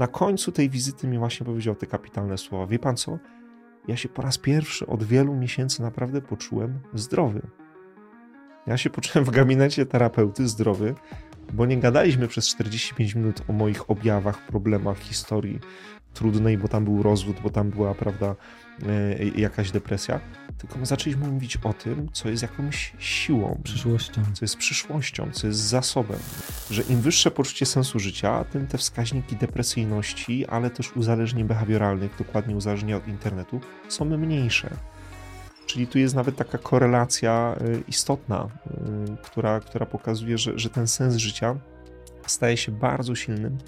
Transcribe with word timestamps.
na 0.00 0.06
końcu 0.06 0.52
tej 0.52 0.70
wizyty 0.70 1.08
mi 1.08 1.18
właśnie 1.18 1.46
powiedział 1.46 1.74
te 1.74 1.86
kapitalne 1.86 2.38
słowa. 2.38 2.66
Wie 2.66 2.78
pan 2.78 2.96
co? 2.96 3.18
Ja 3.88 3.96
się 3.96 4.08
po 4.08 4.22
raz 4.22 4.38
pierwszy 4.38 4.86
od 4.86 5.02
wielu 5.02 5.34
miesięcy 5.34 5.82
naprawdę 5.82 6.22
poczułem 6.22 6.80
zdrowy. 6.94 7.42
Ja 8.66 8.76
się 8.76 8.90
poczułem 8.90 9.24
w 9.24 9.30
gabinecie 9.30 9.86
terapeuty 9.86 10.48
zdrowy, 10.48 10.94
bo 11.52 11.66
nie 11.66 11.78
gadaliśmy 11.78 12.28
przez 12.28 12.48
45 12.48 13.14
minut 13.14 13.42
o 13.48 13.52
moich 13.52 13.90
objawach, 13.90 14.46
problemach, 14.46 14.98
historii 14.98 15.60
trudnej, 16.14 16.58
bo 16.58 16.68
tam 16.68 16.84
był 16.84 17.02
rozwód, 17.02 17.36
bo 17.42 17.50
tam 17.50 17.70
była, 17.70 17.94
prawda, 17.94 18.36
jakaś 19.36 19.70
depresja, 19.70 20.20
tylko 20.58 20.78
my 20.78 20.86
zaczęliśmy 20.86 21.28
mówić 21.28 21.56
o 21.56 21.72
tym, 21.72 22.08
co 22.12 22.28
jest 22.28 22.42
jakąś 22.42 22.92
siłą, 22.98 23.60
przyszłością, 23.64 24.22
co 24.34 24.44
jest 24.44 24.56
przyszłością, 24.56 25.30
co 25.32 25.46
jest 25.46 25.58
zasobem, 25.58 26.18
że 26.70 26.82
im 26.82 27.00
wyższe 27.00 27.30
poczucie 27.30 27.66
sensu 27.66 27.98
życia, 27.98 28.44
tym 28.44 28.66
te 28.66 28.78
wskaźniki 28.78 29.36
depresyjności, 29.36 30.46
ale 30.46 30.70
też 30.70 30.96
uzależnień 30.96 31.44
behawioralnych, 31.44 32.16
dokładnie 32.18 32.56
uzależnienia 32.56 32.96
od 32.96 33.08
internetu, 33.08 33.60
są 33.88 34.04
mniejsze. 34.04 34.70
Czyli 35.66 35.86
tu 35.86 35.98
jest 35.98 36.14
nawet 36.14 36.36
taka 36.36 36.58
korelacja 36.58 37.56
y, 37.60 37.82
istotna, 37.88 38.48
y, 38.66 39.16
która, 39.22 39.60
która 39.60 39.86
pokazuje, 39.86 40.38
że, 40.38 40.58
że 40.58 40.70
ten 40.70 40.86
sens 40.86 41.16
życia 41.16 41.56
staje 42.26 42.56
się 42.56 42.72
bardzo 42.72 43.14
silnym 43.14 43.58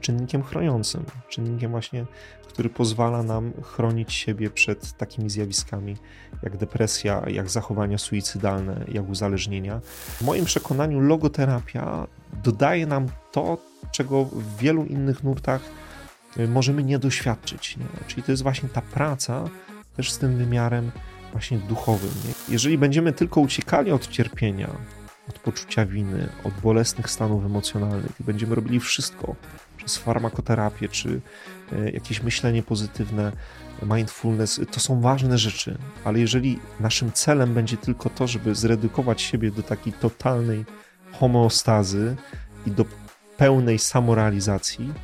czynnikiem 0.00 0.42
chroniącym, 0.42 1.04
czynnikiem 1.28 1.70
właśnie, 1.70 2.06
który 2.48 2.68
pozwala 2.68 3.22
nam 3.22 3.52
chronić 3.62 4.12
siebie 4.12 4.50
przed 4.50 4.92
takimi 4.92 5.30
zjawiskami 5.30 5.96
jak 6.42 6.56
depresja, 6.56 7.22
jak 7.26 7.50
zachowania 7.50 7.98
suicydalne, 7.98 8.84
jak 8.88 9.08
uzależnienia. 9.08 9.80
W 10.08 10.22
moim 10.22 10.44
przekonaniu 10.44 11.00
logoterapia 11.00 12.06
dodaje 12.44 12.86
nam 12.86 13.06
to, 13.32 13.58
czego 13.92 14.24
w 14.24 14.56
wielu 14.56 14.84
innych 14.84 15.24
nurtach 15.24 15.62
y, 16.38 16.48
możemy 16.48 16.84
nie 16.84 16.98
doświadczyć. 16.98 17.76
Nie? 17.76 17.86
Czyli 18.06 18.22
to 18.22 18.32
jest 18.32 18.42
właśnie 18.42 18.68
ta 18.68 18.82
praca 18.82 19.44
też 19.96 20.12
z 20.12 20.18
tym 20.18 20.36
wymiarem 20.36 20.90
właśnie 21.32 21.58
duchowym. 21.58 22.10
Nie? 22.24 22.34
Jeżeli 22.48 22.78
będziemy 22.78 23.12
tylko 23.12 23.40
uciekali 23.40 23.92
od 23.92 24.08
cierpienia, 24.08 24.70
od 25.28 25.38
poczucia 25.38 25.86
winy, 25.86 26.28
od 26.44 26.54
bolesnych 26.54 27.10
stanów 27.10 27.44
emocjonalnych 27.44 28.12
i 28.20 28.24
będziemy 28.24 28.54
robili 28.54 28.80
wszystko 28.80 29.36
przez 29.84 29.96
farmakoterapię 29.96 30.88
czy 30.88 31.20
e, 31.72 31.90
jakieś 31.90 32.22
myślenie 32.22 32.62
pozytywne, 32.62 33.32
mindfulness, 33.82 34.60
to 34.70 34.80
są 34.80 35.00
ważne 35.00 35.38
rzeczy, 35.38 35.78
ale 36.04 36.18
jeżeli 36.18 36.58
naszym 36.80 37.12
celem 37.12 37.54
będzie 37.54 37.76
tylko 37.76 38.10
to, 38.10 38.26
żeby 38.26 38.54
zredukować 38.54 39.22
siebie 39.22 39.50
do 39.50 39.62
takiej 39.62 39.92
totalnej 39.92 40.64
homeostazy 41.12 42.16
i 42.66 42.70
do 42.70 42.84
pełnej 43.36 43.78
samorealizacji, 43.78 44.94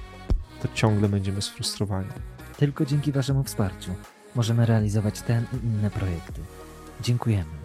to 0.62 0.68
ciągle 0.74 1.08
będziemy 1.08 1.42
sfrustrowani. 1.42 2.08
Tylko 2.56 2.86
dzięki 2.86 3.12
Waszemu 3.12 3.44
wsparciu 3.44 3.94
możemy 4.34 4.66
realizować 4.66 5.20
ten 5.20 5.44
i 5.52 5.66
inne 5.66 5.90
projekty. 5.90 6.40
Dziękujemy. 7.00 7.60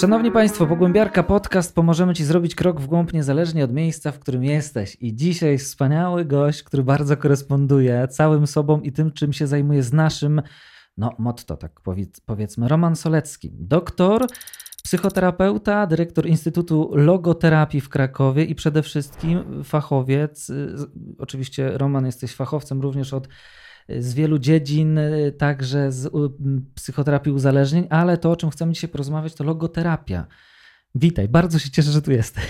Szanowni 0.00 0.32
Państwo, 0.32 0.66
Pogłębiarka 0.66 1.22
Podcast 1.22 1.74
pomożemy 1.74 2.14
Ci 2.14 2.24
zrobić 2.24 2.54
krok 2.54 2.80
w 2.80 2.86
głąb 2.86 3.12
niezależnie 3.12 3.64
od 3.64 3.72
miejsca, 3.72 4.12
w 4.12 4.18
którym 4.18 4.44
jesteś. 4.44 4.96
I 5.00 5.14
dzisiaj 5.14 5.58
wspaniały 5.58 6.24
gość, 6.24 6.62
który 6.62 6.82
bardzo 6.82 7.16
koresponduje 7.16 8.08
całym 8.08 8.46
sobą 8.46 8.80
i 8.80 8.92
tym, 8.92 9.12
czym 9.12 9.32
się 9.32 9.46
zajmuje 9.46 9.82
z 9.82 9.92
naszym, 9.92 10.42
no 10.96 11.12
motto, 11.18 11.56
tak 11.56 11.80
powiedzmy, 12.26 12.68
Roman 12.68 12.96
Solecki. 12.96 13.50
Doktor, 13.52 14.26
psychoterapeuta, 14.84 15.86
dyrektor 15.86 16.26
Instytutu 16.26 16.90
Logoterapii 16.94 17.80
w 17.80 17.88
Krakowie 17.88 18.44
i 18.44 18.54
przede 18.54 18.82
wszystkim 18.82 19.64
fachowiec. 19.64 20.52
Oczywiście 21.18 21.78
Roman 21.78 22.06
jesteś 22.06 22.34
fachowcem 22.34 22.80
również 22.80 23.14
od 23.14 23.28
z 23.88 24.14
wielu 24.14 24.38
dziedzin, 24.38 25.00
także 25.38 25.92
z 25.92 26.12
psychoterapii 26.74 27.32
uzależnień, 27.32 27.86
ale 27.90 28.18
to, 28.18 28.30
o 28.30 28.36
czym 28.36 28.50
chcemy 28.50 28.72
dzisiaj 28.72 28.90
porozmawiać, 28.90 29.34
to 29.34 29.44
logoterapia. 29.44 30.26
Witaj, 30.94 31.28
bardzo 31.28 31.58
się 31.58 31.70
cieszę, 31.70 31.90
że 31.90 32.02
tu 32.02 32.12
jesteś. 32.12 32.44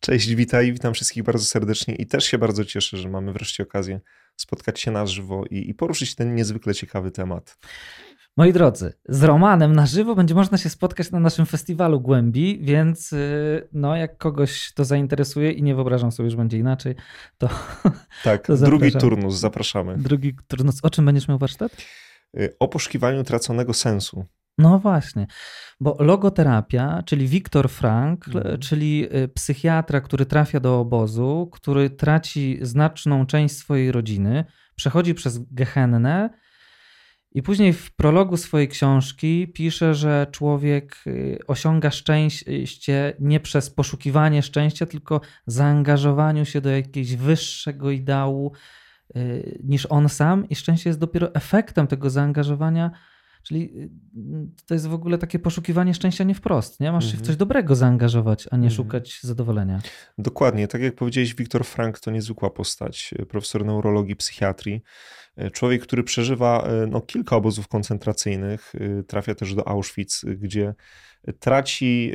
Cześć, 0.00 0.34
witaj, 0.34 0.72
witam 0.72 0.94
wszystkich 0.94 1.22
bardzo 1.22 1.44
serdecznie 1.44 1.94
i 1.94 2.06
też 2.06 2.24
się 2.24 2.38
bardzo 2.38 2.64
cieszę, 2.64 2.96
że 2.96 3.08
mamy 3.08 3.32
wreszcie 3.32 3.62
okazję 3.62 4.00
spotkać 4.36 4.80
się 4.80 4.90
na 4.90 5.06
żywo 5.06 5.44
i, 5.50 5.70
i 5.70 5.74
poruszyć 5.74 6.14
ten 6.14 6.34
niezwykle 6.34 6.74
ciekawy 6.74 7.10
temat. 7.10 7.58
Moi 8.36 8.52
drodzy, 8.52 8.92
z 9.08 9.22
Romanem 9.22 9.72
na 9.72 9.86
żywo 9.86 10.14
będzie 10.14 10.34
można 10.34 10.58
się 10.58 10.70
spotkać 10.70 11.10
na 11.10 11.20
naszym 11.20 11.46
festiwalu 11.46 12.00
Głębi, 12.00 12.58
więc 12.62 13.12
y, 13.12 13.68
no, 13.72 13.96
jak 13.96 14.18
kogoś 14.18 14.72
to 14.72 14.84
zainteresuje 14.84 15.50
i 15.50 15.62
nie 15.62 15.74
wyobrażam 15.74 16.12
sobie, 16.12 16.30
że 16.30 16.36
będzie 16.36 16.58
inaczej, 16.58 16.94
to. 17.38 17.48
Tak, 18.24 18.46
to 18.46 18.56
drugi 18.56 18.92
turnus, 18.92 19.34
zapraszamy. 19.34 19.98
Drugi 19.98 20.36
turnus. 20.48 20.80
O 20.82 20.90
czym 20.90 21.04
będziesz 21.04 21.28
miał 21.28 21.38
warsztat? 21.38 21.76
Y, 22.38 22.56
o 22.58 22.68
poszukiwaniu 22.68 23.24
traconego 23.24 23.74
sensu. 23.74 24.24
No 24.58 24.78
właśnie, 24.78 25.26
bo 25.80 25.96
logoterapia, 26.00 27.02
czyli 27.06 27.28
Viktor 27.28 27.68
Frank, 27.68 28.28
mhm. 28.28 28.58
czyli 28.58 29.16
y, 29.16 29.28
psychiatra, 29.28 30.00
który 30.00 30.26
trafia 30.26 30.60
do 30.60 30.80
obozu, 30.80 31.50
który 31.52 31.90
traci 31.90 32.58
znaczną 32.62 33.26
część 33.26 33.56
swojej 33.56 33.92
rodziny, 33.92 34.44
przechodzi 34.76 35.14
przez 35.14 35.38
Gehennę 35.38 36.30
i 37.34 37.42
później 37.42 37.72
w 37.72 37.90
prologu 37.90 38.36
swojej 38.36 38.68
książki 38.68 39.48
pisze, 39.48 39.94
że 39.94 40.26
człowiek 40.30 40.96
y, 41.06 41.38
osiąga 41.46 41.90
szczęście 41.90 43.14
nie 43.20 43.40
przez 43.40 43.70
poszukiwanie 43.70 44.42
szczęścia, 44.42 44.86
tylko 44.86 45.20
zaangażowaniu 45.46 46.44
się 46.44 46.60
do 46.60 46.70
jakiegoś 46.70 47.16
wyższego 47.16 47.90
ideału 47.90 48.52
y, 49.16 49.60
niż 49.64 49.86
on 49.86 50.08
sam, 50.08 50.48
i 50.48 50.54
szczęście 50.54 50.90
jest 50.90 51.00
dopiero 51.00 51.34
efektem 51.34 51.86
tego 51.86 52.10
zaangażowania. 52.10 52.90
Czyli 53.44 53.70
y, 53.76 53.90
to 54.66 54.74
jest 54.74 54.86
w 54.86 54.94
ogóle 54.94 55.18
takie 55.18 55.38
poszukiwanie 55.38 55.94
szczęścia 55.94 56.24
nie 56.24 56.34
wprost. 56.34 56.80
Nie? 56.80 56.92
Masz 56.92 57.04
się 57.04 57.10
w 57.10 57.14
mhm. 57.14 57.26
coś 57.26 57.36
dobrego 57.36 57.74
zaangażować, 57.74 58.48
a 58.50 58.56
nie 58.56 58.68
mhm. 58.68 58.76
szukać 58.76 59.20
zadowolenia. 59.22 59.80
Dokładnie. 60.18 60.68
Tak 60.68 60.82
jak 60.82 60.94
powiedziałeś, 60.94 61.34
Wiktor 61.34 61.64
Frank 61.64 62.00
to 62.00 62.10
niezwykła 62.10 62.50
postać. 62.50 63.14
Profesor 63.28 63.64
neurologii, 63.64 64.16
psychiatrii 64.16 64.82
E, 65.36 65.50
człowiek, 65.50 65.82
który 65.82 66.02
przeżywa 66.02 66.68
no, 66.88 67.00
kilka 67.00 67.36
obozów 67.36 67.68
koncentracyjnych, 67.68 68.72
trafia 69.06 69.34
też 69.34 69.54
do 69.54 69.68
Auschwitz, 69.68 70.24
gdzie 70.24 70.74
traci 71.38 72.12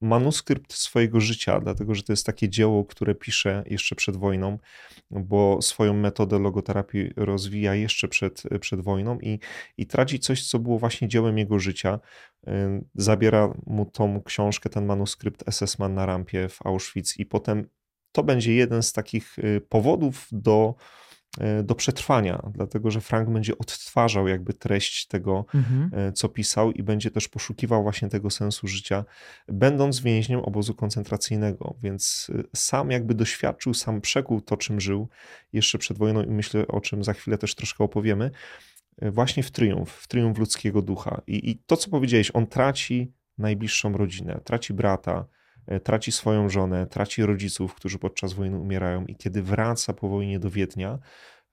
manuskrypt 0.00 0.72
swojego 0.74 1.20
życia, 1.20 1.60
dlatego 1.60 1.94
że 1.94 2.02
to 2.02 2.12
jest 2.12 2.26
takie 2.26 2.48
dzieło, 2.48 2.84
które 2.84 3.14
pisze 3.14 3.64
jeszcze 3.66 3.94
przed 3.94 4.16
wojną, 4.16 4.58
bo 5.10 5.62
swoją 5.62 5.94
metodę 5.94 6.38
logoterapii 6.38 7.10
rozwija 7.16 7.74
jeszcze 7.74 8.08
przed, 8.08 8.42
przed 8.60 8.80
wojną 8.80 9.18
i, 9.18 9.38
i 9.76 9.86
traci 9.86 10.18
coś, 10.18 10.48
co 10.48 10.58
było 10.58 10.78
właśnie 10.78 11.08
dziełem 11.08 11.38
jego 11.38 11.58
życia. 11.58 12.00
Zabiera 12.94 13.54
mu 13.66 13.86
tą 13.86 14.22
książkę, 14.22 14.70
ten 14.70 14.86
manuskrypt 14.86 15.44
SS-man 15.50 15.94
na 15.94 16.06
rampie 16.06 16.48
w 16.48 16.66
Auschwitz 16.66 17.18
i 17.18 17.26
potem 17.26 17.68
to 18.12 18.22
będzie 18.22 18.54
jeden 18.54 18.82
z 18.82 18.92
takich 18.92 19.36
powodów 19.68 20.26
do 20.32 20.74
do 21.64 21.74
przetrwania, 21.74 22.42
dlatego 22.54 22.90
że 22.90 23.00
Frank 23.00 23.30
będzie 23.30 23.58
odtwarzał 23.58 24.28
jakby 24.28 24.54
treść 24.54 25.06
tego, 25.06 25.44
mhm. 25.54 25.90
E, 25.92 26.12
co 26.12 26.28
pisał 26.28 26.72
i 26.72 26.82
będzie 26.82 27.10
też 27.10 27.28
poszukiwał 27.28 27.82
właśnie 27.82 28.08
tego 28.08 28.30
sensu 28.30 28.66
życia, 28.66 29.04
będąc 29.48 30.00
więźniem 30.00 30.40
obozu 30.40 30.74
koncentracyjnego, 30.74 31.74
więc 31.82 32.30
e, 32.38 32.42
sam 32.56 32.90
jakby 32.90 33.14
doświadczył, 33.14 33.74
sam 33.74 34.00
przekuł 34.00 34.40
to, 34.40 34.56
czym 34.56 34.80
żył 34.80 35.08
jeszcze 35.52 35.78
przed 35.78 35.98
wojną 35.98 36.22
i 36.22 36.30
myślę, 36.30 36.68
o 36.68 36.80
czym 36.80 37.04
za 37.04 37.12
chwilę 37.12 37.38
też 37.38 37.54
troszkę 37.54 37.84
opowiemy, 37.84 38.30
właśnie 39.02 39.42
w 39.42 39.50
triumf, 39.50 39.90
w 39.90 40.08
triumf 40.08 40.38
ludzkiego 40.38 40.82
ducha. 40.82 41.20
I, 41.26 41.50
i 41.50 41.58
to, 41.66 41.76
co 41.76 41.90
powiedziałeś, 41.90 42.30
on 42.34 42.46
traci 42.46 43.12
najbliższą 43.38 43.92
rodzinę, 43.92 44.40
traci 44.44 44.74
brata, 44.74 45.24
traci 45.82 46.12
swoją 46.12 46.48
żonę, 46.48 46.86
traci 46.86 47.22
rodziców, 47.22 47.74
którzy 47.74 47.98
podczas 47.98 48.32
wojny 48.32 48.58
umierają, 48.58 49.06
i 49.06 49.16
kiedy 49.16 49.42
wraca 49.42 49.92
po 49.92 50.08
wojnie 50.08 50.38
do 50.38 50.50
Wiednia, 50.50 50.98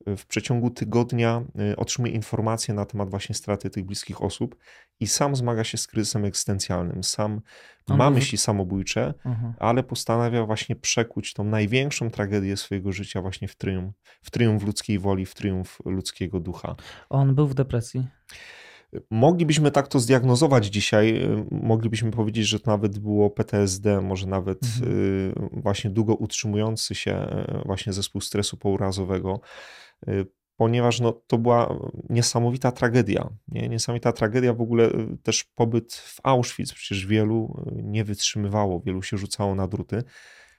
w 0.08 0.26
przeciągu 0.26 0.70
tygodnia 0.70 1.44
y, 1.72 1.76
otrzymuje 1.76 2.14
informacje 2.14 2.74
na 2.74 2.86
temat 2.86 3.10
właśnie 3.10 3.36
straty 3.36 3.70
tych 3.70 3.86
bliskich 3.86 4.22
osób 4.22 4.56
i 5.00 5.08
sam 5.08 5.36
zmaga 5.36 5.64
się 5.64 5.78
z 5.78 5.88
kryzysem 5.88 6.26
egzystencjalnym. 6.26 7.04
Sam 7.04 7.42
ma 7.88 8.10
myśli 8.10 8.38
samobójcze, 8.38 9.14
mhm. 9.26 9.54
ale 9.60 9.84
postanawia 9.84 10.46
właśnie 10.46 10.76
przekuć 10.76 11.34
tą 11.34 11.44
największą 11.44 12.10
tragedię 12.10 12.58
swojego 12.58 12.92
życia 12.92 13.22
właśnie 13.22 13.48
w 13.48 13.56
triumf, 13.56 13.94
w 14.22 14.32
triumf 14.32 14.64
ludzkiej 14.64 15.00
woli, 15.00 15.26
w 15.26 15.36
triumf 15.36 15.78
ludzkiego 15.86 16.40
ducha. 16.40 16.76
On 17.10 17.36
był 17.36 17.48
w 17.48 17.54
depresji. 17.54 18.08
Moglibyśmy 19.12 19.72
tak 19.72 19.88
to 19.88 20.00
zdiagnozować 20.00 20.66
dzisiaj. 20.66 21.24
Y, 21.24 21.46
moglibyśmy 21.52 22.12
powiedzieć, 22.12 22.48
że 22.48 22.60
to 22.60 22.72
nawet 22.72 23.00
było 23.00 23.30
PTSD, 23.30 24.02
może 24.02 24.28
nawet 24.28 24.60
mhm. 24.64 24.92
Y, 24.92 25.34
właśnie 25.52 25.90
długo 25.90 26.16
utrzymujący 26.16 26.96
się 26.96 27.46
właśnie 27.66 27.94
zespół 27.94 28.22
stresu 28.22 28.58
pourazowego. 28.58 29.40
ponieważ 30.58 31.00
no, 31.00 31.22
to 31.28 31.38
była 31.38 31.80
niesamowita 32.10 32.72
tragedia. 32.72 33.30
Nie? 33.48 33.70
Niesamowita 33.70 34.12
tragedia, 34.12 34.54
w 34.54 34.62
ogóle 34.62 34.90
też 35.24 35.44
pobyt 35.44 35.94
w 35.94 36.20
Auschwitz, 36.24 36.74
przecież 36.74 37.06
wielu 37.06 37.66
nie 37.84 38.04
wytrzymywało, 38.04 38.82
wielu 38.86 39.02
się 39.02 39.18
rzucało 39.18 39.56
na 39.56 39.68
druty. 39.68 40.04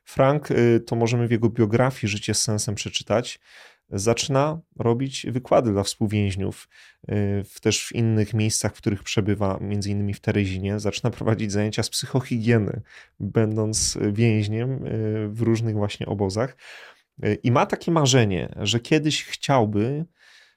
Frank, 0.04 0.48
to 0.86 0.96
możemy 0.96 1.28
w 1.28 1.30
jego 1.30 1.48
biografii 1.48 2.10
Życie 2.10 2.34
z 2.34 2.42
sensem 2.42 2.74
przeczytać, 2.74 3.40
zaczyna 3.90 4.60
robić 4.76 5.26
wykłady 5.30 5.72
dla 5.72 5.82
współwięźniów, 5.82 6.68
y, 7.08 7.44
też 7.60 7.86
w 7.86 7.92
innych 7.92 8.34
miejscach, 8.34 8.74
w 8.74 8.78
których 8.78 9.02
przebywa, 9.02 9.58
między 9.60 9.90
innymi 9.90 10.14
w 10.14 10.20
Terezinie. 10.20 10.80
Zaczyna 10.80 11.10
prowadzić 11.10 11.52
zajęcia 11.52 11.82
z 11.82 11.90
psychohigieny, 11.90 12.82
będąc 13.20 13.98
więźniem 14.12 14.86
y, 14.86 15.28
w 15.28 15.40
różnych 15.40 15.74
właśnie 15.74 16.06
obozach. 16.06 16.56
Y, 17.24 17.38
I 17.42 17.52
ma 17.52 17.66
takie 17.66 17.90
marzenie, 17.90 18.54
że 18.60 18.80
kiedyś 18.80 19.24
chciałby 19.24 20.04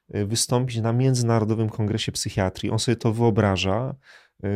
wystąpić 0.10 0.78
na 0.78 0.94
Międzynarodowym 0.94 1.70
Kongresie 1.70 2.12
Psychiatrii. 2.12 2.72
On 2.72 2.80
sobie 2.80 2.96
to 2.96 3.14
wyobraża. 3.14 3.96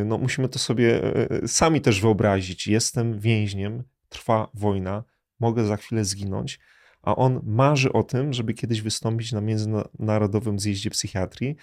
No, 0.04 0.18
musimy 0.18 0.48
to 0.48 0.58
sobie 0.58 1.00
sami 1.46 1.80
też 1.80 2.00
wyobrazić. 2.00 2.66
Jestem 2.66 3.18
więźniem, 3.20 3.82
trwa 4.08 4.50
wojna, 4.54 5.04
mogę 5.40 5.64
za 5.64 5.76
chwilę 5.76 6.04
zginąć 6.04 6.60
a 7.04 7.16
on 7.16 7.40
marzy 7.44 7.92
o 7.92 8.02
tym, 8.02 8.32
żeby 8.32 8.54
kiedyś 8.54 8.82
wystąpić 8.82 9.32
na 9.32 9.40
Międzynarodowym 9.40 10.58
Zjeździe 10.58 10.90
Psychiatrii. 10.90 11.56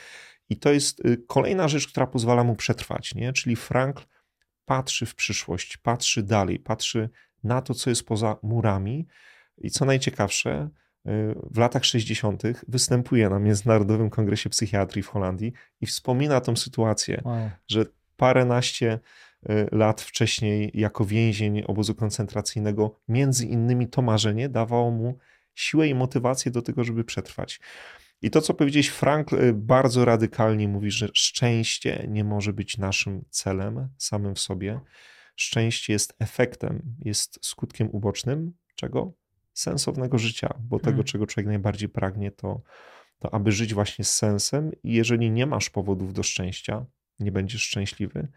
I 0.49 0.57
to 0.57 0.71
jest 0.71 1.05
y, 1.05 1.23
kolejna 1.27 1.67
rzecz, 1.67 1.87
która 1.87 2.07
pozwala 2.07 2.43
mu 2.43 2.55
przetrwać, 2.55 3.15
nie? 3.15 3.33
Czyli 3.33 3.55
Frankl 3.55 4.03
patrzy 4.65 5.05
w 5.05 5.15
przyszłość, 5.15 5.77
patrzy 5.77 6.23
dalej, 6.23 6.59
patrzy 6.59 7.09
na 7.43 7.61
to, 7.61 7.73
co 7.73 7.89
jest 7.89 8.05
poza 8.05 8.35
murami. 8.43 9.07
I 9.57 9.69
co 9.71 9.85
najciekawsze, 9.85 10.69
y, 11.07 11.35
w 11.51 11.57
latach 11.57 11.85
60. 11.85 12.43
występuje 12.67 13.29
na 13.29 13.39
Międzynarodowym 13.39 14.09
Kongresie 14.09 14.49
Psychiatrii 14.49 15.03
w 15.03 15.07
Holandii 15.07 15.53
i 15.81 15.85
wspomina 15.85 16.41
tą 16.41 16.55
sytuację, 16.55 17.21
wow. 17.25 17.49
że 17.67 17.85
paręnaście 18.17 18.99
Y, 19.49 19.67
lat 19.71 20.01
wcześniej 20.01 20.71
jako 20.73 21.05
więzień 21.05 21.63
obozu 21.67 21.95
koncentracyjnego, 21.95 22.99
między 23.07 23.45
innymi 23.45 23.87
to 23.87 24.01
marzenie 24.01 24.49
dawało 24.49 24.91
mu 24.91 25.17
siłę 25.55 25.87
i 25.87 25.95
motywację 25.95 26.51
do 26.51 26.61
tego, 26.61 26.83
żeby 26.83 27.03
przetrwać. 27.03 27.59
I 28.21 28.31
to, 28.31 28.41
co 28.41 28.53
powiedziałeś, 28.53 28.87
Frank 28.87 29.33
y, 29.33 29.53
bardzo 29.53 30.05
radykalnie 30.05 30.67
mówi, 30.67 30.91
że 30.91 31.07
szczęście 31.13 32.05
nie 32.07 32.23
może 32.23 32.53
być 32.53 32.77
naszym 32.77 33.25
celem 33.29 33.89
samym 33.97 34.35
w 34.35 34.39
sobie. 34.39 34.79
Szczęście 35.35 35.93
jest 35.93 36.15
efektem, 36.19 36.95
jest 36.99 37.45
skutkiem 37.45 37.89
ubocznym 37.91 38.53
czego? 38.75 39.13
Sensownego 39.53 40.17
życia, 40.17 40.53
bo 40.59 40.79
tego, 40.79 40.91
hmm. 40.91 41.03
czego 41.03 41.27
człowiek 41.27 41.47
najbardziej 41.47 41.89
pragnie, 41.89 42.31
to, 42.31 42.61
to 43.19 43.33
aby 43.33 43.51
żyć 43.51 43.73
właśnie 43.73 44.05
z 44.05 44.13
sensem. 44.13 44.71
I 44.83 44.93
jeżeli 44.93 45.31
nie 45.31 45.45
masz 45.45 45.69
powodów 45.69 46.13
do 46.13 46.23
szczęścia, 46.23 46.85
nie 47.19 47.31
będziesz 47.31 47.61
szczęśliwy, 47.61 48.27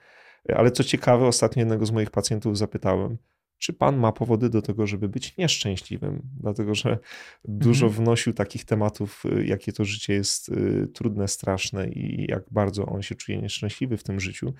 ale 0.54 0.70
co 0.70 0.84
ciekawe, 0.84 1.26
ostatnio 1.26 1.60
jednego 1.60 1.86
z 1.86 1.90
moich 1.90 2.10
pacjentów 2.10 2.58
zapytałem, 2.58 3.18
czy 3.58 3.72
pan 3.72 3.96
ma 3.96 4.12
powody 4.12 4.50
do 4.50 4.62
tego, 4.62 4.86
żeby 4.86 5.08
być 5.08 5.36
nieszczęśliwym, 5.36 6.22
dlatego 6.40 6.74
że 6.74 6.98
dużo 7.44 7.86
mhm. 7.86 8.04
wnosił 8.04 8.32
takich 8.32 8.64
tematów, 8.64 9.22
y, 9.24 9.46
jakie 9.46 9.72
to 9.72 9.84
życie 9.84 10.12
jest 10.12 10.48
y, 10.48 10.88
trudne, 10.94 11.28
straszne 11.28 11.88
i 11.88 12.26
jak 12.30 12.44
bardzo 12.50 12.86
on 12.86 13.02
się 13.02 13.14
czuje 13.14 13.38
nieszczęśliwy 13.38 13.96
w 13.96 14.02
tym 14.02 14.20
życiu. 14.20 14.54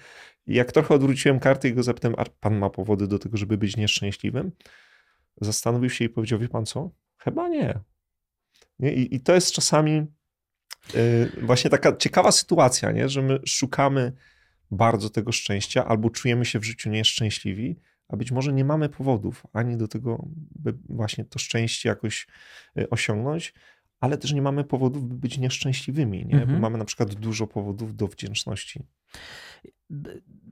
I 0.47 0.55
jak 0.55 0.73
trochę 0.73 0.95
odwróciłem 0.95 1.41
kartę 1.41 1.69
i 1.69 1.75
go 1.75 1.83
zapytałem, 1.83 2.15
a 2.19 2.25
pan 2.41 2.59
ma 2.59 2.71
powody 2.71 3.07
do 3.07 3.19
tego, 3.19 3.37
żeby 3.37 3.59
być 3.59 3.77
nieszczęśliwym? 3.77 4.53
Zastanowił 5.41 5.91
się 5.91 6.05
i 6.05 6.09
powiedział, 6.09 6.39
wie 6.39 6.49
pan 6.49 6.67
co? 6.67 6.91
Chyba 7.17 7.49
nie. 7.49 7.79
nie? 8.79 8.95
I, 8.95 9.15
I 9.15 9.21
to 9.21 9.35
jest 9.35 9.53
czasami 9.53 10.07
y, 10.95 11.31
właśnie 11.43 11.71
taka 11.71 11.97
ciekawa 11.97 12.33
sytuacja, 12.33 12.93
nie? 12.93 13.09
że 13.09 13.23
my 13.23 13.41
szukamy 13.47 14.13
bardzo 14.71 15.11
tego 15.11 15.33
szczęścia, 15.33 15.85
albo 15.85 16.11
czujemy 16.11 16.45
się 16.45 16.59
w 16.59 16.65
życiu 16.65 16.91
nieszczęśliwi, 16.91 17.77
a 18.09 18.17
być 18.17 18.33
może 18.33 18.53
nie 18.53 18.65
mamy 18.65 18.89
powodów 18.89 19.47
ani 19.53 19.77
do 19.77 19.89
tego, 19.89 20.29
by 20.55 20.75
właśnie 20.89 21.25
to 21.25 21.39
szczęście 21.39 21.89
jakoś 21.89 22.27
e, 22.79 22.91
osiągnąć, 22.91 23.55
ale 24.01 24.19
też 24.19 24.33
nie 24.33 24.43
mamy 24.43 24.65
powodów, 24.65 25.09
by 25.09 25.15
być 25.15 25.39
nieszczęśliwymi, 25.39 26.27
nie? 26.27 26.35
Mhm. 26.35 26.53
bo 26.53 26.59
mamy 26.59 26.79
na 26.79 26.85
przykład 26.85 27.15
dużo 27.15 27.47
powodów 27.47 27.97
do 27.97 28.07
wdzięczności. 28.07 28.87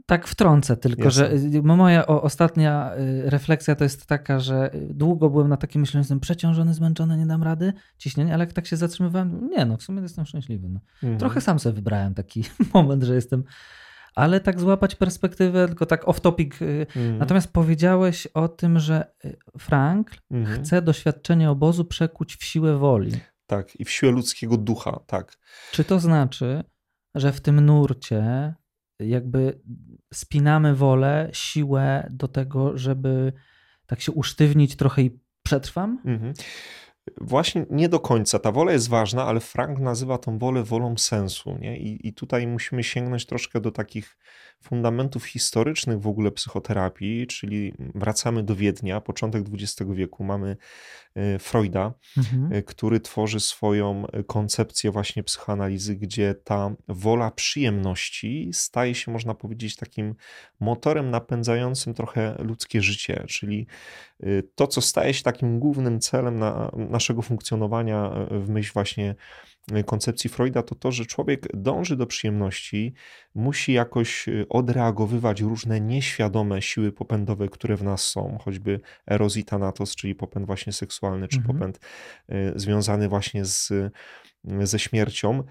Tak 0.06 0.28
wtrącę 0.28 0.76
tylko, 0.76 1.04
Jasne. 1.04 1.28
że 1.28 1.58
y, 1.58 1.62
moja 1.62 2.06
ostatnia 2.06 2.92
y, 2.96 3.30
refleksja 3.30 3.74
to 3.74 3.84
jest 3.84 4.06
taka, 4.06 4.40
że 4.40 4.70
długo 4.90 5.30
byłem 5.30 5.48
na 5.48 5.56
takim 5.56 5.80
myśleniu, 5.80 6.02
że 6.02 6.04
jestem 6.04 6.20
przeciążony, 6.20 6.74
zmęczony, 6.74 7.16
nie 7.16 7.26
dam 7.26 7.42
rady, 7.42 7.72
ciśnienie, 7.98 8.34
ale 8.34 8.44
jak 8.44 8.52
tak 8.52 8.66
się 8.66 8.76
zatrzymywałem, 8.76 9.48
nie 9.50 9.64
no, 9.64 9.76
w 9.76 9.82
sumie 9.82 10.02
jestem 10.02 10.26
szczęśliwy. 10.26 10.68
No. 10.68 10.80
Mhm. 11.02 11.18
Trochę 11.18 11.40
sam 11.40 11.58
sobie 11.58 11.74
wybrałem 11.74 12.14
taki 12.14 12.44
moment, 12.74 13.02
że 13.02 13.14
jestem 13.14 13.44
ale 14.14 14.40
tak 14.40 14.60
złapać 14.60 14.94
perspektywę, 14.94 15.66
tylko 15.68 15.86
tak 15.86 16.04
off-topic. 16.04 16.54
Mm. 16.96 17.18
Natomiast 17.18 17.52
powiedziałeś 17.52 18.26
o 18.26 18.48
tym, 18.48 18.78
że 18.78 19.12
y, 19.24 19.36
Frank 19.58 20.10
mm. 20.30 20.46
chce 20.46 20.82
doświadczenie 20.82 21.50
obozu 21.50 21.84
przekuć 21.84 22.36
w 22.36 22.44
siłę 22.44 22.78
woli. 22.78 23.12
Tak, 23.46 23.80
i 23.80 23.84
w 23.84 23.90
siłę 23.90 24.12
ludzkiego 24.12 24.56
ducha, 24.56 25.00
tak. 25.06 25.38
Czy 25.72 25.84
to 25.84 26.00
znaczy, 26.00 26.64
że 27.14 27.32
w 27.32 27.40
tym 27.40 27.60
nurcie 27.60 28.54
jakby 28.98 29.60
spinamy 30.14 30.74
wolę, 30.74 31.30
siłę 31.32 32.08
do 32.10 32.28
tego, 32.28 32.78
żeby 32.78 33.32
tak 33.86 34.00
się 34.00 34.12
usztywnić 34.12 34.76
trochę 34.76 35.02
i 35.02 35.20
przetrwam? 35.42 36.02
-hmm. 36.04 36.32
Właśnie 37.20 37.66
nie 37.70 37.88
do 37.88 38.00
końca. 38.00 38.38
Ta 38.38 38.52
wola 38.52 38.72
jest 38.72 38.88
ważna, 38.88 39.24
ale 39.24 39.40
Frank 39.40 39.78
nazywa 39.78 40.18
tą 40.18 40.38
wolę 40.38 40.62
wolą 40.62 40.98
sensu. 40.98 41.58
Nie? 41.58 41.78
I, 41.78 42.08
I 42.08 42.14
tutaj 42.14 42.46
musimy 42.46 42.84
sięgnąć 42.84 43.26
troszkę 43.26 43.60
do 43.60 43.70
takich 43.70 44.16
fundamentów 44.62 45.24
historycznych 45.24 46.00
w 46.00 46.06
ogóle 46.06 46.30
psychoterapii, 46.30 47.26
czyli 47.26 47.74
wracamy 47.94 48.42
do 48.42 48.56
Wiednia, 48.56 49.00
początek 49.00 49.44
XX 49.52 49.90
wieku, 49.90 50.24
mamy 50.24 50.56
e, 51.14 51.38
Freuda, 51.38 51.94
mhm. 52.16 52.52
E, 52.52 52.62
który 52.62 53.00
tworzy 53.00 53.40
swoją 53.40 54.04
koncepcję 54.26 54.90
właśnie 54.90 55.22
psychoanalizy, 55.22 55.96
gdzie 55.96 56.34
ta 56.34 56.74
wola 56.88 57.30
przyjemności 57.30 58.50
staje 58.52 58.94
się, 58.94 59.12
można 59.12 59.34
powiedzieć, 59.34 59.76
takim 59.76 60.14
motorem 60.60 61.10
napędzającym 61.10 61.94
trochę 61.94 62.36
ludzkie 62.38 62.82
życie, 62.82 63.24
czyli 63.28 63.66
e, 64.20 64.26
to, 64.54 64.66
co 64.66 64.80
staje 64.80 65.14
się 65.14 65.22
takim 65.22 65.58
głównym 65.58 66.00
celem 66.00 66.38
na, 66.38 66.70
naszego 66.92 67.22
funkcjonowania 67.22 68.10
w 68.30 68.48
myśl 68.48 68.72
właśnie 68.72 69.14
koncepcji 69.86 70.30
Freuda, 70.30 70.62
to 70.62 70.74
to, 70.74 70.92
że 70.92 71.06
człowiek 71.06 71.46
dąży 71.54 71.96
do 71.96 72.06
przyjemności, 72.06 72.94
musi 73.34 73.72
jakoś 73.72 74.28
y, 74.28 74.46
odreagowywać 74.48 75.40
różne 75.40 75.80
nieświadome 75.80 76.62
siły 76.62 76.92
popędowe, 76.92 77.48
które 77.48 77.76
w 77.76 77.82
nas 77.82 78.04
są, 78.04 78.38
choćby 78.44 78.80
eros 79.06 79.36
i 79.36 79.44
thanatos, 79.44 79.96
czyli 79.96 80.14
popęd 80.14 80.46
właśnie 80.46 80.72
seksualny, 80.72 81.28
czy 81.28 81.36
mhm. 81.36 81.58
popęd 81.58 81.80
związany 82.56 83.08
właśnie 83.08 83.44
z, 83.44 83.72
ze 84.44 84.78
śmiercią. 84.78 85.42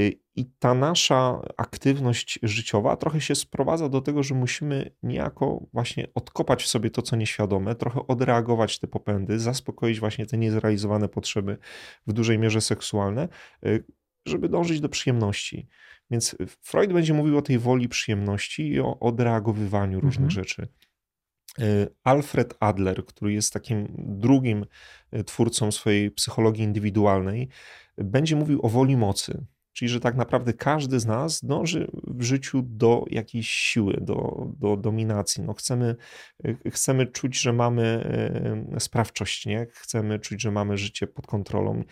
Y, 0.00 0.20
I 0.36 0.46
ta 0.58 0.74
nasza 0.74 1.40
aktywność 1.56 2.38
życiowa 2.42 2.96
trochę 2.96 3.20
się 3.20 3.34
sprowadza 3.34 3.88
do 3.88 4.00
tego, 4.00 4.22
że 4.22 4.34
musimy 4.34 4.90
niejako 5.02 5.66
właśnie 5.72 6.06
odkopać 6.14 6.62
w 6.62 6.66
sobie 6.66 6.90
to, 6.90 7.02
co 7.02 7.16
nieświadome, 7.16 7.74
trochę 7.74 8.06
odreagować 8.06 8.78
te 8.78 8.86
popędy, 8.86 9.38
zaspokoić 9.38 10.00
właśnie 10.00 10.26
te 10.26 10.38
niezrealizowane 10.38 11.08
potrzeby 11.08 11.58
w 12.06 12.12
dużej 12.12 12.38
mierze 12.38 12.60
seksualne, 12.60 13.28
y, 13.66 13.84
żeby 14.26 14.48
dążyć 14.48 14.80
do 14.80 14.88
przyjemności. 14.88 15.68
Więc 16.10 16.36
Freud 16.60 16.92
będzie 16.92 17.14
mówił 17.14 17.38
o 17.38 17.42
tej 17.42 17.58
woli 17.58 17.88
przyjemności 17.88 18.68
i 18.68 18.80
o 18.80 19.00
odreagowywaniu 19.00 20.00
różnych 20.00 20.30
mhm. 20.30 20.30
rzeczy. 20.30 20.68
Y, 21.58 21.94
Alfred 22.04 22.54
Adler, 22.60 23.06
który 23.06 23.32
jest 23.32 23.52
takim 23.52 23.94
drugim 23.98 24.66
twórcą 25.26 25.72
swojej 25.72 26.10
psychologii 26.10 26.64
indywidualnej, 26.64 27.48
będzie 27.98 28.36
mówił 28.36 28.66
o 28.66 28.68
woli 28.68 28.96
mocy. 28.96 29.46
Czyli, 29.80 29.88
że 29.88 30.00
tak 30.00 30.16
naprawdę 30.16 30.52
każdy 30.52 31.00
z 31.00 31.06
nas 31.06 31.44
dąży 31.44 31.90
w 32.06 32.22
życiu 32.22 32.62
do 32.62 33.04
jakiejś 33.10 33.48
siły, 33.48 33.98
do, 34.00 34.46
do 34.58 34.76
dominacji. 34.76 35.42
No 35.42 35.54
chcemy, 35.54 35.96
chcemy 36.70 37.06
czuć, 37.06 37.40
że 37.40 37.52
mamy 37.52 37.82
e, 38.74 38.80
sprawczość, 38.80 39.46
nie? 39.46 39.66
chcemy 39.70 40.18
czuć, 40.18 40.42
że 40.42 40.50
mamy 40.50 40.78
życie 40.78 41.06
pod 41.06 41.26
kontrolą. 41.26 41.84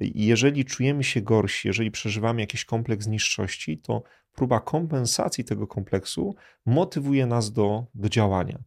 Jeżeli 0.00 0.64
czujemy 0.64 1.04
się 1.04 1.20
gorsi, 1.20 1.68
jeżeli 1.68 1.90
przeżywamy 1.90 2.40
jakiś 2.40 2.64
kompleks 2.64 3.06
niższości, 3.06 3.78
to 3.78 4.02
próba 4.34 4.60
kompensacji 4.60 5.44
tego 5.44 5.66
kompleksu 5.66 6.34
motywuje 6.66 7.26
nas 7.26 7.52
do, 7.52 7.86
do 7.94 8.08
działania. 8.08 8.58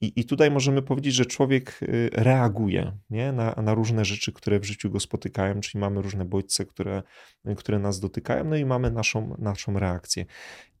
I, 0.00 0.12
I 0.16 0.24
tutaj 0.24 0.50
możemy 0.50 0.82
powiedzieć, 0.82 1.14
że 1.14 1.26
człowiek 1.26 1.80
y, 1.82 2.10
reaguje 2.12 2.92
nie? 3.10 3.32
Na, 3.32 3.54
na 3.62 3.74
różne 3.74 4.04
rzeczy, 4.04 4.32
które 4.32 4.60
w 4.60 4.64
życiu 4.64 4.90
go 4.90 5.00
spotykają, 5.00 5.60
czyli 5.60 5.80
mamy 5.80 6.02
różne 6.02 6.24
bodźce, 6.24 6.66
które, 6.66 7.02
które 7.56 7.78
nas 7.78 8.00
dotykają, 8.00 8.44
no 8.44 8.56
i 8.56 8.64
mamy 8.64 8.90
naszą, 8.90 9.36
naszą 9.38 9.78
reakcję. 9.78 10.24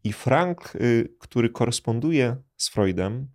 I 0.04 0.12
Frank, 0.12 0.76
y, 0.76 1.14
który 1.18 1.50
koresponduje 1.50 2.36
z 2.56 2.68
Freudem, 2.68 3.28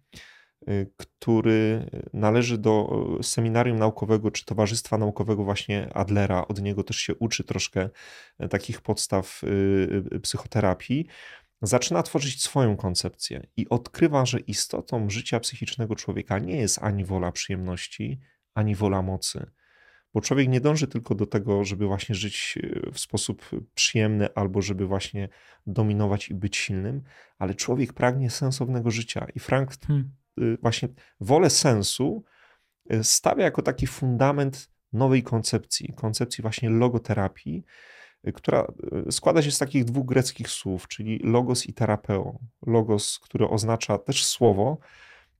który 0.97 1.89
należy 2.13 2.57
do 2.57 3.05
seminarium 3.21 3.79
naukowego 3.79 4.31
czy 4.31 4.45
towarzystwa 4.45 4.97
naukowego 4.97 5.43
właśnie 5.43 5.93
Adlera. 5.93 6.47
Od 6.47 6.61
niego 6.61 6.83
też 6.83 6.97
się 6.97 7.15
uczy 7.15 7.43
troszkę 7.43 7.89
takich 8.49 8.81
podstaw 8.81 9.41
psychoterapii. 10.21 11.07
Zaczyna 11.63 12.03
tworzyć 12.03 12.41
swoją 12.41 12.77
koncepcję 12.77 13.47
i 13.57 13.69
odkrywa, 13.69 14.25
że 14.25 14.39
istotą 14.39 15.09
życia 15.09 15.39
psychicznego 15.39 15.95
człowieka 15.95 16.39
nie 16.39 16.55
jest 16.55 16.79
ani 16.81 17.05
wola 17.05 17.31
przyjemności, 17.31 18.19
ani 18.53 18.75
wola 18.75 19.01
mocy 19.01 19.45
bo 20.13 20.21
człowiek 20.21 20.49
nie 20.49 20.61
dąży 20.61 20.87
tylko 20.87 21.15
do 21.15 21.25
tego, 21.25 21.63
żeby 21.63 21.85
właśnie 21.85 22.15
żyć 22.15 22.57
e, 22.63 22.91
w 22.91 22.99
sposób 22.99 23.49
przyjemny 23.75 24.33
albo 24.35 24.61
żeby 24.61 24.85
właśnie 24.85 25.29
dominować 25.67 26.29
i 26.29 26.33
być 26.33 26.57
silnym, 26.57 27.01
ale 27.39 27.55
człowiek 27.55 27.93
pragnie 27.93 28.29
sensownego 28.29 28.91
życia. 28.91 29.27
I 29.35 29.39
Frank 29.39 29.71
hmm. 29.87 30.11
E, 30.37 30.41
właśnie 30.61 30.89
wolę 31.19 31.49
sensu 31.49 32.23
e, 32.89 33.03
stawia 33.03 33.43
jako 33.43 33.61
taki 33.61 33.87
fundament 33.87 34.69
nowej 34.93 35.23
koncepcji, 35.23 35.93
koncepcji 35.95 36.41
właśnie 36.41 36.69
logoterapii, 36.69 37.63
która 38.31 38.67
składa 39.11 39.41
się 39.41 39.51
z 39.51 39.57
takich 39.57 39.85
dwóch 39.85 40.05
greckich 40.05 40.49
słów, 40.49 40.87
czyli 40.87 41.19
logos 41.23 41.65
i 41.65 41.73
terapeo. 41.73 42.39
Logos, 42.67 43.19
które 43.19 43.49
oznacza 43.49 43.97
też 43.97 44.25
słowo, 44.25 44.77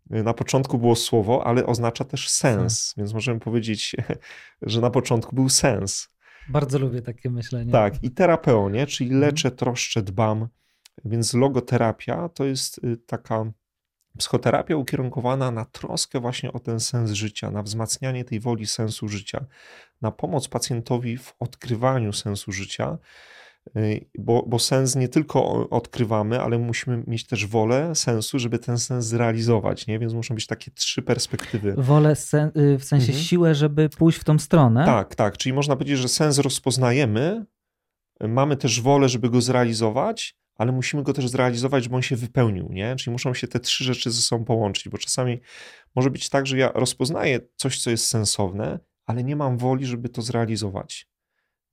na 0.10 0.34
początku 0.34 0.78
było 0.78 0.96
słowo, 0.96 1.48
ale 1.48 1.66
oznacza 1.66 2.04
też 2.04 2.30
sens, 2.30 2.94
więc 2.98 3.13
możemy 3.13 3.40
powiedzieć, 3.40 3.96
że 4.62 4.82
na 4.82 4.90
początku 4.90 5.36
był 5.36 5.50
sens. 5.50 6.10
Bardzo 6.50 6.80
lubię 6.80 7.02
takie 7.02 7.30
myślenie. 7.30 7.72
Tak, 7.72 8.04
i 8.04 8.12
terapeo, 8.12 8.70
nie? 8.70 8.88
czyli 8.88 9.10
mhm. 9.10 9.22
leczę, 9.22 9.52
troszczę, 9.52 10.02
dbam. 10.02 10.48
Więc 11.06 11.34
logoterapia 11.34 12.30
to 12.30 12.46
jest 12.46 12.84
y, 12.84 12.98
taka 12.98 13.52
psychoterapia 14.17 14.77
ukierunkowana 14.77 15.51
na 15.51 15.65
troskę 15.65 16.20
właśnie 16.20 16.53
o 16.53 16.60
ten 16.60 16.79
sens 16.79 17.12
życia, 17.12 17.51
na 17.51 17.63
wzmacnianie 17.63 18.25
tej 18.25 18.39
woli 18.39 18.67
sensu 18.67 19.08
życia, 19.08 19.46
na 20.01 20.12
pomoc 20.12 20.48
pacjentowi 20.48 21.17
w 21.17 21.34
odkrywaniu 21.39 22.13
sensu 22.13 22.51
życia 22.51 22.98
Y, 23.77 24.05
bo, 24.17 24.46
bo 24.48 24.60
sens 24.60 24.96
nie 24.96 25.10
tylko 25.10 25.70
odkrywamy, 25.70 26.41
ale 26.41 26.58
musimy 26.58 27.03
mieć 27.08 27.27
też 27.27 27.48
wolę 27.48 27.96
sensu, 27.96 28.39
żeby 28.39 28.60
ten 28.60 28.77
sens 28.77 29.05
zrealizować, 29.05 29.88
nie? 29.88 30.00
Więc 30.00 30.13
muszą 30.13 30.36
być 30.36 30.48
takie 30.48 30.72
trzy 30.72 31.01
perspektywy. 31.01 31.75
Wolę 31.77 32.15
sen, 32.15 32.51
y, 32.58 32.77
w 32.79 32.84
sensie 32.84 33.08
mhm. 33.08 33.24
siłę, 33.24 33.55
żeby 33.55 33.89
pójść 33.89 34.20
w 34.20 34.24
tą 34.24 34.39
stronę. 34.39 34.86
Tak, 34.86 35.15
tak. 35.15 35.38
Czyli 35.38 35.53
można 35.53 35.75
powiedzieć, 35.75 36.00
że 36.00 36.08
sens 36.08 36.38
rozpoznajemy, 36.38 37.46
mamy 38.22 38.58
też 38.58 38.82
wolę, 38.82 39.10
żeby 39.10 39.29
go 39.29 39.41
zrealizować, 39.41 40.38
ale 40.55 40.72
musimy 40.72 41.03
go 41.03 41.13
też 41.13 41.27
zrealizować, 41.27 41.83
żeby 41.83 41.95
on 41.95 42.01
się 42.01 42.15
wypełnił, 42.15 42.69
nie? 42.72 42.95
Czyli 42.95 43.12
muszą 43.12 43.33
się 43.33 43.48
te 43.48 43.60
trzy 43.60 43.83
rzeczy 43.83 44.12
ze 44.12 44.22
sobą 44.22 44.45
połączyć, 44.45 44.89
bo 44.89 44.98
czasami 44.98 45.39
może 45.95 46.10
być 46.10 46.29
tak, 46.29 46.48
że 46.48 46.57
ja 46.57 46.72
rozpoznaję 46.75 47.39
coś, 47.55 47.81
co 47.81 47.89
jest 47.89 48.07
sensowne, 48.07 48.79
ale 49.05 49.24
nie 49.24 49.36
mam 49.36 49.57
woli, 49.57 49.86
żeby 49.86 50.10
to 50.10 50.22
zrealizować 50.22 51.07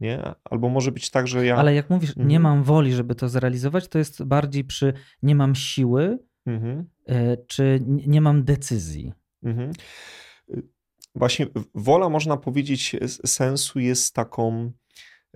nie? 0.01 0.35
Albo 0.45 0.69
może 0.69 0.93
być 0.93 1.11
tak, 1.11 1.29
że 1.29 1.47
ja. 1.47 1.57
Ale 1.57 1.75
jak 1.75 1.91
mówisz, 1.91 2.11
mhm. 2.11 2.29
nie 2.29 2.41
mam 2.41 2.63
woli, 2.63 2.93
żeby 2.93 3.15
to 3.15 3.29
zrealizować, 3.29 3.89
to 3.89 3.99
jest 3.99 4.25
bardziej 4.25 4.65
przy 4.65 4.93
nie 5.23 5.35
mam 5.35 5.55
siły, 5.55 6.19
mhm. 6.47 6.89
E, 7.07 7.37
czy 7.37 7.81
nie 7.87 8.21
mam 8.21 8.45
decyzji. 8.45 9.13
Mhm. 9.43 9.73
Właśnie 11.15 11.47
wola, 11.75 12.09
można 12.09 12.37
powiedzieć, 12.37 12.97
sensu 13.27 13.81
jest 13.81 14.15
taką 14.15 14.73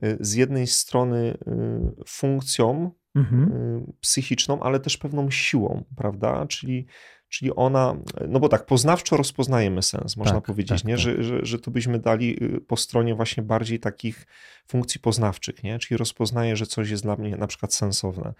e, 0.02 0.16
z 0.20 0.34
jednej 0.34 0.66
strony 0.66 1.38
e, 1.46 2.04
funkcją 2.06 2.90
mhm. 3.14 3.92
psychiczną, 4.00 4.62
ale 4.62 4.80
też 4.80 4.96
pewną 4.96 5.30
siłą, 5.30 5.84
prawda? 5.96 6.46
Czyli 6.46 6.86
Czyli 7.34 7.54
ona, 7.54 7.96
no 8.28 8.40
bo 8.40 8.48
tak, 8.48 8.66
poznawczo 8.66 9.16
rozpoznajemy 9.16 9.82
sens, 9.82 10.16
można 10.16 10.34
tak, 10.34 10.44
powiedzieć, 10.44 10.82
tak, 10.82 10.88
nie? 10.88 10.94
Tak. 10.94 11.00
Że, 11.00 11.22
że, 11.22 11.46
że 11.46 11.58
tu 11.58 11.70
byśmy 11.70 11.98
dali 11.98 12.44
y, 12.44 12.60
po 12.60 12.76
stronie 12.76 13.14
właśnie 13.14 13.42
bardziej 13.42 13.80
takich 13.80 14.26
funkcji 14.68 15.00
poznawczych, 15.00 15.62
nie? 15.62 15.78
Czyli 15.78 15.98
rozpoznaję, 15.98 16.56
że 16.56 16.66
coś 16.66 16.90
jest 16.90 17.02
dla 17.02 17.16
mnie 17.16 17.36
na 17.36 17.46
przykład 17.46 17.74
sensowne. 17.74 18.34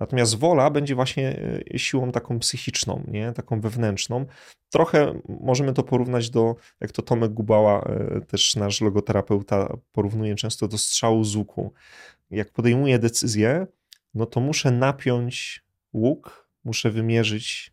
Natomiast 0.00 0.38
wola 0.38 0.70
będzie 0.70 0.94
właśnie 0.94 1.40
y, 1.74 1.78
siłą 1.78 2.12
taką 2.12 2.38
psychiczną, 2.38 3.04
nie? 3.08 3.32
Taką 3.32 3.60
wewnętrzną. 3.60 4.26
Trochę 4.70 5.20
możemy 5.40 5.72
to 5.72 5.82
porównać 5.82 6.30
do, 6.30 6.54
jak 6.80 6.92
to 6.92 7.02
Tomek 7.02 7.32
Gubała, 7.32 7.88
y, 8.16 8.26
też 8.26 8.56
nasz 8.56 8.80
logoterapeuta, 8.80 9.76
porównuje 9.92 10.34
często 10.34 10.68
do 10.68 10.78
strzału 10.78 11.24
z 11.24 11.36
łuku. 11.36 11.72
Jak 12.30 12.52
podejmuję 12.52 12.98
decyzję, 12.98 13.66
no 14.16 14.26
to 14.26 14.40
muszę 14.40 14.70
napiąć 14.70 15.64
łuk, 15.92 16.48
muszę 16.64 16.90
wymierzyć 16.90 17.72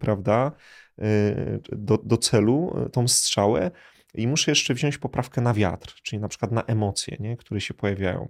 prawda, 0.00 0.52
y, 0.98 1.60
do, 1.72 1.98
do 1.98 2.16
celu, 2.16 2.76
y, 2.86 2.90
tą 2.90 3.08
strzałę 3.08 3.70
i 4.14 4.26
muszę 4.26 4.50
jeszcze 4.50 4.74
wziąć 4.74 4.98
poprawkę 4.98 5.40
na 5.40 5.54
wiatr, 5.54 5.94
czyli 6.02 6.20
na 6.20 6.28
przykład 6.28 6.52
na 6.52 6.62
emocje, 6.62 7.16
nie, 7.20 7.36
które 7.36 7.60
się 7.60 7.74
pojawiają. 7.74 8.28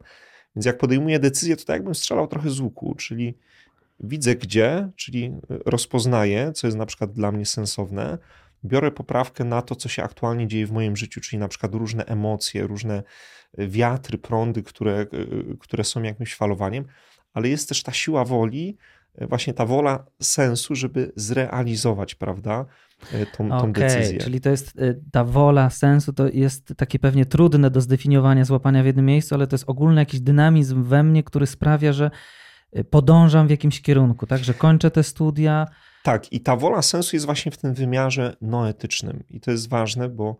Więc 0.56 0.66
jak 0.66 0.78
podejmuję 0.78 1.18
decyzję, 1.18 1.56
to 1.56 1.64
tak 1.64 1.74
jakbym 1.74 1.94
strzelał 1.94 2.28
trochę 2.28 2.50
z 2.50 2.60
łuku, 2.60 2.94
czyli 2.94 3.38
widzę 4.00 4.36
gdzie, 4.36 4.90
czyli 4.96 5.32
rozpoznaję, 5.48 6.52
co 6.52 6.66
jest 6.66 6.76
na 6.76 6.86
przykład 6.86 7.12
dla 7.12 7.32
mnie 7.32 7.46
sensowne, 7.46 8.18
biorę 8.64 8.90
poprawkę 8.90 9.44
na 9.44 9.62
to, 9.62 9.76
co 9.76 9.88
się 9.88 10.02
aktualnie 10.02 10.48
dzieje 10.48 10.66
w 10.66 10.72
moim 10.72 10.96
życiu, 10.96 11.20
czyli 11.20 11.38
na 11.38 11.48
przykład 11.48 11.74
różne 11.74 12.04
emocje, 12.04 12.66
różne 12.66 13.02
wiatry, 13.58 14.18
prądy, 14.18 14.62
które, 14.62 15.06
y, 15.14 15.56
które 15.60 15.84
są 15.84 16.02
jakimś 16.02 16.34
falowaniem, 16.34 16.84
ale 17.32 17.48
jest 17.48 17.68
też 17.68 17.82
ta 17.82 17.92
siła 17.92 18.24
woli, 18.24 18.78
właśnie 19.20 19.54
ta 19.54 19.66
wola 19.66 20.06
sensu, 20.22 20.74
żeby 20.74 21.12
zrealizować, 21.16 22.14
prawda, 22.14 22.66
e, 23.12 23.26
tą, 23.26 23.48
tą 23.48 23.56
okay, 23.56 23.72
decyzję. 23.72 24.18
Czyli 24.18 24.40
to 24.40 24.50
jest 24.50 24.78
e, 24.78 24.94
ta 25.12 25.24
wola 25.24 25.70
sensu, 25.70 26.12
to 26.12 26.28
jest 26.28 26.74
takie 26.76 26.98
pewnie 26.98 27.26
trudne 27.26 27.70
do 27.70 27.80
zdefiniowania, 27.80 28.44
złapania 28.44 28.82
w 28.82 28.86
jednym 28.86 29.06
miejscu, 29.06 29.34
ale 29.34 29.46
to 29.46 29.54
jest 29.54 29.64
ogólny 29.68 30.00
jakiś 30.00 30.20
dynamizm 30.20 30.82
we 30.82 31.02
mnie, 31.02 31.22
który 31.22 31.46
sprawia, 31.46 31.92
że 31.92 32.10
e, 32.72 32.84
podążam 32.84 33.46
w 33.46 33.50
jakimś 33.50 33.82
kierunku, 33.82 34.26
tak, 34.26 34.44
że 34.44 34.54
kończę 34.54 34.90
te 34.90 35.02
studia. 35.02 35.66
Tak, 36.02 36.32
i 36.32 36.40
ta 36.40 36.56
wola 36.56 36.82
sensu 36.82 37.16
jest 37.16 37.26
właśnie 37.26 37.52
w 37.52 37.56
tym 37.56 37.74
wymiarze 37.74 38.36
noetycznym. 38.40 39.24
I 39.30 39.40
to 39.40 39.50
jest 39.50 39.68
ważne, 39.68 40.08
bo 40.08 40.38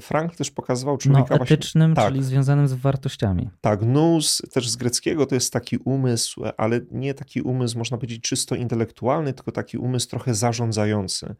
Frank 0.00 0.36
też 0.36 0.50
pokazywał 0.50 0.98
człowieka 0.98 1.36
no, 1.36 1.44
etycznym, 1.44 1.94
właśnie, 1.94 2.10
czyli 2.10 2.20
tak, 2.20 2.28
związanym 2.28 2.68
z 2.68 2.72
wartościami. 2.72 3.50
Tak, 3.60 3.82
nous 3.82 4.42
też 4.52 4.68
z 4.68 4.76
greckiego 4.76 5.26
to 5.26 5.34
jest 5.34 5.52
taki 5.52 5.78
umysł, 5.78 6.42
ale 6.56 6.80
nie 6.90 7.14
taki 7.14 7.42
umysł, 7.42 7.78
można 7.78 7.96
powiedzieć, 7.96 8.22
czysto 8.22 8.54
intelektualny, 8.54 9.32
tylko 9.32 9.52
taki 9.52 9.78
umysł 9.78 10.08
trochę 10.08 10.34
zarządzający. 10.34 11.34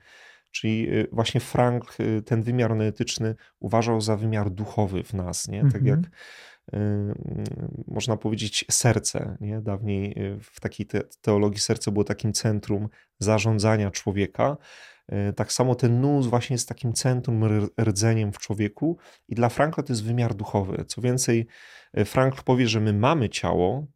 Czyli 0.51 0.89
y, 0.91 1.09
właśnie 1.13 1.41
Frank 1.41 1.97
y, 2.01 2.23
ten 2.23 2.43
wymiar 2.43 2.83
etyczny 2.83 3.35
uważał 3.61 4.01
za 4.01 4.17
wymiar 4.17 4.51
duchowy 4.51 5.05
w 5.05 5.15
nas, 5.15 5.49
nie? 5.49 5.63
Tak 5.63 5.83
mhm. 5.83 5.87
jak 5.87 6.11
y, 6.75 7.15
można 7.87 8.17
powiedzieć 8.17 8.65
serce, 8.71 9.37
nie? 9.41 9.61
Dawniej 9.61 10.17
w 10.41 10.61
takiej 10.61 10.87
teologii 11.21 11.61
serce 11.61 11.93
było 11.93 12.05
takim 12.05 12.33
centrum 12.33 12.89
zarządzania 13.19 13.91
człowieka, 13.91 14.57
tak 15.37 15.53
samo 15.53 15.75
ten 15.75 16.01
nus 16.01 16.27
właśnie 16.27 16.55
jest 16.55 16.69
takim 16.69 16.93
centrum, 16.93 17.45
rdzeniem 17.81 18.33
w 18.33 18.39
człowieku 18.39 18.99
i 19.29 19.35
dla 19.35 19.49
Frankla 19.49 19.83
to 19.83 19.93
jest 19.93 20.05
wymiar 20.05 20.35
duchowy. 20.35 20.85
Co 20.85 21.01
więcej, 21.01 21.47
e, 21.93 22.05
Frankl 22.05 22.43
powie, 22.45 22.69
że 22.69 22.81
my 22.81 22.93
mamy 22.93 23.29
ciało, 23.29 23.87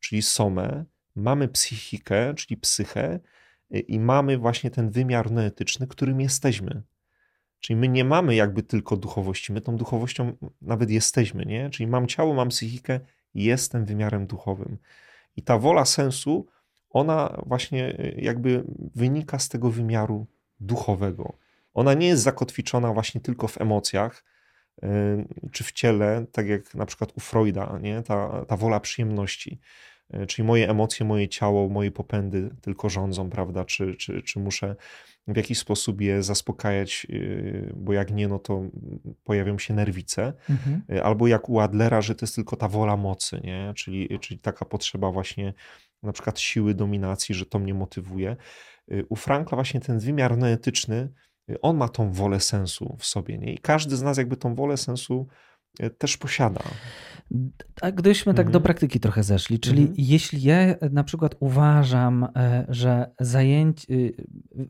czyli 0.00 0.22
somę, 0.22 0.84
mamy 1.14 1.48
psychikę, 1.48 2.34
czyli 2.34 2.56
psychę 2.56 3.20
e, 3.70 3.78
i 3.78 4.00
mamy 4.00 4.38
właśnie 4.38 4.70
ten 4.70 4.90
wymiar 4.90 5.30
noetyczny, 5.30 5.86
którym 5.86 6.20
jesteśmy. 6.20 6.82
Czyli 7.60 7.76
my 7.76 7.88
nie 7.88 8.04
mamy 8.04 8.34
jakby 8.34 8.62
tylko 8.62 8.96
duchowości, 8.96 9.52
my 9.52 9.60
tą 9.60 9.76
duchowością 9.76 10.36
nawet 10.62 10.90
jesteśmy, 10.90 11.44
nie? 11.44 11.70
Czyli 11.70 11.86
mam 11.86 12.06
ciało, 12.06 12.34
mam 12.34 12.48
psychikę 12.48 13.00
jestem 13.34 13.84
wymiarem 13.84 14.26
duchowym. 14.26 14.78
I 15.36 15.42
ta 15.42 15.58
wola 15.58 15.84
sensu, 15.84 16.46
ona 16.90 17.42
właśnie 17.46 18.12
jakby 18.16 18.64
wynika 18.94 19.38
z 19.38 19.48
tego 19.48 19.70
wymiaru 19.70 20.26
duchowego. 20.66 21.32
Ona 21.74 21.94
nie 21.94 22.06
jest 22.06 22.22
zakotwiczona 22.22 22.92
właśnie 22.92 23.20
tylko 23.20 23.48
w 23.48 23.60
emocjach 23.60 24.24
y, 24.84 24.88
czy 25.52 25.64
w 25.64 25.72
ciele, 25.72 26.26
tak 26.32 26.48
jak 26.48 26.74
na 26.74 26.86
przykład 26.86 27.12
u 27.16 27.20
Freuda, 27.20 27.78
nie? 27.82 28.02
Ta, 28.02 28.44
ta 28.44 28.56
wola 28.56 28.80
przyjemności. 28.80 29.60
Y, 30.14 30.26
czyli 30.26 30.46
moje 30.46 30.70
emocje, 30.70 31.06
moje 31.06 31.28
ciało, 31.28 31.68
moje 31.68 31.90
popędy 31.90 32.50
tylko 32.60 32.88
rządzą, 32.88 33.30
prawda? 33.30 33.64
Czy, 33.64 33.94
czy, 33.94 34.22
czy 34.22 34.40
muszę 34.40 34.76
w 35.28 35.36
jakiś 35.36 35.58
sposób 35.58 36.00
je 36.00 36.22
zaspokajać, 36.22 37.06
y, 37.10 37.72
bo 37.76 37.92
jak 37.92 38.10
nie, 38.10 38.28
no 38.28 38.38
to 38.38 38.62
pojawią 39.24 39.58
się 39.58 39.74
nerwice. 39.74 40.32
Mhm. 40.50 40.82
Albo 41.02 41.26
jak 41.26 41.48
u 41.48 41.60
Adlera, 41.60 42.00
że 42.00 42.14
to 42.14 42.26
jest 42.26 42.34
tylko 42.34 42.56
ta 42.56 42.68
wola 42.68 42.96
mocy, 42.96 43.40
nie? 43.44 43.72
Czyli, 43.76 44.18
czyli 44.20 44.40
taka 44.40 44.64
potrzeba 44.64 45.10
właśnie 45.10 45.54
na 46.02 46.12
przykład 46.12 46.40
siły, 46.40 46.74
dominacji, 46.74 47.34
że 47.34 47.46
to 47.46 47.58
mnie 47.58 47.74
motywuje. 47.74 48.36
Y, 48.92 49.04
u 49.08 49.16
Frankla 49.16 49.56
właśnie 49.56 49.80
ten 49.80 49.98
wymiar 49.98 50.38
noetyczny, 50.38 51.12
y, 51.50 51.60
on 51.60 51.76
ma 51.76 51.88
tą 51.88 52.12
wolę 52.12 52.40
sensu 52.40 52.96
w 52.98 53.06
sobie. 53.06 53.38
Nie? 53.38 53.54
I 53.54 53.58
każdy 53.58 53.96
z 53.96 54.02
nas 54.02 54.18
jakby 54.18 54.36
tą 54.36 54.54
wolę 54.54 54.76
sensu 54.76 55.26
też 55.98 56.16
posiada. 56.16 56.60
A 57.82 57.90
gdybyśmy 57.92 58.34
tak 58.34 58.46
do 58.46 58.48
Mhm. 58.58 58.62
praktyki 58.62 59.00
trochę 59.00 59.22
zeszli, 59.22 59.60
czyli 59.60 59.80
Mhm. 59.80 59.94
jeśli 59.98 60.42
ja 60.42 60.56
e, 60.56 60.90
na 60.90 61.04
przykład 61.04 61.34
uważam, 61.40 62.28
e, 62.36 62.66
że 62.68 63.10
zajęć, 63.20 63.86
y, 63.90 64.14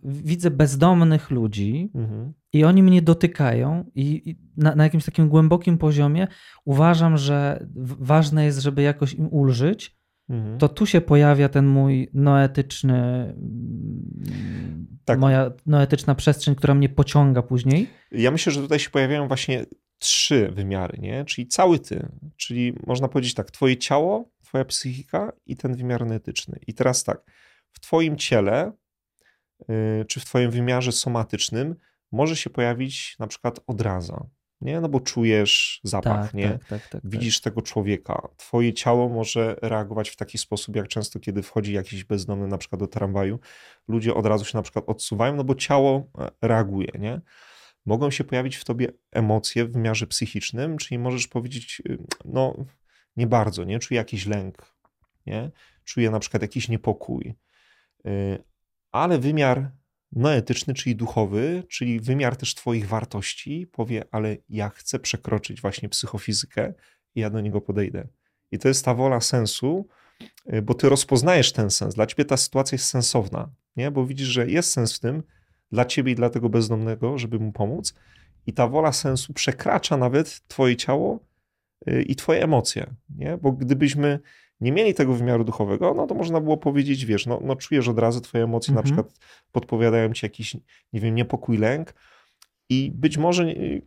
widzę 0.04 0.50
bezdomnych 0.50 1.30
ludzi 1.30 1.90
Mhm. 1.94 2.32
i 2.52 2.64
oni 2.64 2.82
mnie 2.82 3.02
dotykają 3.02 3.84
i 3.94 4.36
na, 4.56 4.74
na 4.74 4.84
jakimś 4.84 5.04
takim 5.04 5.28
głębokim 5.28 5.78
poziomie 5.78 6.26
uważam, 6.64 7.16
że 7.16 7.66
ważne 8.00 8.44
jest, 8.44 8.58
żeby 8.58 8.82
jakoś 8.82 9.14
im 9.14 9.28
ulżyć, 9.32 10.01
Mhm. 10.28 10.58
to 10.58 10.68
tu 10.68 10.86
się 10.86 11.00
pojawia 11.00 11.48
ten 11.48 11.66
mój 11.66 12.10
noetyczny, 12.14 13.34
Tak. 15.04 15.18
moja 15.18 15.50
noetyczna 15.66 16.14
przestrzeń, 16.14 16.54
która 16.54 16.74
mnie 16.74 16.88
pociąga 16.88 17.42
później. 17.42 17.88
Ja 18.12 18.30
myślę, 18.30 18.52
że 18.52 18.60
tutaj 18.60 18.78
się 18.78 18.90
pojawiają 18.90 19.28
właśnie 19.28 19.66
trzy 19.98 20.50
wymiary, 20.52 20.98
nie? 20.98 21.24
Czyli 21.24 21.46
cały 21.46 21.78
ty, 21.78 22.08
czyli 22.36 22.74
można 22.86 23.08
powiedzieć 23.08 23.34
tak, 23.34 23.50
twoje 23.50 23.76
ciało, 23.76 24.30
twoja 24.42 24.64
psychika 24.64 25.32
i 25.46 25.56
ten 25.56 25.76
wymiar 25.76 26.12
etyczny. 26.12 26.58
I 26.66 26.74
teraz 26.74 27.04
tak, 27.04 27.30
w 27.72 27.80
twoim 27.80 28.16
ciele, 28.16 28.72
yy, 29.68 30.04
czy 30.08 30.20
w 30.20 30.24
twoim 30.24 30.50
wymiarze 30.50 30.92
somatycznym 30.92 31.74
może 32.12 32.36
się 32.36 32.50
pojawić 32.50 33.16
na 33.18 33.26
przykład 33.26 33.60
odraza, 33.66 34.26
nie? 34.62 34.80
No 34.80 34.88
bo 34.88 35.00
czujesz 35.00 35.80
zapach, 35.84 36.26
Tak, 36.26 36.34
nie? 36.34 36.48
tak, 36.50 36.58
tak, 36.58 36.68
tak, 36.68 36.88
tak. 36.88 37.00
Widzisz 37.10 37.40
tego 37.40 37.62
człowieka. 37.62 38.28
Twoje 38.36 38.72
ciało 38.72 39.08
może 39.08 39.56
reagować 39.62 40.10
w 40.10 40.16
taki 40.16 40.38
sposób, 40.38 40.76
jak 40.76 40.88
często, 40.88 41.20
kiedy 41.20 41.42
wchodzi 41.42 41.72
jakiś 41.72 42.04
bezdomny 42.04 42.46
na 42.48 42.58
przykład 42.58 42.80
do 42.80 42.86
tramwaju, 42.86 43.38
ludzie 43.88 44.14
od 44.14 44.26
razu 44.26 44.44
się 44.44 44.58
na 44.58 44.62
przykład 44.62 44.84
odsuwają, 44.88 45.36
no 45.36 45.44
bo 45.44 45.54
ciało 45.54 46.10
e, 46.18 46.30
reaguje, 46.42 46.88
nie? 46.98 47.20
Mogą 47.86 48.10
się 48.10 48.24
pojawić 48.24 48.56
w 48.56 48.64
tobie 48.64 48.88
emocje 49.10 49.64
w 49.64 49.72
wymiarze 49.72 50.06
psychicznym, 50.06 50.78
czyli 50.78 50.98
możesz 50.98 51.28
powiedzieć, 51.28 51.82
y, 51.88 51.98
no 52.24 52.64
nie 53.16 53.26
bardzo, 53.26 53.64
nie? 53.64 53.78
Czuję 53.78 53.98
jakiś 53.98 54.26
lęk, 54.26 54.74
nie? 55.26 55.50
Czuję 55.84 56.10
na 56.10 56.18
przykład 56.18 56.42
jakiś 56.42 56.68
niepokój. 56.68 57.34
Y, 58.06 58.42
Ale 58.92 59.18
wymiar 59.18 59.70
noetyczny, 60.12 60.74
czyli 60.74 60.96
duchowy, 60.96 61.62
czyli 61.68 62.00
wymiar 62.00 62.36
też 62.36 62.54
twoich 62.54 62.88
wartości, 62.88 63.66
powie, 63.66 64.04
ale 64.10 64.36
ja 64.48 64.68
chcę 64.68 64.98
przekroczyć 64.98 65.60
właśnie 65.60 65.88
psychofizykę 65.88 66.72
i 67.14 67.20
ja 67.20 67.30
do 67.30 67.40
niego 67.40 67.60
podejdę. 67.60 68.08
I 68.50 68.58
to 68.58 68.68
jest 68.68 68.84
ta 68.84 68.94
wola 68.94 69.20
sensu, 69.20 69.88
y, 70.52 70.62
bo 70.62 70.74
ty 70.74 70.88
rozpoznajesz 70.88 71.52
ten 71.52 71.70
sens. 71.70 71.94
Dla 71.94 72.06
ciebie 72.06 72.24
ta 72.24 72.36
sytuacja 72.36 72.76
jest 72.76 72.86
sensowna, 72.86 73.50
nie? 73.76 73.90
Bo 73.90 74.06
widzisz, 74.06 74.28
że 74.28 74.50
jest 74.50 74.70
sens 74.70 74.96
w 74.96 75.00
tym 75.00 75.22
dla 75.72 75.84
ciebie 75.84 76.12
i 76.12 76.14
dla 76.14 76.30
tego 76.30 76.48
bezdomnego, 76.48 77.18
żeby 77.18 77.38
mu 77.38 77.52
pomóc. 77.52 77.94
I 78.46 78.52
ta 78.52 78.68
wola 78.68 78.92
sensu 78.92 79.32
przekracza 79.32 79.96
nawet 79.96 80.42
twoje 80.48 80.76
ciało 80.76 81.20
y, 81.88 82.02
i 82.02 82.16
twoje 82.16 82.42
emocje, 82.42 82.94
nie? 83.16 83.36
Bo 83.36 83.52
gdybyśmy 83.52 84.20
nie 84.62 84.72
mieli 84.72 84.94
tego 84.94 85.12
wymiaru 85.14 85.44
duchowego, 85.44 85.94
no 85.94 86.06
to 86.06 86.14
można 86.14 86.40
było 86.40 86.56
powiedzieć, 86.56 87.04
wiesz, 87.06 87.26
no, 87.26 87.40
no 87.44 87.56
czujesz 87.56 87.88
od 87.88 87.98
razu 87.98 88.20
twoje 88.20 88.44
emocje, 88.44 88.74
na 88.74 88.80
Mhm. 88.80 88.84
przykład 88.96 89.18
podpowiadają 89.52 90.12
ci 90.12 90.26
jakiś, 90.26 90.54
nie 90.92 91.00
wiem, 91.00 91.14
niepokój, 91.14 91.58
lęk 91.58 91.94
i 92.70 92.92
być 92.94 93.18
może 93.18 93.44
y, 93.44 93.82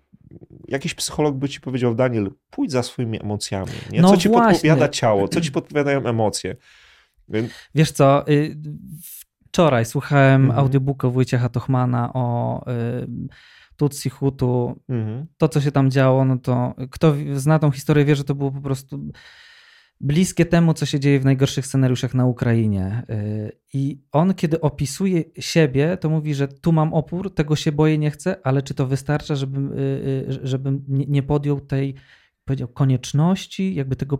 jakiś 0.68 0.94
psycholog 0.94 1.36
by 1.36 1.50
ci 1.50 1.62
powiedział, 1.62 1.96
Daniel, 1.96 2.32
pójdź 2.50 2.72
za 2.72 2.84
swoimi 2.84 3.22
emocjami, 3.22 3.72
nie? 3.92 4.02
No 4.02 4.10
Co 4.10 4.18
ci 4.18 4.30
właśnie. 4.30 4.52
podpowiada 4.54 4.90
ciało, 4.90 5.28
co 5.28 5.42
ci 5.42 5.52
podpowiadają 5.52 6.06
emocje. 6.06 6.56
Więc- 7.30 7.52
Wiesz 7.76 7.92
co, 7.92 8.28
y, 8.30 8.58
wczoraj 9.48 9.86
słuchałem 9.86 10.42
Mhm. 10.42 10.60
audiobooka 10.60 11.10
Wojciecha 11.10 11.50
Tochmana 11.50 12.14
o 12.14 12.62
y, 12.72 13.08
Tutsi 13.78 14.10
Hutu. 14.10 14.80
Mhm. 14.90 15.26
To, 15.38 15.50
co 15.50 15.62
się 15.62 15.72
tam 15.72 15.92
działo, 15.92 16.26
no 16.26 16.38
to 16.38 16.74
kto 16.92 17.14
zna 17.36 17.60
tą 17.60 17.72
historię, 17.72 18.06
wie, 18.06 18.16
że 18.16 18.24
to 18.24 18.36
było 18.36 18.52
po 18.52 18.62
prostu 18.62 19.00
bliskie 20.02 20.46
temu, 20.46 20.74
co 20.74 20.86
się 20.86 21.00
dzieje 21.00 21.20
w 21.20 21.26
najgorszych 21.26 21.66
scenariuszach 21.66 22.14
na 22.14 22.26
Ukrainie. 22.26 23.04
Y, 23.10 23.52
I 23.74 24.02
on, 24.12 24.34
kiedy 24.34 24.62
opisuje 24.62 25.24
siebie, 25.40 25.98
to 25.98 26.10
mówi, 26.10 26.34
że 26.36 26.48
tu 26.48 26.72
mam 26.72 26.94
opór, 26.94 27.34
tego 27.34 27.56
się 27.56 27.72
boję, 27.72 27.98
nie 27.98 28.12
chcę, 28.12 28.36
ale 28.44 28.62
czy 28.62 28.74
to 28.74 28.88
wystarcza, 28.88 29.36
żebym, 29.36 29.72
y, 29.74 29.76
y, 30.44 30.48
żebym 30.48 30.84
nie 30.88 31.24
podjął 31.24 31.60
tej, 31.60 31.96
powiedział, 32.46 32.68
konieczności, 32.68 33.76
jakby 33.76 33.96
tego. 33.96 34.18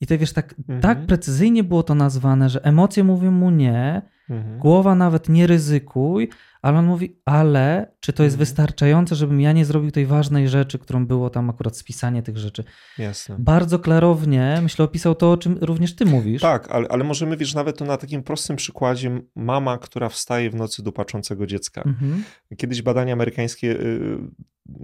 I 0.00 0.06
to 0.06 0.18
wiesz, 0.18 0.32
tak, 0.32 0.54
Mhm. 0.58 0.80
tak 0.80 1.06
precyzyjnie 1.06 1.64
było 1.64 1.82
to 1.82 1.94
nazwane, 1.94 2.48
że 2.48 2.64
emocje 2.64 3.04
mówią 3.04 3.30
mu 3.30 3.50
nie, 3.50 4.02
Mhm. 4.30 4.58
głowa 4.58 4.94
nawet 4.94 5.28
nie 5.28 5.46
ryzykuj, 5.46 6.28
ale 6.62 6.78
on 6.78 6.86
mówi, 6.86 7.16
ale 7.24 7.92
czy 8.00 8.12
to 8.12 8.22
jest 8.22 8.34
Mhm. 8.34 8.38
wystarczające, 8.38 9.14
żebym 9.16 9.40
ja 9.40 9.52
nie 9.52 9.64
zrobił 9.64 9.90
tej 9.90 10.06
ważnej 10.06 10.48
rzeczy, 10.48 10.78
którą 10.78 11.06
było 11.06 11.30
tam 11.30 11.50
akurat 11.50 11.76
spisanie 11.76 12.22
tych 12.22 12.38
rzeczy. 12.38 12.64
Jasne. 12.98 13.36
Bardzo 13.38 13.78
klarownie, 13.78 14.58
myślę, 14.62 14.84
opisał 14.84 15.14
to, 15.14 15.32
o 15.32 15.36
czym 15.36 15.58
również 15.60 15.96
ty 15.96 16.04
mówisz. 16.04 16.42
Tak, 16.42 16.70
ale, 16.70 16.88
ale 16.88 17.04
możemy, 17.04 17.36
wiesz, 17.36 17.54
nawet 17.54 17.78
to 17.78 17.84
na 17.84 17.96
takim 17.96 18.22
prostym 18.22 18.56
przykładzie 18.56 19.20
mama, 19.34 19.78
która 19.78 20.08
wstaje 20.08 20.50
w 20.50 20.54
nocy 20.54 20.82
do 20.82 20.92
płaczącego 20.92 21.46
dziecka. 21.46 21.82
Mhm. 21.86 22.24
Kiedyś 22.56 22.82
badania 22.82 23.12
amerykańskie, 23.12 23.70
y, 23.70 24.18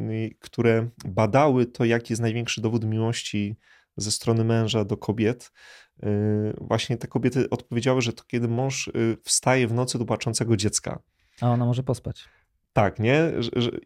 y, 0.01 0.37
które 0.41 0.89
badały 1.05 1.67
to, 1.67 1.85
jaki 1.85 2.13
jest 2.13 2.23
największy 2.23 2.61
dowód 2.61 2.85
miłości 2.85 3.57
ze 3.97 4.11
strony 4.11 4.45
męża 4.45 4.85
do 4.85 4.97
kobiet, 4.97 5.53
y, 6.03 6.07
właśnie 6.61 6.97
te 6.97 7.09
kobiety 7.09 7.51
odpowiedziały, 7.51 8.03
że 8.03 8.13
to 8.13 8.25
kiedy 8.27 8.49
mąż 8.49 8.91
wstaje 9.25 9.69
w 9.69 9.73
nocy 9.73 9.99
do 9.99 10.05
płaczącego 10.05 10.57
dziecka. 10.57 10.99
A 11.41 11.51
ona 11.51 11.65
może 11.65 11.83
pospać. 11.83 12.29
Tak, 12.73 12.99
nie? 12.99 13.33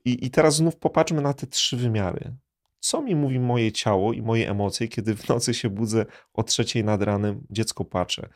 I, 0.05 0.27
I 0.27 0.31
teraz 0.31 0.57
znów 0.57 0.77
popatrzmy 0.77 1.23
na 1.23 1.35
te 1.35 1.47
trzy 1.47 1.77
wymiary. 1.77 2.33
Co 2.81 3.03
mi 3.03 3.17
mówi 3.17 3.41
moje 3.41 3.73
ciało 3.73 4.13
i 4.13 4.23
moje 4.23 4.51
emocje, 4.51 4.89
kiedy 4.89 5.15
w 5.15 5.29
nocy 5.29 5.55
się 5.55 5.71
budzę 5.71 6.07
o 6.35 6.43
trzeciej 6.43 6.85
nad 6.85 7.03
ranem, 7.03 7.47
dziecko 7.51 7.85
płacze? 7.85 8.29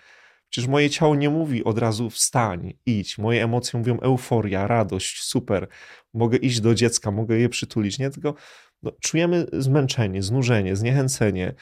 Przecież 0.49 0.69
moje 0.69 0.91
ciało 0.91 1.15
nie 1.15 1.31
mówi 1.31 1.65
od 1.65 1.79
razu 1.79 2.11
wstań, 2.11 2.73
idź. 2.87 3.19
Moje 3.19 3.45
emocje 3.45 3.79
mówią 3.79 4.01
euforia, 4.01 4.67
radość, 4.67 5.23
super. 5.23 5.69
Mogę 6.15 6.37
iść 6.37 6.61
do 6.61 6.75
dziecka, 6.75 7.11
mogę 7.11 7.39
je 7.39 7.49
przytulić, 7.49 7.99
nie? 7.99 8.11
Tylko 8.11 8.35
no, 8.83 8.93
czujemy 9.01 9.47
zmęczenie, 9.53 10.23
znużenie, 10.23 10.77
zniechęcenie. 10.77 11.55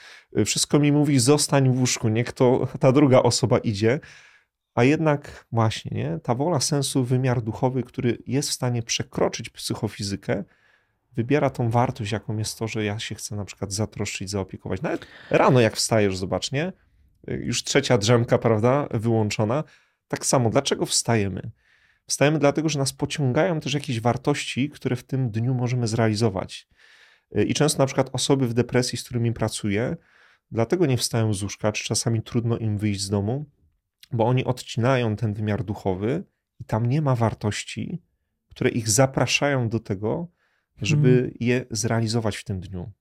Wszystko 0.45 0.79
mi 0.79 0.93
mówi 0.93 1.19
zostań 1.19 1.75
w 1.75 1.79
łóżku, 1.79 2.09
niech 2.09 2.33
to 2.33 2.69
ta 2.81 2.93
druga 2.93 3.23
osoba 3.23 3.59
idzie. 3.59 4.01
A 4.75 4.85
jednak 4.85 5.47
właśnie, 5.53 5.91
nie? 5.97 6.19
Ta 6.23 6.35
wola 6.35 6.61
sensu, 6.61 7.05
wymiar 7.05 7.43
duchowy, 7.43 7.83
który 7.83 8.19
jest 8.27 8.49
w 8.49 8.53
stanie 8.53 8.83
przekroczyć 8.83 9.51
psychofizykę, 9.51 10.45
wybiera 11.13 11.51
tą 11.51 11.71
wartość, 11.71 12.13
jaką 12.13 12.37
jest 12.37 12.59
to, 12.59 12.69
że 12.69 12.85
ja 12.85 12.99
się 12.99 13.15
chcę 13.15 13.37
na 13.37 13.45
przykład 13.45 13.73
zatroszczyć, 13.73 14.31
zaopiekować. 14.31 14.83
Nawet 14.83 15.07
rano 15.31 15.61
jak 15.61 15.77
wstajesz, 15.77 16.17
zobacz, 16.17 16.53
nie? 16.53 16.73
Już 17.27 17.65
trzecia 17.65 17.99
drzemka, 17.99 18.39
prawda, 18.39 18.89
wyłączona. 18.91 19.65
Tak 20.09 20.27
samo, 20.27 20.51
dlaczego 20.51 20.87
wstajemy? 20.87 21.51
Wstajemy 22.07 22.39
dlatego, 22.39 22.69
że 22.69 22.79
nas 22.79 22.93
pociągają 22.93 23.61
też 23.61 23.75
jakieś 23.75 24.01
wartości, 24.01 24.71
które 24.71 24.97
w 24.97 25.03
tym 25.05 25.31
dniu 25.31 25.55
możemy 25.55 25.87
zrealizować. 25.87 26.69
I 27.47 27.55
często 27.55 27.79
na 27.79 27.87
przykład 27.87 28.11
osoby 28.13 28.49
w 28.49 28.55
depresji, 28.55 28.99
z 28.99 29.05
którymi 29.05 29.33
pracuję, 29.33 29.97
dlatego 30.51 30.87
nie 30.87 30.97
wstają 30.97 31.35
z 31.35 31.43
łóżka, 31.43 31.73
czy 31.73 31.85
czasami 31.85 32.23
trudno 32.23 32.59
im 32.59 32.79
wyjść 32.79 33.01
z 33.01 33.11
domu, 33.11 33.47
bo 34.13 34.27
oni 34.27 34.45
odcinają 34.45 35.17
ten 35.17 35.35
wymiar 35.35 35.65
duchowy 35.65 36.25
i 36.61 36.65
tam 36.65 36.87
nie 36.87 37.03
ma 37.03 37.15
wartości, 37.17 38.03
które 38.51 38.71
ich 38.71 38.89
zapraszają 38.89 39.69
do 39.69 39.81
tego, 39.81 40.29
żeby 40.83 41.09
Hmm. 41.13 41.33
je 41.41 41.65
zrealizować 41.71 42.37
w 42.37 42.45
tym 42.45 42.61
dniu. 42.61 42.93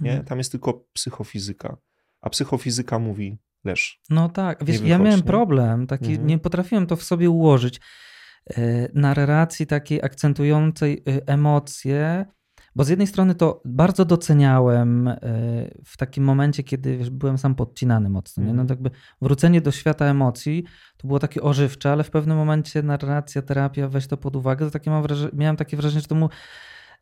Nie? 0.00 0.10
Hmm. 0.10 0.26
Tam 0.26 0.38
jest 0.38 0.50
tylko 0.50 0.74
psychofizyka. 0.92 1.76
A 2.20 2.30
psychofizyka 2.30 2.98
mówi 2.98 3.38
leż. 3.64 4.00
No 4.10 4.28
tak, 4.28 4.64
wiesz, 4.64 4.80
ja 4.80 4.98
miałem 4.98 5.20
nie? 5.20 5.26
problem, 5.26 5.86
taki, 5.86 6.10
Mhm. 6.10 6.26
nie 6.26 6.38
potrafiłem 6.38 6.86
to 6.86 6.96
w 6.96 7.02
sobie 7.02 7.30
ułożyć. 7.30 7.80
E, 8.56 8.88
Narracji 8.94 9.66
takiej 9.66 10.02
akcentującej 10.02 11.02
e, 11.08 11.26
emocje, 11.28 12.26
bo 12.76 12.84
z 12.84 12.88
jednej 12.88 13.06
strony 13.06 13.34
to 13.34 13.62
bardzo 13.64 14.04
doceniałem 14.04 15.08
e, 15.08 15.16
w 15.84 15.96
takim 15.96 16.24
momencie, 16.24 16.62
kiedy 16.62 16.98
wiesz, 16.98 17.10
byłem 17.10 17.38
sam 17.38 17.54
podcinany 17.54 18.08
mocno. 18.10 18.42
Nie? 18.44 18.52
No 18.52 18.62
Mhm. 18.62 18.68
jakby 18.68 18.90
wrócenie 19.22 19.60
do 19.60 19.70
świata 19.70 20.04
emocji 20.04 20.64
to 20.96 21.06
było 21.08 21.18
takie 21.18 21.42
ożywcze, 21.42 21.92
ale 21.92 22.04
w 22.04 22.10
pewnym 22.10 22.36
momencie 22.36 22.82
narracja, 22.82 23.42
terapia, 23.42 23.88
weź 23.88 24.06
to 24.06 24.16
pod 24.16 24.36
uwagę, 24.36 24.66
to 24.66 24.70
takie 24.70 24.90
mam 24.90 25.02
wrażenie, 25.02 25.32
miałem 25.34 25.56
takie 25.56 25.76
wrażenie, 25.76 26.00
że 26.00 26.06
to 26.06 26.14
mu 26.14 26.28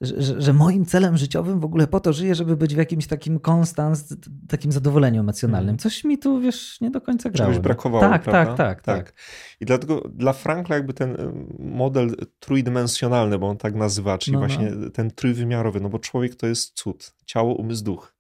że, 0.01 0.41
że, 0.41 0.53
moim 0.53 0.85
celem 0.87 1.17
życiowym 1.17 1.61
w 1.61 1.65
ogóle 1.65 1.87
po 1.87 2.01
to 2.01 2.13
żyję, 2.13 2.35
żeby 2.35 2.57
być 2.57 2.75
w 2.75 2.79
jakimś 2.79 3.07
takim 3.07 3.41
konstans, 3.41 4.17
takim 4.49 4.73
zadowoleniu 4.73 5.21
emocjonalnym. 5.21 5.75
Mhm. 5.75 5.79
Coś 5.79 6.05
mi 6.05 6.19
tu, 6.19 6.41
wiesz, 6.41 6.81
nie 6.81 6.91
do 6.91 7.01
końca 7.01 7.31
grało. 7.31 7.51
Czegoś 7.51 7.63
brakowało, 7.63 8.03
Tak, 8.03 8.23
prawda? 8.23 8.55
tak, 8.55 8.83
tak, 8.83 8.97
tak. 9.07 9.15
I 9.61 9.65
dlatego 9.65 10.09
dla 10.15 10.33
Frankla 10.33 10.77
jakby 10.77 10.95
ten 10.95 11.17
model 11.59 12.17
trójdymensionalny, 12.39 13.39
bo 13.39 13.49
on 13.49 13.57
tak 13.57 13.75
nazywa, 13.75 14.19
czyli 14.19 14.35
No, 14.37 14.41
no. 14.41 14.47
właśnie 14.47 14.91
ten 14.91 15.11
trójwymiarowy, 15.11 15.81
no 15.81 15.89
bo 15.89 15.99
człowiek 15.99 16.35
to 16.35 16.47
jest 16.47 16.75
cud. 16.75 17.15
Ciało, 17.27 17.55
umysł, 17.55 17.85
duch. 17.85 18.15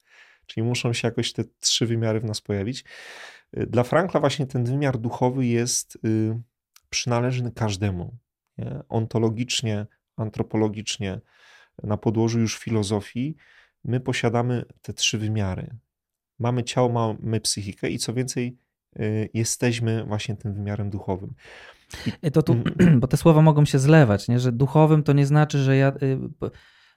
Czyli 0.46 0.66
muszą 0.66 0.92
się 0.92 1.08
jakoś 1.08 1.32
te 1.32 1.44
trzy 1.60 1.86
wymiary 1.86 2.20
w 2.20 2.24
nas 2.24 2.40
pojawić. 2.40 2.84
Y, 3.58 3.66
Dla 3.66 3.82
Frankla 3.82 4.20
właśnie 4.20 4.46
ten 4.46 4.64
wymiar 4.64 4.98
duchowy 4.98 5.46
jest 5.46 5.98
y, 6.04 6.40
przynależny 6.90 7.52
każdemu. 7.52 8.16
Nie? 8.58 8.80
Ontologicznie, 8.88 9.86
antropologicznie, 10.16 11.20
na 11.82 11.96
podłożu 11.96 12.40
już 12.40 12.58
filozofii, 12.58 13.36
my 13.84 14.00
posiadamy 14.00 14.64
te 14.82 14.92
trzy 14.92 15.18
wymiary. 15.18 15.76
Mamy 16.38 16.64
ciało, 16.64 16.88
mamy 16.88 17.40
psychikę 17.40 17.90
i 17.90 17.98
co 17.98 18.14
więcej, 18.14 18.56
y, 19.00 19.28
jesteśmy 19.34 20.04
właśnie 20.04 20.36
tym 20.36 20.54
wymiarem 20.54 20.90
duchowym. 20.90 21.34
I 22.22 22.30
to 22.30 22.42
tu, 22.42 22.56
bo 23.00 23.06
te 23.06 23.16
słowa 23.16 23.42
mogą 23.42 23.64
się 23.64 23.78
zlewać, 23.78 24.28
nie? 24.28 24.38
że 24.40 24.52
duchowym 24.52 25.02
to 25.02 25.12
nie 25.12 25.26
znaczy, 25.26 25.58
że 25.58 25.76
ja 25.76 25.88
y, 25.88 26.18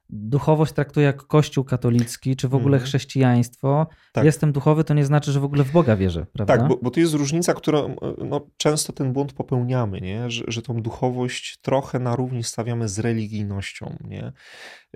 duchowość 0.10 0.74
traktuję 0.74 1.06
jak 1.06 1.28
kościół 1.28 1.64
katolicki, 1.64 2.36
czy 2.36 2.48
w 2.48 2.56
ogóle 2.56 2.78
mm. 2.78 2.88
chrześcijaństwo. 2.88 3.88
Tak. 4.12 4.26
Jestem 4.26 4.52
duchowy, 4.52 4.84
to 4.84 4.94
nie 4.94 5.06
znaczy, 5.06 5.32
że 5.32 5.40
w 5.40 5.44
ogóle 5.44 5.64
w 5.64 5.72
Boga 5.72 5.96
wierzę, 5.96 6.26
prawda? 6.34 6.58
Tak, 6.58 6.68
bo, 6.68 6.78
bo 6.82 6.92
to 6.92 7.00
jest 7.00 7.14
różnica, 7.14 7.54
którą 7.54 7.96
no, 8.18 8.48
często 8.58 8.94
ten 8.94 9.14
błąd 9.14 9.34
popełniamy, 9.34 10.02
nie? 10.02 10.30
Że, 10.30 10.44
że 10.48 10.62
tą 10.62 10.82
duchowość 10.82 11.58
trochę 11.62 12.00
na 12.00 12.16
równi 12.16 12.44
stawiamy 12.44 12.90
z 12.90 13.00
religijnością. 13.00 13.98
Nie? 14.04 14.32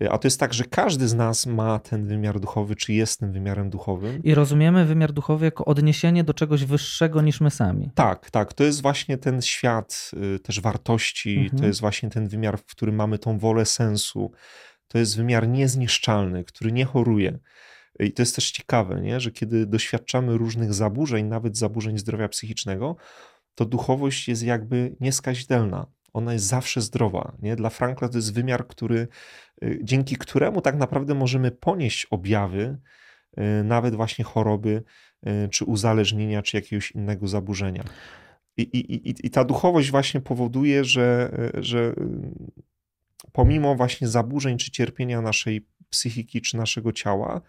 A 0.09 0.17
to 0.17 0.27
jest 0.27 0.39
tak, 0.39 0.53
że 0.53 0.63
każdy 0.63 1.07
z 1.07 1.13
nas 1.13 1.45
ma 1.45 1.79
ten 1.79 2.07
wymiar 2.07 2.39
duchowy, 2.39 2.75
czy 2.75 2.93
jest 2.93 3.19
tym 3.19 3.31
wymiarem 3.31 3.69
duchowym. 3.69 4.23
I 4.23 4.33
rozumiemy 4.33 4.85
wymiar 4.85 5.13
duchowy 5.13 5.45
jako 5.45 5.65
odniesienie 5.65 6.23
do 6.23 6.33
czegoś 6.33 6.65
wyższego 6.65 7.21
niż 7.21 7.41
my 7.41 7.51
sami. 7.51 7.91
Tak, 7.95 8.31
tak. 8.31 8.53
To 8.53 8.63
jest 8.63 8.81
właśnie 8.81 9.17
ten 9.17 9.41
świat 9.41 10.11
y, 10.35 10.39
też 10.39 10.61
wartości, 10.61 11.37
mhm. 11.37 11.59
to 11.59 11.65
jest 11.65 11.81
właśnie 11.81 12.09
ten 12.09 12.27
wymiar, 12.27 12.57
w 12.57 12.65
którym 12.65 12.95
mamy 12.95 13.19
tą 13.19 13.39
wolę 13.39 13.65
sensu 13.65 14.31
to 14.87 14.97
jest 14.97 15.17
wymiar 15.17 15.47
niezniszczalny, 15.47 16.43
który 16.43 16.71
nie 16.71 16.85
choruje. 16.85 17.39
I 17.99 18.11
to 18.11 18.21
jest 18.21 18.35
też 18.35 18.51
ciekawe, 18.51 19.01
nie? 19.01 19.19
że 19.19 19.31
kiedy 19.31 19.65
doświadczamy 19.65 20.37
różnych 20.37 20.73
zaburzeń, 20.73 21.25
nawet 21.25 21.57
zaburzeń 21.57 21.97
zdrowia 21.97 22.29
psychicznego, 22.29 22.95
to 23.55 23.65
duchowość 23.65 24.27
jest 24.27 24.43
jakby 24.43 24.95
nieskazitelna. 24.99 25.87
Ona 26.13 26.33
jest 26.33 26.45
zawsze 26.45 26.81
zdrowa. 26.81 27.37
Nie? 27.41 27.55
Dla 27.55 27.69
Frankla 27.69 28.09
to 28.09 28.17
jest 28.17 28.33
wymiar, 28.33 28.67
który, 28.67 29.07
y, 29.63 29.79
dzięki 29.83 30.15
któremu 30.15 30.61
tak 30.61 30.75
naprawdę 30.75 31.13
możemy 31.13 31.51
ponieść 31.51 32.05
objawy, 32.05 32.77
y, 33.39 33.63
nawet 33.63 33.95
właśnie 33.95 34.25
choroby, 34.25 34.83
y, 35.27 35.49
czy 35.49 35.65
uzależnienia, 35.65 36.41
czy 36.41 36.57
jakiegoś 36.57 36.91
innego 36.91 37.27
zaburzenia. 37.27 37.83
I, 38.57 38.61
i, 38.61 39.09
i, 39.09 39.15
i 39.27 39.29
ta 39.29 39.43
duchowość 39.43 39.91
właśnie 39.91 40.21
powoduje, 40.21 40.83
że, 40.83 41.31
że 41.53 41.93
pomimo 43.31 43.75
właśnie 43.75 44.07
zaburzeń 44.07 44.57
czy 44.57 44.71
cierpienia 44.71 45.21
naszej 45.21 45.67
psychiki 45.89 46.41
czy 46.41 46.57
naszego 46.57 46.91
ciała, 46.91 47.41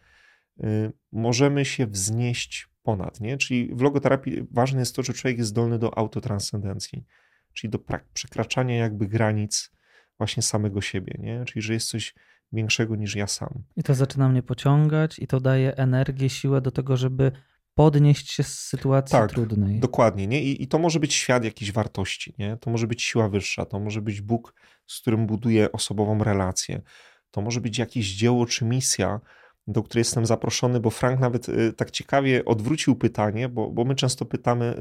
y, 0.65 0.93
możemy 1.13 1.65
się 1.65 1.87
wznieść 1.87 2.69
ponad. 2.83 3.21
Nie? 3.21 3.37
Czyli 3.37 3.75
w 3.75 3.81
logoterapii 3.81 4.47
ważne 4.51 4.81
jest 4.81 4.97
to, 4.97 5.03
że 5.03 5.13
człowiek 5.13 5.39
jest 5.39 5.51
zdolny 5.51 5.79
do 5.79 5.99
autotranscendencji, 5.99 7.05
czyli 7.53 7.71
do 7.71 7.79
przekraczania 8.13 8.77
jakby 8.77 9.09
granic 9.09 9.71
właśnie 10.19 10.43
samego 10.43 10.81
siebie, 10.81 11.15
nie? 11.19 11.45
czyli 11.45 11.63
że 11.63 11.73
jest 11.73 11.89
coś 11.89 12.15
większego 12.53 12.97
niż 12.97 13.17
ja 13.17 13.27
sam. 13.27 13.63
I 13.77 13.83
to 13.83 13.95
zaczyna 13.95 14.29
mnie 14.29 14.43
pociągać 14.43 15.19
i 15.19 15.27
to 15.27 15.41
daje 15.41 15.77
energię, 15.77 16.29
siłę 16.29 16.61
do 16.61 16.71
tego, 16.71 16.97
żeby 16.97 17.33
podnieść 17.75 18.33
się 18.33 18.43
z 18.43 18.59
sytuacji 18.59 19.13
tak, 19.13 19.31
trudnej. 19.31 19.81
Dokładnie, 19.81 20.27
nie? 20.27 20.43
I, 20.43 20.63
I, 20.63 20.69
to 20.69 20.79
może 20.79 21.01
być 21.01 21.15
świat 21.15 21.45
jakiejś 21.45 21.73
wartości, 21.73 22.35
nie? 22.39 22.57
To 22.57 22.71
może 22.71 22.87
być 22.87 23.03
siła 23.03 23.29
wyższa, 23.29 23.65
to 23.65 23.81
może 23.81 24.03
być 24.03 24.21
Bóg, 24.21 24.55
z 24.89 25.01
którym 25.01 25.27
buduję 25.27 25.73
osobową 25.73 26.25
relację. 26.25 26.83
To 27.31 27.41
może 27.41 27.61
być 27.61 27.79
jakieś 27.79 28.07
dzieło 28.07 28.47
czy 28.47 28.65
misja, 28.65 29.21
do 29.67 29.83
której 29.83 30.01
jestem 30.01 30.27
zaproszony, 30.27 30.81
bo 30.81 30.91
Frank 30.91 31.21
nawet 31.21 31.49
y, 31.49 31.73
tak 31.73 31.91
ciekawie 31.91 32.45
odwrócił 32.45 32.97
pytanie, 32.97 33.49
bo, 33.49 33.71
bo 33.71 33.85
my 33.85 33.95
często 33.95 34.25
pytamy 34.25 34.77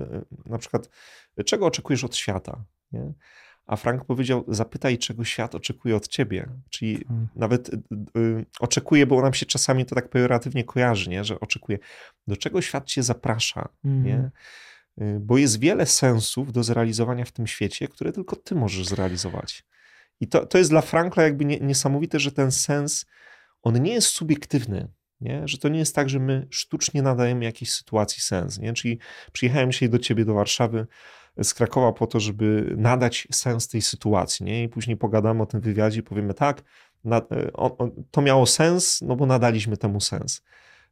y, 0.45 0.49
na 0.49 0.57
przykład, 0.57 0.89
czego 1.45 1.65
oczekujesz 1.65 2.03
od 2.03 2.15
świata? 2.15 2.65
Nie? 2.91 3.13
A 3.67 3.75
Frank 3.75 4.05
powiedział: 4.05 4.45
Zapytaj, 4.47 4.97
czego 4.97 5.23
świat 5.25 5.55
oczekuje 5.55 5.95
od 5.95 6.07
ciebie. 6.07 6.49
Czyli 6.69 7.05
hmm. 7.07 7.27
nawet 7.35 7.69
y, 7.69 7.79
y, 8.17 8.45
oczekuje, 8.59 9.05
bo 9.05 9.21
nam 9.21 9.33
się 9.33 9.45
czasami 9.45 9.85
to 9.85 9.95
tak 9.95 10.09
pejoratywnie 10.09 10.63
kojarzy, 10.63 11.09
nie? 11.09 11.23
że 11.23 11.39
oczekuje, 11.39 11.79
do 12.27 12.37
czego 12.37 12.61
świat 12.61 12.85
cię 12.85 13.03
zaprasza. 13.03 13.69
Hmm. 13.83 14.03
Nie? 14.03 14.31
Y, 15.01 15.19
bo 15.19 15.37
jest 15.37 15.59
wiele 15.59 15.85
sensów 15.85 16.51
do 16.51 16.63
zrealizowania 16.63 17.25
w 17.25 17.31
tym 17.31 17.47
świecie, 17.47 17.87
które 17.87 18.11
tylko 18.11 18.35
ty 18.35 18.55
możesz 18.55 18.87
zrealizować. 18.87 19.63
I 20.19 20.27
to, 20.27 20.45
to 20.45 20.57
jest 20.57 20.69
dla 20.69 20.81
Frankla 20.81 21.23
jakby 21.23 21.45
nie, 21.45 21.59
niesamowite, 21.59 22.19
że 22.19 22.31
ten 22.31 22.51
sens, 22.51 23.05
on 23.61 23.81
nie 23.81 23.93
jest 23.93 24.07
subiektywny. 24.07 24.87
Nie? 25.21 25.47
Że 25.47 25.57
to 25.57 25.69
nie 25.69 25.79
jest 25.79 25.95
tak, 25.95 26.09
że 26.09 26.19
my 26.19 26.47
sztucznie 26.49 27.01
nadajemy 27.01 27.45
jakiejś 27.45 27.71
sytuacji 27.71 28.21
sens. 28.21 28.59
Nie? 28.59 28.73
Czyli 28.73 28.99
przyjechałem 29.31 29.71
dzisiaj 29.71 29.89
do 29.89 29.99
ciebie 29.99 30.25
do 30.25 30.33
Warszawy, 30.33 30.87
z 31.43 31.53
Krakowa 31.53 31.93
po 31.93 32.07
to, 32.07 32.19
żeby 32.19 32.73
nadać 32.77 33.27
sens 33.31 33.67
tej 33.67 33.81
sytuacji. 33.81 34.45
Nie? 34.45 34.63
I 34.63 34.69
później 34.69 34.97
pogadamy 34.97 35.43
o 35.43 35.45
tym 35.45 35.61
wywiadzie 35.61 35.99
i 35.99 36.03
powiemy 36.03 36.33
tak, 36.33 36.63
na, 37.03 37.21
to 38.11 38.21
miało 38.21 38.45
sens, 38.45 39.01
no 39.01 39.15
bo 39.15 39.25
nadaliśmy 39.25 39.77
temu 39.77 40.01
sens. 40.01 40.41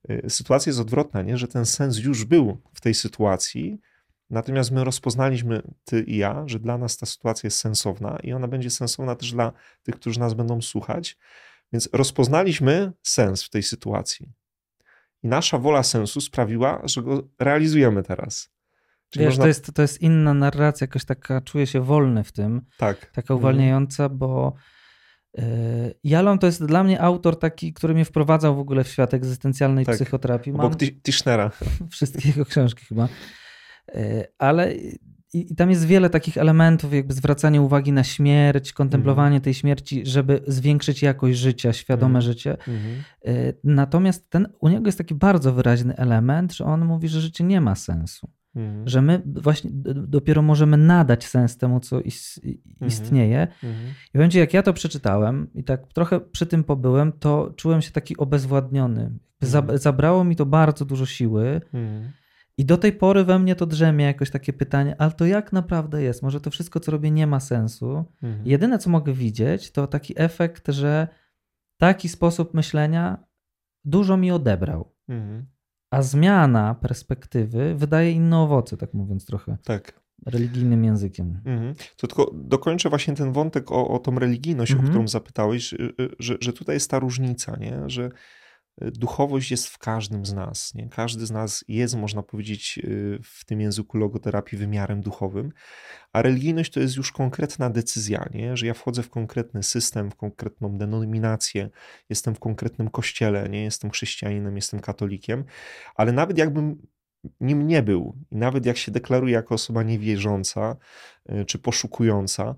Y, 0.09 0.29
sytuacja 0.29 0.69
jest 0.69 0.79
odwrotna, 0.79 1.21
nie? 1.21 1.37
że 1.37 1.47
ten 1.47 1.65
sens 1.65 1.97
już 1.97 2.25
był 2.25 2.57
w 2.73 2.81
tej 2.81 2.93
sytuacji, 2.93 3.79
natomiast 4.29 4.71
my 4.71 4.83
rozpoznaliśmy, 4.83 5.61
ty 5.85 6.01
i 6.01 6.17
ja, 6.17 6.43
że 6.45 6.59
dla 6.59 6.77
nas 6.77 6.97
ta 6.97 7.05
sytuacja 7.05 7.47
jest 7.47 7.57
sensowna 7.57 8.17
i 8.23 8.33
ona 8.33 8.47
będzie 8.47 8.69
sensowna 8.69 9.15
też 9.15 9.31
dla 9.31 9.51
tych, 9.83 9.95
którzy 9.95 10.19
nas 10.19 10.33
będą 10.33 10.61
słuchać. 10.61 11.17
Więc 11.73 11.89
rozpoznaliśmy 11.93 12.91
sens 13.03 13.43
w 13.43 13.49
tej 13.49 13.63
sytuacji. 13.63 14.33
I 15.23 15.27
nasza 15.27 15.57
wola 15.57 15.83
sensu 15.83 16.21
sprawiła, 16.21 16.81
że 16.83 17.01
go 17.01 17.27
realizujemy 17.39 18.03
teraz. 18.03 18.49
Wiesz, 19.15 19.25
można... 19.25 19.43
to, 19.43 19.47
jest, 19.47 19.73
to 19.73 19.81
jest 19.81 20.01
inna 20.01 20.33
narracja, 20.33 20.85
jakoś 20.85 21.05
taka, 21.05 21.41
czuję 21.41 21.67
się 21.67 21.81
wolny 21.81 22.23
w 22.23 22.31
tym. 22.31 22.61
Tak. 22.77 22.99
Taka 22.99 23.33
mhm. 23.33 23.39
uwalniająca, 23.39 24.09
bo 24.09 24.53
yy, 25.37 25.43
Jalon 26.03 26.39
to 26.39 26.45
jest 26.45 26.65
dla 26.65 26.83
mnie 26.83 27.01
autor 27.01 27.39
taki, 27.39 27.73
który 27.73 27.93
mnie 27.93 28.05
wprowadzał 28.05 28.55
w 28.55 28.59
ogóle 28.59 28.83
w 28.83 28.87
świat 28.87 29.13
egzystencjalnej 29.13 29.85
tak. 29.85 29.95
psychoterapii. 29.95 30.53
Mam 30.53 30.65
Obok 30.65 30.79
Tischnera. 31.03 31.51
Wszystkie 31.91 32.29
jego 32.29 32.45
książki 32.45 32.85
chyba. 32.85 33.07
Yy, 33.93 34.25
ale 34.37 34.73
i, 35.33 35.55
tam 35.55 35.69
jest 35.69 35.85
wiele 35.85 36.09
takich 36.09 36.37
elementów, 36.37 36.93
jakby 36.93 37.13
zwracanie 37.13 37.61
uwagi 37.61 37.91
na 37.91 38.03
śmierć, 38.03 38.73
kontemplowanie 38.73 39.35
mm. 39.35 39.41
tej 39.41 39.53
śmierci, 39.53 40.05
żeby 40.05 40.41
zwiększyć 40.47 41.01
jakość 41.01 41.39
życia, 41.39 41.73
świadome 41.73 42.09
mm. 42.09 42.21
życie. 42.21 42.57
Mm. 42.67 43.53
Natomiast 43.63 44.29
ten, 44.29 44.47
u 44.59 44.69
niego 44.69 44.85
jest 44.85 44.97
taki 44.97 45.15
bardzo 45.15 45.53
wyraźny 45.53 45.95
element, 45.95 46.53
że 46.53 46.65
on 46.65 46.85
mówi, 46.85 47.07
że 47.07 47.21
życie 47.21 47.43
nie 47.43 47.61
ma 47.61 47.75
sensu. 47.75 48.29
Mhm. 48.55 48.87
Że 48.87 49.01
my 49.01 49.21
właśnie 49.25 49.71
dopiero 49.95 50.41
możemy 50.41 50.77
nadać 50.77 51.25
sens 51.25 51.57
temu, 51.57 51.79
co 51.79 51.95
mhm. 51.95 52.15
istnieje. 52.87 53.41
Mhm. 53.41 53.93
I 54.13 54.17
będzie, 54.17 54.39
jak 54.39 54.53
ja 54.53 54.63
to 54.63 54.73
przeczytałem 54.73 55.47
i 55.53 55.63
tak 55.63 55.93
trochę 55.93 56.19
przy 56.19 56.45
tym 56.45 56.63
pobyłem, 56.63 57.11
to 57.11 57.53
czułem 57.55 57.81
się 57.81 57.91
taki 57.91 58.17
obezwładniony. 58.17 59.11
Zabrało 59.73 60.23
mi 60.23 60.35
to 60.35 60.45
bardzo 60.45 60.85
dużo 60.85 61.05
siły. 61.05 61.61
I 62.57 62.65
do 62.65 62.77
tej 62.77 62.93
pory 62.93 63.23
we 63.23 63.39
mnie 63.39 63.55
to 63.55 63.65
drzemie 63.65 64.05
jakoś 64.05 64.31
takie 64.31 64.53
pytanie, 64.53 64.95
ale 64.97 65.11
to 65.11 65.25
jak 65.25 65.53
naprawdę 65.53 66.01
jest? 66.01 66.23
Może 66.23 66.41
to 66.41 66.51
wszystko, 66.51 66.79
co 66.79 66.91
robię, 66.91 67.11
nie 67.11 67.27
ma 67.27 67.39
sensu. 67.39 68.05
Jedyne, 68.45 68.79
co 68.79 68.89
mogę 68.89 69.13
widzieć, 69.13 69.71
to 69.71 69.87
taki 69.87 70.13
efekt, 70.17 70.67
że 70.67 71.07
taki 71.77 72.09
sposób 72.09 72.53
myślenia 72.53 73.23
dużo 73.85 74.17
mi 74.17 74.31
odebrał 74.31 74.95
a 75.95 76.01
zmiana 76.01 76.75
perspektywy 76.75 77.75
wydaje 77.75 78.11
inne 78.11 78.39
owoce, 78.39 78.77
tak 78.77 78.93
mówiąc 78.93 79.25
trochę. 79.25 79.57
Tak. 79.63 80.01
Religijnym 80.25 80.83
językiem. 80.83 81.41
Mhm. 81.45 81.75
To 81.97 82.07
tylko 82.07 82.31
dokończę 82.33 82.89
właśnie 82.89 83.15
ten 83.15 83.31
wątek 83.31 83.71
o, 83.71 83.87
o 83.87 83.99
tą 83.99 84.19
religijność, 84.19 84.71
mhm. 84.71 84.87
o 84.87 84.91
którą 84.91 85.07
zapytałeś, 85.07 85.69
że, 85.69 86.09
że, 86.19 86.37
że 86.41 86.53
tutaj 86.53 86.75
jest 86.75 86.91
ta 86.91 86.99
różnica, 86.99 87.57
nie? 87.59 87.83
że 87.87 88.09
duchowość 88.81 89.51
jest 89.51 89.67
w 89.67 89.77
każdym 89.77 90.25
z 90.25 90.33
nas. 90.33 90.73
Nie? 90.75 90.89
Każdy 90.89 91.25
z 91.25 91.31
nas 91.31 91.65
jest, 91.67 91.95
można 91.95 92.23
powiedzieć, 92.23 92.79
y, 92.83 93.19
w 93.23 93.45
tym 93.45 93.61
języku 93.61 93.97
logoterapii 93.97 94.57
wymiarem 94.57 95.01
duchowym, 95.01 95.51
a 96.13 96.21
religijność 96.21 96.71
to 96.71 96.79
jest 96.79 96.95
już 96.95 97.11
konkretna 97.11 97.69
decyzja, 97.69 98.29
nie? 98.33 98.57
że 98.57 98.67
ja 98.67 98.73
wchodzę 98.73 99.03
w 99.03 99.09
konkretny 99.09 99.63
system, 99.63 100.11
w 100.11 100.15
konkretną 100.15 100.77
denominację, 100.77 101.69
jestem 102.09 102.35
w 102.35 102.39
konkretnym 102.39 102.89
kościele, 102.89 103.49
nie 103.49 103.63
jestem 103.63 103.91
chrześcijaninem, 103.91 104.55
jestem 104.55 104.79
katolikiem, 104.79 105.45
ale 105.95 106.11
nawet 106.11 106.37
jakbym 106.37 106.87
nim 107.41 107.67
nie 107.67 107.83
był 107.83 108.15
i 108.31 108.35
nawet 108.35 108.65
jak 108.65 108.77
się 108.77 108.91
deklaruję 108.91 109.33
jako 109.33 109.55
osoba 109.55 109.83
niewierząca 109.83 110.75
y, 111.31 111.45
czy 111.45 111.59
poszukująca, 111.59 112.55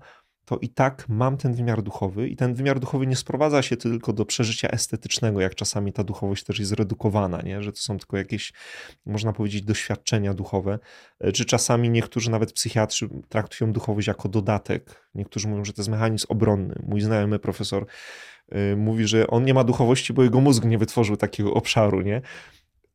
to 0.48 0.58
i 0.58 0.68
tak 0.68 1.08
mam 1.08 1.36
ten 1.36 1.54
wymiar 1.54 1.82
duchowy 1.82 2.28
i 2.28 2.36
ten 2.36 2.54
wymiar 2.54 2.80
duchowy 2.80 3.06
nie 3.06 3.16
sprowadza 3.16 3.62
się 3.62 3.76
tylko 3.76 4.12
do 4.12 4.24
przeżycia 4.24 4.68
estetycznego, 4.68 5.40
jak 5.40 5.54
czasami 5.54 5.92
ta 5.92 6.04
duchowość 6.04 6.44
też 6.44 6.58
jest 6.58 6.68
zredukowana, 6.68 7.42
nie? 7.42 7.62
że 7.62 7.72
to 7.72 7.78
są 7.78 7.98
tylko 7.98 8.16
jakieś, 8.16 8.52
można 9.06 9.32
powiedzieć, 9.32 9.62
doświadczenia 9.62 10.34
duchowe, 10.34 10.78
e, 11.20 11.32
czy 11.32 11.44
czasami 11.44 11.90
niektórzy 11.90 12.30
nawet 12.30 12.52
psychiatrzy 12.52 13.08
traktują 13.28 13.72
duchowość 13.72 14.08
jako 14.08 14.28
dodatek. 14.28 15.10
Niektórzy 15.14 15.48
mówią, 15.48 15.64
że 15.64 15.72
to 15.72 15.82
jest 15.82 15.90
mechanizm 15.90 16.26
obronny. 16.28 16.74
Mój 16.86 17.00
znajomy 17.00 17.38
profesor 17.38 17.86
e, 18.48 18.76
mówi, 18.76 19.06
że 19.06 19.26
on 19.26 19.44
nie 19.44 19.54
ma 19.54 19.64
duchowości, 19.64 20.12
bo 20.12 20.22
jego 20.22 20.40
mózg 20.40 20.64
nie 20.64 20.78
wytworzył 20.78 21.16
takiego 21.16 21.54
obszaru, 21.54 22.02
nie? 22.02 22.22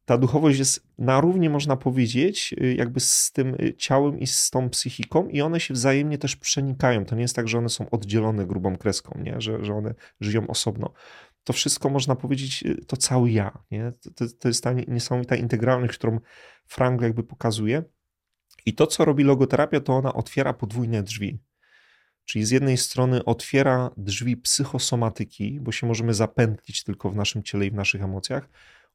Ta 0.06 0.18
duchowość 0.18 0.60
jest 0.60 0.88
na 0.98 1.22
równi, 1.22 1.50
można 1.50 1.78
powiedzieć, 1.78 2.56
y, 2.62 2.76
jakby 2.76 3.00
z 3.00 3.32
tym 3.32 3.56
y, 3.62 3.74
ciałem 3.78 4.20
i 4.20 4.28
z 4.28 4.50
tą 4.50 4.70
psychiką, 4.70 5.28
i 5.28 5.42
one 5.42 5.60
się 5.60 5.74
wzajemnie 5.74 6.18
też 6.18 6.36
przenikają. 6.36 7.06
To 7.06 7.16
nie 7.16 7.22
jest 7.22 7.36
tak, 7.36 7.48
że 7.48 7.58
one 7.58 7.70
są 7.70 7.90
oddzielone 7.90 8.46
grubą 8.46 8.78
kreską, 8.78 9.20
nie? 9.24 9.42
Że, 9.42 9.66
że 9.66 9.74
one 9.74 9.94
żyją 10.20 10.48
osobno. 10.48 10.94
To 11.44 11.54
wszystko 11.54 11.90
można 11.90 12.16
powiedzieć, 12.16 12.64
y, 12.64 12.86
to 12.86 12.98
cały 12.98 13.32
ja. 13.32 13.64
Nie? 13.72 13.92
To, 14.16 14.26
to 14.40 14.48
jest 14.48 14.64
ta 14.64 14.74
niesamowita 14.74 15.36
integralność, 15.36 15.98
którą 15.98 16.20
Frank 16.66 17.02
jakby 17.02 17.24
pokazuje. 17.24 17.84
I 18.66 18.74
to, 18.74 18.88
co 18.88 19.06
robi 19.06 19.24
logoterapia, 19.24 19.80
to 19.80 19.94
ona 19.94 20.14
otwiera 20.14 20.54
podwójne 20.54 21.04
drzwi. 21.04 21.40
Czyli 22.26 22.46
z 22.46 22.52
jednej 22.52 22.78
strony 22.78 23.26
otwiera 23.26 23.92
drzwi 23.98 24.38
psychosomatyki, 24.38 25.60
bo 25.62 25.72
się 25.72 25.88
możemy 25.88 26.14
zapętlić 26.14 26.84
tylko 26.84 27.10
w 27.10 27.16
naszym 27.16 27.44
ciele 27.44 27.66
i 27.66 27.72
w 27.72 27.74
naszych 27.74 28.04
emocjach, 28.04 28.50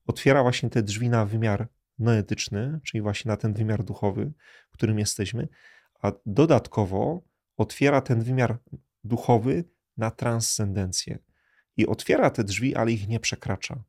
otwiera 0.09 0.43
właśnie 0.43 0.71
te 0.71 0.83
drzwi 0.83 1.09
na 1.09 1.27
wymiar 1.27 1.69
noetyczny, 1.99 2.81
czyli 2.85 3.03
właśnie 3.03 3.29
na 3.29 3.37
ten 3.37 3.55
wymiar 3.55 3.85
duchowy, 3.85 4.33
w 4.71 4.73
którym 4.73 4.99
jesteśmy, 4.99 5.49
a 6.03 6.13
dodatkowo 6.27 7.23
otwiera 7.57 8.01
ten 8.01 8.23
wymiar 8.23 8.59
duchowy 9.05 9.65
na 9.97 10.11
transcendencję. 10.11 11.19
I 11.77 11.87
otwiera 11.87 12.31
te 12.31 12.45
drzwi, 12.45 12.75
ale 12.77 12.93
ich 12.93 13.09
nie 13.09 13.21
przekracza. 13.21 13.85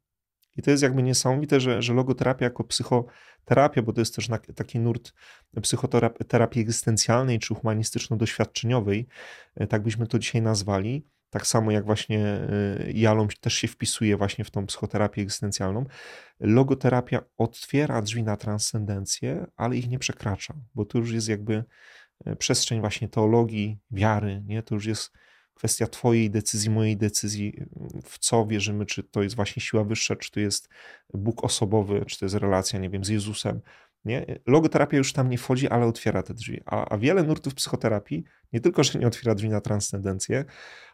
I 0.57 0.61
to 0.61 0.71
jest 0.71 0.83
jakby 0.83 1.03
niesamowite, 1.03 1.59
że, 1.59 1.81
że 1.81 1.93
logoterapia 1.93 2.45
jako 2.45 2.63
psychoterapia, 2.63 3.81
bo 3.81 3.93
to 3.93 4.01
jest 4.01 4.15
też 4.15 4.27
taki 4.55 4.79
nurt 4.79 5.13
psychoterapii 5.61 6.61
egzystencjalnej 6.61 7.39
czy 7.39 7.53
humanistyczno-doświadczeniowej, 7.53 9.05
e, 9.55 9.67
tak 9.67 9.83
byśmy 9.83 10.07
to 10.07 10.19
dzisiaj 10.19 10.41
nazwali, 10.41 11.05
tak 11.29 11.47
samo 11.47 11.71
jak 11.71 11.85
właśnie 11.85 12.39
y, 12.79 12.91
Jalom 12.95 13.27
też 13.41 13.53
się 13.53 13.67
wpisuje 13.67 14.17
właśnie 14.17 14.45
w 14.45 14.51
tą 14.51 14.65
psychoterapię 14.65 15.21
egzystencjalną. 15.21 15.85
Logoterapia 16.39 17.21
otwiera 17.37 18.01
drzwi 18.01 18.23
na 18.23 18.37
transcendencję, 18.37 19.45
ale 19.57 19.77
ich 19.77 19.89
nie 19.89 19.99
przekracza, 19.99 20.53
bo 20.75 20.85
to 20.85 20.97
już 20.97 21.11
jest 21.11 21.29
jakby 21.29 21.63
e, 22.25 22.35
przestrzeń 22.35 22.79
właśnie 22.79 23.09
teologii, 23.09 23.79
wiary, 23.91 24.43
nie? 24.45 24.63
To 24.63 24.75
już 24.75 24.85
jest 24.85 25.11
kwestia 25.53 25.87
twojej 25.87 26.29
decyzji, 26.29 26.69
mojej 26.69 26.97
decyzji, 26.97 27.63
w 28.03 28.19
co 28.19 28.45
wierzymy, 28.45 28.85
czy 28.85 29.03
to 29.03 29.23
jest 29.23 29.35
właśnie 29.35 29.61
siła 29.61 29.83
wyższa, 29.83 30.15
czy 30.15 30.31
to 30.31 30.39
jest 30.39 30.69
Bóg 31.13 31.43
osobowy, 31.43 32.05
czy 32.07 32.19
to 32.19 32.25
jest 32.25 32.35
relacja, 32.35 32.79
nie 32.79 32.89
wiem, 32.89 33.03
z 33.03 33.07
Jezusem. 33.07 33.61
Nie? 34.05 34.39
Logoterapia 34.47 34.97
już 34.97 35.13
tam 35.13 35.29
nie 35.29 35.37
wchodzi, 35.37 35.67
ale 35.67 35.85
otwiera 35.85 36.23
te 36.23 36.33
drzwi. 36.33 36.61
A, 36.65 36.89
a 36.89 36.97
wiele 36.97 37.23
nurtów 37.23 37.55
psychoterapii 37.55 38.23
nie 38.53 38.59
tylko, 38.59 38.83
że 38.83 38.99
nie 38.99 39.07
otwiera 39.07 39.35
drzwi 39.35 39.49
na 39.49 39.61
transcendencję, 39.61 40.45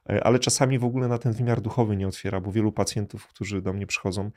e, 0.10 0.24
ale 0.24 0.40
czasami 0.40 0.80
w 0.80 0.84
ogóle 0.84 1.08
na 1.08 1.18
ten 1.18 1.34
wymiar 1.34 1.62
duchowy 1.62 1.98
nie 1.98 2.08
otwiera, 2.08 2.42
bo 2.42 2.52
wielu 2.52 2.72
pacjentów, 2.72 3.28
którzy 3.28 3.62
do 3.62 3.74
mnie 3.74 3.88
przychodzą, 3.88 4.32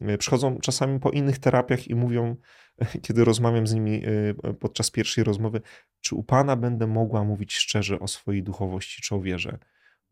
e, 0.00 0.18
przychodzą 0.18 0.58
czasami 0.58 1.00
po 1.00 1.10
innych 1.10 1.38
terapiach 1.38 1.88
i 1.88 1.94
mówią, 1.94 2.36
kiedy 3.02 3.24
rozmawiam 3.24 3.66
z 3.66 3.74
nimi 3.74 4.02
e, 4.04 4.54
podczas 4.54 4.90
pierwszej 4.90 5.24
rozmowy, 5.24 5.60
czy 6.00 6.14
u 6.14 6.22
Pana 6.22 6.56
będę 6.56 6.86
mogła 6.86 7.24
mówić 7.24 7.54
szczerze 7.54 8.00
o 8.00 8.08
swojej 8.08 8.42
duchowości 8.42 9.02
czy 9.02 9.14
o 9.14 9.20
wierze 9.20 9.58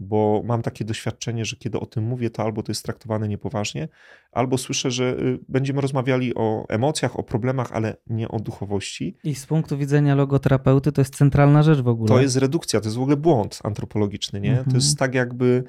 bo 0.00 0.42
mam 0.44 0.62
takie 0.62 0.84
doświadczenie, 0.84 1.44
że 1.44 1.56
kiedy 1.56 1.80
o 1.80 1.86
tym 1.86 2.04
mówię, 2.04 2.30
to 2.30 2.42
albo 2.42 2.62
to 2.62 2.72
jest 2.72 2.84
traktowane 2.84 3.28
niepoważnie, 3.28 3.88
albo 4.32 4.58
słyszę, 4.58 4.90
że 4.90 5.16
y, 5.18 5.38
będziemy 5.48 5.80
rozmawiali 5.80 6.34
o 6.34 6.66
emocjach, 6.68 7.18
o 7.18 7.22
problemach, 7.22 7.72
ale 7.72 7.96
nie 8.06 8.28
o 8.28 8.40
duchowości. 8.40 9.16
I 9.24 9.34
z 9.34 9.46
punktu 9.46 9.78
widzenia 9.78 10.14
logoterapeuty 10.14 10.92
to 10.92 11.00
jest 11.00 11.16
centralna 11.16 11.62
rzecz 11.62 11.80
w 11.80 11.88
ogóle. 11.88 12.08
To 12.08 12.20
jest 12.20 12.36
redukcja, 12.36 12.80
to 12.80 12.86
jest 12.86 12.96
w 12.96 13.00
ogóle 13.00 13.16
błąd 13.16 13.58
antropologiczny, 13.64 14.40
nie? 14.40 14.50
Mhm. 14.50 14.70
To 14.70 14.76
jest 14.76 14.98
tak 14.98 15.14
jakby 15.14 15.64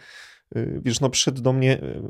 y, 0.56 0.82
Wiesz, 0.86 1.00
no 1.00 1.10
przyszedł 1.10 1.42
do 1.42 1.54
mnie 1.54 1.84
y, 1.84 2.02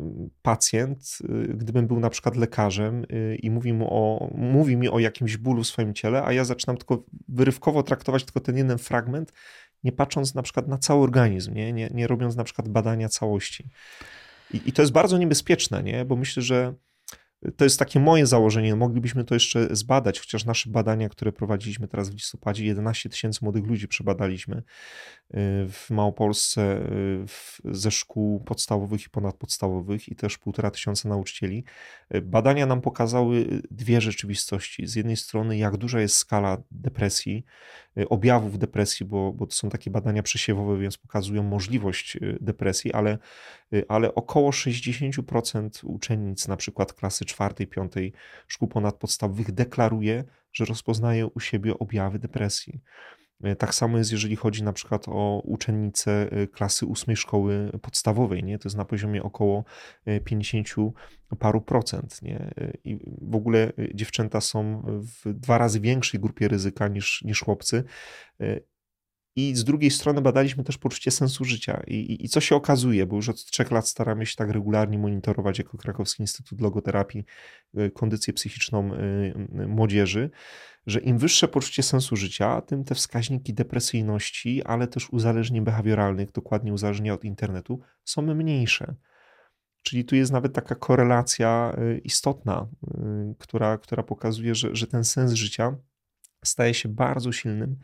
pacjent, 0.42 1.18
gdybym 1.50 1.88
był 1.88 2.00
na 2.00 2.10
przykład 2.10 2.36
lekarzem 2.36 3.06
i 3.40 3.52
mówi, 3.52 3.74
mu 3.74 3.88
o, 3.90 4.30
mówi 4.36 4.78
mi 4.78 4.90
o 4.90 5.00
jakimś 5.00 5.38
bólu 5.38 5.64
w 5.64 5.68
swoim 5.68 5.94
ciele, 5.94 6.24
a 6.24 6.34
ja 6.34 6.44
zaczynam 6.44 6.78
tylko 6.78 7.04
wyrywkowo 7.28 7.84
traktować 7.84 8.24
tylko 8.24 8.40
ten 8.40 8.58
jeden 8.58 8.78
fragment 8.78 9.34
nie 9.84 9.92
patrząc 9.92 10.36
na 10.36 10.42
przykład 10.42 10.68
na 10.68 10.78
cały 10.78 11.04
organizm, 11.04 11.54
nie, 11.54 11.74
nie, 11.74 11.90
nie 11.94 12.08
robiąc 12.08 12.36
na 12.36 12.44
przykład 12.44 12.70
badania 12.70 13.10
całości. 13.10 13.70
I, 14.54 14.62
I, 14.66 14.74
to 14.74 14.82
jest 14.82 14.92
bardzo 14.92 15.18
niebezpieczne, 15.18 15.84
nie? 15.84 16.06
bo 16.06 16.16
myślę, 16.16 16.44
że 16.44 16.74
to 17.58 17.64
jest 17.64 17.80
takie 17.80 18.00
moje 18.00 18.26
założenie. 18.26 18.76
Moglibyśmy 18.76 19.24
to 19.24 19.34
jeszcze 19.34 19.76
zbadać, 19.76 20.20
chociaż 20.20 20.46
nasze 20.46 20.70
badania, 20.70 21.10
które 21.10 21.32
prowadziliśmy 21.32 21.88
teraz 21.88 22.10
w 22.10 22.14
listopadzie, 22.14 22.66
11 22.66 23.10
tysięcy 23.10 23.40
młodych 23.42 23.66
ludzi 23.66 23.88
przebadaliśmy 23.88 24.56
y, 24.58 24.64
w 25.70 25.86
Małopolsce 25.90 26.82
y, 27.66 27.74
ze 27.76 27.92
szkół 27.92 28.40
podstawowych 28.40 29.06
i 29.06 29.10
ponadpodstawowych 29.10 30.10
i 30.10 30.16
też 30.16 30.38
półtora 30.38 30.72
tysiąca 30.72 31.10
nauczycieli. 31.10 31.64
Y, 32.16 32.22
badania 32.22 32.66
nam 32.66 32.82
pokazały 32.82 33.62
dwie 33.72 34.02
rzeczywistości. 34.02 34.88
Z 34.88 34.96
jednej 34.96 35.18
strony, 35.18 35.58
jak 35.58 35.78
duża 35.78 36.02
jest 36.02 36.16
skala 36.16 36.58
depresji, 36.72 37.46
objawów 38.10 38.58
depresji, 38.58 39.06
bo, 39.06 39.34
bo 39.34 39.46
to 39.48 39.54
są 39.54 39.70
takie 39.70 39.92
badania 39.92 40.24
przesiewowe, 40.24 40.78
więc 40.78 40.98
pokazują 40.98 41.44
możliwość 41.44 42.18
depresji, 42.42 42.94
ale, 42.94 43.18
ale 43.88 44.16
około 44.16 44.52
60% 44.52 45.86
uczennic, 45.86 46.48
na 46.48 46.58
przykład 46.58 46.94
klasy 46.94 47.26
czwartej, 47.26 47.68
piątej 47.68 48.14
szkół 48.48 48.68
ponadpodstawowych 48.68 49.52
deklaruje, 49.52 50.24
że 50.54 50.66
rozpoznaje 50.66 51.28
u 51.28 51.40
siebie 51.40 51.80
objawy 51.80 52.20
depresji. 52.20 52.82
E, 53.44 53.56
tak 53.56 53.76
samo 53.76 53.98
jest, 53.98 54.12
jeżeli 54.12 54.36
chodzi 54.36 54.64
na 54.64 54.74
przykład 54.74 55.06
o 55.08 55.42
uczennice 55.44 56.32
e, 56.32 56.48
klasy 56.48 56.86
ósmej 56.86 57.18
szkoły 57.18 57.72
podstawowej, 57.82 58.44
nie? 58.44 58.60
to 58.60 58.68
jest 58.68 58.78
na 58.78 58.86
poziomie 58.86 59.24
około 59.24 59.64
50 60.26 60.68
e, 61.32 61.36
paru 61.36 61.62
procent. 61.62 62.22
Nie? 62.22 62.52
I 62.84 63.00
w 63.22 63.36
ogóle 63.36 63.74
dziewczęta 63.94 64.42
są 64.42 64.84
w 64.86 65.34
dwa 65.34 65.58
razy 65.58 65.80
większej 65.80 66.20
grupie 66.20 66.48
ryzyka 66.48 66.88
niż, 66.88 67.22
niż 67.22 67.44
chłopcy. 67.44 67.84
I 69.40 69.56
z 69.56 69.64
drugiej 69.64 69.92
strony 69.92 70.22
badaliśmy 70.22 70.64
też 70.64 70.78
poczucie 70.78 71.12
sensu 71.12 71.46
życia. 71.46 71.84
I, 71.88 71.96
i, 71.96 72.26
I, 72.26 72.30
co 72.30 72.42
się 72.42 72.56
okazuje, 72.56 73.06
bo 73.06 73.16
już 73.16 73.30
od 73.30 73.46
trzech 73.46 73.72
lat 73.72 73.88
staramy 73.88 74.26
się 74.26 74.36
tak 74.36 74.50
regularnie 74.50 74.98
monitorować 74.98 75.58
jako 75.58 75.78
Krakowski 75.78 76.24
Instytut 76.24 76.62
Logoterapii 76.62 77.26
e, 77.76 77.90
kondycję 77.90 78.34
psychiczną 78.34 78.94
e, 78.94 78.98
e, 78.98 79.68
młodzieży, 79.68 80.30
że 80.88 81.00
im 81.00 81.18
wyższe 81.18 81.48
poczucie 81.48 81.84
sensu 81.84 82.16
życia, 82.16 82.62
tym 82.62 82.84
te 82.84 82.96
wskaźniki 82.96 83.54
depresyjności, 83.54 84.64
ale 84.64 84.88
też 84.88 85.10
uzależnień 85.10 85.64
behawioralnych, 85.64 86.32
dokładnie 86.32 86.74
uzależnienia 86.74 87.14
od 87.14 87.24
internetu, 87.24 87.80
są 88.06 88.22
mniejsze. 88.22 88.96
Czyli 89.84 90.06
tu 90.06 90.16
jest 90.16 90.32
nawet 90.32 90.54
taka 90.54 90.76
korelacja 90.76 91.76
istotna, 92.04 92.68
która, 93.38 93.78
która 93.78 94.04
pokazuje, 94.04 94.56
że, 94.56 94.76
że 94.76 94.88
ten 94.88 95.04
sens 95.04 95.34
życia 95.34 95.76
staje 96.44 96.74
się 96.74 96.90
bardzo 96.90 97.32
silnym 97.32 97.80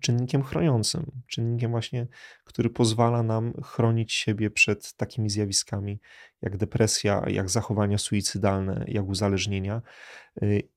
czynnikiem 0.00 0.42
chroniącym, 0.42 1.10
czynnikiem 1.26 1.70
właśnie, 1.70 2.06
który 2.44 2.70
pozwala 2.70 3.22
nam 3.22 3.52
chronić 3.62 4.12
siebie 4.12 4.50
przed 4.50 4.92
takimi 4.92 5.30
zjawiskami 5.30 6.00
jak 6.42 6.56
depresja, 6.56 7.24
jak 7.26 7.50
zachowania 7.50 7.98
suicydalne, 7.98 8.84
jak 8.88 9.06
uzależnienia. 9.06 9.82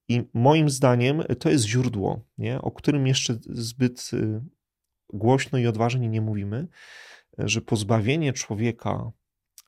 I 0.08 0.24
moim 0.34 0.70
zdaniem 0.70 1.24
to 1.40 1.50
jest 1.50 1.66
źródło, 1.66 2.26
nie? 2.38 2.62
o 2.62 2.72
którym 2.72 3.08
jeszcze 3.08 3.38
zbyt 3.50 4.12
y, 4.14 4.42
głośno 5.14 5.60
i 5.60 5.68
odważnie 5.68 6.10
nie 6.10 6.22
mówimy, 6.22 6.68
że 7.38 7.62
pozbawienie 7.62 8.34
człowieka 8.34 9.12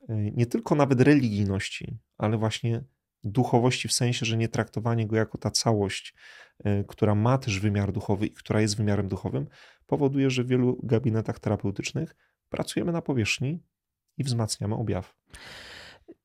y, 0.02 0.32
nie 0.36 0.46
tylko 0.46 0.76
nawet 0.76 1.02
religijności, 1.02 1.98
ale 2.18 2.38
właśnie 2.38 2.84
duchowości 3.24 3.88
w 3.88 3.94
sensie, 3.94 4.26
że 4.26 4.38
nie 4.38 4.50
traktowanie 4.50 5.08
go 5.08 5.16
jako 5.16 5.38
ta 5.38 5.52
całość, 5.52 6.14
e, 6.64 6.84
która 6.84 7.16
ma 7.16 7.38
też 7.38 7.60
wymiar 7.60 7.92
duchowy 7.92 8.26
i 8.26 8.34
która 8.34 8.62
jest 8.62 8.78
wymiarem 8.78 9.08
duchowym, 9.08 9.48
powoduje, 9.88 10.30
że 10.30 10.44
w 10.44 10.48
wielu 10.48 10.80
gabinetach 10.84 11.40
terapeutycznych 11.40 12.16
pracujemy 12.50 12.92
na 12.92 13.02
powierzchni 13.02 13.64
i 14.18 14.24
wzmacniamy 14.24 14.76
objaw. 14.76 15.16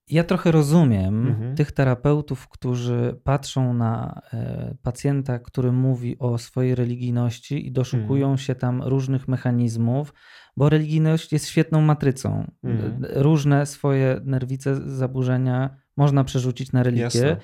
Ja 0.08 0.24
trochę 0.24 0.52
rozumiem 0.52 1.26
mhm. 1.26 1.56
tych 1.56 1.72
terapeutów, 1.72 2.48
którzy 2.48 3.20
patrzą 3.24 3.74
na 3.74 4.22
e, 4.32 4.76
pacjenta, 4.82 5.38
który 5.38 5.72
mówi 5.72 6.18
o 6.18 6.38
swojej 6.38 6.74
religijności 6.74 7.66
i 7.66 7.72
doszukują 7.72 8.26
mhm. 8.26 8.38
się 8.38 8.54
tam 8.54 8.82
różnych 8.82 9.28
mechanizmów, 9.28 10.14
bo 10.56 10.68
religijność 10.68 11.32
jest 11.32 11.48
świetną 11.48 11.80
matrycą. 11.80 12.50
Mhm. 12.64 13.04
Różne 13.10 13.66
swoje 13.66 14.20
nerwice, 14.24 14.90
zaburzenia 14.96 15.76
można 15.96 16.24
przerzucić 16.24 16.72
na 16.72 16.82
religię 16.82 17.02
Jasne. 17.04 17.36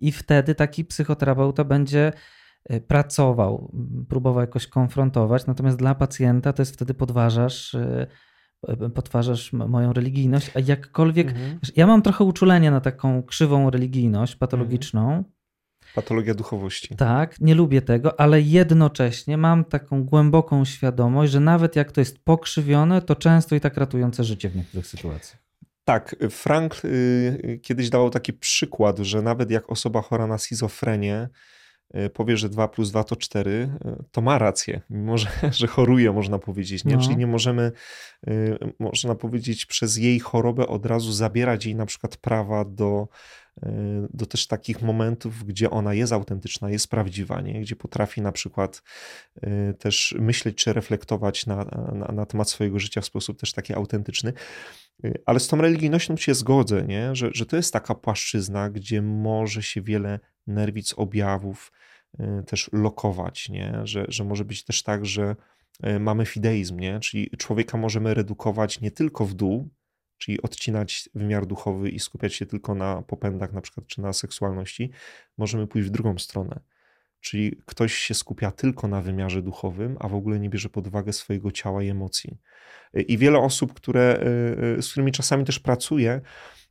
i 0.00 0.12
wtedy 0.12 0.54
taki 0.54 0.84
psychoterapeuta 0.84 1.64
będzie 1.64 2.12
e, 2.64 2.80
pracował, 2.80 3.72
próbował 4.08 4.40
jakoś 4.40 4.66
konfrontować, 4.66 5.46
natomiast 5.46 5.78
dla 5.78 5.94
pacjenta 5.94 6.52
to 6.52 6.62
jest 6.62 6.72
wtedy 6.72 6.94
podważasz 6.94 7.74
e, 7.74 8.06
podważasz 8.94 9.52
moją 9.52 9.92
religijność, 9.92 10.50
a 10.54 10.60
jakkolwiek. 10.60 11.28
Mhm. 11.28 11.58
Ja 11.76 11.86
mam 11.86 12.02
trochę 12.02 12.24
uczulenie 12.24 12.70
na 12.70 12.80
taką 12.80 13.22
krzywą 13.22 13.70
religijność 13.70 14.36
patologiczną. 14.36 15.02
Mhm. 15.02 15.24
Patologia 15.94 16.34
duchowości. 16.34 16.96
Tak, 16.96 17.40
nie 17.40 17.54
lubię 17.54 17.82
tego, 17.82 18.20
ale 18.20 18.40
jednocześnie 18.40 19.36
mam 19.36 19.64
taką 19.64 20.04
głęboką 20.04 20.64
świadomość, 20.64 21.32
że 21.32 21.40
nawet 21.40 21.76
jak 21.76 21.92
to 21.92 22.00
jest 22.00 22.24
pokrzywione, 22.24 23.02
to 23.02 23.16
często 23.16 23.54
i 23.54 23.60
tak 23.60 23.76
ratujące 23.76 24.24
życie 24.24 24.48
w 24.48 24.56
niektórych 24.56 24.86
sytuacjach. 24.86 25.47
Tak, 25.88 26.16
Frank 26.30 26.82
kiedyś 27.62 27.90
dawał 27.90 28.10
taki 28.10 28.32
przykład, 28.32 28.98
że 28.98 29.22
nawet 29.22 29.50
jak 29.50 29.70
osoba 29.70 30.02
chora 30.02 30.26
na 30.26 30.38
schizofrenię 30.38 31.28
powie, 32.14 32.36
że 32.36 32.48
2 32.48 32.68
plus 32.68 32.90
2 32.90 33.04
to 33.04 33.16
4, 33.16 33.78
to 34.12 34.20
ma 34.20 34.38
rację, 34.38 34.80
mimo 34.90 35.18
że, 35.18 35.28
że 35.50 35.66
choruje, 35.66 36.12
można 36.12 36.38
powiedzieć. 36.38 36.84
Nie? 36.84 36.96
No. 36.96 37.02
Czyli 37.02 37.16
nie 37.16 37.26
możemy, 37.26 37.72
można 38.78 39.14
powiedzieć, 39.14 39.66
przez 39.66 39.96
jej 39.96 40.20
chorobę 40.20 40.66
od 40.66 40.86
razu 40.86 41.12
zabierać 41.12 41.64
jej 41.64 41.74
na 41.74 41.86
przykład 41.86 42.16
prawa 42.16 42.64
do 42.64 43.08
do 44.10 44.26
też 44.26 44.46
takich 44.46 44.82
momentów, 44.82 45.44
gdzie 45.44 45.70
ona 45.70 45.94
jest 45.94 46.12
autentyczna, 46.12 46.70
jest 46.70 46.88
prawdziwa, 46.88 47.40
nie? 47.40 47.60
gdzie 47.60 47.76
potrafi 47.76 48.20
na 48.20 48.32
przykład 48.32 48.82
y, 49.36 49.74
też 49.78 50.14
myśleć 50.18 50.56
czy 50.56 50.72
reflektować 50.72 51.46
na, 51.46 51.64
na, 51.92 52.12
na 52.12 52.26
temat 52.26 52.50
swojego 52.50 52.78
życia 52.78 53.00
w 53.00 53.04
sposób 53.04 53.40
też 53.40 53.52
taki 53.52 53.74
autentyczny. 53.74 54.32
Y, 55.04 55.22
ale 55.26 55.40
z 55.40 55.48
tą 55.48 55.56
religijnością 55.56 56.16
się 56.16 56.34
zgodzę, 56.34 56.84
nie? 56.86 57.14
Że, 57.14 57.30
że 57.32 57.46
to 57.46 57.56
jest 57.56 57.72
taka 57.72 57.94
płaszczyzna, 57.94 58.70
gdzie 58.70 59.02
może 59.02 59.62
się 59.62 59.82
wiele 59.82 60.20
nerwic, 60.46 60.94
objawów 60.96 61.72
y, 62.20 62.44
też 62.46 62.70
lokować, 62.72 63.48
nie? 63.48 63.80
Że, 63.84 64.04
że 64.08 64.24
może 64.24 64.44
być 64.44 64.64
też 64.64 64.82
tak, 64.82 65.06
że 65.06 65.36
mamy 66.00 66.26
fideizm, 66.26 66.78
nie? 66.78 67.00
czyli 67.00 67.30
człowieka 67.38 67.78
możemy 67.78 68.14
redukować 68.14 68.80
nie 68.80 68.90
tylko 68.90 69.26
w 69.26 69.34
dół, 69.34 69.68
czyli 70.18 70.42
odcinać 70.42 71.08
wymiar 71.14 71.46
duchowy 71.46 71.90
i 71.90 71.98
skupiać 71.98 72.34
się 72.34 72.46
tylko 72.46 72.74
na 72.74 73.02
popędach, 73.02 73.52
na 73.52 73.60
przykład, 73.60 73.86
czy 73.86 74.00
na 74.00 74.12
seksualności, 74.12 74.90
możemy 75.36 75.66
pójść 75.66 75.88
w 75.88 75.90
drugą 75.90 76.18
stronę. 76.18 76.60
Czyli 77.20 77.60
ktoś 77.66 77.94
się 77.94 78.14
skupia 78.14 78.50
tylko 78.50 78.88
na 78.88 79.00
wymiarze 79.00 79.42
duchowym, 79.42 79.96
a 80.00 80.08
w 80.08 80.14
ogóle 80.14 80.40
nie 80.40 80.50
bierze 80.50 80.68
pod 80.68 80.86
uwagę 80.86 81.12
swojego 81.12 81.52
ciała 81.52 81.82
i 81.82 81.88
emocji. 81.88 82.38
I 82.94 83.18
wiele 83.18 83.38
osób, 83.38 83.74
które, 83.74 84.20
y, 84.22 84.78
y, 84.78 84.82
z 84.82 84.90
którymi 84.90 85.12
czasami 85.12 85.44
też 85.44 85.58
pracuję, 85.58 86.20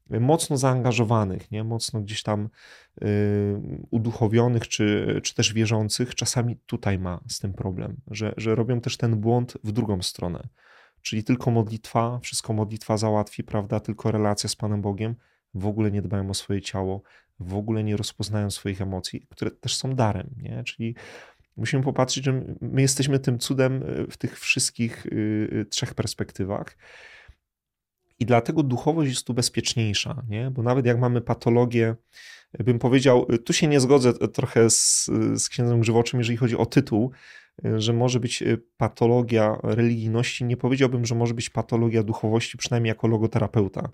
mocno 0.10 0.58
zaangażowanych, 0.58 1.52
nie? 1.52 1.64
mocno 1.64 2.02
gdzieś 2.02 2.24
tam 2.24 2.50
y, 3.02 3.08
uduchowionych 3.92 4.68
czy, 4.68 5.20
czy 5.24 5.36
też 5.36 5.54
wierzących, 5.54 6.16
czasami 6.16 6.58
tutaj 6.66 7.00
ma 7.00 7.20
z 7.28 7.40
tym 7.40 7.54
problem, 7.54 7.98
że, 8.08 8.34
że 8.38 8.56
robią 8.56 8.82
też 8.82 8.98
ten 8.98 9.16
błąd 9.16 9.58
w 9.64 9.72
drugą 9.72 10.02
stronę 10.02 10.48
Czyli 11.02 11.24
tylko 11.24 11.52
modlitwa, 11.52 12.20
wszystko 12.20 12.54
modlitwa 12.54 12.98
załatwi, 12.98 13.44
prawda? 13.44 13.80
Tylko 13.80 14.12
relacja 14.12 14.50
z 14.50 14.56
Panem 14.56 14.82
Bogiem. 14.82 15.16
W 15.54 15.68
ogóle 15.68 15.92
nie 15.92 16.02
dbają 16.02 16.30
o 16.30 16.34
swoje 16.34 16.62
ciało, 16.62 17.02
w 17.40 17.56
ogóle 17.56 17.84
nie 17.84 17.98
rozpoznają 17.98 18.52
swoich 18.52 18.82
emocji, 18.82 19.28
które 19.30 19.52
też 19.52 19.76
są 19.76 19.96
darem, 19.96 20.30
nie? 20.38 20.64
Czyli 20.64 20.96
musimy 21.58 21.84
popatrzeć, 21.84 22.26
że 22.26 22.44
my 22.62 22.82
jesteśmy 22.82 23.20
tym 23.20 23.40
cudem 23.40 23.84
y, 23.84 24.08
w 24.12 24.18
tych 24.18 24.40
wszystkich 24.40 25.06
y, 25.06 25.66
trzech 25.70 25.94
perspektywach. 25.94 26.78
I 28.20 28.26
dlatego 28.26 28.64
duchowość 28.64 29.10
jest 29.10 29.28
tu 29.28 29.34
bezpieczniejsza, 29.34 30.24
nie? 30.30 30.52
bo 30.52 30.64
nawet 30.64 30.86
jak 30.86 31.00
mamy 31.00 31.22
patologię, 31.22 31.96
bym 32.60 32.80
powiedział, 32.80 33.26
tu 33.46 33.54
się 33.54 33.68
nie 33.68 33.80
zgodzę 33.80 34.14
trochę 34.14 34.70
z, 34.70 35.06
z 35.36 35.50
księdzem 35.50 35.80
Grzywoczym, 35.80 36.20
jeżeli 36.20 36.38
chodzi 36.38 36.58
o 36.58 36.66
tytuł, 36.66 37.12
że 37.78 37.94
może 37.94 38.20
być 38.20 38.42
y, 38.42 38.62
patologia 38.78 39.58
religijności. 39.64 40.46
Nie 40.46 40.58
powiedziałbym, 40.58 41.06
że 41.06 41.16
może 41.16 41.34
być 41.34 41.50
patologia 41.50 42.04
duchowości, 42.04 42.58
przynajmniej 42.58 42.90
jako 42.90 43.08
logoterapeuta, 43.08 43.90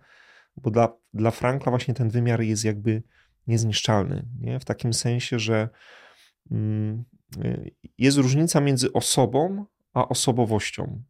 bo 0.58 0.72
dla, 0.72 0.94
dla 1.14 1.32
Frankla 1.32 1.70
właśnie 1.70 1.94
ten 1.94 2.10
wymiar 2.10 2.42
jest 2.42 2.66
jakby 2.66 3.04
niezniszczalny, 3.48 4.26
nie? 4.40 4.60
w 4.60 4.66
takim 4.66 4.94
sensie, 4.94 5.40
że 5.40 5.70
mm, 6.52 7.04
y, 7.46 7.72
jest 7.98 8.18
różnica 8.18 8.62
między 8.62 8.94
osobą 8.94 9.66
a 9.94 10.08
osobowością. 10.08 11.04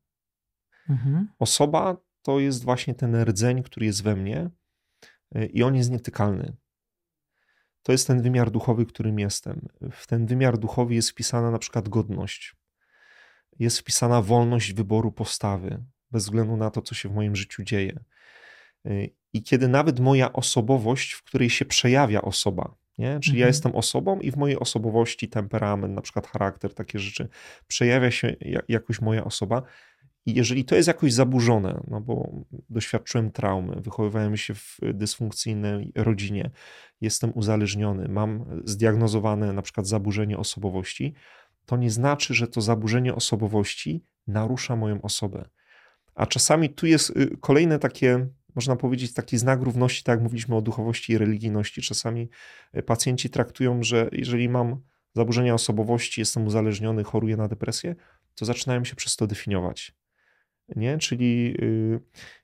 Mhm. 0.89 1.27
Osoba 1.39 1.97
to 2.21 2.39
jest 2.39 2.63
właśnie 2.63 2.95
ten 2.95 3.15
rdzeń, 3.23 3.63
który 3.63 3.85
jest 3.85 4.03
we 4.03 4.15
mnie 4.15 4.49
y, 5.35 5.45
i 5.45 5.63
on 5.63 5.75
jest 5.75 5.91
nietykalny 5.91 6.57
to 7.83 7.91
jest 7.91 8.07
ten 8.07 8.21
wymiar 8.21 8.51
duchowy, 8.51 8.85
którym 8.85 9.19
jestem. 9.19 9.67
W 9.91 10.07
ten 10.07 10.25
wymiar 10.25 10.57
duchowy 10.57 10.95
jest 10.95 11.09
wpisana 11.09 11.51
na 11.51 11.59
przykład 11.59 11.89
godność, 11.89 12.55
jest 13.59 13.79
wpisana 13.79 14.21
wolność 14.21 14.73
wyboru 14.73 15.11
postawy, 15.11 15.83
bez 16.11 16.23
względu 16.23 16.57
na 16.57 16.71
to, 16.71 16.81
co 16.81 16.95
się 16.95 17.09
w 17.09 17.15
moim 17.15 17.35
życiu 17.35 17.63
dzieje. 17.63 18.03
I 19.33 19.43
kiedy 19.43 19.67
nawet 19.67 19.99
moja 19.99 20.33
osobowość, 20.33 21.13
w 21.13 21.23
której 21.23 21.49
się 21.49 21.65
przejawia 21.65 22.21
osoba, 22.21 22.75
nie? 22.97 23.19
Czyli 23.19 23.35
mhm. 23.35 23.39
ja 23.39 23.47
jestem 23.47 23.75
osobą 23.75 24.19
i 24.19 24.31
w 24.31 24.37
mojej 24.37 24.59
osobowości 24.59 25.29
temperament, 25.29 25.95
na 25.95 26.01
przykład 26.01 26.27
charakter, 26.27 26.73
takie 26.73 26.99
rzeczy, 26.99 27.27
przejawia 27.67 28.11
się 28.11 28.35
jakoś 28.67 29.01
moja 29.01 29.23
osoba, 29.23 29.61
i 30.25 30.33
jeżeli 30.33 30.65
to 30.65 30.75
jest 30.75 30.87
jakoś 30.87 31.13
zaburzone, 31.13 31.83
no 31.87 32.01
bo 32.01 32.31
doświadczyłem 32.69 33.31
traumy, 33.31 33.81
wychowywałem 33.81 34.37
się 34.37 34.53
w 34.53 34.77
dysfunkcyjnej 34.93 35.91
rodzinie, 35.95 36.51
jestem 37.01 37.31
uzależniony, 37.35 38.07
mam 38.09 38.45
zdiagnozowane 38.65 39.53
na 39.53 39.61
przykład 39.61 39.87
zaburzenie 39.87 40.37
osobowości, 40.37 41.13
to 41.65 41.77
nie 41.77 41.89
znaczy, 41.89 42.33
że 42.33 42.47
to 42.47 42.61
zaburzenie 42.61 43.15
osobowości 43.15 44.05
narusza 44.27 44.75
moją 44.75 45.01
osobę. 45.01 45.45
A 46.15 46.25
czasami 46.25 46.69
tu 46.69 46.87
jest 46.87 47.09
y, 47.09 47.37
kolejne 47.41 47.79
takie, 47.79 48.27
można 48.55 48.75
powiedzieć, 48.75 49.13
taki 49.13 49.37
znak 49.37 49.61
równości, 49.61 50.03
tak 50.03 50.13
jak 50.13 50.23
mówiliśmy 50.23 50.55
o 50.55 50.61
duchowości 50.61 51.13
i 51.13 51.17
religijności. 51.17 51.81
Czasami 51.81 52.29
y, 52.77 52.83
pacjenci 52.83 53.29
traktują, 53.29 53.83
że 53.83 54.09
jeżeli 54.11 54.49
mam 54.49 54.81
zaburzenia 55.15 55.53
osobowości, 55.53 56.21
jestem 56.21 56.47
uzależniony, 56.47 57.03
choruję 57.03 57.37
na 57.37 57.47
depresję, 57.47 57.95
to 58.35 58.45
zaczynają 58.45 58.83
się 58.83 58.95
przez 58.95 59.15
to 59.15 59.27
definiować 59.27 59.93
nie? 60.75 60.97
czyli 60.97 61.55
y, 61.61 61.99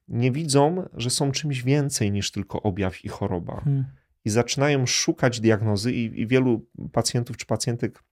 nie 0.08 0.32
widzą, 0.32 0.90
że 0.94 1.10
są 1.10 1.32
czymś 1.32 1.64
więcej 1.64 2.12
niż 2.12 2.32
tylko 2.32 2.62
objaw 2.62 3.06
i 3.06 3.10
choroba. 3.10 3.62
Hmm. 3.62 3.86
I 4.26 4.30
zaczynają 4.30 4.86
szukać 4.86 5.40
diagnozy, 5.40 5.94
i, 5.94 6.22
i 6.22 6.28
wielu 6.28 6.68
pacjentów 6.92 7.38
czy 7.38 7.46
pacjentek 7.46 8.04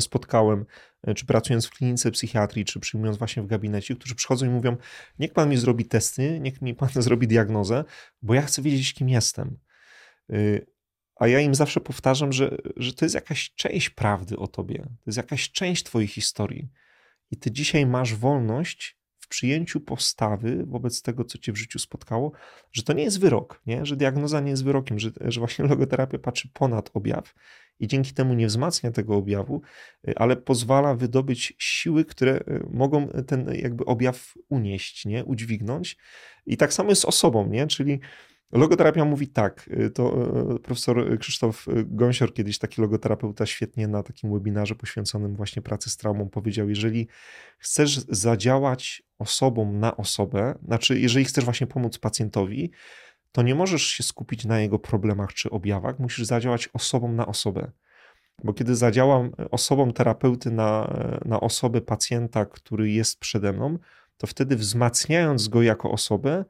spotkałem, 0.00 0.66
e, 1.02 1.14
czy 1.14 1.26
pracując 1.26 1.66
w 1.66 1.70
klinice 1.70 2.10
psychiatrii, 2.10 2.64
czy 2.64 2.80
przyjmując 2.80 3.18
właśnie 3.18 3.42
w 3.42 3.46
gabinecie, 3.46 3.96
którzy 3.96 4.14
przychodzą 4.14 4.46
i 4.46 4.48
mówią: 4.48 4.76
Niech 5.18 5.32
pan 5.32 5.48
mi 5.48 5.56
zrobi 5.56 5.84
testy, 5.84 6.40
niech 6.40 6.62
mi 6.62 6.74
pan 6.74 6.88
zrobi 7.02 7.28
diagnozę, 7.28 7.84
bo 8.22 8.34
ja 8.34 8.42
chcę 8.42 8.62
wiedzieć, 8.62 8.94
kim 8.94 9.08
jestem. 9.08 9.58
Y, 10.32 10.66
a 11.16 11.28
ja 11.28 11.40
im 11.40 11.54
zawsze 11.54 11.80
powtarzam, 11.80 12.32
że, 12.32 12.56
że 12.76 12.92
to 12.92 13.04
jest 13.04 13.14
jakaś 13.14 13.54
część 13.54 13.90
prawdy 13.90 14.36
o 14.36 14.46
tobie, 14.46 14.78
to 14.78 15.02
jest 15.06 15.16
jakaś 15.16 15.50
część 15.50 15.84
twojej 15.84 16.08
historii. 16.08 16.68
I 17.30 17.36
ty 17.36 17.50
dzisiaj 17.50 17.86
masz 17.86 18.14
wolność 18.14 18.98
w 19.18 19.28
przyjęciu 19.28 19.80
postawy 19.80 20.64
wobec 20.66 21.02
tego, 21.02 21.24
co 21.24 21.38
cię 21.38 21.52
w 21.52 21.56
życiu 21.56 21.78
spotkało, 21.78 22.32
że 22.72 22.82
to 22.82 22.92
nie 22.92 23.02
jest 23.02 23.20
wyrok, 23.20 23.62
nie? 23.66 23.86
że 23.86 23.96
diagnoza 23.96 24.40
nie 24.40 24.50
jest 24.50 24.64
wyrokiem, 24.64 24.98
że, 24.98 25.10
że 25.20 25.40
właśnie 25.40 25.64
logoterapia 25.64 26.18
patrzy 26.18 26.48
ponad 26.52 26.90
objaw 26.94 27.34
i 27.80 27.88
dzięki 27.88 28.14
temu 28.14 28.34
nie 28.34 28.46
wzmacnia 28.46 28.90
tego 28.90 29.16
objawu, 29.16 29.62
y, 30.08 30.14
ale 30.16 30.36
pozwala 30.36 30.94
wydobyć 30.94 31.54
siły, 31.58 32.04
które 32.04 32.36
y, 32.36 32.66
mogą 32.70 33.08
ten 33.08 33.54
jakby 33.54 33.84
objaw 33.84 34.34
unieść, 34.48 35.04
nie? 35.04 35.24
udźwignąć. 35.24 35.96
I 36.46 36.56
tak 36.56 36.72
samo 36.72 36.90
jest 36.90 37.02
z 37.02 37.04
osobą, 37.04 37.48
nie? 37.48 37.66
czyli 37.66 38.00
Logoterapia 38.52 39.04
mówi 39.04 39.28
tak, 39.28 39.68
y, 39.68 39.90
to 39.90 40.28
y, 40.56 40.58
profesor 40.58 41.18
Krzysztof 41.18 41.66
Gąsior, 41.86 42.34
kiedyś 42.34 42.58
taki 42.58 42.80
logoterapeuta, 42.80 43.46
świetnie 43.46 43.88
na 43.88 44.02
takim 44.02 44.32
webinarze 44.32 44.74
poświęconym 44.74 45.36
właśnie 45.36 45.62
pracy 45.62 45.90
z 45.90 45.96
traumą 45.96 46.28
powiedział, 46.28 46.68
jeżeli 46.68 47.08
chcesz 47.58 47.98
zadziałać 48.08 49.02
osobą 49.18 49.72
na 49.72 49.96
osobę, 49.96 50.58
znaczy 50.64 51.00
jeżeli 51.00 51.24
chcesz 51.24 51.44
właśnie 51.44 51.66
pomóc 51.66 51.98
pacjentowi, 51.98 52.70
to 53.36 53.42
nie 53.42 53.54
możesz 53.54 53.82
się 53.82 54.02
skupić 54.02 54.44
na 54.44 54.60
jego 54.60 54.78
problemach 54.78 55.34
czy 55.34 55.50
objawach, 55.50 55.98
musisz 55.98 56.26
zadziałać 56.26 56.68
osobą 56.72 57.12
na 57.12 57.26
osobę. 57.26 57.70
Bo 58.44 58.52
kiedy 58.52 58.76
zadziałam 58.76 59.32
osobą 59.50 59.92
terapeuty 59.92 60.50
na, 60.50 60.96
na 61.24 61.40
osobę 61.40 61.80
pacjenta, 61.80 62.46
który 62.46 62.90
jest 62.90 63.20
przede 63.20 63.52
mną, 63.52 63.78
to 64.16 64.26
wtedy 64.26 64.56
wzmacniając 64.56 65.48
go 65.48 65.62
jako 65.62 65.90
osobę, 65.90 66.44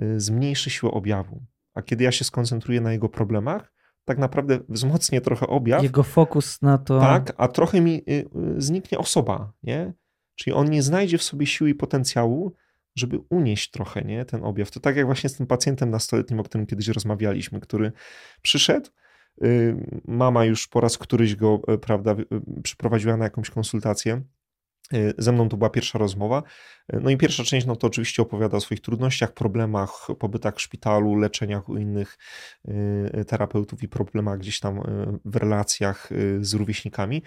Y, 0.00 0.20
zmniejszy 0.20 0.70
siłę 0.70 0.92
objawu. 0.92 1.42
A 1.74 1.82
kiedy 1.82 2.04
ja 2.04 2.12
się 2.12 2.24
skoncentruję 2.24 2.80
na 2.80 2.92
jego 2.92 3.08
problemach, 3.08 3.72
tak 4.04 4.18
naprawdę 4.18 4.58
wzmocnię 4.68 5.20
trochę 5.20 5.46
objaw. 5.46 5.82
Jego 5.82 6.02
fokus 6.02 6.62
na 6.62 6.78
to. 6.78 7.00
Tak, 7.00 7.32
a 7.36 7.48
trochę 7.48 7.80
mi 7.80 7.94
y, 7.94 8.02
y, 8.10 8.26
zniknie 8.58 8.98
osoba, 8.98 9.52
nie? 9.62 9.92
Czyli 10.34 10.54
on 10.54 10.70
nie 10.70 10.82
znajdzie 10.82 11.18
w 11.18 11.22
sobie 11.22 11.46
siły 11.46 11.70
i 11.70 11.74
potencjału, 11.74 12.52
żeby 12.94 13.18
unieść 13.30 13.70
trochę 13.70 14.02
nie, 14.02 14.24
ten 14.24 14.44
objaw. 14.44 14.70
To 14.70 14.80
tak 14.80 14.96
jak 14.96 15.06
właśnie 15.06 15.30
z 15.30 15.36
tym 15.36 15.46
pacjentem 15.46 15.90
nastoletnim, 15.90 16.40
o 16.40 16.42
którym 16.42 16.66
kiedyś 16.66 16.88
rozmawialiśmy, 16.88 17.60
który 17.60 17.92
przyszedł, 18.42 18.90
mama 20.04 20.44
już 20.44 20.68
po 20.68 20.80
raz 20.80 20.98
któryś 20.98 21.36
go, 21.36 21.58
prawda, 21.58 22.16
przyprowadziła 22.62 23.16
na 23.16 23.24
jakąś 23.24 23.50
konsultację 23.50 24.22
Y, 24.94 25.14
ze 25.18 25.32
mną 25.32 25.48
to 25.48 25.56
była 25.56 25.70
pierwsza 25.70 25.98
rozmowa. 25.98 26.42
Y, 26.94 27.00
no 27.00 27.10
i 27.10 27.16
pierwsza 27.16 27.44
część, 27.44 27.66
no 27.66 27.76
to 27.76 27.86
oczywiście 27.86 28.22
opowiada 28.22 28.56
o 28.56 28.60
swoich 28.60 28.80
trudnościach, 28.80 29.32
problemach, 29.32 30.08
pobytach 30.18 30.56
w 30.56 30.60
szpitalu, 30.60 31.16
leczeniach 31.16 31.68
u 31.68 31.76
innych 31.76 32.18
y, 32.68 33.24
terapeutów 33.24 33.82
i 33.82 33.88
problemach 33.88 34.38
gdzieś 34.38 34.60
tam 34.60 34.80
w 35.24 35.36
relacjach 35.36 36.08
z 36.40 36.54
rówieśnikami. 36.54 37.22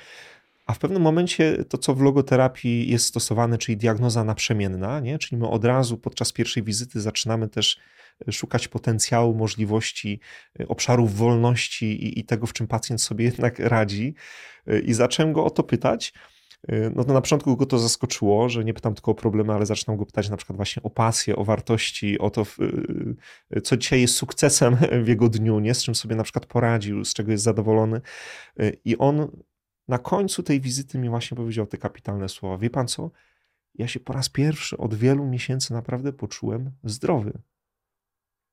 A 0.66 0.74
w 0.74 0.80
pewnym 0.80 1.02
momencie 1.02 1.66
to, 1.70 1.78
co 1.78 1.96
w 1.96 2.02
logoterapii 2.02 2.90
jest 2.90 3.06
stosowane, 3.06 3.58
czyli 3.58 3.78
diagnoza 3.78 4.24
naprzemienna, 4.24 5.00
nie? 5.00 5.18
czyli 5.18 5.38
my 5.42 5.48
od 5.48 5.66
razu 5.66 5.98
podczas 5.98 6.32
pierwszej 6.32 6.64
wizyty 6.64 7.02
zaczynamy 7.02 7.50
też 7.50 7.80
e, 8.28 8.32
szukać 8.32 8.68
potencjału, 8.68 9.36
możliwości, 9.36 10.20
e, 10.60 10.68
obszarów 10.68 11.16
wolności 11.16 11.86
i, 11.86 12.20
i 12.20 12.26
tego, 12.26 12.48
w 12.48 12.54
czym 12.54 12.68
pacjent 12.68 13.02
sobie 13.02 13.26
jednak 13.32 13.60
radzi. 13.60 14.16
E, 14.68 14.80
I 14.80 14.94
zacząłem 14.94 15.34
go 15.34 15.46
o 15.46 15.50
to 15.50 15.64
pytać. 15.64 16.14
No 16.96 17.04
to 17.04 17.14
na 17.14 17.22
początku 17.22 17.58
go 17.58 17.66
to 17.66 17.80
zaskoczyło, 17.80 18.50
że 18.50 18.64
nie 18.64 18.74
pytam 18.74 18.94
tylko 18.94 19.12
o 19.12 19.16
problemy, 19.16 19.54
ale 19.54 19.66
zaczynam 19.66 19.98
go 19.98 20.06
pytać 20.06 20.30
na 20.30 20.38
przykład 20.38 20.56
właśnie 20.56 20.84
o 20.84 20.90
pasję, 20.90 21.36
o 21.36 21.44
wartości, 21.44 22.20
o 22.20 22.30
to, 22.30 22.46
co 23.64 23.78
dzisiaj 23.78 24.02
jest 24.02 24.16
sukcesem 24.16 24.78
w 25.06 25.08
jego 25.08 25.30
dniu, 25.30 25.60
nie? 25.60 25.74
z 25.74 25.84
czym 25.84 25.96
sobie 25.96 26.16
na 26.16 26.24
przykład 26.24 26.46
poradził, 26.46 27.06
z 27.06 27.14
czego 27.14 27.32
jest 27.32 27.44
zadowolony. 27.44 28.02
I 28.86 28.98
on 28.98 29.28
na 29.88 29.98
końcu 29.98 30.44
tej 30.44 30.62
wizyty 30.62 30.98
mi 30.98 31.10
właśnie 31.10 31.38
powiedział 31.38 31.68
te 31.68 31.78
kapitalne 31.78 32.30
słowa. 32.30 32.58
Wie 32.58 32.70
pan 32.70 32.88
co? 32.88 33.12
Ja 33.76 33.88
się 33.88 34.00
po 34.00 34.14
raz 34.14 34.30
pierwszy 34.30 34.78
od 34.78 34.96
wielu 34.96 35.26
miesięcy 35.26 35.74
naprawdę 35.74 36.14
poczułem 36.14 36.72
zdrowy. 36.84 37.42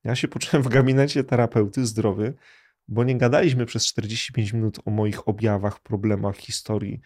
Ja 0.05 0.15
się 0.15 0.29
poczułem 0.29 0.63
w 0.63 0.69
gabinecie 0.69 1.25
terapeuty 1.25 1.87
zdrowy, 1.87 2.35
bo 2.89 3.05
nie 3.05 3.19
gadaliśmy 3.19 3.67
przez 3.67 3.87
45 3.87 4.53
minut 4.53 4.79
o 4.85 4.91
moich 4.91 5.29
objawach, 5.29 5.81
problemach, 5.81 6.37
historii 6.37 7.01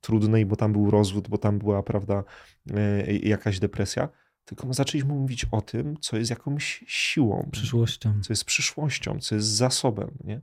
trudnej, 0.00 0.46
bo 0.46 0.56
tam 0.56 0.72
był 0.72 0.90
rozwód, 0.90 1.28
bo 1.28 1.38
tam 1.38 1.58
była, 1.58 1.82
prawda, 1.82 2.24
e, 2.70 3.12
jakaś 3.12 3.58
depresja 3.58 4.08
tylko 4.44 4.66
my 4.66 4.74
zaczęliśmy 4.74 5.14
mówić 5.14 5.46
o 5.50 5.60
tym, 5.60 5.96
co 6.00 6.16
jest 6.16 6.30
jakąś 6.30 6.84
siłą. 6.86 7.48
Przyszłością. 7.52 8.20
Co 8.22 8.32
jest 8.32 8.44
przyszłością, 8.44 9.20
co 9.20 9.34
jest 9.34 9.48
zasobem. 9.48 10.10
Nie? 10.24 10.40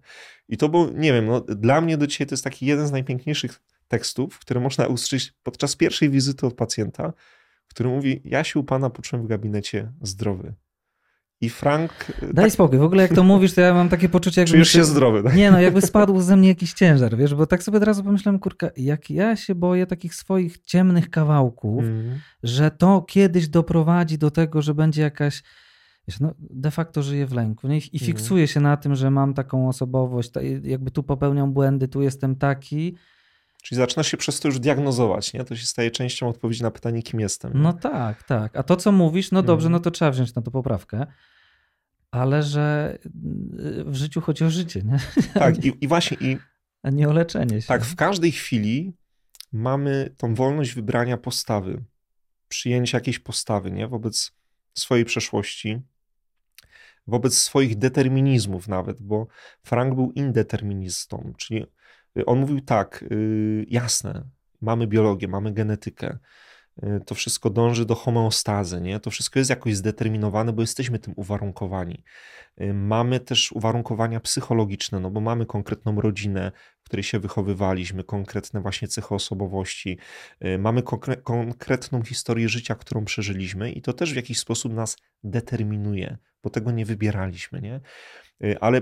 I 0.50 0.58
to 0.58 0.70
był, 0.70 0.94
nie 0.94 1.14
wiem, 1.14 1.26
no, 1.26 1.42
dla 1.42 1.82
mnie 1.82 1.98
do 1.98 2.08
dzisiaj 2.08 2.28
to 2.28 2.34
jest 2.34 2.44
taki 2.44 2.66
jeden 2.66 2.88
z 2.88 2.92
najpiękniejszych 2.92 3.62
tekstów, 3.88 4.40
które 4.40 4.60
można 4.60 4.88
usłyszeć 4.88 5.34
podczas 5.44 5.76
pierwszej 5.76 6.10
wizyty 6.10 6.48
od 6.48 6.54
pacjenta, 6.54 7.14
który 7.68 7.90
mówi: 7.90 8.22
Ja 8.26 8.44
się 8.44 8.60
u 8.60 8.64
pana 8.64 8.90
poczułem 8.90 9.26
w 9.26 9.28
gabinecie 9.28 9.92
zdrowy. 10.02 10.54
I 11.42 11.50
Frank. 11.50 11.92
E, 12.22 12.34
Daj 12.34 12.46
tak... 12.46 12.52
spokój, 12.52 12.80
w 12.80 12.84
ogóle 12.84 13.02
jak 13.02 13.14
to 13.14 13.24
mówisz, 13.24 13.54
to 13.54 13.62
ja 13.62 13.74
mam 13.74 13.90
takie 13.90 14.10
poczucie, 14.10 14.42
jakby. 14.42 14.52
Czujesz 14.52 14.70
się 14.70 14.84
zdrowy, 14.84 15.24
tak? 15.24 15.36
Nie, 15.36 15.52
no 15.52 15.62
jakby 15.62 15.82
spadł 15.82 16.22
ze 16.22 16.38
mnie 16.38 16.48
jakiś 16.48 16.74
ciężar, 16.74 17.18
wiesz, 17.18 17.36
bo 17.36 17.48
tak 17.48 17.64
sobie 17.64 17.78
od 17.78 17.84
razu 17.84 18.04
pomyślałem, 18.04 18.40
kurka, 18.40 18.70
jak 18.78 19.10
ja 19.10 19.36
się 19.36 19.56
boję 19.56 19.86
takich 19.86 20.16
swoich 20.16 20.58
ciemnych 20.58 21.10
kawałków, 21.10 21.84
mm. 21.84 22.20
że 22.44 22.72
to 22.72 23.02
kiedyś 23.02 23.48
doprowadzi 23.48 24.18
do 24.18 24.32
tego, 24.32 24.62
że 24.62 24.74
będzie 24.74 25.02
jakaś. 25.02 25.44
Wiesz, 26.08 26.20
no, 26.20 26.34
de 26.40 26.72
facto 26.72 27.04
żyję 27.04 27.26
w 27.26 27.34
lęku 27.34 27.68
nie? 27.68 27.78
i 27.78 27.82
mhm. 27.84 28.06
fiksuję 28.06 28.48
się 28.48 28.60
na 28.60 28.78
tym, 28.78 28.96
że 28.96 29.12
mam 29.12 29.34
taką 29.34 29.70
osobowość, 29.70 30.32
jakby 30.64 30.92
tu 30.92 31.04
popełniam 31.04 31.54
błędy, 31.54 31.88
tu 31.88 32.02
jestem 32.02 32.36
taki. 32.36 32.96
Czyli 33.64 33.80
zaczyna 33.80 34.04
się 34.04 34.18
przez 34.18 34.40
to 34.40 34.48
już 34.48 34.60
diagnozować, 34.60 35.34
nie? 35.34 35.44
To 35.44 35.56
się 35.56 35.66
staje 35.66 35.92
częścią 35.92 36.30
odpowiedzi 36.30 36.64
na 36.64 36.72
pytanie, 36.72 37.04
kim 37.04 37.20
jestem. 37.20 37.54
Nie? 37.54 37.60
No 37.60 37.74
tak, 37.74 38.24
tak. 38.24 38.58
A 38.58 38.64
to, 38.64 38.76
co 38.76 38.92
mówisz, 38.92 39.32
no 39.32 39.44
dobrze, 39.44 39.66
mm. 39.66 39.72
no 39.72 39.80
to 39.80 39.92
trzeba 39.92 40.12
wziąć 40.12 40.36
na 40.36 40.42
to 40.42 40.52
poprawkę 40.52 41.06
ale 42.12 42.44
że 42.44 42.98
w 43.86 43.96
życiu 43.96 44.22
chodzi 44.22 44.44
o 44.44 44.50
życie. 44.50 44.82
Nie? 44.84 44.98
Tak, 45.34 45.66
i, 45.66 45.74
i 45.82 45.88
właśnie. 45.88 46.18
I, 46.22 46.38
a 46.84 46.90
nie 46.90 47.10
o 47.10 47.14
leczenie 47.14 47.62
się. 47.62 47.68
Tak, 47.68 47.86
w 47.86 47.96
każdej 47.96 48.32
chwili 48.32 48.94
mamy 49.52 50.14
tą 50.18 50.36
wolność 50.36 50.74
wybrania 50.74 51.18
postawy, 51.18 51.84
przyjęcia 52.48 52.98
jakiejś 52.98 53.20
postawy 53.20 53.72
nie? 53.72 53.88
wobec 53.88 54.32
swojej 54.74 55.06
przeszłości, 55.06 55.82
wobec 57.08 57.38
swoich 57.38 57.78
determinizmów 57.78 58.68
nawet, 58.68 59.02
bo 59.02 59.28
Frank 59.64 59.96
był 59.96 60.12
indeterministą, 60.12 61.34
czyli 61.38 61.66
on 62.26 62.40
mówił 62.40 62.62
tak, 62.62 63.06
yy, 63.10 63.66
jasne, 63.68 64.24
mamy 64.62 64.88
biologię, 64.88 65.28
mamy 65.28 65.54
genetykę, 65.54 66.18
Y, 66.84 67.06
to 67.06 67.16
wszystko 67.16 67.50
dąży 67.50 67.86
do 67.86 67.96
homeostazy, 67.96 68.82
nie? 68.82 69.00
To 69.00 69.10
wszystko 69.10 69.40
jest 69.40 69.50
jakoś 69.50 69.76
zdeterminowane, 69.76 70.54
bo 70.54 70.62
jesteśmy 70.62 71.00
tym 71.00 71.14
uwarunkowani. 71.18 72.04
Y, 72.62 72.74
mamy 72.74 73.20
też 73.20 73.52
uwarunkowania 73.52 74.20
psychologiczne, 74.20 75.00
no 75.00 75.12
bo 75.12 75.22
mamy 75.22 75.46
konkretną 75.46 76.02
rodzinę, 76.02 76.52
w 76.82 76.86
której 76.86 77.04
się 77.04 77.20
wychowywaliśmy, 77.20 78.04
konkretne 78.04 78.62
właśnie 78.62 78.88
cechy 78.88 79.16
osobowości, 79.16 79.98
y, 80.46 80.58
mamy 80.58 80.84
konkre 80.84 81.18
konkretną 81.18 82.04
historię 82.04 82.50
życia, 82.50 82.76
którą 82.76 83.06
przeżyliśmy 83.06 83.72
i 83.72 83.82
to 83.82 83.94
też 83.94 84.14
w 84.14 84.16
jakiś 84.16 84.40
sposób 84.40 84.74
nas 84.74 84.98
determinuje, 85.24 86.18
bo 86.44 86.50
tego 86.50 86.72
nie 86.72 86.86
wybieraliśmy, 86.86 87.62
nie? 87.62 87.82
Ale 88.60 88.82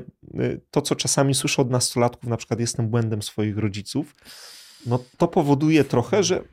to, 0.71 0.81
co 0.81 0.95
czasami 0.95 1.33
słyszę 1.33 1.61
od 1.61 1.69
nastolatków, 1.69 2.29
na 2.29 2.37
przykład 2.37 2.59
jestem 2.59 2.89
błędem 2.89 3.21
swoich 3.21 3.57
rodziców, 3.57 4.15
no 4.85 4.99
to 5.17 5.27
powoduje 5.27 5.83
trochę, 5.83 6.23
że 6.23 6.43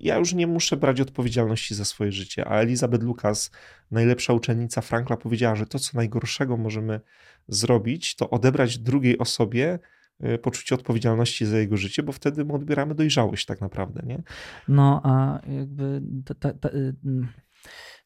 ja 0.00 0.18
już 0.18 0.32
nie 0.34 0.46
muszę 0.46 0.76
brać 0.76 1.00
odpowiedzialności 1.00 1.74
za 1.74 1.84
swoje 1.84 2.12
życie. 2.12 2.48
A 2.48 2.60
Elizabeth 2.60 3.04
Lucas, 3.04 3.50
najlepsza 3.90 4.32
uczennica 4.32 4.80
Frankla, 4.80 5.16
powiedziała, 5.16 5.56
że 5.56 5.66
to, 5.66 5.78
co 5.78 5.96
najgorszego 5.96 6.56
możemy 6.56 7.00
zrobić, 7.48 8.16
to 8.16 8.30
odebrać 8.30 8.78
drugiej 8.78 9.18
osobie 9.18 9.78
poczucie 10.42 10.74
odpowiedzialności 10.74 11.46
za 11.46 11.58
jego 11.58 11.76
życie, 11.76 12.02
bo 12.02 12.12
wtedy 12.12 12.44
my 12.44 12.52
odbieramy 12.52 12.94
dojrzałość 12.94 13.46
tak 13.46 13.60
naprawdę, 13.60 14.02
nie? 14.06 14.22
No, 14.68 15.00
a 15.04 15.40
jakby 15.48 16.02
ta, 16.24 16.34
ta, 16.34 16.52
ta, 16.52 16.68
y, 16.68 16.94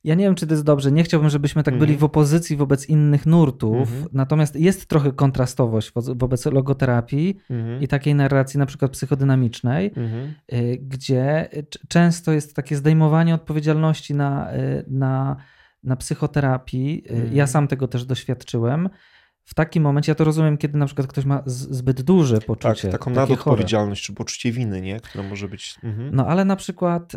ja 0.08 0.14
nie 0.14 0.24
wiem, 0.24 0.34
czy 0.34 0.46
to 0.46 0.54
jest 0.54 0.64
dobrze. 0.64 0.92
Nie 0.92 1.04
chciałbym, 1.04 1.30
żebyśmy 1.30 1.62
tak 1.62 1.74
byli 1.74 1.92
mhm. 1.92 1.98
w 1.98 2.04
opozycji 2.04 2.56
wobec 2.56 2.88
innych 2.88 3.26
nurtów. 3.26 3.92
Mm 3.92 4.04
-hmm. 4.04 4.08
Natomiast 4.12 4.56
jest 4.56 4.86
trochę 4.86 5.12
kontrastowość 5.12 5.92
wo 5.94 6.14
wobec 6.14 6.46
logoterapii 6.46 7.36
mm 7.50 7.66
-hmm. 7.66 7.82
i 7.82 7.88
takiej 7.88 8.14
narracji 8.14 8.58
na 8.58 8.66
przykład 8.66 8.90
psychodynamicznej, 8.90 9.92
-hmm. 9.92 10.28
gdzie 10.80 11.48
często 11.88 12.32
jest 12.32 12.56
takie 12.56 12.76
zdejmowanie 12.76 13.34
odpowiedzialności 13.34 14.14
na, 14.14 14.54
y, 14.54 14.84
na, 14.88 15.36
na 15.82 15.96
psychoterapii. 15.96 17.04
Y, 17.10 17.14
ja 17.14 17.22
mhm. 17.22 17.48
sam 17.48 17.68
tego 17.68 17.88
też 17.88 18.04
doświadczyłem 18.04 18.88
w 19.44 19.54
takim 19.54 19.82
momencie, 19.82 20.12
ja 20.12 20.16
to 20.16 20.24
rozumiem, 20.24 20.58
kiedy 20.58 20.78
na 20.78 20.86
przykład 20.86 21.06
ktoś 21.06 21.24
ma 21.24 21.42
zbyt 21.46 22.02
duże 22.02 22.40
poczucie. 22.40 22.82
Tak, 22.82 22.92
taką 22.92 23.10
nadodpowiedzialność, 23.10 24.02
czy 24.02 24.14
poczucie 24.14 24.52
winy, 24.52 24.80
nie? 24.80 25.00
które 25.00 25.28
może 25.28 25.48
być. 25.48 25.74
Mhm. 25.82 26.10
No 26.14 26.26
ale 26.26 26.44
na 26.44 26.56
przykład 26.56 27.16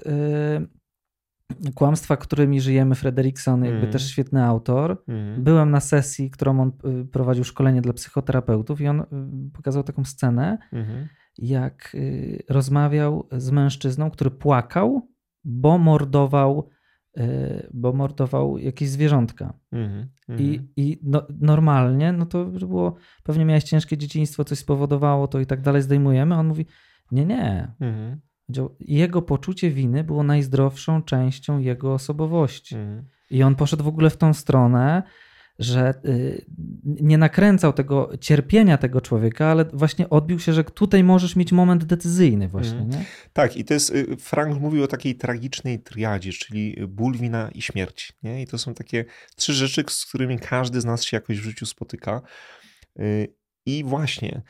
Kłamstwa, 1.76 2.18
którymi 2.18 2.62
żyjemy, 2.62 2.95
Frederikson, 2.95 3.64
jakby 3.64 3.80
mm. 3.80 3.91
też 3.91 4.10
świetny 4.10 4.43
autor. 4.43 5.04
Mm. 5.08 5.43
Byłem 5.43 5.72
na 5.72 5.80
sesji, 5.80 6.30
którą 6.30 6.60
on 6.62 6.72
y, 7.02 7.06
prowadził 7.06 7.43
szkolenie 7.43 7.82
dla 7.82 7.93
psychoterapeutów 7.93 8.82
i 8.82 8.88
on 8.88 9.02
y, 9.02 9.06
pokazał 9.54 9.84
taką 9.84 10.06
scenę, 10.06 10.58
mm. 10.72 11.08
jak 11.38 11.91
y, 11.95 12.43
rozmawiał 12.49 13.28
z 13.32 13.52
mężczyzną, 13.52 14.12
który 14.12 14.32
płakał, 14.32 15.10
bo 15.43 15.78
mordował, 15.78 16.70
bo 17.74 17.93
mordował 17.93 18.58
jakieś 18.58 18.89
zwierzątka. 18.89 19.54
Mm. 19.72 20.08
I, 20.38 20.60
i 20.78 20.99
no, 21.04 21.28
normalnie, 21.39 22.12
no 22.12 22.26
to 22.26 22.45
było, 22.45 22.95
pewnie 23.24 23.45
miałeś 23.45 23.64
ciężkie 23.64 23.97
dzieciństwo, 23.97 24.43
coś 24.43 24.60
spowodowało 24.60 25.28
to 25.28 25.39
i 25.39 25.45
tak 25.45 25.62
dalej, 25.62 25.82
zdejmujemy. 25.82 26.36
A 26.36 26.38
on 26.38 26.47
mówi, 26.47 26.66
nie, 27.12 27.26
nie. 27.26 27.72
Mhm. 27.80 28.22
Jego 28.80 29.22
poczucie 29.22 29.72
winy 29.72 30.04
było 30.04 30.24
najzdrowszą 30.24 31.04
częścią 31.04 31.60
jego 31.60 31.93
osobowości. 31.93 32.76
Mhm. 32.76 33.06
I 33.32 33.43
on 33.43 33.56
poszedł 33.56 33.84
w 33.84 33.88
ogóle 33.88 34.10
w 34.10 34.18
tą 34.18 34.34
stronę, 34.34 35.04
że 35.60 35.93
y, 36.06 36.45
nie 36.84 37.18
nakręcał 37.18 37.74
tego 37.74 38.12
cierpienia 38.20 38.78
tego 38.78 39.02
człowieka, 39.02 39.45
ale 39.45 39.66
właśnie 39.66 40.10
odbił 40.10 40.39
się, 40.39 40.54
że 40.54 40.64
tutaj 40.64 41.04
możesz 41.04 41.36
mieć 41.36 41.52
moment 41.52 41.84
decyzyjny 41.84 42.47
właśnie. 42.47 42.80
Mhm. 42.80 42.89
Nie? 42.89 43.06
Tak, 43.34 43.58
i 43.58 43.66
to 43.66 43.74
jest, 43.74 43.89
y, 43.89 44.18
Frank 44.18 44.60
mówił 44.60 44.84
o 44.84 44.88
takiej 44.88 45.16
tragicznej 45.16 45.80
triadzie, 45.80 46.32
czyli 46.32 46.76
ból, 46.88 47.18
wina 47.18 47.49
i 47.56 47.62
śmierć. 47.62 48.14
Nie? 48.24 48.41
I 48.41 48.47
to 48.47 48.58
są 48.58 48.74
takie 48.74 49.06
trzy 49.36 49.54
rzeczy, 49.54 49.84
z 49.89 50.06
którymi 50.06 50.39
każdy 50.39 50.82
z 50.82 50.86
nas 50.86 51.04
się 51.04 51.18
jakoś 51.18 51.39
w 51.39 51.43
życiu 51.43 51.66
spotyka. 51.66 52.22
Y, 52.99 53.34
I 53.66 53.84
właśnie 53.84 54.41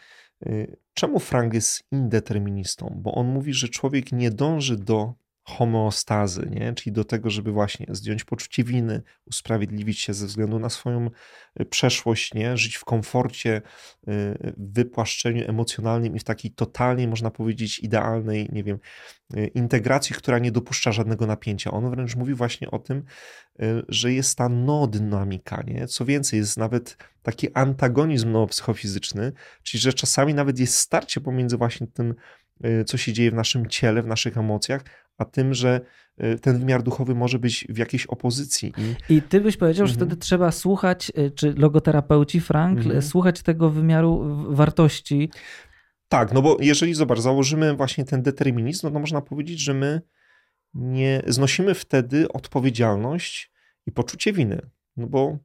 Czemu 0.94 1.20
Frank 1.20 1.54
jest 1.54 1.84
indeterministą? 1.92 2.94
Bo 2.98 3.16
on 3.16 3.28
mówi, 3.28 3.54
że 3.54 3.68
człowiek 3.68 4.12
nie 4.12 4.32
dąży 4.32 4.78
do 4.78 5.14
homeostazy, 5.52 6.49
nie? 6.52 6.74
czyli 6.74 6.93
do 6.93 7.04
tego, 7.04 7.30
żeby 7.30 7.52
właśnie 7.52 7.86
zdjąć 7.89 8.24
poczucie 8.24 8.64
winy, 8.64 9.02
usprawiedliwić 9.26 9.99
się 9.99 10.14
ze 10.14 10.26
względu 10.26 10.60
na 10.60 10.70
swoją 10.70 11.10
y, 11.62 11.66
przeszłość, 11.66 12.34
nie? 12.34 12.58
żyć 12.58 12.76
w 12.76 12.86
komforcie, 12.86 13.62
y, 14.08 14.54
wypłaszczeniu 14.58 15.49
emocjonalnym 15.49 16.16
i 16.16 16.20
w 16.20 16.24
takiej 16.24 16.52
totalnie, 16.52 17.08
można 17.08 17.32
powiedzieć, 17.32 17.80
idealnej, 17.80 18.49
nie 18.52 18.64
wiem, 18.64 18.80
y, 19.38 19.47
integracji, 19.47 20.16
która 20.16 20.39
nie 20.39 20.52
dopuszcza 20.52 20.91
żadnego 20.91 21.28
napięcia. 21.28 21.72
On 21.72 21.89
wręcz 21.89 22.16
mówi 22.16 22.34
właśnie 22.34 22.72
o 22.72 22.80
tym, 22.80 23.04
że 23.88 24.14
jest 24.14 24.38
ta 24.38 24.49
no-dynamika, 24.49 25.64
nie? 25.68 25.88
Co 25.88 26.06
więcej, 26.06 26.39
jest 26.39 26.58
nawet 26.58 26.97
taki 27.24 27.54
antagonizm 27.54 28.32
no-psychofizyczny, 28.32 29.32
czyli 29.64 29.82
że 29.82 29.93
czasami 29.93 30.34
nawet 30.34 30.60
jest 30.60 30.76
starcie 30.76 31.22
pomiędzy 31.22 31.58
właśnie 31.58 31.88
tym, 31.88 32.16
co 32.86 32.97
się 32.97 33.14
dzieje 33.14 33.32
w 33.32 33.34
naszym 33.34 33.70
ciele, 33.70 34.02
w 34.02 34.08
naszych 34.08 34.38
emocjach, 34.38 34.84
a 35.22 35.26
tym, 35.26 35.53
że 35.53 35.82
y, 36.24 36.39
ten 36.39 36.59
wymiar 36.59 36.84
duchowy 36.84 37.15
może 37.15 37.39
być 37.39 37.67
w 37.69 37.78
jakiejś 37.78 38.05
opozycji. 38.05 38.74
I, 39.09 39.13
I 39.15 39.22
ty 39.22 39.41
byś 39.41 39.57
powiedział, 39.57 39.84
mhm. 39.84 39.88
że 39.88 40.05
wtedy 40.05 40.22
trzeba 40.22 40.51
słuchać, 40.51 41.11
y, 41.17 41.32
czy 41.32 41.53
logoterapeuci 41.53 42.41
Frank, 42.41 42.78
mhm. 42.78 43.01
słuchać 43.01 43.41
tego 43.41 43.69
wymiaru 43.69 44.45
wartości. 44.55 45.30
Tak, 46.07 46.34
no 46.34 46.41
bo 46.41 46.57
jeżeli, 46.59 46.93
zobacz, 46.93 47.19
założymy 47.19 47.74
właśnie 47.74 48.05
ten 48.05 48.22
determinizm, 48.22 48.88
no 48.88 48.91
to 48.91 48.99
można 48.99 49.22
powiedzieć, 49.22 49.59
że 49.59 49.74
my 49.74 50.01
nie 50.74 51.22
znosimy 51.28 51.74
wtedy 51.74 52.28
odpowiedzialność 52.32 53.51
i 53.86 53.91
poczucie 53.91 54.34
winy. 54.34 54.61
No 54.97 55.07
bo 55.07 55.38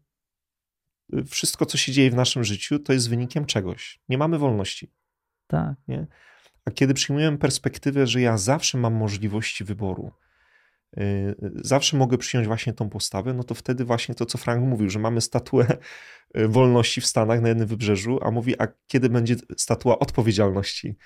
wszystko, 1.26 1.66
co 1.66 1.78
się 1.78 1.92
dzieje 1.92 2.10
w 2.10 2.14
naszym 2.14 2.44
życiu, 2.44 2.78
to 2.78 2.92
jest 2.92 3.10
wynikiem 3.10 3.44
czegoś. 3.44 4.00
Nie 4.08 4.18
mamy 4.18 4.38
wolności. 4.38 4.90
Tak. 5.46 5.74
Nie? 5.88 6.06
A 6.66 6.70
kiedy 6.70 6.94
przyjmujemy 6.94 7.38
perspektywę, 7.38 8.06
że 8.06 8.20
ja 8.20 8.38
zawsze 8.38 8.78
mam 8.78 8.94
możliwości 8.94 9.64
wyboru, 9.64 10.12
y, 10.98 11.34
zawsze 11.54 11.96
mogę 11.96 12.18
przyjąć 12.18 12.46
właśnie 12.46 12.72
tą 12.72 12.88
postawę, 12.90 13.34
no 13.34 13.44
to 13.44 13.54
wtedy 13.54 13.84
właśnie 13.84 14.14
to, 14.14 14.26
co 14.26 14.38
Frank 14.38 14.64
mówił, 14.64 14.90
że 14.90 14.98
mamy 14.98 15.20
statuę 15.20 15.66
y, 16.38 16.48
wolności 16.48 17.00
w 17.00 17.06
Stanach 17.06 17.40
na 17.40 17.48
jednym 17.48 17.66
wybrzeżu, 17.66 18.18
a 18.22 18.30
mówi, 18.30 18.60
a 18.60 18.68
kiedy 18.86 19.08
będzie 19.08 19.36
statua 19.56 19.98
odpowiedzialności? 19.98 20.96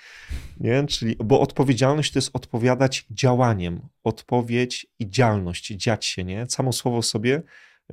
Nie? 0.59 0.85
Czyli, 0.87 1.15
bo 1.23 1.41
odpowiedzialność 1.41 2.11
to 2.11 2.19
jest 2.19 2.29
odpowiadać 2.33 3.05
działaniem, 3.11 3.81
odpowiedź 4.03 4.87
i 4.99 5.09
działalność, 5.09 5.67
dziać 5.67 6.05
się, 6.05 6.23
nie? 6.23 6.45
Samo 6.49 6.73
słowo 6.73 7.01
sobie, 7.01 7.41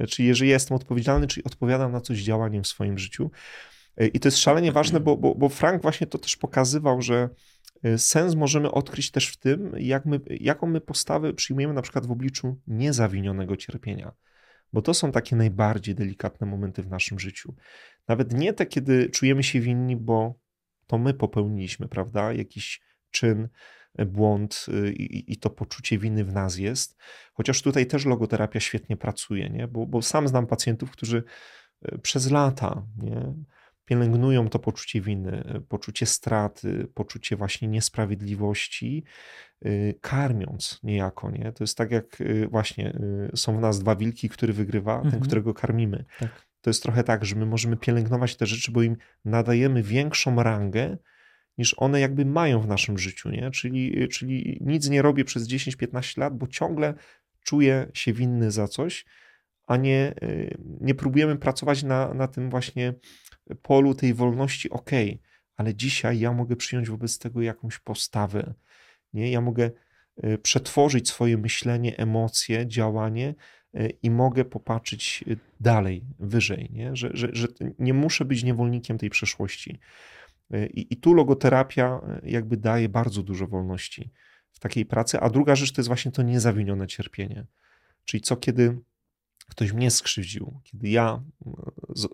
y, 0.01 0.07
czyli 0.07 0.29
jeżeli 0.29 0.51
jestem 0.51 0.77
odpowiedzialny, 0.77 1.27
czyli 1.27 1.45
odpowiadam 1.45 1.93
na 1.93 2.01
coś 2.01 2.19
działaniem 2.19 2.63
w 2.63 2.69
swoim 2.69 2.99
życiu. 2.99 3.31
I 4.15 4.21
to 4.21 4.29
jest 4.29 4.39
szalenie 4.39 4.73
ważne, 4.73 5.01
bo, 5.01 5.17
bo, 5.17 5.35
bo 5.35 5.49
Frank 5.49 5.83
właśnie 5.83 6.07
to 6.07 6.19
też 6.19 6.37
pokazywał, 6.37 7.03
że 7.03 7.29
Y, 7.29 7.58
sens 7.97 8.35
możemy 8.35 8.71
odkryć 8.71 9.11
też 9.11 9.29
w 9.29 9.37
tym, 9.37 9.73
jak 9.77 10.07
my, 10.07 10.21
jaką 10.41 10.67
my 10.67 10.81
postawę 10.81 11.33
przyjmujemy 11.33 11.75
na 11.75 11.83
przykład 11.83 12.07
w 12.07 12.11
obliczu 12.11 12.61
niezawinionego 12.67 13.57
cierpienia. 13.57 14.13
Bo 14.73 14.83
to 14.83 14.95
są 14.95 15.13
takie 15.13 15.37
najbardziej 15.37 15.95
delikatne 15.95 16.47
momenty 16.47 16.83
w 16.83 16.89
naszym 16.89 17.19
życiu. 17.19 17.55
Nawet 18.09 18.33
nie 18.33 18.53
te, 18.53 18.67
kiedy 18.67 19.11
czujemy 19.11 19.43
się 19.43 19.61
winni, 19.61 19.97
bo 19.97 20.35
to 20.87 20.99
my 20.99 21.15
popełniliśmy, 21.15 21.89
prawda? 21.89 22.33
Jakiś 22.33 22.83
czyn, 23.11 23.49
y, 24.01 24.07
błąd 24.07 24.67
y, 24.69 24.93
i, 24.93 25.33
i, 25.33 25.37
to 25.37 25.51
poczucie 25.51 25.99
winy 25.99 26.25
w 26.25 26.33
nas 26.33 26.59
jest. 26.59 26.97
Chociaż 27.33 27.63
tutaj 27.63 27.87
też 27.87 28.07
logoterapia 28.07 28.61
świetnie 28.61 28.97
pracuje, 28.97 29.51
nie? 29.51 29.69
Bo, 29.69 29.87
bo 29.87 30.03
sam 30.03 30.29
znam 30.29 30.47
pacjentów, 30.47 30.91
którzy 30.91 31.25
przez 32.03 32.31
lata 32.31 32.87
nie? 33.03 33.35
Pielęgnują 33.89 34.49
to 34.49 34.59
poczucie 34.59 35.01
winy, 35.01 35.63
poczucie 35.69 36.07
straty, 36.07 36.89
poczucie 36.95 37.37
właśnie 37.37 37.69
niesprawiedliwości, 37.69 39.05
y, 39.67 39.95
karmiąc 40.01 40.81
niejako, 40.83 41.31
nie? 41.31 41.53
To 41.53 41.65
jest 41.65 41.79
tak 41.79 41.91
jak 41.91 42.21
y, 42.21 42.49
właśnie 42.51 42.93
y, 43.33 43.37
są 43.37 43.57
w 43.57 43.61
nas 43.61 43.79
dwa 43.79 43.97
wilki, 43.97 44.29
który 44.29 44.53
wygrywa, 44.53 44.95
mhm. 44.95 45.11
ten, 45.11 45.21
którego 45.21 45.55
karmimy. 45.55 46.05
Tak. 46.19 46.47
To 46.61 46.71
jest 46.71 46.83
trochę 46.83 47.05
tak, 47.05 47.25
że 47.25 47.37
my 47.37 47.47
możemy 47.47 47.77
pielęgnować 47.77 48.37
te 48.37 48.47
rzeczy, 48.47 48.73
bo 48.73 48.83
im 48.83 48.97
nadajemy 49.25 49.83
większą 49.83 50.43
rangę, 50.43 50.97
niż 51.59 51.75
one 51.79 52.01
jakby 52.01 52.25
mają 52.25 52.61
w 52.61 52.67
naszym 52.67 52.99
życiu, 52.99 53.31
nie? 53.31 53.51
Czyli, 53.51 54.09
czyli 54.09 54.59
nic 54.61 54.89
nie 54.89 55.03
robię 55.03 55.25
przez 55.25 55.49
10-15 55.49 56.19
lat, 56.19 56.39
bo 56.39 56.47
ciągle 56.47 56.95
czuję 57.45 57.91
się 57.95 58.13
winny 58.13 58.51
za 58.51 58.69
coś, 58.69 59.05
a 59.69 59.77
nie, 59.77 60.15
nie 60.81 60.95
próbujemy 60.95 61.37
pracować 61.37 61.83
na, 61.83 62.15
na 62.15 62.29
tym 62.29 62.51
właśnie 62.51 62.95
polu 63.63 63.95
tej 63.95 64.15
wolności, 64.15 64.71
ok, 64.71 64.91
ale 65.57 65.75
dzisiaj 65.75 66.19
ja 66.19 66.33
mogę 66.33 66.57
przyjąć 66.57 66.89
wobec 66.91 67.19
tego 67.19 67.43
jakąś 67.43 67.79
postawę. 67.79 68.55
Nie? 69.13 69.31
Ja 69.31 69.41
mogę 69.41 69.71
e, 70.17 70.39
przetworzyć 70.39 71.09
swoje 71.09 71.37
myślenie, 71.37 71.97
emocje, 71.97 72.67
działanie 72.67 73.35
e, 73.75 73.89
i 73.89 74.11
mogę 74.11 74.45
popatrzeć 74.45 75.25
dalej, 75.61 76.05
wyżej, 76.19 76.69
nie? 76.73 76.97
Że, 76.97 77.11
że, 77.15 77.29
że 77.33 77.49
nie 77.79 77.95
muszę 77.95 78.25
być 78.25 78.45
niewolnikiem 78.45 78.99
tej 78.99 79.11
przeszłości. 79.11 79.81
I, 80.75 80.87
I 80.91 80.97
tu 80.97 81.15
logoterapia 81.15 82.01
jakby 82.23 82.57
daje 82.57 82.89
bardzo 82.89 83.23
dużo 83.23 83.47
wolności 83.47 84.11
w 84.51 84.59
takiej 84.59 84.87
pracy. 84.87 85.21
A 85.21 85.31
druga 85.31 85.57
rzecz 85.57 85.73
to 85.73 85.81
jest 85.81 85.89
właśnie 85.89 86.13
to 86.13 86.23
niezawinione 86.23 86.87
cierpienie. 86.87 87.47
Czyli 88.05 88.21
co 88.21 88.37
kiedy 88.37 88.79
ktoś 89.49 89.73
mnie 89.73 89.91
skrzywdził, 89.91 90.61
kiedy 90.65 90.89
ja 90.89 91.23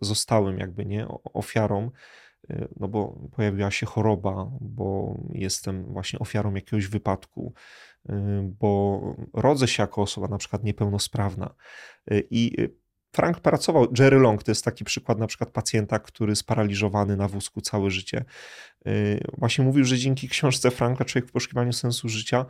zostałem 0.03 0.59
jakby 0.59 0.87
nie 0.87 1.07
ofiarą, 1.25 1.91
y, 2.51 2.69
no 2.77 2.89
bo 2.89 3.29
pojawiła 3.37 3.71
się 3.71 3.87
choroba, 3.87 4.51
bo 4.61 5.19
jestem 5.33 5.85
właśnie 5.93 6.19
ofiarą 6.19 6.55
jakiegoś 6.55 6.87
wypadku, 6.87 7.55
y, 8.11 8.13
bo 8.61 9.01
rodzę 9.33 9.69
się 9.69 9.83
jako 9.83 10.03
osoba 10.03 10.29
na 10.29 10.39
przykład 10.39 10.65
niepełnosprawna. 10.65 11.55
I 12.11 12.57
Frank 13.13 13.41
pracował, 13.41 13.87
Jerry 13.99 14.19
Long 14.19 14.43
to 14.43 14.51
jest 14.51 14.65
taki 14.65 14.85
przykład 14.85 15.19
na 15.19 15.27
przykład 15.27 15.51
pacjenta, 15.51 15.99
który 15.99 16.37
sparaliżowany 16.37 17.17
na 17.17 17.29
wózku 17.29 17.61
całe 17.61 17.91
życie. 17.91 18.25
Właśnie 19.39 19.65
mówił, 19.65 19.85
że 19.85 19.99
dzięki 19.99 20.29
książce 20.29 20.71
Franka 20.71 21.05
Człowiek 21.05 21.31
w 21.31 21.33
poszukiwaniu 21.33 21.73
sensu 21.73 22.09
życia 22.09 22.47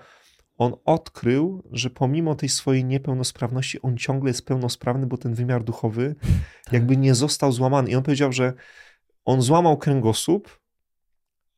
on 0.58 0.74
odkrył, 0.84 1.62
że 1.72 1.90
pomimo 1.90 2.34
tej 2.34 2.48
swojej 2.48 2.84
niepełnosprawności, 2.84 3.82
on 3.82 3.96
ciągle 3.96 4.30
jest 4.30 4.46
pełnosprawny, 4.46 5.06
bo 5.06 5.16
ten 5.16 5.34
wymiar 5.34 5.64
duchowy 5.64 6.14
tak. 6.64 6.72
jakby 6.72 6.96
nie 6.96 7.14
został 7.14 7.52
złamany. 7.52 7.90
I 7.90 7.94
on 7.94 8.02
powiedział, 8.02 8.32
że 8.32 8.52
on 9.24 9.42
złamał 9.42 9.76
kręgosłup, 9.76 10.64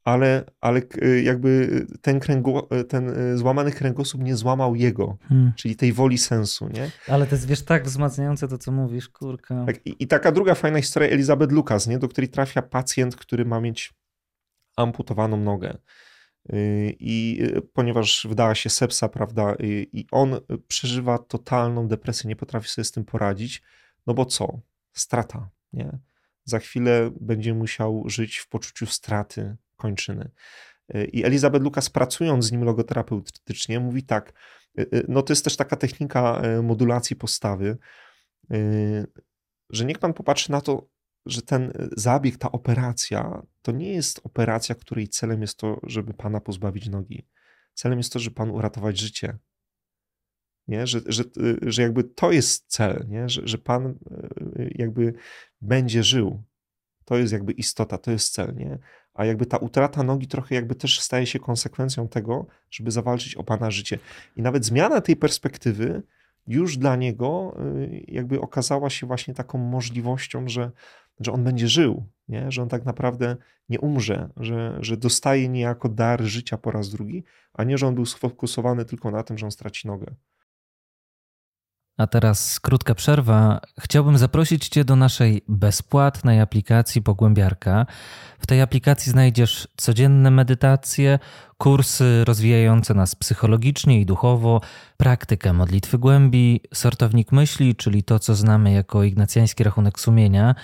ale, 0.04 0.44
ale 0.60 0.80
y, 1.02 1.22
jakby 1.22 1.86
ten, 2.02 2.20
kręgu, 2.20 2.62
ten 2.88 3.08
y, 3.08 3.38
złamany 3.38 3.72
kręgosłup 3.72 4.22
nie 4.22 4.36
złamał 4.36 4.74
jego, 4.74 5.18
hmm. 5.28 5.52
czyli 5.56 5.76
tej 5.76 5.92
woli 5.92 6.18
sensu, 6.18 6.68
nie? 6.68 6.90
Ale 7.08 7.26
to 7.26 7.34
jest, 7.34 7.46
wiesz, 7.46 7.64
tak 7.64 7.84
wzmacniające 7.84 8.48
to, 8.48 8.58
co 8.58 8.72
mówisz, 8.72 9.08
kurka. 9.08 9.64
Tak, 9.66 9.86
i, 9.86 9.96
i, 9.98 10.06
taka 10.06 10.32
druga 10.32 10.54
fajna 10.54 10.80
historia 10.80 11.08
Elizabeth 11.08 11.52
Lucas, 11.52 11.86
nie? 11.86 11.98
Do 11.98 12.08
której 12.08 12.28
trafia 12.28 12.62
pacjent, 12.62 13.16
który 13.16 13.44
ma 13.44 13.60
mieć 13.60 13.94
amputowaną 14.76 15.36
nogę. 15.36 15.78
Y, 16.52 16.96
I 17.00 17.38
y, 17.42 17.62
ponieważ 17.62 18.26
wdała 18.30 18.54
się 18.54 18.70
sepsa, 18.70 19.08
prawda, 19.08 19.54
i 19.60 20.06
on 20.10 20.40
przeżywa 20.68 21.18
totalną 21.18 21.88
depresję, 21.88 22.28
nie 22.28 22.36
potrafi 22.36 22.68
sobie 22.68 22.84
z 22.84 22.92
tym 22.92 23.04
poradzić, 23.04 23.62
no 24.06 24.14
bo 24.14 24.24
co? 24.24 24.60
Strata, 24.92 25.50
nie? 25.72 25.98
Za 26.44 26.58
chwilę 26.58 27.10
będzie 27.20 27.54
musiał 27.54 28.04
żyć 28.06 28.36
w 28.36 28.48
poczuciu 28.48 28.86
straty 28.86 29.56
kończyny. 29.76 30.30
Y, 30.94 31.04
I 31.04 31.24
Elizabeth 31.24 31.64
Lucas, 31.64 31.90
pracując 31.90 32.44
z 32.44 32.52
nim 32.52 32.64
logoterapeutycznie, 32.64 33.80
mówi 33.80 34.02
tak: 34.02 34.32
No, 35.08 35.22
to 35.22 35.32
jest 35.32 35.44
też 35.44 35.56
taka 35.56 35.76
technika 35.76 36.42
modulacji 36.62 37.16
postawy, 37.16 37.78
że 39.70 39.84
niech 39.84 39.98
pan 39.98 40.12
popatrzy 40.12 40.52
na 40.52 40.60
to, 40.60 40.88
że 41.26 41.42
ten 41.42 41.72
zabieg, 41.96 42.36
ta 42.36 42.52
operacja, 42.52 43.42
to 43.62 43.72
nie 43.72 43.92
jest 43.92 44.20
operacja, 44.24 44.74
której 44.74 45.08
celem 45.08 45.40
jest 45.40 45.58
to, 45.58 45.80
żeby 45.82 46.14
pana 46.14 46.40
pozbawić 46.40 46.88
nogi. 46.88 47.26
Celem 47.74 47.98
jest 47.98 48.12
to, 48.12 48.18
żeby 48.18 48.34
pan 48.34 48.50
uratować 48.50 48.98
życie. 48.98 49.38
Nie? 50.68 50.86
Że, 50.86 51.00
że, 51.06 51.24
że 51.62 51.82
jakby 51.82 52.04
to 52.04 52.32
jest 52.32 52.64
cel, 52.68 53.06
nie? 53.08 53.28
Że, 53.28 53.42
że 53.44 53.58
pan 53.58 53.86
e, 53.86 53.94
jakby 54.74 55.14
będzie 55.60 56.02
żył. 56.02 56.42
To 57.04 57.16
jest 57.16 57.32
jakby 57.32 57.52
istota, 57.52 57.98
to 57.98 58.10
jest 58.10 58.32
cel, 58.32 58.54
nie? 58.56 58.78
A 59.14 59.24
jakby 59.24 59.46
ta 59.46 59.56
utrata 59.56 60.02
nogi 60.02 60.28
trochę 60.28 60.54
jakby 60.54 60.74
też 60.74 61.00
staje 61.00 61.26
się 61.26 61.38
konsekwencją 61.38 62.08
tego, 62.08 62.46
żeby 62.70 62.90
zawalczyć 62.90 63.34
o 63.34 63.44
pana 63.44 63.70
życie. 63.70 63.98
I 64.36 64.42
nawet 64.42 64.64
zmiana 64.64 65.00
tej 65.00 65.16
perspektywy 65.16 66.02
już 66.46 66.76
dla 66.76 66.96
niego 66.96 67.56
e, 67.58 67.88
jakby 68.08 68.40
okazała 68.40 68.90
się 68.90 69.06
właśnie 69.06 69.34
taką 69.34 69.58
możliwością, 69.58 70.48
że 70.48 70.70
że 71.20 71.32
on 71.32 71.44
będzie 71.44 71.68
żył, 71.68 72.04
nie? 72.28 72.50
że 72.50 72.62
on 72.62 72.68
tak 72.68 72.84
naprawdę 72.84 73.36
nie 73.68 73.80
umrze, 73.80 74.28
że, 74.36 74.78
że 74.80 74.96
dostaje 74.96 75.48
niejako 75.48 75.88
dar 75.88 76.22
życia 76.22 76.58
po 76.58 76.70
raz 76.70 76.90
drugi, 76.90 77.24
a 77.54 77.64
nie, 77.64 77.78
że 77.78 77.86
on 77.86 77.94
był 77.94 78.06
sfokusowany 78.06 78.84
tylko 78.84 79.10
na 79.10 79.22
tym, 79.22 79.38
że 79.38 79.46
on 79.46 79.52
straci 79.52 79.88
nogę. 79.88 80.14
A 81.96 82.06
teraz 82.06 82.60
krótka 82.60 82.94
przerwa. 82.94 83.60
Chciałbym 83.80 84.18
zaprosić 84.18 84.68
Cię 84.68 84.84
do 84.84 84.96
naszej 84.96 85.42
bezpłatnej 85.48 86.40
aplikacji 86.40 87.02
Pogłębiarka. 87.02 87.86
W 88.38 88.46
tej 88.46 88.62
aplikacji 88.62 89.12
znajdziesz 89.12 89.68
codzienne 89.76 90.30
medytacje, 90.30 91.18
kursy 91.58 92.24
rozwijające 92.24 92.94
nas 92.94 93.14
psychologicznie 93.14 94.00
i 94.00 94.06
duchowo, 94.06 94.60
praktykę 94.96 95.52
modlitwy 95.52 95.98
głębi, 95.98 96.60
sortownik 96.74 97.32
myśli, 97.32 97.76
czyli 97.76 98.02
to, 98.02 98.18
co 98.18 98.34
znamy 98.34 98.72
jako 98.72 99.02
ignacjański 99.02 99.64
rachunek 99.64 100.00
sumienia 100.00 100.54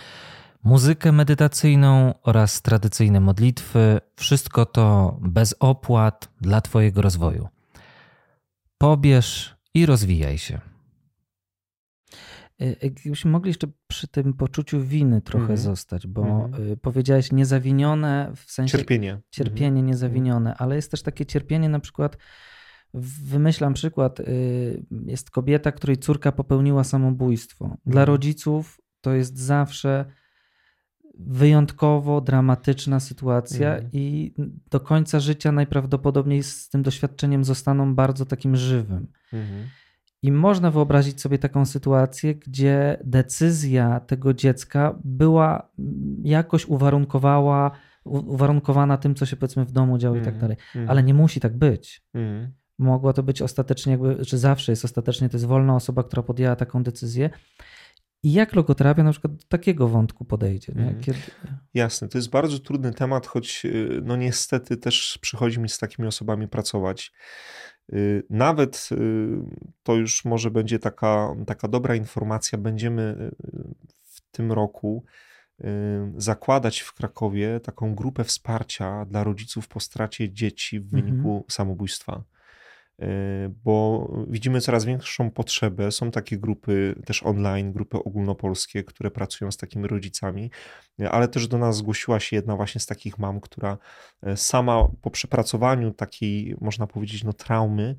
muzykę 0.64 1.12
medytacyjną 1.12 2.14
oraz 2.22 2.62
tradycyjne 2.62 3.20
modlitwy. 3.20 4.00
Wszystko 4.16 4.66
to 4.66 5.16
bez 5.20 5.54
opłat 5.60 6.28
dla 6.40 6.60
Twojego 6.60 7.02
rozwoju. 7.02 7.48
Pobierz 8.78 9.56
i 9.74 9.86
rozwijaj 9.86 10.38
się. 10.38 10.71
Gdybyśmy 12.82 13.30
mogli 13.30 13.48
jeszcze 13.48 13.66
przy 13.86 14.08
tym 14.08 14.34
poczuciu 14.34 14.80
winy 14.80 15.22
trochę 15.22 15.44
mm 15.44 15.56
-hmm. 15.56 15.60
zostać, 15.60 16.06
bo 16.06 16.22
mm 16.24 16.50
-hmm. 16.50 16.76
powiedziałeś 16.76 17.32
niezawinione 17.32 18.32
w 18.36 18.52
sensie. 18.52 18.78
Cierpienie. 18.78 19.20
Cierpienie 19.30 19.68
mm 19.68 19.82
-hmm. 19.82 19.86
niezawinione, 19.86 20.54
ale 20.54 20.76
jest 20.76 20.90
też 20.90 21.02
takie 21.02 21.26
cierpienie, 21.26 21.68
na 21.68 21.80
przykład. 21.80 22.16
Wymyślam 23.24 23.74
przykład. 23.74 24.20
Y, 24.20 24.84
jest 25.06 25.30
kobieta, 25.30 25.72
której 25.72 25.96
córka 25.96 26.32
popełniła 26.32 26.84
samobójstwo. 26.84 27.76
Dla 27.86 28.00
mhm. 28.00 28.06
rodziców 28.06 28.80
to 29.00 29.12
jest 29.12 29.38
zawsze 29.38 30.04
wyjątkowo 31.18 32.20
dramatyczna 32.20 33.00
sytuacja 33.00 33.76
mm. 33.76 33.90
i 33.92 34.34
do 34.70 34.80
końca 34.80 35.20
życia 35.20 35.52
najprawdopodobniej 35.52 36.42
z 36.42 36.68
tym 36.68 36.82
doświadczeniem 36.82 37.44
zostaną 37.44 37.94
bardzo 37.94 38.26
takim 38.26 38.56
żywym. 38.56 39.08
Mm. 39.32 39.68
I 40.22 40.32
można 40.32 40.70
wyobrazić 40.70 41.20
sobie 41.20 41.38
taką 41.38 41.66
sytuację, 41.66 42.34
gdzie 42.34 42.98
decyzja 43.04 44.00
tego 44.00 44.34
dziecka 44.34 44.98
była 45.04 45.68
jakoś 46.24 46.66
uwarunkowała, 46.66 47.70
uwarunkowana 48.04 48.96
tym, 48.98 49.14
co 49.14 49.26
się 49.26 49.36
powiedzmy 49.36 49.64
w 49.64 49.72
domu 49.72 49.98
działo 49.98 50.16
mm. 50.16 50.22
i 50.22 50.24
tak 50.24 50.34
mhm. 50.34 50.40
dalej. 50.40 50.56
Mhm. 50.66 50.90
Ale 50.90 51.02
nie 51.02 51.14
musi 51.14 51.40
tak 51.40 51.56
być. 51.56 52.02
Mm. 52.14 52.52
Mogła 52.78 53.12
to 53.12 53.22
być 53.22 53.42
ostatecznie, 53.42 53.92
jakby, 53.92 54.26
czy 54.26 54.38
zawsze 54.38 54.72
jest 54.72 54.84
ostatecznie, 54.84 55.28
to 55.28 55.36
jest 55.36 55.46
wolna 55.46 55.76
osoba, 55.76 56.02
która 56.02 56.22
podjęła 56.22 56.56
taką 56.56 56.82
decyzję. 56.82 57.30
I 58.24 58.32
jak 58.32 58.54
logoterapia 58.54 59.02
na 59.02 59.10
przykład 59.10 59.34
do 59.34 59.44
takiego 59.48 59.88
wątku 59.88 60.24
podejdzie? 60.24 60.72
Mm. 60.72 61.00
Kiedy... 61.00 61.18
Jasne, 61.74 62.08
to 62.08 62.18
jest 62.18 62.30
bardzo 62.30 62.58
trudny 62.58 62.92
temat, 62.92 63.26
choć 63.26 63.64
y, 63.64 64.00
no 64.04 64.16
niestety 64.16 64.76
też 64.76 65.18
przychodzi 65.22 65.60
mi 65.60 65.68
z 65.68 65.78
takimi 65.78 66.08
osobami 66.08 66.48
pracować. 66.48 67.12
Y, 67.92 68.22
nawet 68.30 68.88
y, 68.92 68.96
to 69.82 69.94
już 69.94 70.24
może 70.24 70.50
będzie 70.50 70.78
taka, 70.78 71.34
taka 71.46 71.68
dobra 71.68 71.94
informacja. 71.94 72.58
Będziemy 72.58 73.30
w 74.04 74.20
tym 74.30 74.52
roku 74.52 75.04
zakładać 76.16 76.80
w 76.80 76.92
Krakowie 76.94 77.60
taką 77.60 77.94
grupę 77.94 78.24
wsparcia 78.24 79.04
dla 79.04 79.24
rodziców 79.24 79.68
po 79.68 79.80
stracie 79.80 80.32
dzieci 80.32 80.80
w 80.80 80.90
wyniku 80.90 81.28
mhm. 81.28 81.42
samobójstwa. 81.48 82.22
E, 83.02 83.48
bo 83.64 84.08
widzimy 84.28 84.60
coraz 84.60 84.84
większą 84.84 85.30
potrzebę. 85.30 85.92
Są 85.92 86.10
takie 86.10 86.38
grupy 86.38 86.94
też 87.04 87.22
online, 87.22 87.72
grupy 87.72 87.96
ogólnopolskie, 87.96 88.84
które 88.84 89.10
pracują 89.10 89.50
z 89.50 89.56
takimi 89.56 89.86
rodzicami, 89.88 90.50
ale 91.10 91.28
też 91.28 91.48
do 91.48 91.58
nas 91.58 91.76
zgłosiła 91.76 92.20
się 92.20 92.36
jedna 92.36 92.56
właśnie 92.56 92.80
z 92.80 92.86
takich 92.86 93.18
mam, 93.18 93.40
która 93.40 93.78
e, 94.22 94.36
sama 94.36 94.88
po 95.02 95.10
przepracowaniu 95.10 95.90
takiej, 95.90 96.56
można 96.60 96.86
powiedzieć, 96.86 97.24
no 97.24 97.32
traumy, 97.32 97.96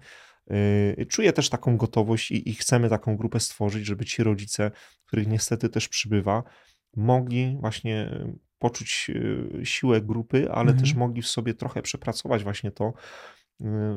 e, 0.98 1.06
czuje 1.06 1.34
też 1.34 1.50
taką 1.50 1.78
gotowość 1.78 2.32
i, 2.32 2.50
i 2.50 2.54
chcemy 2.56 2.90
taką 2.90 3.18
grupę 3.18 3.40
stworzyć, 3.40 3.86
żeby 3.86 4.06
ci 4.06 4.24
rodzice, 4.24 4.72
których 5.06 5.28
niestety 5.28 5.70
też 5.70 5.88
przybywa, 5.88 6.44
mogli 6.96 7.58
właśnie 7.60 8.26
poczuć 8.60 9.12
siłę 9.64 10.02
grupy, 10.02 10.52
ale 10.52 10.72
mhm. 10.72 10.80
też 10.80 10.94
mogli 10.94 11.22
w 11.22 11.28
sobie 11.28 11.54
trochę 11.54 11.82
przepracować 11.82 12.44
właśnie 12.44 12.72
to, 12.72 12.94
Y, 12.94 13.33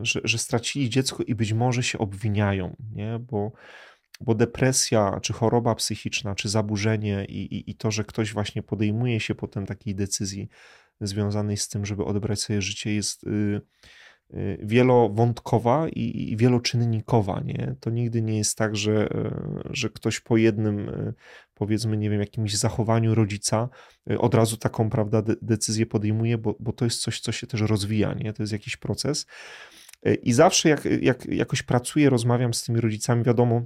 że, 0.02 0.20
że 0.24 0.38
stracili 0.38 0.90
dziecko 0.90 1.22
i 1.22 1.34
być 1.34 1.52
może 1.52 1.82
się 1.82 1.98
obwiniają, 1.98 2.76
nie? 2.92 3.18
Bo, 3.18 3.52
bo 4.20 4.34
depresja, 4.34 5.20
czy 5.22 5.32
choroba 5.32 5.74
psychiczna, 5.74 6.34
czy 6.34 6.48
zaburzenie 6.48 7.24
i, 7.24 7.54
i, 7.54 7.70
i 7.70 7.74
to, 7.74 7.90
że 7.90 8.04
ktoś 8.04 8.32
właśnie 8.32 8.62
podejmuje 8.62 9.20
się 9.20 9.34
potem 9.34 9.66
takiej 9.66 9.94
decyzji 9.94 10.48
związanej 11.00 11.56
z 11.56 11.68
tym, 11.68 11.86
żeby 11.86 12.04
odebrać 12.04 12.40
sobie 12.40 12.62
życie, 12.62 12.94
jest 12.94 13.24
y, 13.24 13.60
y, 14.34 14.58
wielowątkowa 14.62 15.88
i, 15.88 16.30
i 16.32 16.36
wieloczynnikowa. 16.36 17.40
Nie? 17.40 17.76
To 17.80 17.90
nigdy 17.90 18.22
nie 18.22 18.38
jest 18.38 18.58
tak, 18.58 18.76
że, 18.76 19.08
że 19.70 19.90
ktoś 19.90 20.20
po 20.20 20.36
jednym 20.36 20.90
powiedzmy, 21.56 21.96
nie 21.96 22.10
wiem, 22.10 22.20
jakimś 22.20 22.56
zachowaniu 22.56 23.14
rodzica 23.14 23.68
y, 24.10 24.18
od 24.18 24.34
razu 24.34 24.56
taką, 24.56 24.90
prawda, 24.90 25.22
decyzję 25.42 25.86
podejmuje, 25.86 26.38
bo, 26.38 26.56
bo 26.60 26.72
to 26.72 26.84
jest 26.84 27.02
coś, 27.02 27.20
co 27.20 27.32
się 27.32 27.46
też 27.46 27.60
rozwija, 27.60 28.14
nie? 28.14 28.32
To 28.32 28.42
jest 28.42 28.52
jakiś 28.52 28.76
proces. 28.76 29.26
Y, 30.06 30.14
I 30.14 30.32
zawsze 30.32 30.68
jak, 30.68 30.84
jak 31.00 31.26
jakoś 31.26 31.62
pracuję, 31.62 32.10
rozmawiam 32.10 32.54
z 32.54 32.64
tymi 32.64 32.80
rodzicami, 32.80 33.24
wiadomo, 33.24 33.62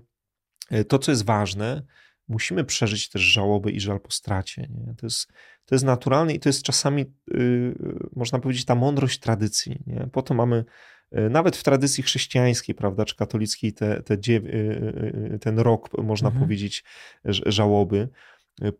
y, 0.72 0.84
to, 0.84 0.98
co 0.98 1.12
jest 1.12 1.24
ważne, 1.24 1.82
musimy 2.28 2.64
przeżyć 2.64 3.08
też 3.08 3.22
żałobę 3.22 3.70
i 3.70 3.80
żal 3.80 4.00
po 4.00 4.10
stracie. 4.10 4.68
Nie? 4.70 4.94
To, 4.94 5.06
jest, 5.06 5.32
to 5.64 5.74
jest 5.74 5.84
naturalne 5.84 6.34
i 6.34 6.40
to 6.40 6.48
jest 6.48 6.62
czasami, 6.62 7.04
yy, 7.28 7.74
można 8.16 8.38
powiedzieć, 8.38 8.64
ta 8.64 8.74
mądrość 8.74 9.18
tradycji. 9.18 9.82
Nie? 9.86 10.08
Po 10.12 10.22
to 10.22 10.34
mamy 10.34 10.64
nawet 11.12 11.56
w 11.56 11.62
tradycji 11.62 12.02
chrześcijańskiej, 12.02 12.74
prawda, 12.74 13.04
czy 13.04 13.16
katolickiej, 13.16 13.72
te, 13.72 14.02
te, 14.02 14.14
y, 14.14 15.32
y, 15.34 15.38
ten 15.40 15.58
rok, 15.58 16.02
można 16.02 16.28
mhm. 16.28 16.44
powiedzieć, 16.44 16.84
żałoby, 17.24 18.08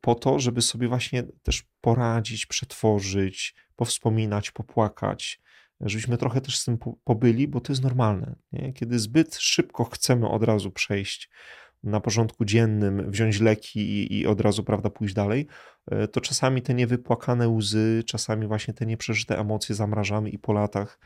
po 0.00 0.14
to, 0.14 0.38
żeby 0.38 0.62
sobie 0.62 0.88
właśnie 0.88 1.22
też 1.42 1.64
poradzić, 1.80 2.46
przetworzyć, 2.46 3.54
powspominać, 3.76 4.50
popłakać, 4.50 5.40
żebyśmy 5.80 6.18
trochę 6.18 6.40
też 6.40 6.58
z 6.58 6.64
tym 6.64 6.78
pobyli, 7.04 7.48
bo 7.48 7.60
to 7.60 7.72
jest 7.72 7.82
normalne. 7.82 8.36
Nie? 8.52 8.72
Kiedy 8.72 8.98
zbyt 8.98 9.36
szybko 9.36 9.84
chcemy 9.84 10.28
od 10.28 10.44
razu 10.44 10.70
przejść 10.70 11.30
na 11.82 12.00
porządku 12.00 12.44
dziennym, 12.44 13.10
wziąć 13.10 13.40
leki 13.40 13.80
i, 13.80 14.18
i, 14.18 14.26
od 14.26 14.40
razu, 14.40 14.64
prawda, 14.64 14.90
pójść 14.90 15.14
dalej, 15.14 15.46
e, 15.90 16.08
to 16.08 16.20
czasami 16.20 16.62
te 16.62 16.74
niewypłakane 16.74 17.48
łzy, 17.48 18.02
czasami 18.06 18.46
właśnie 18.46 18.74
te 18.74 18.86
nieprzeżyte 18.86 19.38
emocje 19.38 19.74
zamrażamy 19.74 20.30
i 20.30 20.38
po 20.38 20.52
latach 20.52 20.98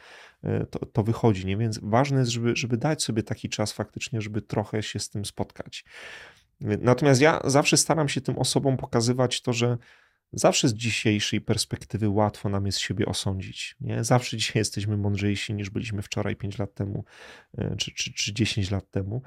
e, 0.44 0.66
to, 0.66 0.86
to 0.86 1.02
wychodzi, 1.02 1.46
nie? 1.46 1.56
Więc 1.56 1.80
ważne 1.82 2.18
jest, 2.18 2.30
żeby, 2.30 2.56
żeby 2.56 2.76
dać 2.76 3.02
sobie 3.02 3.22
taki 3.22 3.48
czas 3.48 3.72
faktycznie, 3.72 4.20
żeby 4.20 4.42
trochę 4.42 4.82
się 4.82 4.98
z 4.98 5.10
tym 5.10 5.24
spotkać. 5.24 5.84
Natomiast 6.60 7.20
ja 7.20 7.40
zawsze 7.44 7.76
staram 7.76 8.08
się 8.08 8.20
tym 8.20 8.38
osobom 8.38 8.76
pokazywać 8.76 9.42
to, 9.42 9.52
że 9.52 9.78
Zawsze 10.36 10.68
z 10.68 10.74
dzisiejszej 10.74 11.40
perspektywy 11.40 12.08
łatwo 12.08 12.48
nam 12.48 12.66
jest 12.66 12.78
siebie 12.78 13.06
osądzić. 13.06 13.76
Nie? 13.80 14.04
Zawsze 14.04 14.36
dzisiaj 14.36 14.60
jesteśmy 14.60 14.96
mądrzejsi 14.96 15.54
niż 15.54 15.70
byliśmy 15.70 16.02
wczoraj, 16.02 16.36
5 16.36 16.58
lat 16.58 16.74
temu 16.74 17.04
e, 17.58 17.76
czy, 17.76 17.94
czy, 17.94 18.12
czy 18.12 18.32
10 18.32 18.70
lat 18.70 18.90
temu. 18.90 19.22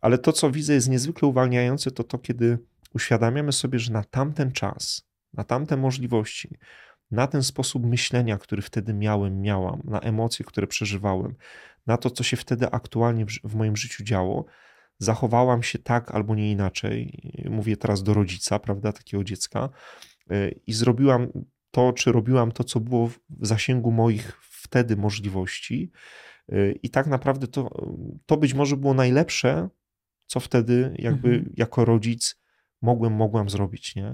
Ale 0.00 0.18
to, 0.18 0.32
co 0.32 0.50
widzę, 0.50 0.74
jest 0.74 0.88
niezwykle 0.88 1.28
uwalniające, 1.28 1.90
to 1.90 2.04
to, 2.04 2.18
kiedy 2.18 2.58
uświadamiamy 2.94 3.52
sobie, 3.52 3.78
że 3.78 3.92
na 3.92 4.04
tamten 4.04 4.52
czas, 4.52 5.02
na 5.32 5.44
tamte 5.44 5.76
możliwości, 5.76 6.58
na 7.10 7.26
ten 7.26 7.42
sposób 7.42 7.86
myślenia, 7.86 8.38
który 8.38 8.62
wtedy 8.62 8.94
miałem, 8.94 9.40
miałam, 9.40 9.82
na 9.84 10.00
emocje, 10.00 10.44
które 10.44 10.66
przeżywałem, 10.66 11.34
na 11.86 11.96
to, 11.96 12.10
co 12.10 12.24
się 12.24 12.36
wtedy 12.36 12.70
aktualnie 12.70 13.26
w, 13.44 13.54
moim 13.54 13.76
życiu 13.76 14.04
działo, 14.04 14.44
zachowałam 14.98 15.62
się 15.62 15.78
tak 15.78 16.10
albo 16.10 16.34
nie 16.34 16.50
inaczej. 16.50 17.20
Mówię 17.50 17.76
teraz 17.76 18.02
do 18.02 18.14
rodzica, 18.14 18.58
prawda, 18.58 18.92
takiego 18.92 19.24
dziecka 19.24 19.68
i 20.66 20.72
zrobiłam 20.72 21.28
to, 21.70 21.92
czy 21.92 22.12
robiłam 22.12 22.52
to, 22.52 22.64
co 22.64 22.80
było 22.80 23.08
w 23.08 23.18
zasięgu 23.40 23.90
moich 23.90 24.38
wtedy 24.42 24.96
możliwości. 24.96 25.90
E, 26.48 26.72
I 26.72 26.90
tak 26.90 27.06
naprawdę 27.06 27.46
to, 27.46 27.70
to 28.26 28.36
być 28.36 28.54
może 28.54 28.76
było 28.76 28.94
najlepsze, 28.94 29.68
co 30.26 30.40
wtedy 30.40 30.94
jakby 30.98 31.28
mhm. 31.28 31.52
jako 31.56 31.84
rodzic 31.84 32.42
mogłem, 32.82 33.12
mogłam 33.12 33.50
zrobić, 33.50 33.96
nie? 33.96 34.06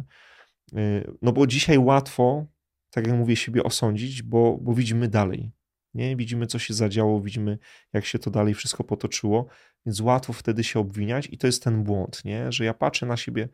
E, 0.77 1.05
no 1.23 1.33
bo 1.33 1.47
dzisiaj 1.47 1.79
łatwo, 1.79 2.47
tak 2.91 3.07
jak 3.07 3.17
mówię, 3.17 3.37
siebie 3.37 3.63
osądzić, 3.63 4.23
bo, 4.23 4.59
bo 4.63 4.75
widzimy 4.75 5.09
dalej, 5.09 5.53
nie? 5.95 6.17
Widzimy, 6.17 6.47
co 6.47 6.59
się 6.59 6.75
zadziało, 6.75 7.21
widzimy, 7.21 7.59
jak 7.93 8.05
się 8.05 8.19
to 8.19 8.31
dalej 8.31 8.55
wszystko 8.55 8.85
potoczyło, 8.85 9.47
więc 9.87 10.01
łatwo 10.01 10.33
wtedy 10.33 10.65
się 10.65 10.81
obwiniać 10.81 11.29
i 11.33 11.39
to 11.39 11.47
jest 11.47 11.65
ten 11.65 11.85
błąd, 11.85 12.25
nie? 12.25 12.53
Że 12.53 12.65
ja 12.65 12.75
patrzę 12.75 13.07
na 13.07 13.17
siebie 13.17 13.49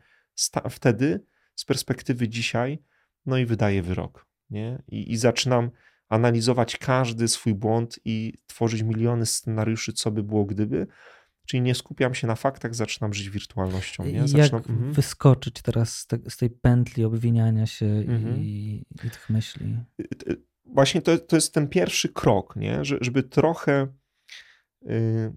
wtedy, 0.69 1.25
z 1.55 1.65
perspektywy 1.65 2.29
dzisiaj, 2.29 2.79
no 3.25 3.37
i 3.37 3.45
wydaję 3.45 3.81
wyrok. 3.81 4.27
Nie? 4.49 4.83
I, 4.87 5.11
I 5.11 5.17
zaczynam 5.17 5.71
analizować 6.09 6.77
każdy 6.77 7.27
swój 7.27 7.53
błąd 7.53 7.99
i 8.05 8.33
tworzyć 8.47 8.81
miliony 8.81 9.25
scenariuszy, 9.25 9.93
co 9.93 10.11
by 10.11 10.23
było 10.23 10.45
gdyby. 10.45 10.87
Czyli 11.47 11.61
nie 11.61 11.75
skupiam 11.75 12.13
się 12.15 12.27
na 12.27 12.35
faktach, 12.35 12.75
zaczynam 12.75 13.13
żyć 13.13 13.29
wirtualnością. 13.29 14.05
Nie? 14.05 14.27
Zaczynam, 14.27 14.61
Jak 14.61 14.69
mhm. 14.69 14.93
wyskoczyć 14.93 15.61
teraz 15.61 15.97
z, 15.97 16.07
te, 16.07 16.19
z, 16.29 16.37
tej 16.37 16.49
pętli 16.49 17.03
obwiniania 17.03 17.65
się 17.65 17.85
mhm. 17.85 18.39
i, 18.39 18.83
i, 19.05 19.09
tych 19.09 19.29
myśli? 19.29 19.77
Y, 19.99 20.31
y, 20.31 20.41
właśnie 20.65 21.01
to, 21.01 21.17
to 21.17 21.35
jest 21.35 21.53
ten 21.53 21.67
pierwszy 21.67 22.09
krok, 22.09 22.55
nie? 22.55 22.79
żeby 22.81 23.23
trochę 23.23 23.87
y, 24.89 25.33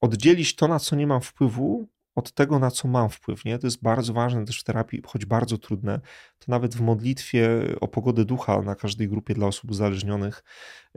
oddzielić 0.00 0.56
to, 0.56 0.68
na 0.68 0.78
co 0.78 0.96
nie 0.96 1.06
mam 1.06 1.20
wpływu, 1.20 1.88
od 2.14 2.32
tego, 2.32 2.58
na 2.58 2.70
co 2.70 2.88
mam 2.88 3.10
wpływ. 3.10 3.44
Nie? 3.44 3.58
To 3.58 3.66
jest 3.66 3.82
bardzo 3.82 4.12
ważne 4.12 4.44
też 4.44 4.60
w 4.60 4.64
terapii, 4.64 5.02
choć 5.06 5.26
bardzo 5.26 5.58
trudne. 5.58 6.00
To 6.38 6.46
nawet 6.48 6.74
w 6.74 6.80
modlitwie 6.80 7.48
o 7.80 7.88
pogodę 7.88 8.24
ducha 8.24 8.62
na 8.62 8.74
każdej 8.74 9.08
grupie 9.08 9.34
dla 9.34 9.46
osób 9.46 9.70
uzależnionych 9.70 10.44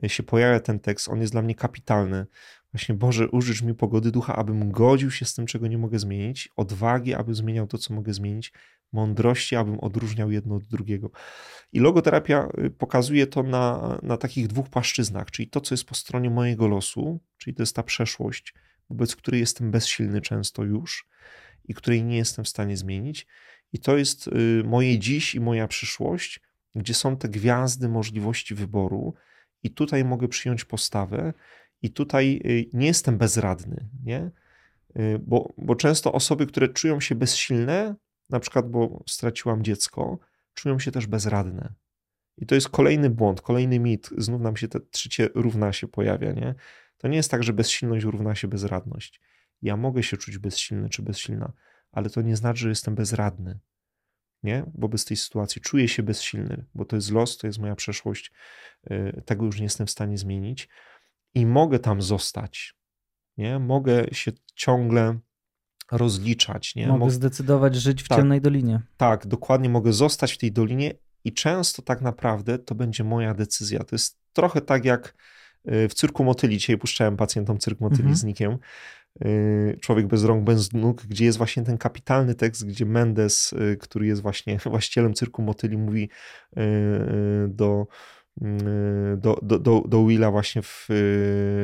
e, 0.04 0.10
się 0.10 0.24
pojawia 0.24 0.60
ten 0.60 0.80
tekst. 0.80 1.10
On 1.10 1.22
jest 1.22 1.34
dla 1.34 1.42
mnie 1.42 1.56
kapitalny. 1.56 2.26
Właśnie, 2.74 2.96
Boże, 2.96 3.30
użycz 3.30 3.62
mi 3.62 3.74
pogody 3.74 4.12
ducha, 4.12 4.36
abym 4.36 4.72
godził 4.72 5.12
się 5.12 5.26
z 5.26 5.34
tym, 5.34 5.46
czego 5.46 5.68
nie 5.68 5.78
mogę 5.78 6.00
zmienić, 6.00 6.50
odwagi, 6.56 7.14
abym 7.14 7.36
zmieniał 7.36 7.68
to, 7.68 7.78
co 7.78 7.94
mogę 7.94 8.14
zmienić, 8.14 8.54
mądrości, 8.92 9.56
abym 9.56 9.80
odróżniał 9.80 10.32
jedno 10.32 10.56
od 10.56 10.64
drugiego. 10.64 11.12
I 11.74 11.80
logoterapia 11.80 12.50
y, 12.66 12.70
pokazuje 12.70 13.28
to 13.28 13.44
na, 13.44 13.98
na 14.04 14.18
takich 14.18 14.48
dwóch 14.48 14.70
płaszczyznach, 14.70 15.32
czyli 15.32 15.50
to, 15.50 15.62
co 15.62 15.74
jest 15.74 15.86
po 15.86 15.96
stronie 15.96 16.30
mojego 16.30 16.68
losu, 16.68 17.20
czyli 17.38 17.56
to 17.56 17.62
jest 17.62 17.76
ta 17.76 17.84
przeszłość, 17.84 18.54
wobec 18.90 19.16
której 19.16 19.40
jestem 19.40 19.72
bezsilny 19.72 20.22
często 20.22 20.64
już 20.64 21.08
i 21.66 21.74
której 21.74 22.04
nie 22.04 22.18
jestem 22.18 22.46
w 22.46 22.50
stanie 22.50 22.78
zmienić. 22.78 23.28
I 23.74 23.80
to 23.80 23.98
jest 23.98 24.28
y, 24.28 24.64
moje 24.66 25.00
dziś 25.00 25.36
i 25.36 25.40
moja 25.40 25.68
przyszłość, 25.68 26.42
gdzie 26.76 26.94
są 26.94 27.18
te 27.18 27.30
gwiazdy 27.30 27.90
możliwości 27.90 28.56
wyboru, 28.56 29.14
i 29.64 29.72
tutaj 29.72 30.06
mogę 30.06 30.28
przyjąć 30.28 30.66
postawę, 30.66 31.34
i 31.82 31.92
tutaj 31.92 32.42
y, 32.46 32.70
nie 32.74 32.88
jestem 32.88 33.18
bezradny, 33.18 33.90
nie? 34.04 34.32
Y, 35.00 35.20
bo, 35.20 35.54
bo 35.58 35.76
często 35.76 36.14
osoby, 36.14 36.48
które 36.48 36.70
czują 36.70 37.00
się 37.00 37.16
bezsilne, 37.16 37.96
na 38.30 38.40
przykład, 38.40 38.70
bo 38.70 39.04
straciłam 39.08 39.64
dziecko, 39.64 40.20
czują 40.54 40.80
się 40.80 40.92
też 40.92 41.08
bezradne. 41.08 41.74
I 42.38 42.46
to 42.46 42.56
jest 42.56 42.70
kolejny 42.70 43.10
błąd, 43.10 43.42
kolejny 43.42 43.80
mit. 43.80 44.10
Znów 44.18 44.42
nam 44.42 44.58
się 44.58 44.68
te 44.68 44.80
trzecie 44.80 45.30
równa 45.36 45.74
się 45.74 45.88
pojawia, 45.88 46.32
nie? 46.32 46.56
To 46.98 47.08
nie 47.08 47.18
jest 47.18 47.32
tak, 47.32 47.44
że 47.44 47.54
bezsilność 47.54 48.06
równa 48.06 48.36
się 48.36 48.48
bezradność. 48.48 49.22
Ja 49.62 49.78
mogę 49.78 50.04
się 50.04 50.18
czuć 50.18 50.38
bezsilny 50.38 50.90
czy 50.90 51.02
bezsilna, 51.02 51.54
ale 51.92 52.10
to 52.10 52.22
nie 52.22 52.36
znaczy, 52.36 52.60
że 52.60 52.70
jestem 52.70 52.96
bezradny. 52.96 53.60
Nie? 54.44 54.66
Wobec 54.76 55.06
tej 55.06 55.18
sytuacji 55.18 55.62
czuję 55.62 55.88
się 55.88 56.04
bezsilny, 56.04 56.66
bo 56.76 56.86
to 56.86 56.96
jest 56.96 57.12
los, 57.12 57.38
to 57.38 57.48
jest 57.48 57.60
moja 57.60 57.76
przeszłość, 57.76 58.32
y, 58.92 59.22
tego 59.26 59.46
już 59.46 59.58
nie 59.58 59.64
jestem 59.64 59.88
w 59.88 59.92
stanie 59.92 60.18
zmienić 60.18 60.70
i 61.34 61.46
mogę 61.46 61.80
tam 61.80 62.02
zostać. 62.02 62.76
Nie? 63.38 63.60
Mogę 63.60 64.06
się 64.12 64.32
ciągle 64.56 65.20
rozliczać. 65.92 66.76
Nie? 66.76 66.88
Mogę 66.88 67.12
zdecydować 67.12 67.76
żyć 67.76 68.04
w 68.04 68.08
tak, 68.08 68.18
ciemnej 68.18 68.42
dolinie. 68.42 68.82
Tak, 68.98 69.28
dokładnie 69.28 69.70
mogę 69.70 69.94
zostać 69.94 70.34
w 70.34 70.38
tej 70.38 70.52
dolinie 70.52 70.94
i 71.24 71.34
często 71.34 71.82
tak 71.82 72.02
naprawdę 72.02 72.60
to 72.60 72.76
będzie 72.76 73.04
moja 73.04 73.34
decyzja. 73.34 73.84
To 73.84 73.96
jest 73.96 74.20
trochę 74.34 74.62
tak 74.62 74.86
jak 74.86 75.14
w 75.66 75.94
cyrku 75.94 76.24
motyli. 76.24 76.58
Dzisiaj 76.58 76.78
puszczałem 76.78 77.18
pacjentom 77.18 77.58
cyrk 77.58 77.80
motyli 77.80 78.02
mhm. 78.02 78.16
z 78.16 78.24
Nikiem. 78.24 78.58
Y, 79.26 79.78
Człowiek 79.82 80.08
bez 80.08 80.24
rąk, 80.24 80.44
bez 80.44 80.74
nóg, 80.74 81.06
gdzie 81.06 81.26
jest 81.26 81.38
właśnie 81.38 81.64
ten 81.64 81.78
kapitalny 81.78 82.36
tekst, 82.36 82.66
gdzie 82.66 82.86
Mendes, 82.86 83.54
y, 83.54 83.78
który 83.78 84.08
jest 84.08 84.22
właśnie 84.22 84.58
właścicielem 84.66 85.14
cyrku 85.14 85.42
motyli, 85.42 85.78
mówi 85.78 86.10
do, 87.48 87.88
do, 89.18 89.40
do, 89.42 89.60
do, 89.60 89.84
do 89.88 90.06
Willa 90.06 90.32
właśnie, 90.32 90.62
w, 90.62 90.88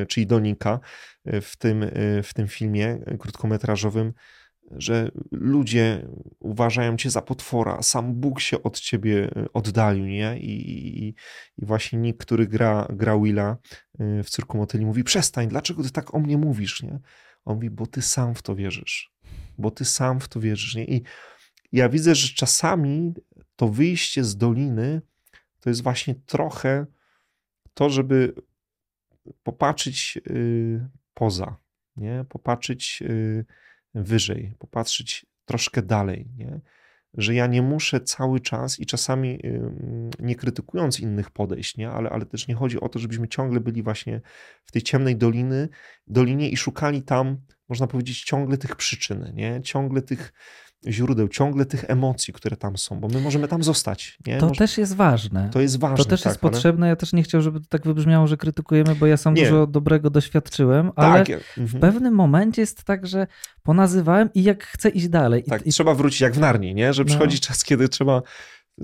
czyli 0.07 0.27
do 0.27 0.39
Nika 0.39 0.79
w 1.25 1.57
tym, 1.57 1.85
w 2.23 2.29
tym 2.33 2.47
filmie 2.47 2.97
krótkometrażowym, 3.19 4.13
że 4.71 5.11
ludzie 5.31 6.07
uważają 6.39 6.97
cię 6.97 7.09
za 7.09 7.21
potwora, 7.21 7.81
sam 7.81 8.13
Bóg 8.13 8.39
się 8.39 8.63
od 8.63 8.79
ciebie 8.79 9.31
e, 9.35 9.45
oddalił, 9.53 10.05
nie? 10.05 10.39
I, 10.39 10.69
i, 10.69 11.07
i 11.57 11.65
właśnie 11.65 11.99
Nick, 11.99 12.21
który 12.25 12.47
gra, 12.47 12.87
gra 12.89 13.19
Willa 13.19 13.57
e, 13.99 14.23
w 14.23 14.29
Cyrku 14.29 14.57
Motyli, 14.57 14.85
mówi, 14.85 15.03
przestań, 15.03 15.47
dlaczego 15.47 15.83
ty 15.83 15.91
tak 15.91 16.15
o 16.15 16.19
mnie 16.19 16.37
mówisz, 16.37 16.83
nie? 16.83 16.99
On 17.45 17.55
mówi, 17.55 17.69
bo 17.69 17.87
ty 17.87 18.01
sam 18.01 18.35
w 18.35 18.41
to 18.41 18.55
wierzysz, 18.55 19.13
bo 19.57 19.71
ty 19.71 19.85
sam 19.85 20.19
w 20.19 20.27
to 20.27 20.39
wierzysz, 20.39 20.75
nie? 20.75 20.85
I 20.85 21.03
ja 21.71 21.89
widzę, 21.89 22.15
że 22.15 22.27
czasami 22.27 23.13
to 23.55 23.67
wyjście 23.67 24.23
z 24.23 24.37
doliny 24.37 25.01
to 25.59 25.69
jest 25.69 25.83
właśnie 25.83 26.15
trochę 26.15 26.85
to, 27.73 27.89
żeby 27.89 28.33
popatrzeć 29.43 30.19
y, 30.27 30.89
poza, 31.13 31.57
nie? 31.95 32.25
Popatrzeć 32.29 33.03
y, 33.05 33.45
wyżej, 33.95 34.55
popatrzeć 34.59 35.25
troszkę 35.45 35.81
dalej, 35.81 36.27
nie? 36.37 36.61
że 37.13 37.33
ja 37.33 37.47
nie 37.47 37.61
muszę 37.61 38.01
cały 38.01 38.39
czas 38.39 38.79
i 38.79 38.85
czasami 38.85 39.39
nie 40.19 40.35
krytykując 40.35 40.99
innych 40.99 41.31
podejść, 41.31 41.77
nie? 41.77 41.89
Ale, 41.89 42.09
ale 42.09 42.25
też 42.25 42.47
nie 42.47 42.55
chodzi 42.55 42.79
o 42.79 42.89
to, 42.89 42.99
żebyśmy 42.99 43.27
ciągle 43.27 43.59
byli 43.59 43.83
właśnie 43.83 44.21
w 44.65 44.71
tej 44.71 44.81
ciemnej 44.81 45.15
doliny, 45.15 45.69
dolinie 46.07 46.49
i 46.49 46.57
szukali 46.57 47.01
tam, 47.01 47.37
można 47.69 47.87
powiedzieć, 47.87 48.23
ciągle 48.23 48.57
tych 48.57 48.75
przyczyn, 48.75 49.31
nie? 49.33 49.61
ciągle 49.61 50.01
tych 50.01 50.33
źródeł, 50.87 51.27
ciągle 51.27 51.65
tych 51.65 51.85
emocji, 51.87 52.33
które 52.33 52.57
tam 52.57 52.77
są, 52.77 52.99
bo 52.99 53.07
my 53.07 53.21
możemy 53.21 53.47
tam 53.47 53.63
zostać. 53.63 54.17
Nie? 54.27 54.37
To 54.37 54.47
Może... 54.47 54.59
też 54.59 54.77
jest 54.77 54.95
ważne. 54.95 55.49
To 55.53 55.61
jest 55.61 55.79
ważne. 55.79 55.97
To 55.97 56.09
też 56.09 56.21
tak, 56.21 56.31
jest 56.31 56.41
potrzebne. 56.41 56.87
Ja 56.87 56.95
też 56.95 57.13
nie 57.13 57.23
chciał, 57.23 57.41
żeby 57.41 57.59
to 57.59 57.65
tak 57.69 57.83
wybrzmiało, 57.83 58.27
że 58.27 58.37
krytykujemy, 58.37 58.95
bo 58.95 59.07
ja 59.07 59.17
sam 59.17 59.33
nie. 59.33 59.43
dużo 59.43 59.67
dobrego 59.67 60.09
doświadczyłem, 60.09 60.91
ale 60.95 61.25
tak. 61.25 61.43
w 61.43 61.57
mhm. 61.57 61.81
pewnym 61.81 62.13
momencie 62.13 62.61
jest 62.61 62.83
tak, 62.83 63.07
że 63.07 63.27
ponazywałem 63.63 64.29
i 64.33 64.43
jak 64.43 64.63
chcę 64.63 64.89
iść 64.89 65.07
dalej. 65.07 65.43
Tak, 65.43 65.67
I, 65.67 65.71
trzeba 65.71 65.93
wrócić 65.93 66.21
jak 66.21 66.33
w 66.33 66.39
Narni, 66.39 66.75
nie? 66.75 66.93
że 66.93 67.03
no. 67.03 67.07
przychodzi 67.07 67.39
czas, 67.39 67.63
kiedy 67.63 67.89
trzeba, 67.89 68.21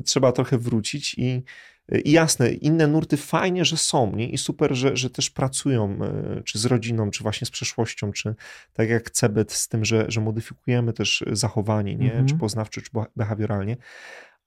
trzeba 0.05 0.31
trochę 0.31 0.57
wrócić 0.57 1.15
i 1.17 1.43
i 1.91 2.11
jasne, 2.11 2.51
inne 2.51 2.87
nurty 2.87 3.17
fajnie, 3.17 3.65
że 3.65 3.77
są, 3.77 4.15
nie? 4.15 4.29
I 4.29 4.37
super, 4.37 4.75
że, 4.75 4.97
że 4.97 5.09
też 5.09 5.29
pracują, 5.29 5.99
e, 6.03 6.41
czy 6.43 6.59
z 6.59 6.65
rodziną, 6.65 7.11
czy 7.11 7.23
właśnie 7.23 7.47
z 7.47 7.51
przeszłością, 7.51 8.11
czy 8.11 8.35
tak 8.73 8.89
jak 8.89 9.11
Cebet 9.11 9.51
z 9.51 9.67
tym, 9.67 9.85
że, 9.85 10.05
że 10.07 10.21
modyfikujemy 10.21 10.93
też 10.93 11.23
zachowanie, 11.31 11.95
nie? 11.95 12.09
Mhm. 12.09 12.27
Czy 12.27 12.35
poznawcze, 12.35 12.81
czy 12.81 12.89
behawioralnie. 13.15 13.77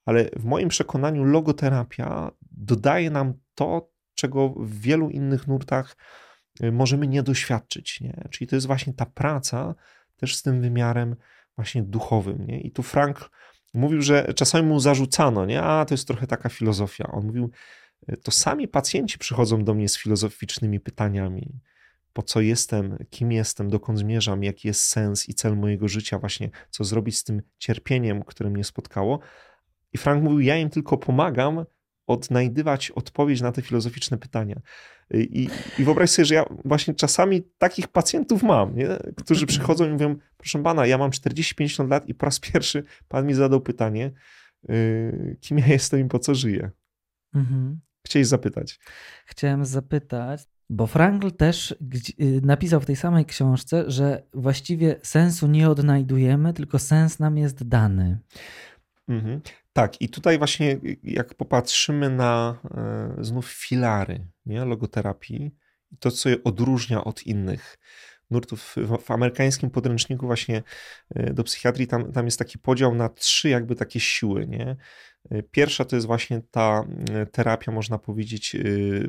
Ale 0.05 0.31
w 0.37 0.45
moim 0.45 0.69
przekonaniu 0.69 1.25
logoterapia 1.25 2.31
dodaje 2.51 3.11
nam 3.11 3.35
to, 3.55 3.91
czego 4.15 4.49
w 4.49 4.81
wielu 4.81 5.11
innych 5.11 5.47
nurtach 5.47 5.97
e, 6.61 6.73
możemy 6.73 7.07
nie 7.09 7.23
doświadczyć, 7.23 8.01
nie? 8.01 8.29
Czyli 8.31 8.49
to 8.49 8.57
jest 8.57 8.67
właśnie 8.67 8.93
ta 8.95 9.07
praca 9.07 9.75
też 10.17 10.37
z 10.37 10.43
tym 10.43 10.61
wymiarem 10.61 11.17
właśnie 11.57 11.83
duchowym, 11.83 12.47
nie? 12.47 12.61
I 12.61 12.71
tu 12.71 12.83
Frank 12.83 13.31
Mówił, 13.75 14.03
że 14.03 14.35
czasami 14.35 14.69
mu 14.69 14.81
zarzucano, 14.81 15.47
nie? 15.47 15.63
A 15.63 15.85
to 15.85 15.95
jest 15.95 16.07
trochę 16.07 16.27
taka 16.27 16.49
filozofia. 16.49 17.13
On 17.13 17.27
mówił, 17.27 17.51
to 18.23 18.31
sami 18.31 18.69
pacjenci 18.69 19.19
przychodzą 19.19 19.65
do 19.65 19.75
mnie 19.75 19.89
z 19.89 19.99
filozoficznymi 19.99 20.81
pytaniami. 20.81 21.61
Po 22.13 22.23
co 22.23 22.41
jestem, 22.41 22.99
kim 23.11 23.33
jestem, 23.33 23.71
dokąd 23.71 23.99
zmierzam, 23.99 24.45
jaki 24.45 24.69
jest 24.69 24.83
sens 24.83 25.29
i 25.29 25.35
cel 25.35 25.57
mojego 25.57 25.89
życia, 25.89 26.19
właśnie 26.19 26.51
co 26.71 26.85
zrobić 26.85 27.19
z 27.19 27.25
tym 27.25 27.43
cierpieniem, 27.59 28.23
które 28.23 28.51
mnie 28.51 28.65
spotkało. 28.65 29.19
I 29.93 29.99
Frank 29.99 30.25
mówił, 30.25 30.41
ja 30.41 30.57
im 30.57 30.71
tylko 30.71 30.99
pomagam 30.99 31.65
odnajdywać 32.07 32.91
odpowiedź 32.91 33.41
na 33.41 33.53
te 33.53 33.63
filozoficzne 33.63 34.19
pytania. 34.19 34.61
I, 35.15 35.49
I 35.79 35.85
wyobraź 35.85 36.11
sobie, 36.11 36.27
że 36.27 36.35
ja 36.35 36.45
właśnie 36.65 36.95
czasami 36.95 37.43
takich 37.59 37.89
pacjentów 37.89 38.43
mam, 38.43 38.77
nie? 38.77 38.89
którzy 39.17 39.47
przychodzą 39.47 39.89
i 39.89 39.93
mówią, 39.93 40.17
proszę 40.37 40.63
pana, 40.63 40.87
ja 40.87 40.99
mam 40.99 41.11
40-50 41.11 41.89
lat 41.89 42.09
i 42.09 42.15
po 42.15 42.27
raz 42.27 42.41
pierwszy 42.41 42.85
pan 43.09 43.27
mi 43.27 43.35
zadał 43.35 43.61
pytanie, 43.61 44.13
yy, 44.69 45.37
kim 45.41 45.59
ja 45.59 45.67
jestem 45.67 46.01
i 46.01 46.09
po 46.09 46.19
co 46.19 46.35
żyję. 46.35 46.71
Mhm. 47.35 47.81
Chciałeś 48.07 48.27
zapytać. 48.27 48.81
Chciałem 49.27 49.65
zapytać, 49.65 50.43
bo 50.71 50.87
Frankl 50.87 51.31
też 51.31 51.71
y, 52.21 52.41
napisał 52.43 52.81
w 52.81 52.87
tej 52.87 52.97
samej 52.97 53.25
książce, 53.25 53.91
że 53.91 54.23
właściwie 54.35 54.97
sensu 55.03 55.47
nie 55.47 55.71
odnajdujemy, 55.71 56.53
tylko 56.53 56.79
sens 56.79 57.19
nam 57.19 57.39
jest 57.39 57.69
dany. 57.69 58.19
Mhm. 59.09 59.41
Tak, 59.73 60.01
i 60.01 60.09
tutaj 60.09 60.39
właśnie 60.39 60.81
jak 61.03 61.35
popatrzymy 61.35 62.11
na 62.11 62.61
e, 63.19 63.25
znów 63.25 63.53
filary 63.53 64.27
nie, 64.47 64.65
logoterapii, 64.65 65.51
to 65.99 66.11
co 66.11 66.29
je 66.29 66.45
odróżnia 66.45 67.05
od 67.05 67.23
innych 67.23 67.79
nurtów 68.31 68.77
w, 68.77 69.11
amerykańskim 69.11 69.71
podręczniku 69.71 70.27
właśnie 70.27 70.63
e, 71.15 71.35
do 71.35 71.45
psychiatrii, 71.45 71.87
tam, 71.87 72.13
tam 72.13 72.25
jest 72.25 72.39
taki 72.39 72.59
podział 72.59 72.95
na 72.95 73.09
trzy 73.09 73.49
jakby 73.49 73.77
takie 73.77 74.01
siły, 74.01 74.47
nie? 74.47 74.77
E, 75.31 75.43
pierwsza 75.43 75.85
to 75.85 75.97
jest 75.97 76.07
właśnie 76.07 76.43
ta 76.51 76.85
terapia, 77.33 77.73
można 77.73 77.99
powiedzieć, 77.99 78.57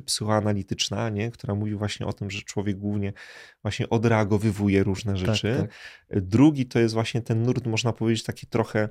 psychoanalityczna, 0.06 1.10
nie? 1.10 1.32
która 1.32 1.56
mówi 1.56 1.76
właśnie 1.76 2.06
o 2.06 2.14
tym, 2.14 2.30
że 2.30 2.42
człowiek 2.42 2.78
głównie 2.78 3.14
właśnie 3.62 3.90
odreagowywuje 3.90 4.84
różne 4.84 5.14
tak, 5.14 5.26
rzeczy. 5.26 5.56
Tak, 5.60 5.70
tak. 6.10 6.22
Drugi 6.24 6.66
to 6.66 6.80
jest 6.80 6.94
właśnie 6.94 7.22
ten 7.22 7.44
nurt, 7.44 7.66
można 7.66 7.94
powiedzieć, 7.94 8.24
taki 8.24 8.48
trochę 8.48 8.90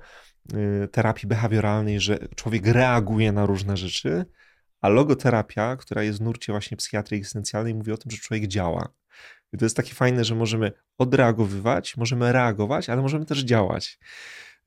Y, 0.55 0.89
terapii 0.89 1.29
behawioralnej, 1.29 2.01
że 2.01 2.19
człowiek 2.37 2.67
reaguje 2.67 3.33
na 3.33 3.47
różne 3.47 3.77
rzeczy, 3.77 4.25
a 4.81 4.89
logoterapia, 4.89 5.77
która 5.77 6.03
jest 6.03 6.19
w 6.19 6.23
nurcie 6.23 6.53
właśnie 6.53 6.77
psychiatrii 6.77 7.19
egzystencjalnej, 7.19 7.75
mówi 7.75 7.93
o 7.93 7.97
tym, 7.97 8.11
że 8.11 8.19
człowiek 8.19 8.47
działa. 8.47 8.89
I 9.53 9.59
to 9.59 9.65
jest 9.65 9.77
takie 9.77 9.95
fajne, 9.95 10.25
że 10.25 10.35
możemy 10.35 10.73
odreagowywać, 10.99 11.97
możemy 11.97 12.33
reagować, 12.33 12.89
ale 12.89 13.03
możemy 13.03 13.25
też 13.25 13.39
działać. 13.39 13.99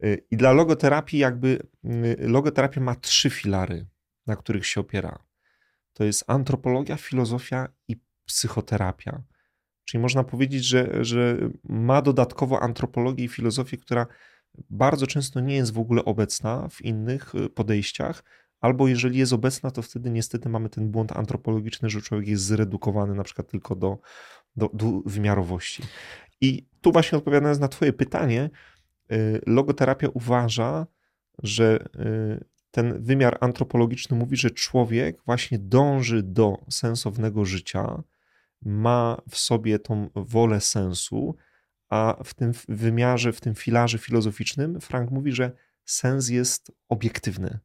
Y, 0.04 0.26
I 0.32 0.38
dla 0.38 0.52
logoterapii 0.52 1.20
jakby 1.20 1.60
y, 1.86 2.18
logoterapia 2.20 2.82
ma 2.82 2.96
trzy 2.96 3.30
filary, 3.30 3.86
na 4.28 4.36
których 4.36 4.66
się 4.66 4.82
opiera. 4.82 5.20
To 5.94 6.04
jest 6.04 6.24
antropologia, 6.28 6.98
filozofia 6.98 7.68
i 7.88 7.96
psychoterapia. 8.26 9.24
Czyli 9.86 10.02
można 10.02 10.24
powiedzieć, 10.24 10.66
że, 10.66 11.06
że 11.06 11.38
ma 11.64 12.02
dodatkowo 12.02 12.60
antropologię 12.60 13.26
i 13.26 13.28
filozofię, 13.28 13.78
która 13.78 14.08
bardzo 14.70 15.08
często 15.08 15.40
nie 15.40 15.56
jest 15.56 15.74
w 15.74 15.80
ogóle 15.80 16.06
obecna 16.06 16.68
w 16.70 16.82
innych 16.82 17.36
y, 17.36 17.50
podejściach, 17.50 18.24
albo 18.62 18.88
jeżeli 18.88 19.20
jest 19.20 19.34
obecna, 19.34 19.72
to 19.72 19.82
wtedy 19.82 20.12
niestety 20.12 20.50
mamy 20.50 20.70
ten 20.70 20.92
błąd 20.92 21.12
antropologiczny, 21.12 21.90
że 21.90 22.02
człowiek 22.02 22.28
jest 22.28 22.44
zredukowany 22.44 23.16
na 23.16 23.24
przykład 23.24 23.48
tylko 23.48 23.76
do, 23.76 24.00
do, 24.56 24.70
do 24.74 25.02
wymiarowości. 25.06 25.84
I 26.42 26.68
tu 26.82 26.92
właśnie 26.92 27.18
odpowiadając 27.18 27.60
na 27.60 27.68
Twoje 27.68 27.94
pytanie, 27.94 28.50
logoterapia 29.46 30.08
uważa, 30.14 30.88
że 31.44 31.86
y, 31.96 32.46
ten 32.72 33.04
wymiar 33.04 33.38
antropologiczny 33.42 34.18
mówi, 34.18 34.38
że 34.38 34.52
człowiek 34.52 35.18
właśnie 35.26 35.60
dąży 35.60 36.24
do 36.24 36.66
sensownego 36.70 37.46
życia, 37.46 38.04
ma 38.62 39.22
w 39.30 39.38
sobie 39.38 39.80
tą 39.80 40.10
wolę 40.16 40.62
sensu, 40.62 41.36
a 41.90 42.18
w 42.24 42.34
tym 42.34 42.52
wymiarze, 42.70 43.34
w 43.34 43.42
tym 43.42 43.56
filarze 43.56 43.98
filozoficznym, 43.98 44.82
Frank 44.82 45.12
mówi, 45.12 45.32
że 45.32 45.52
sens 45.86 46.30
jest 46.30 46.72
obiektywny. 46.90 47.60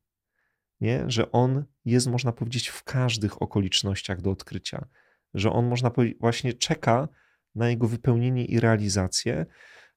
Nie? 0.81 1.05
Że 1.07 1.33
on 1.33 1.65
jest, 1.85 2.07
można 2.07 2.33
powiedzieć, 2.33 2.69
w 2.69 2.85
każdych 2.85 3.43
okolicznościach 3.43 4.21
do 4.21 4.31
odkrycia. 4.31 4.87
Że 5.35 5.53
on, 5.53 5.69
można 5.69 5.91
powiedzieć, 5.91 6.19
właśnie 6.21 6.53
czeka 6.53 7.09
na 7.55 7.71
jego 7.71 7.89
wypełnienie 7.89 8.45
i 8.45 8.61
realizację. 8.61 9.47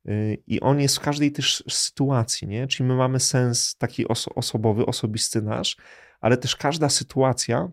Y, 0.08 0.44
i 0.48 0.60
on 0.62 0.80
jest 0.80 0.98
w 0.98 1.00
każdej 1.00 1.32
też 1.32 1.64
sytuacji, 1.70 2.48
nie? 2.48 2.68
Czyli 2.68 2.90
my 2.90 2.96
mamy 2.96 3.20
sens 3.20 3.76
taki 3.76 4.08
oso 4.08 4.36
osobowy, 4.36 4.86
osobisty 4.86 5.42
nasz, 5.42 5.78
ale 6.22 6.38
też 6.38 6.56
każda 6.56 6.90
sytuacja 6.90 7.72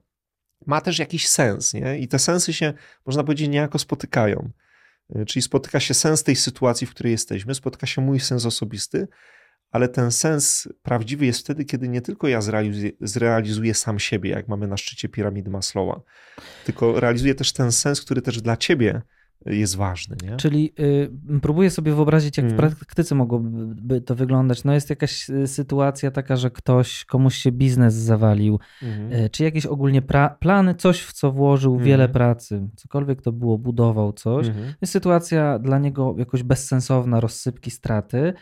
ma 0.66 0.80
też 0.80 0.98
jakiś 0.98 1.28
sens, 1.28 1.74
nie? 1.74 1.98
I 1.98 2.08
te 2.08 2.18
sensy 2.18 2.52
się, 2.52 2.72
można 3.06 3.24
powiedzieć, 3.24 3.48
niejako 3.48 3.78
spotykają. 3.78 4.50
Y, 5.16 5.26
czyli 5.26 5.42
spotyka 5.42 5.80
się 5.80 5.94
sens 5.94 6.22
tej 6.22 6.36
sytuacji, 6.36 6.86
w 6.86 6.90
której 6.90 7.10
jesteśmy, 7.10 7.54
spotyka 7.54 7.86
się 7.86 8.02
mój 8.02 8.20
sens 8.20 8.46
osobisty, 8.46 9.08
ale 9.70 9.88
ten 9.88 10.12
sens 10.12 10.68
prawdziwy 10.82 11.26
jest 11.26 11.40
wtedy, 11.40 11.64
kiedy 11.64 11.88
nie 11.88 12.00
tylko 12.00 12.28
ja 12.28 12.40
zrealizuję, 12.40 12.92
zrealizuję 13.00 13.74
sam 13.74 13.98
siebie, 13.98 14.30
jak 14.30 14.48
mamy 14.48 14.66
na 14.66 14.76
szczycie 14.76 15.08
piramidy 15.08 15.50
Maslowa, 15.50 16.00
tylko 16.64 17.00
realizuję 17.00 17.34
też 17.34 17.52
ten 17.52 17.72
sens, 17.72 18.00
który 18.00 18.22
też 18.22 18.42
dla 18.42 18.56
ciebie 18.56 19.02
jest 19.46 19.76
ważny. 19.76 20.16
Nie? 20.22 20.36
Czyli 20.36 20.72
y, 20.80 21.10
próbuję 21.42 21.70
sobie 21.70 21.94
wyobrazić, 21.94 22.36
jak 22.36 22.46
mm. 22.46 22.56
w 22.56 22.58
praktyce 22.58 23.14
mogłoby 23.14 24.00
to 24.00 24.14
wyglądać. 24.14 24.64
No 24.64 24.72
jest 24.72 24.90
jakaś 24.90 25.30
y, 25.30 25.46
sytuacja 25.46 26.10
taka, 26.10 26.36
że 26.36 26.50
ktoś, 26.50 27.04
komuś 27.04 27.36
się 27.36 27.52
biznes 27.52 27.94
zawalił, 27.94 28.58
mm. 28.82 29.12
y, 29.12 29.30
czy 29.30 29.44
jakieś 29.44 29.66
ogólnie 29.66 30.02
plany, 30.40 30.74
coś 30.74 31.02
w 31.02 31.12
co 31.12 31.32
włożył 31.32 31.72
mm. 31.74 31.84
wiele 31.84 32.08
pracy, 32.08 32.68
cokolwiek 32.76 33.22
to 33.22 33.32
było, 33.32 33.58
budował 33.58 34.12
coś. 34.12 34.46
-hmm. 34.46 34.72
Jest 34.80 34.92
sytuacja 34.92 35.58
dla 35.58 35.78
niego 35.78 36.14
jakoś 36.18 36.42
bezsensowna, 36.42 37.20
rozsypki, 37.20 37.70
straty. 37.70 38.32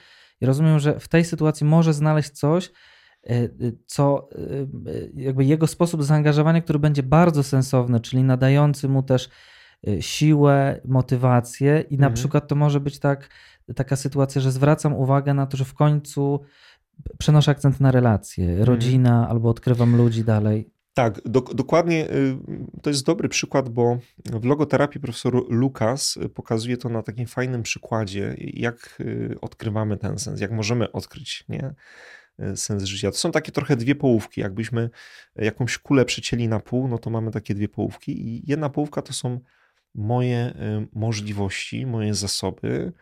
I 0.40 0.46
rozumiem, 0.46 0.78
że 0.78 1.00
w 1.00 1.08
tej 1.08 1.24
sytuacji 1.24 1.66
może 1.66 1.94
znaleźć 1.94 2.30
coś, 2.30 2.66
y, 2.66 3.34
y, 3.34 3.76
co 3.86 4.28
jakby 5.14 5.44
jego 5.44 5.66
sposób 5.66 6.04
zaangażowania, 6.04 6.60
który 6.60 6.78
będzie 6.78 7.02
bardzo 7.02 7.42
sensowny, 7.42 8.00
czyli 8.00 8.24
nadający 8.24 8.88
mu 8.88 9.02
też 9.02 9.28
siłę, 10.00 10.80
motywację 10.84 11.80
i 11.80 11.98
na 11.98 12.06
mhm. 12.06 12.14
przykład 12.14 12.48
to 12.48 12.54
może 12.54 12.80
być 12.80 12.98
tak, 12.98 13.28
taka 13.74 13.96
sytuacja, 13.96 14.40
że 14.40 14.52
zwracam 14.52 14.94
uwagę 14.94 15.34
na 15.34 15.46
to, 15.46 15.56
że 15.56 15.64
w 15.64 15.74
końcu 15.74 16.40
przenoszę 17.18 17.50
akcent 17.50 17.80
na 17.80 17.90
relacje, 17.90 18.44
mhm. 18.44 18.64
rodzina 18.64 19.28
albo 19.28 19.48
odkrywam 19.48 19.96
ludzi 19.96 20.24
dalej. 20.24 20.70
Tak, 20.94 21.20
do, 21.24 21.40
dokładnie 21.40 22.10
y, 22.10 22.38
to 22.82 22.90
jest 22.90 23.06
dobry 23.06 23.28
przykład, 23.28 23.68
bo 23.68 23.98
w 24.26 24.44
logoterapii 24.44 25.00
profesor 25.00 25.44
Lukas 25.48 26.18
pokazuje 26.34 26.76
to 26.76 26.88
na 26.88 27.02
takim 27.02 27.26
fajnym 27.26 27.62
przykładzie, 27.62 28.34
jak 28.38 28.98
y, 29.00 29.36
odkrywamy 29.40 29.96
ten 29.96 30.18
sens, 30.18 30.40
jak 30.40 30.50
możemy 30.50 30.92
odkryć 30.92 31.44
nie? 31.48 31.74
sens 32.56 32.84
życia. 32.84 33.10
To 33.10 33.16
są 33.16 33.32
takie 33.32 33.52
trochę 33.52 33.76
dwie 33.76 33.94
połówki. 33.94 34.40
Jakbyśmy 34.40 34.90
jakąś 35.36 35.78
kulę 35.78 36.04
przecięli 36.04 36.48
na 36.48 36.60
pół, 36.60 36.88
no 36.88 36.98
to 36.98 37.10
mamy 37.10 37.30
takie 37.30 37.54
dwie 37.54 37.68
połówki 37.68 38.28
i 38.28 38.42
jedna 38.50 38.68
połówka 38.68 39.02
to 39.02 39.12
są 39.12 39.40
moje 39.94 40.54
y, 40.82 40.88
możliwości, 40.92 41.86
moje 41.86 42.14
zasoby, 42.14 42.92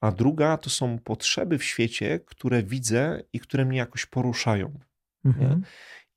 a 0.00 0.12
druga 0.12 0.56
to 0.56 0.70
są 0.70 0.98
potrzeby 0.98 1.58
w 1.58 1.64
świecie, 1.64 2.20
które 2.20 2.62
widzę 2.62 3.22
i 3.32 3.40
które 3.40 3.64
mnie 3.64 3.78
jakoś 3.78 4.06
poruszają. 4.06 4.78
Mhm. 5.24 5.62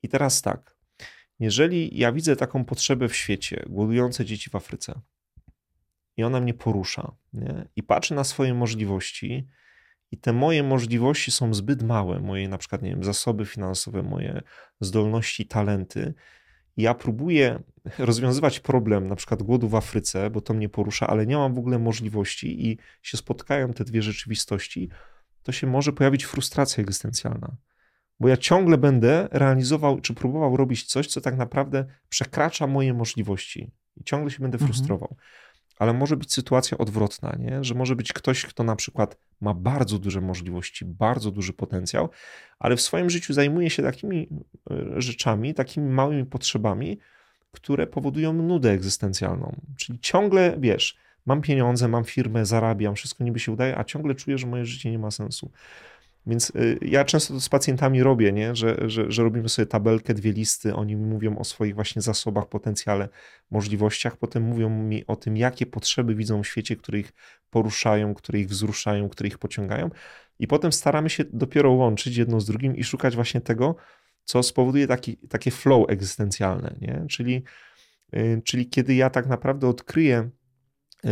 I 0.04 0.10
teraz 0.10 0.42
tak, 0.42 0.76
jeżeli 1.40 1.98
ja 1.98 2.12
widzę 2.12 2.36
taką 2.36 2.66
potrzebę 2.66 3.10
w 3.10 3.16
świecie, 3.16 3.66
głodujące 3.70 4.26
dzieci 4.26 4.50
w 4.50 4.56
Afryce, 4.56 5.02
i 6.18 6.24
ona 6.24 6.40
mnie 6.42 6.54
porusza, 6.54 7.16
nie? 7.34 7.68
i 7.76 7.84
patrzę 7.84 8.16
na 8.16 8.24
swoje 8.24 8.54
możliwości, 8.54 9.48
i 10.12 10.18
te 10.18 10.34
moje 10.34 10.64
możliwości 10.64 11.32
są 11.32 11.54
zbyt 11.54 11.84
małe, 11.84 12.20
moje 12.20 12.50
na 12.50 12.58
przykład, 12.58 12.82
nie 12.82 12.90
wiem, 12.90 13.04
zasoby 13.04 13.46
finansowe, 13.46 14.04
moje 14.04 14.42
zdolności, 14.82 15.46
talenty, 15.46 16.14
ja 16.78 16.94
próbuję 16.94 17.60
rozwiązywać 17.98 18.60
problem 18.60 19.08
na 19.08 19.16
przykład 19.16 19.44
głodu 19.44 19.70
w 19.70 19.76
Afryce, 19.76 20.30
bo 20.30 20.42
to 20.42 20.54
mnie 20.54 20.70
porusza, 20.70 21.08
ale 21.08 21.26
nie 21.26 21.38
mam 21.38 21.54
w 21.54 21.58
ogóle 21.58 21.80
możliwości 21.80 22.68
i 22.68 22.78
się 23.02 23.18
spotkają 23.18 23.74
te 23.74 23.84
dwie 23.84 24.02
rzeczywistości, 24.02 24.90
to 25.44 25.52
się 25.52 25.68
może 25.68 25.94
pojawić 25.94 26.24
frustracja 26.24 26.82
egzystencjalna. 26.82 27.56
Bo 28.20 28.28
ja 28.28 28.38
ciągle 28.38 28.78
będę 28.78 29.28
realizował, 29.32 30.02
czy 30.02 30.14
próbował 30.14 30.58
robić 30.58 30.84
coś, 30.84 31.08
co 31.08 31.22
tak 31.22 31.38
naprawdę 31.38 31.86
przekracza 32.10 32.68
moje 32.68 32.94
możliwości. 32.94 33.72
I 33.98 34.04
ciągle 34.04 34.32
się 34.32 34.40
będę 34.40 34.56
mhm. 34.56 34.74
frustrował 34.74 35.16
ale 35.78 35.94
może 35.94 36.18
być 36.18 36.34
sytuacja 36.34 36.78
odwrotna, 36.78 37.36
nie? 37.40 37.64
że 37.64 37.76
może 37.76 37.96
być 37.96 38.14
ktoś, 38.14 38.46
kto 38.46 38.64
na 38.64 38.76
przykład 38.76 39.18
ma 39.42 39.54
bardzo 39.54 40.00
duże 40.00 40.22
możliwości, 40.22 40.86
bardzo 40.86 41.32
duży 41.32 41.54
potencjał, 41.54 42.10
ale 42.60 42.76
w 42.76 42.82
swoim 42.82 43.10
życiu 43.10 43.34
zajmuje 43.34 43.70
się 43.70 43.84
takimi 43.84 44.30
e, 44.72 45.02
rzeczami, 45.02 45.54
takimi 45.54 45.90
małymi 45.90 46.26
potrzebami, 46.26 47.00
które 47.56 47.88
powodują 47.88 48.34
nudę 48.34 48.72
egzystencjalną. 48.72 49.56
Czyli 49.78 50.00
ciągle 50.00 50.56
wiesz, 50.60 50.98
mam 51.26 51.42
pieniądze, 51.42 51.88
mam 51.88 52.04
firmę, 52.04 52.46
zarabiam, 52.46 52.96
wszystko 52.96 53.24
niby 53.24 53.40
się 53.40 53.52
udaje, 53.52 53.78
a 53.78 53.84
ciągle 53.84 54.16
czuję, 54.16 54.38
że 54.38 54.48
moje 54.48 54.66
życie 54.66 54.92
nie 54.92 55.00
ma 55.00 55.12
sensu. 55.12 55.52
Więc 56.28 56.50
y, 56.50 56.80
ja 56.82 57.06
często 57.06 57.34
to 57.34 57.40
z 57.40 57.50
pacjentami 57.50 58.04
robię, 58.04 58.32
nie? 58.32 58.56
Że, 58.56 58.90
że, 58.90 59.12
że 59.12 59.24
robimy 59.24 59.50
sobie 59.50 59.66
tabelkę, 59.66 60.14
dwie 60.14 60.32
listy, 60.32 60.76
oni 60.76 60.96
mi 60.96 61.06
mówią 61.06 61.38
o 61.38 61.44
swoich 61.44 61.76
właśnie 61.76 62.02
zasobach, 62.02 62.50
potencjale, 62.50 63.10
możliwościach, 63.52 64.18
potem 64.18 64.44
mówią 64.44 64.70
mi 64.70 65.08
o 65.08 65.16
tym, 65.16 65.38
jakie 65.38 65.66
potrzeby 65.66 66.16
widzą 66.16 66.44
w 66.44 66.48
świecie, 66.48 66.76
które 66.76 67.00
ich 67.00 67.14
poruszają, 67.50 68.14
które 68.14 68.40
ich 68.40 68.50
wzruszają, 68.50 69.10
które 69.10 69.28
ich 69.28 69.38
pociągają. 69.38 69.90
I 70.40 70.48
potem 70.48 70.72
staramy 70.72 71.10
się 71.10 71.24
dopiero 71.34 71.72
łączyć 71.72 72.18
jedno 72.18 72.40
z 72.40 72.46
drugim 72.46 72.76
i 72.76 72.84
szukać 72.84 73.16
właśnie 73.16 73.42
tego, 73.42 73.76
co 74.26 74.44
spowoduje 74.44 74.88
taki, 74.88 75.18
takie 75.18 75.52
flow 75.52 75.90
egzystencjalne, 75.90 76.76
nie? 76.82 77.06
Czyli, 77.10 77.44
yy, 78.14 78.42
czyli 78.46 78.70
kiedy 78.70 78.96
ja 78.96 79.10
tak 79.10 79.28
naprawdę 79.28 79.68
odkryję, 79.68 80.30
yy, 81.04 81.12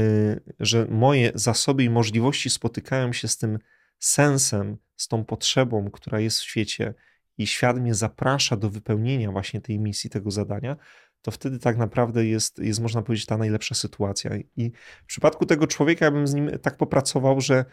że 0.60 0.88
moje 0.90 1.32
zasoby 1.36 1.84
i 1.84 1.90
możliwości 1.90 2.50
spotykają 2.50 3.14
się 3.14 3.28
z 3.28 3.38
tym 3.38 3.60
sensem, 4.00 4.78
z 4.96 5.08
tą 5.08 5.26
potrzebą, 5.26 5.92
która 5.92 6.20
jest 6.20 6.40
w 6.40 6.44
świecie 6.44 6.94
i 7.38 7.48
świat 7.48 7.80
mnie 7.80 7.94
zaprasza 7.94 8.58
do 8.58 8.70
wypełnienia 8.70 9.32
właśnie 9.32 9.62
tej 9.62 9.80
misji, 9.80 10.10
tego 10.10 10.32
zadania, 10.32 10.76
to 11.22 11.32
wtedy 11.32 11.60
tak 11.60 11.78
naprawdę 11.78 12.26
jest, 12.26 12.60
jest 12.60 12.80
można 12.80 13.02
powiedzieć, 13.02 13.26
ta 13.26 13.38
najlepsza 13.38 13.76
sytuacja. 13.76 14.32
I 14.58 14.72
w 15.04 15.06
przypadku 15.06 15.46
tego 15.46 15.68
człowieka, 15.68 16.06
ja 16.06 16.12
bym 16.12 16.28
z 16.28 16.34
nim 16.34 16.60
tak 16.62 16.78
popracował, 16.78 17.42
że 17.42 17.66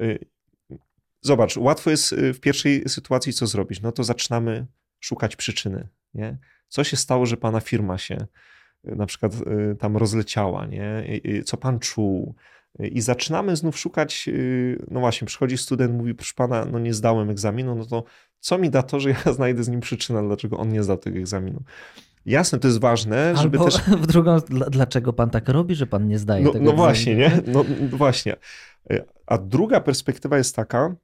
y, 0.00 0.18
zobacz, 1.20 1.56
łatwo 1.56 1.90
jest 1.90 2.12
y, 2.12 2.34
w 2.34 2.40
pierwszej 2.40 2.88
sytuacji 2.88 3.32
co 3.32 3.46
zrobić? 3.46 3.80
No 3.82 3.92
to 3.92 4.04
zaczynamy 4.04 4.66
szukać 5.00 5.36
przyczyny, 5.36 5.88
nie? 6.14 6.38
Co 6.68 6.84
się 6.84 6.96
stało, 6.96 7.26
że 7.26 7.36
pana 7.36 7.60
firma 7.60 7.98
się 7.98 8.26
y, 8.88 8.96
na 8.96 9.06
przykład 9.06 9.32
tam 9.78 9.96
rozleciała, 9.96 10.66
nie? 10.66 11.04
Co 11.44 11.56
pan 11.56 11.78
czuł? 11.78 12.34
I 12.78 13.00
zaczynamy 13.00 13.56
znów 13.56 13.78
szukać, 13.78 14.28
no 14.90 15.00
właśnie, 15.00 15.26
przychodzi 15.26 15.58
student, 15.58 15.94
mówi, 15.94 16.14
proszę 16.14 16.32
pana, 16.36 16.64
no 16.64 16.78
nie 16.78 16.94
zdałem 16.94 17.30
egzaminu, 17.30 17.74
no 17.74 17.86
to 17.86 18.04
co 18.40 18.58
mi 18.58 18.70
da 18.70 18.82
to, 18.82 19.00
że 19.00 19.10
ja 19.10 19.32
znajdę 19.32 19.64
z 19.64 19.68
nim 19.68 19.80
przyczynę, 19.80 20.22
dlaczego 20.22 20.56
on 20.56 20.68
nie 20.68 20.82
zdał 20.82 20.98
tego 20.98 21.18
egzaminu. 21.18 21.62
Jasne, 22.26 22.58
to 22.58 22.68
jest 22.68 22.80
ważne, 22.80 23.28
Albo 23.28 23.42
żeby 23.42 23.58
też... 23.58 23.76
w 24.02 24.06
drugą, 24.06 24.38
dlaczego 24.70 25.12
pan 25.12 25.30
tak 25.30 25.48
robi, 25.48 25.74
że 25.74 25.86
pan 25.86 26.08
nie 26.08 26.18
zdaje 26.18 26.44
no, 26.44 26.52
tego 26.52 26.64
No 26.64 26.70
egzaminu? 26.70 26.84
właśnie, 26.84 27.14
nie? 27.16 27.30
No, 27.46 27.64
no 27.90 27.96
właśnie. 27.96 28.36
A 29.26 29.38
druga 29.38 29.80
perspektywa 29.80 30.38
jest 30.38 30.56
taka, 30.56 30.96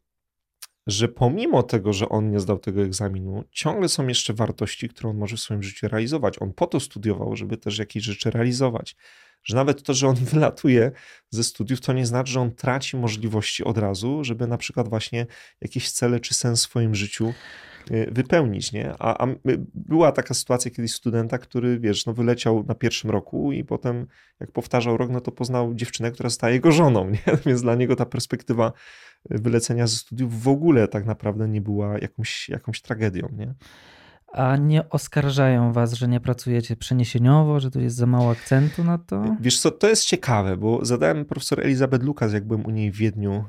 że 0.86 1.08
pomimo 1.08 1.62
tego, 1.62 1.92
że 1.92 2.08
on 2.08 2.30
nie 2.30 2.40
zdał 2.40 2.58
tego 2.58 2.82
egzaminu, 2.82 3.44
ciągle 3.50 3.88
są 3.88 4.06
jeszcze 4.06 4.34
wartości, 4.34 4.88
które 4.88 5.10
on 5.10 5.16
może 5.16 5.36
w 5.36 5.40
swoim 5.40 5.62
życiu 5.62 5.88
realizować. 5.88 6.42
On 6.42 6.52
po 6.52 6.66
to 6.66 6.80
studiował, 6.80 7.36
żeby 7.36 7.56
też 7.56 7.78
jakieś 7.78 8.04
rzeczy 8.04 8.30
realizować 8.30 8.96
że 9.44 9.56
nawet 9.56 9.82
to, 9.82 9.94
że 9.94 10.08
on 10.08 10.14
wylatuje 10.34 10.92
ze 11.30 11.44
studiów, 11.44 11.80
to 11.80 11.92
nie 11.92 12.06
znaczy, 12.06 12.32
że 12.32 12.40
on 12.40 12.54
traci 12.54 12.96
możliwości 12.96 13.64
od 13.64 13.78
razu, 13.78 14.24
żeby 14.24 14.46
na 14.46 14.58
przykład 14.58 14.88
właśnie 14.88 15.26
jakieś 15.60 15.90
cele 15.90 16.20
czy 16.20 16.34
sens 16.34 16.60
w 16.60 16.62
swoim 16.62 16.94
życiu 16.94 17.32
wypełnić, 18.12 18.72
nie? 18.72 18.94
A, 18.98 19.24
a, 19.24 19.28
była 19.74 20.12
taka 20.12 20.34
sytuacja 20.34 20.70
kiedyś 20.70 20.92
studenta, 20.92 21.38
który, 21.38 21.80
wiesz, 21.80 22.06
no 22.06 22.12
wyleciał 22.14 22.64
na 22.68 22.74
pierwszym 22.74 23.10
roku 23.10 23.52
i 23.52 23.64
potem 23.64 24.06
jak 24.40 24.52
powtarzał 24.52 24.96
rok, 24.96 25.10
no 25.10 25.20
to 25.20 25.32
poznał 25.32 25.74
dziewczynę, 25.74 26.10
która 26.10 26.30
staje 26.30 26.54
jego 26.54 26.72
żoną, 26.72 27.10
nie? 27.10 27.38
Więc 27.46 27.62
dla 27.62 27.74
niego 27.74 27.96
ta 27.96 28.06
perspektywa 28.06 28.72
wylecenia 29.30 29.86
ze 29.86 29.96
studiów 29.96 30.42
w 30.42 30.48
ogóle 30.48 30.88
tak 30.88 31.06
naprawdę 31.06 31.48
nie 31.48 31.60
była 31.60 31.98
jakąś, 31.98 32.48
jakąś 32.48 32.82
tragedią, 32.82 33.28
nie? 33.32 33.54
A 34.32 34.56
nie 34.56 34.88
oskarżają 34.88 35.72
was, 35.72 35.92
że 35.92 36.08
nie 36.08 36.20
pracujecie 36.20 36.76
przeniesieniowo, 36.76 37.60
że 37.60 37.70
tu 37.70 37.80
jest 37.80 37.96
za 37.96 38.06
mało 38.06 38.30
akcentu 38.30 38.84
na 38.84 38.98
to? 38.98 39.36
Wiesz 39.40 39.60
co, 39.60 39.70
to 39.70 39.88
jest 39.88 40.04
ciekawe, 40.04 40.56
bo 40.56 40.84
zadałem 40.84 41.24
profesor 41.24 41.60
Elizabeth 41.60 42.04
Lukas, 42.04 42.32
jak 42.32 42.46
byłem 42.46 42.66
u 42.66 42.70
niej 42.70 42.92
w 42.92 42.96
Wiedniu 42.96 43.44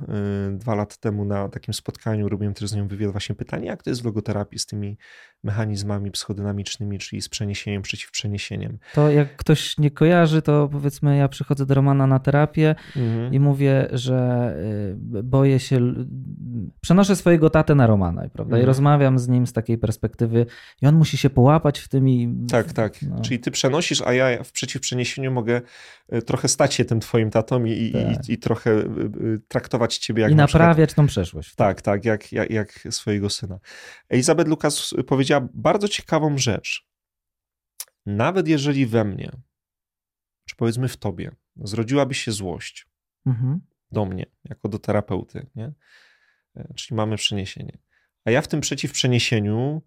y, 0.54 0.58
dwa 0.58 0.76
lata 0.76 0.96
temu 1.00 1.26
na 1.26 1.50
takim 1.50 1.74
spotkaniu, 1.74 2.30
robiłem 2.30 2.54
też 2.54 2.70
z 2.70 2.76
nią 2.76 2.88
wywiad, 2.88 3.12
właśnie 3.12 3.36
pytanie, 3.36 3.66
jak 3.66 3.84
to 3.84 3.90
jest 3.90 4.02
w 4.02 4.06
logoterapii 4.06 4.60
z 4.60 4.66
tymi 4.66 4.98
mechanizmami 5.44 6.12
psychodynamicznymi, 6.12 7.00
czyli 7.00 7.22
z 7.22 7.30
przeniesieniem 7.30 7.82
przeciw 7.82 8.12
przeniesieniem. 8.12 8.78
To 8.94 9.12
jak 9.12 9.36
ktoś 9.36 9.78
nie 9.78 9.92
kojarzy, 9.92 10.42
to 10.42 10.70
powiedzmy 10.72 11.18
ja 11.18 11.28
przychodzę 11.28 11.66
do 11.66 11.74
Romana 11.74 12.08
na 12.08 12.20
terapię 12.20 12.76
mhm. 12.96 13.34
i 13.34 13.40
mówię, 13.40 13.88
że 13.92 14.56
y, 15.16 15.24
boję 15.24 15.60
się 15.60 15.80
przenoszę 16.82 17.16
swojego 17.16 17.50
tatę 17.50 17.76
na 17.76 17.88
Romana, 17.88 18.22
prawda? 18.22 18.44
Mhm. 18.44 18.64
I 18.64 18.66
rozmawiam 18.66 19.20
z 19.20 19.28
nim 19.28 19.48
z 19.48 19.54
takiej 19.54 19.78
perspektywy 19.78 20.46
i 20.82 20.88
on 20.88 20.96
musi 20.96 21.18
się 21.18 21.30
połapać 21.30 21.80
w 21.80 21.88
tym 21.88 22.10
i... 22.10 22.48
Tak, 22.50 22.74
tak. 22.74 23.02
No. 23.02 23.22
Czyli 23.22 23.40
ty 23.40 23.52
przenosisz, 23.52 24.02
a 24.02 24.14
ja 24.14 24.44
w 24.44 24.52
przeciwprzeniesieniu 24.52 25.32
mogę 25.32 25.62
e, 26.10 26.22
trochę 26.22 26.48
stać 26.48 26.74
się 26.74 26.86
tym 26.86 27.00
twoim 27.00 27.32
tatą 27.32 27.66
i, 27.66 27.92
tak. 27.92 28.30
i, 28.30 28.34
i, 28.34 28.38
trochę 28.38 28.72
e, 28.72 28.84
e, 28.84 28.88
traktować 29.48 29.98
ciebie 29.98 30.22
jak 30.22 30.32
I 30.32 30.36
naprawiać 30.36 30.90
przykład... 30.90 31.06
tą 31.06 31.08
przeszłość. 31.08 31.56
Tak, 31.56 31.82
tak, 31.82 32.06
jak, 32.06 32.32
jak, 32.32 32.50
jak 32.50 32.88
swojego 32.90 33.30
syna. 33.30 33.60
Elizabeth 34.10 34.50
Lucas 34.50 34.94
powiedziała 35.08 35.48
bardzo 35.54 35.88
ciekawą 35.88 36.38
rzecz. 36.38 36.88
Nawet 38.06 38.48
jeżeli 38.48 38.86
we 38.86 39.04
mnie, 39.04 39.32
czy 40.46 40.56
powiedzmy 40.56 40.88
w 40.88 40.98
tobie, 40.98 41.32
zrodziłaby 41.56 42.14
się 42.14 42.32
złość 42.32 42.88
mhm. 43.26 43.60
do 43.92 44.06
mnie, 44.06 44.26
jako 44.46 44.70
do 44.70 44.80
terapeuty, 44.80 45.48
nie? 45.56 45.74
Czyli 46.76 46.96
mamy 46.96 47.16
przeniesienie. 47.16 47.78
A 48.26 48.32
ja 48.32 48.42
w 48.42 48.48
tym 48.48 48.62
przeciwprzeniesieniu 48.62 49.82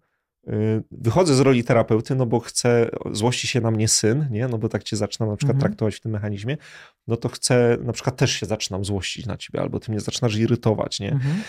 wychodzę 0.91 1.35
z 1.35 1.39
roli 1.39 1.63
terapeuty, 1.63 2.15
no 2.15 2.25
bo 2.25 2.39
chcę, 2.39 2.89
złości 3.11 3.47
się 3.47 3.61
na 3.61 3.71
mnie 3.71 3.87
syn, 3.87 4.27
nie? 4.31 4.47
no 4.47 4.57
bo 4.57 4.69
tak 4.69 4.83
cię 4.83 4.95
zaczynam 4.95 5.29
na 5.29 5.35
przykład 5.35 5.55
mhm. 5.55 5.69
traktować 5.69 5.95
w 5.95 6.01
tym 6.01 6.11
mechanizmie, 6.11 6.57
no 7.07 7.17
to 7.17 7.29
chcę, 7.29 7.77
na 7.83 7.93
przykład 7.93 8.17
też 8.17 8.31
się 8.31 8.45
zaczynam 8.45 8.85
złościć 8.85 9.25
na 9.25 9.37
ciebie, 9.37 9.61
albo 9.61 9.79
ty 9.79 9.91
mnie 9.91 9.99
zaczynasz 9.99 10.35
irytować, 10.35 10.99
nie? 10.99 11.11
Mhm. 11.11 11.41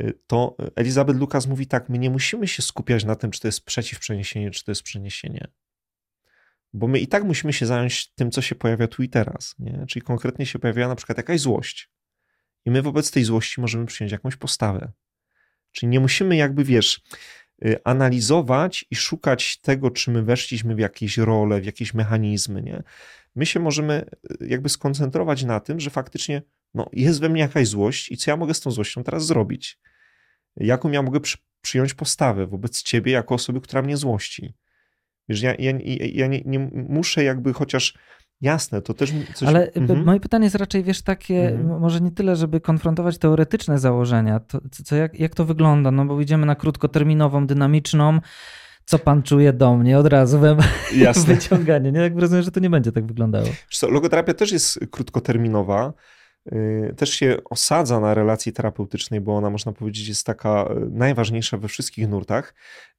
Y, 0.00 0.18
to 0.26 0.56
Elizabeth 0.76 1.18
Lucas 1.18 1.46
mówi 1.46 1.66
tak, 1.66 1.88
my 1.88 1.98
nie 1.98 2.10
musimy 2.10 2.48
się 2.48 2.62
skupiać 2.62 3.04
na 3.04 3.16
tym, 3.16 3.30
czy 3.30 3.40
to 3.40 3.48
jest 3.48 3.64
przeciwprzeniesienie, 3.64 4.50
czy 4.50 4.64
to 4.64 4.70
jest 4.70 4.82
przeniesienie. 4.82 5.48
Bo 6.72 6.86
my 6.86 6.98
i 6.98 7.06
tak 7.06 7.24
musimy 7.24 7.52
się 7.52 7.66
zająć 7.66 8.12
tym, 8.14 8.30
co 8.30 8.42
się 8.42 8.54
pojawia 8.54 8.88
tu 8.88 9.02
i 9.02 9.08
teraz. 9.08 9.54
Nie? 9.58 9.84
Czyli 9.88 10.02
konkretnie 10.02 10.46
się 10.46 10.58
pojawia 10.58 10.88
na 10.88 10.94
przykład 10.94 11.18
jakaś 11.18 11.40
złość. 11.40 11.90
I 12.64 12.70
my 12.70 12.82
wobec 12.82 13.10
tej 13.10 13.24
złości 13.24 13.60
możemy 13.60 13.86
przyjąć 13.86 14.12
jakąś 14.12 14.36
postawę. 14.36 14.92
Czyli 15.72 15.90
nie 15.90 16.00
musimy 16.00 16.36
jakby, 16.36 16.64
wiesz, 16.64 16.96
y, 16.96 17.02
analizować 17.84 18.84
i 18.90 18.96
szukać 18.96 19.60
tego, 19.60 19.90
czy 19.90 20.10
my 20.10 20.22
weszliśmy 20.22 20.74
w 20.74 20.78
jakieś 20.78 21.18
role, 21.18 21.60
w 21.60 21.64
jakieś 21.64 21.94
mechanizmy, 21.94 22.62
nie? 22.62 22.82
My 23.34 23.46
się 23.46 23.60
możemy 23.60 24.04
y, 24.42 24.46
jakby 24.46 24.68
skoncentrować 24.68 25.44
na 25.44 25.60
tym, 25.60 25.80
że 25.80 25.90
faktycznie 25.90 26.42
no, 26.74 26.86
jest 26.92 27.20
we 27.20 27.28
mnie 27.28 27.40
jakaś 27.40 27.68
złość 27.68 28.12
i 28.12 28.16
co 28.16 28.30
ja 28.30 28.36
mogę 28.36 28.54
z 28.54 28.60
tą 28.60 28.70
złością 28.70 29.04
teraz 29.04 29.26
zrobić? 29.26 29.78
Jaką 30.56 30.90
ja 30.90 31.02
mogę 31.02 31.20
przy, 31.20 31.38
przyjąć 31.60 31.94
postawę 31.94 32.46
wobec 32.46 32.82
ciebie 32.82 33.12
jako 33.12 33.34
osoby, 33.34 33.60
która 33.60 33.82
mnie 33.82 33.96
złości? 33.96 34.54
Wiesz, 35.28 35.42
ja, 35.42 35.54
ja, 35.54 35.72
ja 36.12 36.26
nie, 36.26 36.42
nie 36.44 36.58
muszę 36.72 37.24
jakby 37.24 37.52
chociaż 37.52 37.94
Jasne, 38.40 38.82
to 38.82 38.94
też 38.94 39.12
coś... 39.34 39.48
Ale 39.48 39.72
mhm. 39.72 40.04
moje 40.04 40.20
pytanie 40.20 40.44
jest 40.44 40.56
raczej, 40.56 40.84
wiesz, 40.84 41.02
takie, 41.02 41.48
mhm. 41.48 41.80
może 41.80 42.00
nie 42.00 42.10
tyle, 42.10 42.36
żeby 42.36 42.60
konfrontować 42.60 43.18
teoretyczne 43.18 43.78
założenia, 43.78 44.40
to, 44.40 44.60
co, 44.84 44.96
jak, 44.96 45.20
jak 45.20 45.34
to 45.34 45.44
wygląda, 45.44 45.90
no 45.90 46.04
bo 46.04 46.20
idziemy 46.20 46.46
na 46.46 46.54
krótkoterminową, 46.54 47.46
dynamiczną, 47.46 48.20
co 48.84 48.98
pan 48.98 49.22
czuje 49.22 49.52
do 49.52 49.76
mnie, 49.76 49.98
od 49.98 50.06
razu 50.06 50.40
Jasne. 50.94 51.34
wyciąganie, 51.34 51.92
nie? 51.92 52.00
Jak 52.00 52.18
rozumiem, 52.18 52.42
że 52.42 52.50
to 52.50 52.60
nie 52.60 52.70
będzie 52.70 52.92
tak 52.92 53.06
wyglądało. 53.06 53.46
Co, 53.70 53.90
logoterapia 53.90 54.34
też 54.34 54.52
jest 54.52 54.80
krótkoterminowa, 54.90 55.92
Y, 55.92 55.94
też 56.96 57.10
się 57.10 57.36
osadza 57.50 58.00
na 58.00 58.14
relacji 58.14 58.52
terapeutycznej, 58.52 59.20
bo 59.20 59.36
ona 59.36 59.50
można 59.50 59.72
powiedzieć 59.72 60.08
jest 60.08 60.26
taka 60.26 60.64
y, 60.64 60.90
najważniejsza 60.90 61.58
we 61.58 61.68
wszystkich 61.68 62.08
nurtach, 62.08 62.54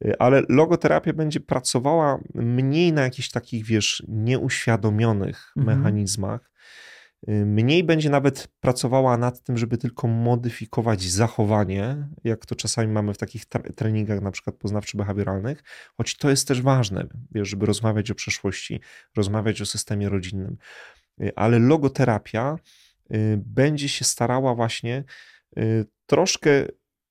y, 0.06 0.20
ale 0.20 0.42
logoterapia 0.50 1.14
będzie 1.14 1.40
pracowała 1.40 2.20
mniej 2.34 2.94
na 2.94 3.02
jakichś 3.02 3.30
takich, 3.30 3.66
wiesz, 3.66 4.04
nieuświadomionych 4.08 5.54
mhm. 5.58 5.78
mechanizmach. 5.78 6.52
Mniej 7.28 7.84
będzie 7.84 8.10
nawet 8.10 8.48
pracowała 8.60 9.18
nad 9.18 9.44
tym, 9.44 9.58
żeby 9.58 9.78
tylko 9.78 10.08
modyfikować 10.08 11.02
zachowanie, 11.04 12.08
jak 12.24 12.46
to 12.46 12.56
czasami 12.56 12.88
mamy 12.88 13.14
w 13.14 13.18
takich 13.18 13.46
treningach, 13.76 14.22
na 14.22 14.32
przykład 14.32 14.56
poznawczo-behawioralnych, 14.56 15.56
choć 15.98 16.18
to 16.18 16.30
jest 16.30 16.48
też 16.48 16.62
ważne, 16.62 17.08
wiesz, 17.32 17.50
żeby 17.50 17.66
rozmawiać 17.66 18.12
o 18.12 18.16
przeszłości, 18.16 18.80
rozmawiać 19.18 19.62
o 19.62 19.66
systemie 19.66 20.10
rodzinnym. 20.10 20.58
Ale 21.36 21.60
logoterapia 21.60 22.58
Y, 22.58 22.91
będzie 23.38 23.90
się 23.90 24.06
starała 24.06 24.56
właśnie 24.56 25.04
y, 25.58 25.86
troszkę 26.06 26.50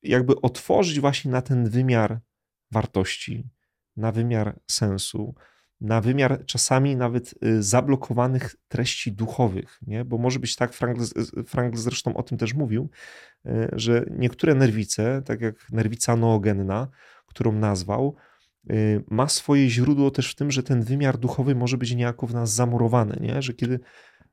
jakby 0.02 0.40
otworzyć 0.40 1.00
właśnie 1.00 1.30
na 1.30 1.42
ten 1.42 1.68
wymiar 1.68 2.20
wartości, 2.72 3.48
na 3.96 4.12
wymiar 4.12 4.60
sensu, 4.70 5.34
na 5.80 6.00
wymiar 6.00 6.44
czasami 6.46 6.96
nawet 6.96 7.34
y, 7.44 7.62
zablokowanych 7.62 8.56
treści 8.68 9.12
duchowych, 9.12 9.78
nie? 9.86 10.04
bo 10.04 10.18
może 10.18 10.38
być 10.38 10.56
tak, 10.56 10.72
Frankl, 10.72 11.02
Frankl 11.46 11.78
zresztą 11.78 12.16
o 12.16 12.22
tym 12.22 12.38
też 12.38 12.54
mówił, 12.54 12.90
że 13.72 14.06
niektóre 14.10 14.54
nerwice, 14.54 15.22
tak 15.24 15.40
jak 15.40 15.70
nerwica 15.72 16.16
noogenna, 16.16 16.88
którą 17.26 17.52
nazwał, 17.52 18.16
ma 19.10 19.28
swoje 19.28 19.70
źródło 19.70 20.10
też 20.10 20.32
w 20.32 20.34
tym, 20.34 20.50
że 20.50 20.62
ten 20.62 20.82
wymiar 20.82 21.18
duchowy 21.18 21.54
może 21.54 21.78
być 21.78 21.94
niejako 21.94 22.26
w 22.26 22.34
nas 22.34 22.54
zamurowany, 22.54 23.16
nie? 23.20 23.42
że 23.42 23.54
kiedy 23.54 23.80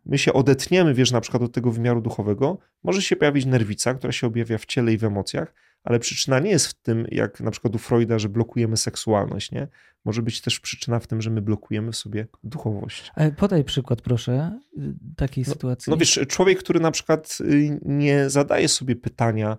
my 0.07 0.17
się 0.17 0.33
odetniemy, 0.33 0.93
wiesz, 0.93 1.11
na 1.11 1.21
przykład 1.21 1.43
od 1.43 1.51
tego 1.51 1.71
wymiaru 1.71 2.01
duchowego, 2.01 2.57
może 2.83 3.01
się 3.01 3.15
pojawić 3.15 3.45
nerwica, 3.45 3.93
która 3.93 4.13
się 4.13 4.27
objawia 4.27 4.57
w 4.57 4.65
ciele 4.65 4.93
i 4.93 4.97
w 4.97 5.03
emocjach, 5.03 5.53
ale 5.83 5.99
przyczyna 5.99 6.39
nie 6.39 6.49
jest 6.49 6.67
w 6.67 6.73
tym, 6.73 7.07
jak 7.11 7.39
na 7.39 7.51
przykład 7.51 7.75
u 7.75 7.77
Freuda, 7.77 8.19
że 8.19 8.29
blokujemy 8.29 8.77
seksualność, 8.77 9.51
nie? 9.51 9.67
Może 10.05 10.21
być 10.21 10.41
też 10.41 10.59
przyczyna 10.59 10.99
w 10.99 11.07
tym, 11.07 11.21
że 11.21 11.29
my 11.29 11.41
blokujemy 11.41 11.91
w 11.91 11.95
sobie 11.95 12.27
duchowość. 12.43 13.11
Ale 13.15 13.31
podaj 13.31 13.63
przykład, 13.63 14.01
proszę, 14.01 14.59
takiej 15.15 15.43
no, 15.47 15.53
sytuacji. 15.53 15.91
No 15.91 15.97
wiesz, 15.97 16.19
człowiek, 16.27 16.59
który 16.59 16.79
na 16.79 16.91
przykład 16.91 17.37
y, 17.41 17.79
nie 17.81 18.29
zadaje 18.29 18.67
sobie 18.67 18.95
pytania 18.95 19.57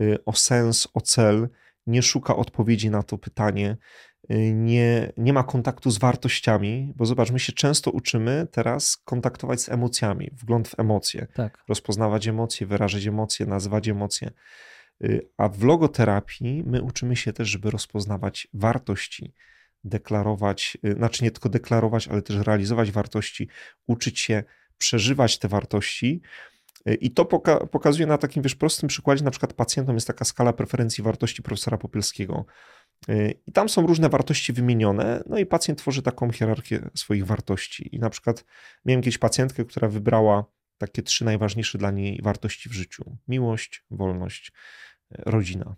y, 0.00 0.24
o 0.24 0.32
sens, 0.32 0.88
o 0.94 1.00
cel, 1.00 1.48
nie 1.86 2.02
szuka 2.02 2.36
odpowiedzi 2.36 2.90
na 2.90 3.02
to 3.02 3.18
pytanie, 3.18 3.76
Y, 3.76 4.13
nie, 4.52 5.12
nie 5.16 5.32
ma 5.32 5.42
kontaktu 5.42 5.90
z 5.90 5.98
wartościami, 5.98 6.92
bo 6.96 7.06
zobacz, 7.06 7.30
my 7.30 7.38
się 7.38 7.52
często 7.52 7.90
uczymy 7.90 8.46
teraz 8.50 8.96
kontaktować 8.96 9.60
z 9.60 9.68
emocjami, 9.68 10.30
wgląd 10.32 10.68
w 10.68 10.78
emocje, 10.78 11.26
tak. 11.34 11.64
rozpoznawać 11.68 12.28
emocje, 12.28 12.66
wyrażać 12.66 13.06
emocje, 13.06 13.46
nazywać 13.46 13.88
emocje. 13.88 14.30
Y, 15.04 15.28
a 15.36 15.48
w 15.48 15.62
logoterapii 15.62 16.62
my 16.66 16.82
uczymy 16.82 17.16
się 17.16 17.32
też, 17.32 17.48
żeby 17.48 17.70
rozpoznawać 17.70 18.48
wartości, 18.54 19.34
deklarować, 19.84 20.78
y, 20.84 20.92
znaczy 20.92 21.24
nie 21.24 21.30
tylko 21.30 21.48
deklarować, 21.48 22.08
ale 22.08 22.22
też 22.22 22.36
realizować 22.36 22.90
wartości, 22.90 23.48
uczyć 23.86 24.20
się 24.20 24.44
przeżywać 24.78 25.38
te 25.38 25.48
wartości. 25.48 26.22
I 27.00 27.10
to 27.10 27.24
poka 27.24 27.66
pokazuje 27.66 28.06
na 28.06 28.18
takim, 28.18 28.42
wiesz, 28.42 28.54
prostym 28.54 28.88
przykładzie, 28.88 29.24
na 29.24 29.30
przykład 29.30 29.52
pacjentom 29.52 29.94
jest 29.94 30.06
taka 30.06 30.24
skala 30.24 30.52
preferencji 30.52 31.04
wartości 31.04 31.42
profesora 31.42 31.78
Popielskiego. 31.78 32.44
I 33.46 33.52
tam 33.52 33.68
są 33.68 33.86
różne 33.86 34.08
wartości 34.08 34.52
wymienione, 34.52 35.22
no 35.26 35.38
i 35.38 35.46
pacjent 35.46 35.78
tworzy 35.78 36.02
taką 36.02 36.30
hierarchię 36.30 36.90
swoich 36.94 37.26
wartości. 37.26 37.96
I 37.96 37.98
na 37.98 38.10
przykład 38.10 38.44
miałem 38.84 39.02
kiedyś 39.02 39.18
pacjentkę, 39.18 39.64
która 39.64 39.88
wybrała 39.88 40.44
takie 40.78 41.02
trzy 41.02 41.24
najważniejsze 41.24 41.78
dla 41.78 41.90
niej 41.90 42.20
wartości 42.22 42.68
w 42.68 42.72
życiu: 42.72 43.16
miłość, 43.28 43.84
wolność, 43.90 44.52
rodzina. 45.10 45.76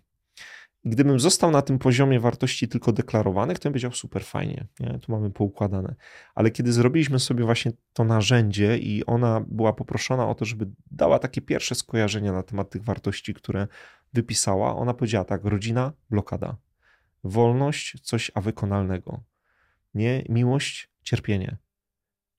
I 0.83 0.89
gdybym 0.89 1.19
został 1.19 1.51
na 1.51 1.61
tym 1.61 1.79
poziomie 1.79 2.19
wartości 2.19 2.67
tylko 2.67 2.91
deklarowanych, 2.91 3.59
to 3.59 3.63
bym 3.63 3.73
powiedział 3.73 3.91
super 3.91 4.23
fajnie, 4.23 4.67
nie? 4.79 4.99
tu 4.99 5.11
mamy 5.11 5.31
poukładane. 5.31 5.95
Ale 6.35 6.51
kiedy 6.51 6.73
zrobiliśmy 6.73 7.19
sobie 7.19 7.43
właśnie 7.43 7.71
to 7.93 8.03
narzędzie 8.03 8.77
i 8.77 9.05
ona 9.05 9.45
była 9.47 9.73
poproszona 9.73 10.27
o 10.27 10.35
to, 10.35 10.45
żeby 10.45 10.67
dała 10.91 11.19
takie 11.19 11.41
pierwsze 11.41 11.75
skojarzenia 11.75 12.33
na 12.33 12.43
temat 12.43 12.69
tych 12.69 12.83
wartości, 12.83 13.33
które 13.33 13.67
wypisała, 14.13 14.75
ona 14.75 14.93
powiedziała 14.93 15.25
tak: 15.25 15.43
rodzina, 15.43 15.93
blokada 16.09 16.57
wolność 17.27 17.97
coś 18.01 18.31
a 18.35 18.41
wykonalnego, 18.41 19.23
nie 19.93 20.23
miłość, 20.29 20.89
cierpienie. 21.03 21.57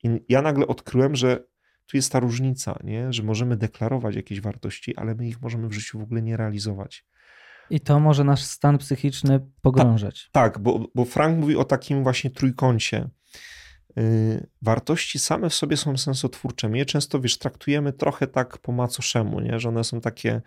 I 0.04 0.20
ja 0.28 0.42
nagle 0.42 0.66
odkryłem, 0.66 1.16
że 1.16 1.44
tu 1.86 1.96
jest 1.96 2.12
ta 2.12 2.20
różnica, 2.20 2.78
nie? 2.84 3.12
że 3.12 3.22
możemy 3.22 3.56
deklarować 3.56 4.16
jakieś 4.16 4.40
wartości, 4.40 4.96
ale 4.96 5.14
my 5.14 5.28
ich 5.28 5.42
możemy 5.42 5.68
w 5.68 5.72
życiu 5.72 5.98
w 5.98 6.02
ogóle 6.02 6.22
nie 6.22 6.36
realizować. 6.36 7.06
I 7.70 7.80
to 7.80 8.00
może 8.00 8.24
nasz 8.24 8.42
stan 8.42 8.78
psychiczny 8.78 9.40
pogrążać. 9.62 10.30
Ta, 10.32 10.40
tak, 10.42 10.58
bo, 10.58 10.86
bo 10.94 11.04
Frank 11.04 11.38
mówi 11.38 11.56
o 11.56 11.64
takim 11.64 12.02
właśnie 12.02 12.30
trójkącie. 12.30 13.08
Yy, 13.96 14.46
wartości 14.62 15.18
same 15.18 15.50
w 15.50 15.54
sobie 15.54 15.76
są 15.76 15.96
sensotwórcze. 15.96 16.68
My 16.68 16.78
je 16.78 16.86
często, 16.86 17.20
wiesz, 17.20 17.38
traktujemy 17.38 17.92
trochę 17.92 18.26
tak 18.26 18.58
po 18.58 18.72
macoszemu, 18.72 19.40
nie? 19.40 19.60
że 19.60 19.68
one 19.68 19.84
są 19.84 20.00
takie 20.00 20.42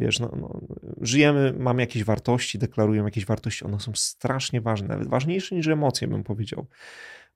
Wiesz, 0.00 0.20
no, 0.20 0.30
no, 0.36 0.60
żyjemy, 1.00 1.54
mamy 1.58 1.82
jakieś 1.82 2.04
wartości, 2.04 2.58
deklarujemy 2.58 3.08
jakieś 3.08 3.26
wartości, 3.26 3.64
one 3.64 3.80
są 3.80 3.92
strasznie 3.94 4.60
ważne, 4.60 4.88
nawet 4.88 5.08
ważniejsze 5.08 5.54
niż 5.54 5.66
emocje, 5.66 6.08
bym 6.08 6.24
powiedział. 6.24 6.66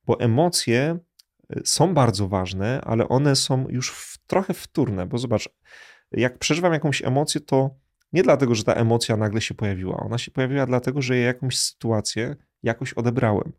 Bo 0.07 0.21
emocje 0.21 0.99
y, 1.57 1.62
są 1.65 1.95
bardzo 1.95 2.29
ważne, 2.29 2.81
ale 2.85 3.09
one 3.09 3.37
są 3.37 3.67
już 3.69 3.91
w, 3.91 4.19
trochę 4.27 4.55
wtórne, 4.55 5.07
bo 5.07 5.19
zobacz, 5.19 5.49
jak 6.12 6.39
przeżywam 6.39 6.73
jakąś 6.73 7.03
emocję, 7.03 7.41
to 7.41 7.71
nie 8.12 8.23
dlatego, 8.23 8.55
że 8.55 8.65
ta 8.65 8.75
emocja 8.75 9.17
nagle 9.17 9.41
się 9.41 9.55
pojawiła. 9.55 9.97
Ona 9.97 10.19
się 10.19 10.31
pojawiła 10.31 10.67
dlatego, 10.67 11.03
że 11.03 11.17
ja 11.17 11.27
jakąś 11.27 11.59
sytuację 11.59 12.37
jakoś 12.62 12.93
odebrałem. 12.93 13.53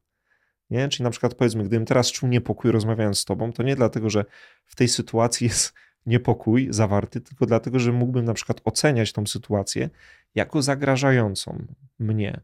Nie? 0.69 0.89
Czyli 0.89 1.03
na 1.03 1.09
przykład 1.09 1.33
powiedzmy, 1.33 1.63
gdybym 1.63 1.85
teraz 1.85 2.11
czuł 2.11 2.29
niepokój 2.29 2.71
rozmawiając 2.71 3.19
z 3.19 3.25
tobą, 3.25 3.53
to 3.53 3.63
nie 3.63 3.75
dlatego, 3.75 4.09
że 4.09 4.25
w 4.65 4.75
tej 4.75 4.87
sytuacji 4.87 5.47
jest 5.47 5.73
niepokój 6.05 6.67
zawarty, 6.69 7.21
tylko 7.21 7.45
dlatego, 7.45 7.79
że 7.79 7.91
mógłbym 7.91 8.25
na 8.25 8.33
przykład 8.33 8.61
oceniać 8.63 9.13
tą 9.13 9.27
sytuację 9.27 9.89
jako 10.35 10.61
zagrażającą 10.61 11.65
mnie, 11.99 12.41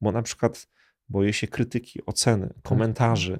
bo 0.00 0.12
na 0.12 0.22
przykład 0.22 0.68
boję 1.08 1.32
się 1.32 1.46
krytyki, 1.46 2.00
oceny, 2.06 2.46
tak. 2.48 2.62
komentarzy, 2.62 3.38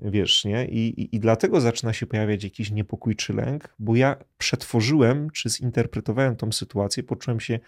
wiesz, 0.00 0.44
nie? 0.44 0.66
I, 0.66 1.00
i, 1.00 1.16
I 1.16 1.20
dlatego 1.20 1.60
zaczyna 1.60 1.92
się 1.92 2.06
pojawiać 2.06 2.44
jakiś 2.44 2.70
niepokój 2.70 3.16
czy 3.16 3.32
lęk, 3.32 3.74
bo 3.78 3.96
ja 3.96 4.16
przetworzyłem, 4.38 5.30
czy 5.30 5.50
zinterpretowałem 5.50 6.36
tą 6.36 6.52
sytuację, 6.52 7.02
poczułem 7.02 7.40
się 7.40 7.58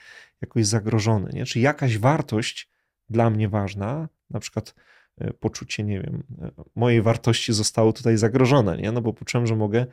jakoś 0.41 0.67
zagrożony, 0.67 1.31
nie? 1.33 1.45
Czy 1.45 1.61
jakaś 1.61 1.99
wartość 1.99 2.69
dla 3.09 3.31
mnie 3.31 3.49
ważna, 3.49 4.09
na 4.31 4.41
przykład 4.41 4.75
e, 5.19 5.33
poczucie, 5.33 5.85
nie 5.85 6.01
wiem, 6.01 6.23
e, 6.43 6.51
mojej 6.77 7.03
wartości 7.03 7.53
zostało 7.53 7.93
tutaj 7.93 8.17
zagrożone, 8.17 8.77
nie? 8.77 8.93
No 8.93 9.01
bo 9.01 9.13
poczułem, 9.13 9.47
że 9.47 9.57
mogę 9.57 9.87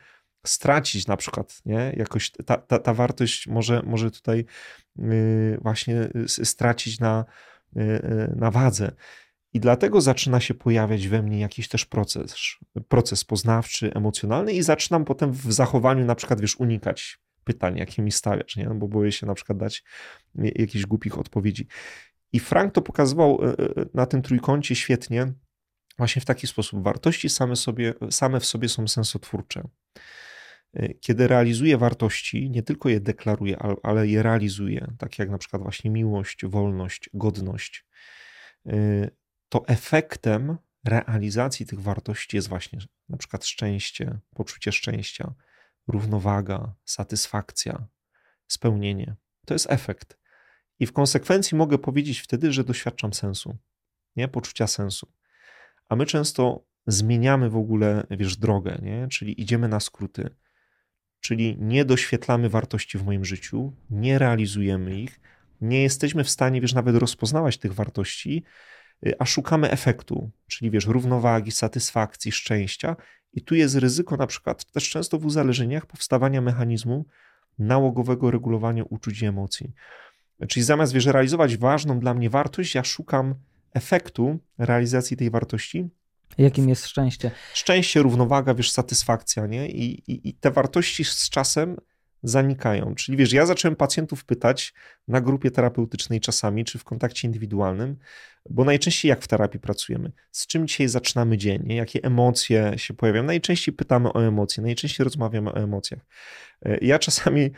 stracić 0.45 1.07
na 1.07 1.17
przykład, 1.17 1.61
nie? 1.65 1.93
Jakoś 1.97 2.31
ta, 2.31 2.57
ta, 2.57 2.79
ta 2.79 2.93
wartość 2.93 3.47
może, 3.47 3.81
może 3.85 4.11
tutaj 4.11 4.45
y, 4.99 5.57
właśnie 5.61 6.09
stracić 6.27 6.99
na, 6.99 7.25
y, 7.77 7.81
y, 7.81 8.35
na 8.35 8.51
wadze. 8.51 8.91
I 9.53 9.59
dlatego 9.59 10.01
zaczyna 10.01 10.39
się 10.39 10.53
pojawiać 10.53 11.07
we 11.07 11.23
mnie 11.23 11.39
jakiś 11.39 11.67
też 11.67 11.85
proces, 11.85 12.35
proces 12.87 13.23
poznawczy, 13.23 13.93
emocjonalny 13.93 14.53
i 14.53 14.63
zaczynam 14.63 15.05
potem 15.05 15.31
w 15.31 15.53
zachowaniu 15.53 16.05
na 16.05 16.15
przykład, 16.15 16.41
wiesz, 16.41 16.55
unikać 16.55 17.19
pytań, 17.43 17.77
jakie 17.77 18.01
mi 18.01 18.11
stawiasz, 18.11 18.55
nie? 18.55 18.65
No 18.65 18.75
bo 18.75 18.87
boję 18.87 19.11
się 19.11 19.25
na 19.25 19.33
przykład 19.33 19.57
dać 19.57 19.83
jakichś 20.35 20.85
głupich 20.85 21.17
odpowiedzi. 21.17 21.67
I 22.33 22.39
Frank 22.39 22.73
to 22.73 22.81
pokazywał 22.81 23.39
na 23.93 24.05
tym 24.05 24.21
trójkącie 24.21 24.75
świetnie, 24.75 25.33
właśnie 25.97 26.21
w 26.21 26.25
taki 26.25 26.47
sposób. 26.47 26.83
Wartości 26.83 27.29
same, 27.29 27.55
sobie, 27.55 27.93
same 28.09 28.39
w 28.39 28.45
sobie 28.45 28.69
są 28.69 28.87
sensotwórcze. 28.87 29.63
Y, 30.75 30.97
kiedy 31.01 31.27
realizuje 31.27 31.77
wartości, 31.77 32.49
nie 32.49 32.63
tylko 32.63 32.89
je 32.89 32.99
deklaruje, 32.99 33.57
ale 33.83 34.07
je 34.07 34.23
realizuje, 34.23 34.93
tak 34.97 35.19
jak 35.19 35.29
na 35.29 35.37
przykład 35.37 35.61
właśnie 35.61 35.91
miłość, 35.91 36.45
wolność, 36.45 37.09
godność, 37.13 37.85
y, 38.67 39.09
to 39.49 39.67
efektem 39.67 40.57
realizacji 40.85 41.65
tych 41.65 41.81
wartości 41.81 42.37
jest 42.37 42.47
właśnie 42.47 42.79
na 43.09 43.17
przykład 43.17 43.45
szczęście, 43.45 44.19
poczucie 44.35 44.71
szczęścia, 44.71 45.33
równowaga, 45.87 46.75
satysfakcja, 46.85 47.87
spełnienie. 48.47 49.15
To 49.45 49.53
jest 49.53 49.71
efekt. 49.71 50.17
I 50.79 50.85
w 50.85 50.93
konsekwencji 50.93 51.57
mogę 51.57 51.77
powiedzieć 51.77 52.19
wtedy, 52.19 52.51
że 52.51 52.63
doświadczam 52.63 53.13
sensu, 53.13 53.57
nie? 54.15 54.27
Poczucia 54.27 54.67
sensu. 54.67 55.11
A 55.89 55.95
my 55.95 56.05
często 56.05 56.65
zmieniamy 56.87 57.49
w 57.49 57.57
ogóle, 57.57 58.07
wiesz, 58.09 58.37
drogę, 58.37 58.79
nie? 58.81 59.07
Czyli 59.07 59.41
idziemy 59.41 59.67
na 59.67 59.79
skróty 59.79 60.35
czyli 61.21 61.57
nie 61.59 61.85
doświetlamy 61.85 62.49
wartości 62.49 62.97
w 62.97 63.05
moim 63.05 63.25
życiu, 63.25 63.73
nie 63.89 64.19
realizujemy 64.19 64.99
ich, 64.99 65.19
nie 65.61 65.83
jesteśmy 65.83 66.23
w 66.23 66.29
stanie, 66.29 66.61
wiesz, 66.61 66.73
nawet 66.73 66.95
rozpoznawać 66.95 67.57
tych 67.57 67.73
wartości, 67.73 68.43
y, 69.07 69.13
a 69.19 69.25
szukamy 69.25 69.71
efektu, 69.71 70.31
czyli 70.47 70.71
wiesz, 70.71 70.85
równowagi, 70.85 71.51
satysfakcji, 71.51 72.31
szczęścia. 72.31 72.95
I 73.33 73.41
tu 73.41 73.55
jest 73.55 73.75
ryzyko, 73.75 74.17
na 74.17 74.27
przykład 74.27 74.65
też 74.71 74.89
często 74.89 75.19
w 75.19 75.25
uzależnieniach, 75.25 75.85
powstawania 75.85 76.41
mechanizmu 76.41 77.05
nałogowego 77.59 78.31
regulowania 78.31 78.83
uczuć 78.83 79.21
i 79.21 79.25
emocji. 79.25 79.73
Czyli 80.47 80.63
zamiast 80.63 80.93
wiesz, 80.93 81.05
realizować 81.05 81.57
ważną 81.57 81.99
dla 81.99 82.13
mnie 82.13 82.29
wartość, 82.29 82.75
ja 82.75 82.83
szukam 82.83 83.35
efektu 83.73 84.39
realizacji 84.57 85.17
tej 85.17 85.29
wartości 85.29 85.89
Jakim 86.37 86.69
jest 86.69 86.87
szczęście? 86.87 87.31
Szczęście, 87.53 88.01
równowaga, 88.01 88.53
wiesz, 88.53 88.71
satysfakcja, 88.71 89.47
nie? 89.47 89.69
I, 89.69 90.11
i, 90.11 90.29
I 90.29 90.33
te 90.33 90.51
wartości 90.51 91.05
z 91.05 91.29
czasem 91.29 91.77
zanikają. 92.23 92.95
Czyli 92.95 93.17
wiesz, 93.17 93.33
ja 93.33 93.45
zacząłem 93.45 93.75
pacjentów 93.75 94.25
pytać 94.25 94.73
na 95.07 95.21
grupie 95.21 95.51
terapeutycznej 95.51 96.19
czasami, 96.19 96.65
czy 96.65 96.79
w 96.79 96.83
kontakcie 96.83 97.27
indywidualnym, 97.27 97.97
bo 98.49 98.63
najczęściej 98.63 99.09
jak 99.09 99.21
w 99.21 99.27
terapii 99.27 99.59
pracujemy, 99.59 100.11
z 100.31 100.47
czym 100.47 100.67
dzisiaj 100.67 100.87
zaczynamy 100.87 101.37
dzień, 101.37 101.63
nie? 101.65 101.75
jakie 101.75 102.03
emocje 102.03 102.73
się 102.77 102.93
pojawiają. 102.93 103.23
Najczęściej 103.23 103.73
pytamy 103.73 104.13
o 104.13 104.25
emocje, 104.25 104.63
najczęściej 104.63 105.03
rozmawiamy 105.03 105.51
o 105.51 105.55
emocjach. 105.55 105.99
E, 106.65 106.77
ja 106.81 106.99
czasami 106.99 107.51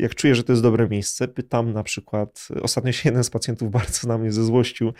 jak 0.00 0.14
czuję, 0.14 0.34
że 0.34 0.44
to 0.44 0.52
jest 0.52 0.62
dobre 0.62 0.88
miejsce, 0.88 1.28
pytam 1.28 1.72
na 1.72 1.82
przykład, 1.82 2.48
ostatnio 2.62 2.92
się 2.92 3.08
jeden 3.08 3.24
z 3.24 3.30
pacjentów 3.30 3.70
bardzo 3.70 4.08
na 4.08 4.18
mnie 4.18 4.32
ze 4.32 4.44
złością, 4.44 4.92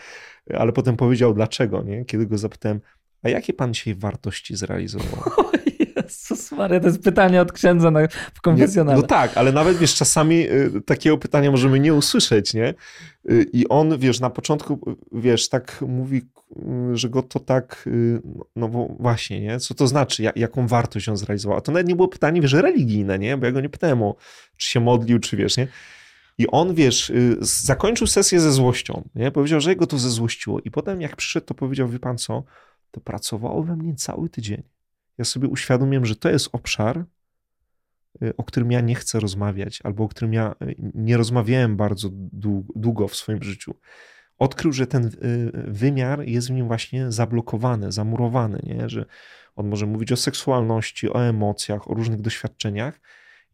ale 0.53 0.71
potem 0.71 0.97
powiedział 0.97 1.33
dlaczego, 1.33 1.83
nie? 1.83 2.05
Kiedy 2.05 2.27
go 2.27 2.37
zapytałem, 2.37 2.81
a 3.23 3.29
jakie 3.29 3.53
pan 3.53 3.73
dzisiaj 3.73 3.95
wartości 3.95 4.55
zrealizował? 4.55 5.23
Jezus 5.95 6.51
Maria, 6.51 6.79
to 6.79 6.87
jest 6.87 7.03
pytanie 7.03 7.41
od 7.41 7.51
księdza 7.51 7.91
na, 7.91 8.07
w 8.33 8.41
konfesjonale. 8.41 8.97
No 8.97 9.03
tak, 9.07 9.37
ale 9.37 9.51
nawet 9.51 9.77
wiesz, 9.77 9.95
czasami 9.95 10.51
y, 10.51 10.81
takiego 10.85 11.17
pytania 11.17 11.51
możemy 11.51 11.79
nie 11.79 11.93
usłyszeć, 11.93 12.53
nie? 12.53 12.73
Y, 13.29 13.45
I 13.53 13.67
on, 13.67 13.97
wiesz, 13.97 14.19
na 14.19 14.29
początku, 14.29 14.97
wiesz, 15.11 15.49
tak 15.49 15.83
mówi, 15.87 16.21
y, 16.91 16.97
że 16.97 17.09
go 17.09 17.23
to 17.23 17.39
tak, 17.39 17.89
no, 18.23 18.45
no 18.55 18.67
bo 18.67 18.87
właśnie, 18.99 19.41
nie? 19.41 19.59
Co 19.59 19.73
to 19.73 19.87
znaczy, 19.87 20.23
jak, 20.23 20.37
jaką 20.37 20.67
wartość 20.67 21.09
on 21.09 21.17
zrealizował? 21.17 21.57
A 21.57 21.61
to 21.61 21.71
nawet 21.71 21.87
nie 21.87 21.95
było 21.95 22.07
pytanie, 22.07 22.41
wiesz, 22.41 22.53
religijne, 22.53 23.19
nie? 23.19 23.37
Bo 23.37 23.45
ja 23.45 23.51
go 23.51 23.61
nie 23.61 23.69
pytałem 23.69 24.03
o, 24.03 24.15
czy 24.57 24.69
się 24.69 24.79
modlił, 24.79 25.19
czy 25.19 25.37
wiesz, 25.37 25.57
nie? 25.57 25.67
I 26.37 26.47
on, 26.47 26.73
wiesz, 26.73 27.11
zakończył 27.39 28.07
sesję 28.07 28.39
ze 28.39 28.51
złością, 28.51 29.09
nie? 29.15 29.31
Powiedział, 29.31 29.61
że 29.61 29.69
jego 29.69 29.87
to 29.87 29.97
zezłościło. 29.97 30.59
I 30.65 30.71
potem 30.71 31.01
jak 31.01 31.15
przyszedł, 31.15 31.45
to 31.45 31.53
powiedział, 31.53 31.87
wie 31.87 31.99
pan 31.99 32.17
co, 32.17 32.43
to 32.91 33.01
pracowało 33.01 33.63
we 33.63 33.75
mnie 33.75 33.95
cały 33.95 34.29
tydzień. 34.29 34.63
Ja 35.17 35.25
sobie 35.25 35.47
uświadomiłem, 35.47 36.05
że 36.05 36.15
to 36.15 36.29
jest 36.29 36.49
obszar, 36.51 37.05
y, 38.23 38.37
o 38.37 38.43
którym 38.43 38.71
ja 38.71 38.81
nie 38.81 38.95
chcę 38.95 39.19
rozmawiać, 39.19 39.79
albo 39.83 40.03
o 40.03 40.07
którym 40.07 40.33
ja 40.33 40.55
y, 40.61 40.75
nie 40.93 41.17
rozmawiałem 41.17 41.77
bardzo 41.77 42.09
długo 42.75 43.07
w 43.07 43.15
swoim 43.15 43.43
życiu. 43.43 43.75
Odkrył, 44.37 44.73
że 44.73 44.87
ten 44.87 45.05
y, 45.05 45.11
wymiar 45.53 46.27
jest 46.27 46.47
w 46.47 46.51
nim 46.51 46.67
właśnie 46.67 47.11
zablokowany, 47.11 47.91
zamurowany, 47.91 48.59
nie? 48.63 48.89
że 48.89 49.05
on 49.55 49.67
może 49.67 49.85
mówić 49.85 50.11
o 50.11 50.15
seksualności, 50.15 51.09
o 51.09 51.25
emocjach, 51.25 51.91
o 51.91 51.93
różnych 51.93 52.21
doświadczeniach. 52.21 52.99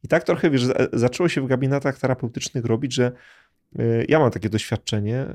I 0.03 0.07
tak 0.07 0.23
trochę, 0.23 0.49
wiesz, 0.49 0.65
zaczęło 0.93 1.29
się 1.29 1.41
w 1.41 1.47
gabinetach 1.47 1.99
terapeutycznych 1.99 2.65
robić, 2.65 2.93
że 2.93 3.11
ja 4.07 4.19
mam 4.19 4.31
takie 4.31 4.49
doświadczenie, 4.49 5.25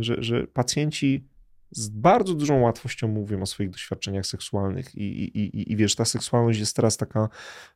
że, 0.00 0.22
że 0.22 0.46
pacjenci 0.46 1.28
z 1.76 1.88
bardzo 1.88 2.34
dużą 2.34 2.60
łatwością 2.60 3.08
mówią 3.08 3.42
o 3.42 3.46
swoich 3.46 3.70
doświadczeniach 3.70 4.26
seksualnych 4.26 4.94
i, 4.94 5.24
i, 5.24 5.38
i, 5.38 5.72
i 5.72 5.76
wiesz, 5.76 5.94
ta 5.94 6.04
seksualność 6.04 6.60
jest 6.60 6.76
teraz 6.76 6.96
taka 6.96 7.28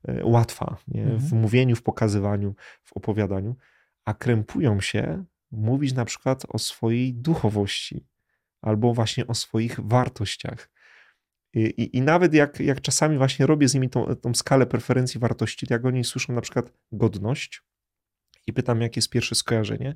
e, 0.09 0.25
łatwa 0.25 0.77
nie? 0.89 1.05
w 1.05 1.23
mhm. 1.23 1.43
mówieniu, 1.43 1.77
w 1.77 1.83
pokazywaniu, 1.83 2.55
w 2.85 2.93
opowiadaniu, 2.93 3.57
a 4.05 4.15
krępują 4.15 4.81
się 4.81 5.25
mówić 5.51 5.93
na 5.93 6.05
przykład 6.05 6.43
o 6.49 6.59
swojej 6.59 7.15
duchowości 7.15 8.07
albo 8.63 8.95
właśnie 8.95 9.27
o 9.27 9.35
swoich 9.35 9.81
wartościach. 9.81 10.71
I, 11.55 11.97
i, 11.97 12.01
nawet 12.01 12.35
jak, 12.35 12.61
jak 12.61 12.81
czasami 12.81 13.19
właśnie 13.19 13.47
robię 13.47 13.69
z 13.69 13.75
nimi 13.75 13.91
tą, 13.91 14.17
tą 14.17 14.35
skalę 14.35 14.67
preferencji 14.67 15.21
wartości, 15.21 15.67
to 15.67 15.75
jak 15.75 15.85
oni 15.85 16.05
słyszą 16.05 16.33
na 16.33 16.41
przykład 16.41 16.73
godność 16.93 17.63
i 18.47 18.53
pytam, 18.53 18.81
jakie 18.81 18.99
jest 18.99 19.11
pierwsze 19.11 19.35
skojarzenie, 19.35 19.95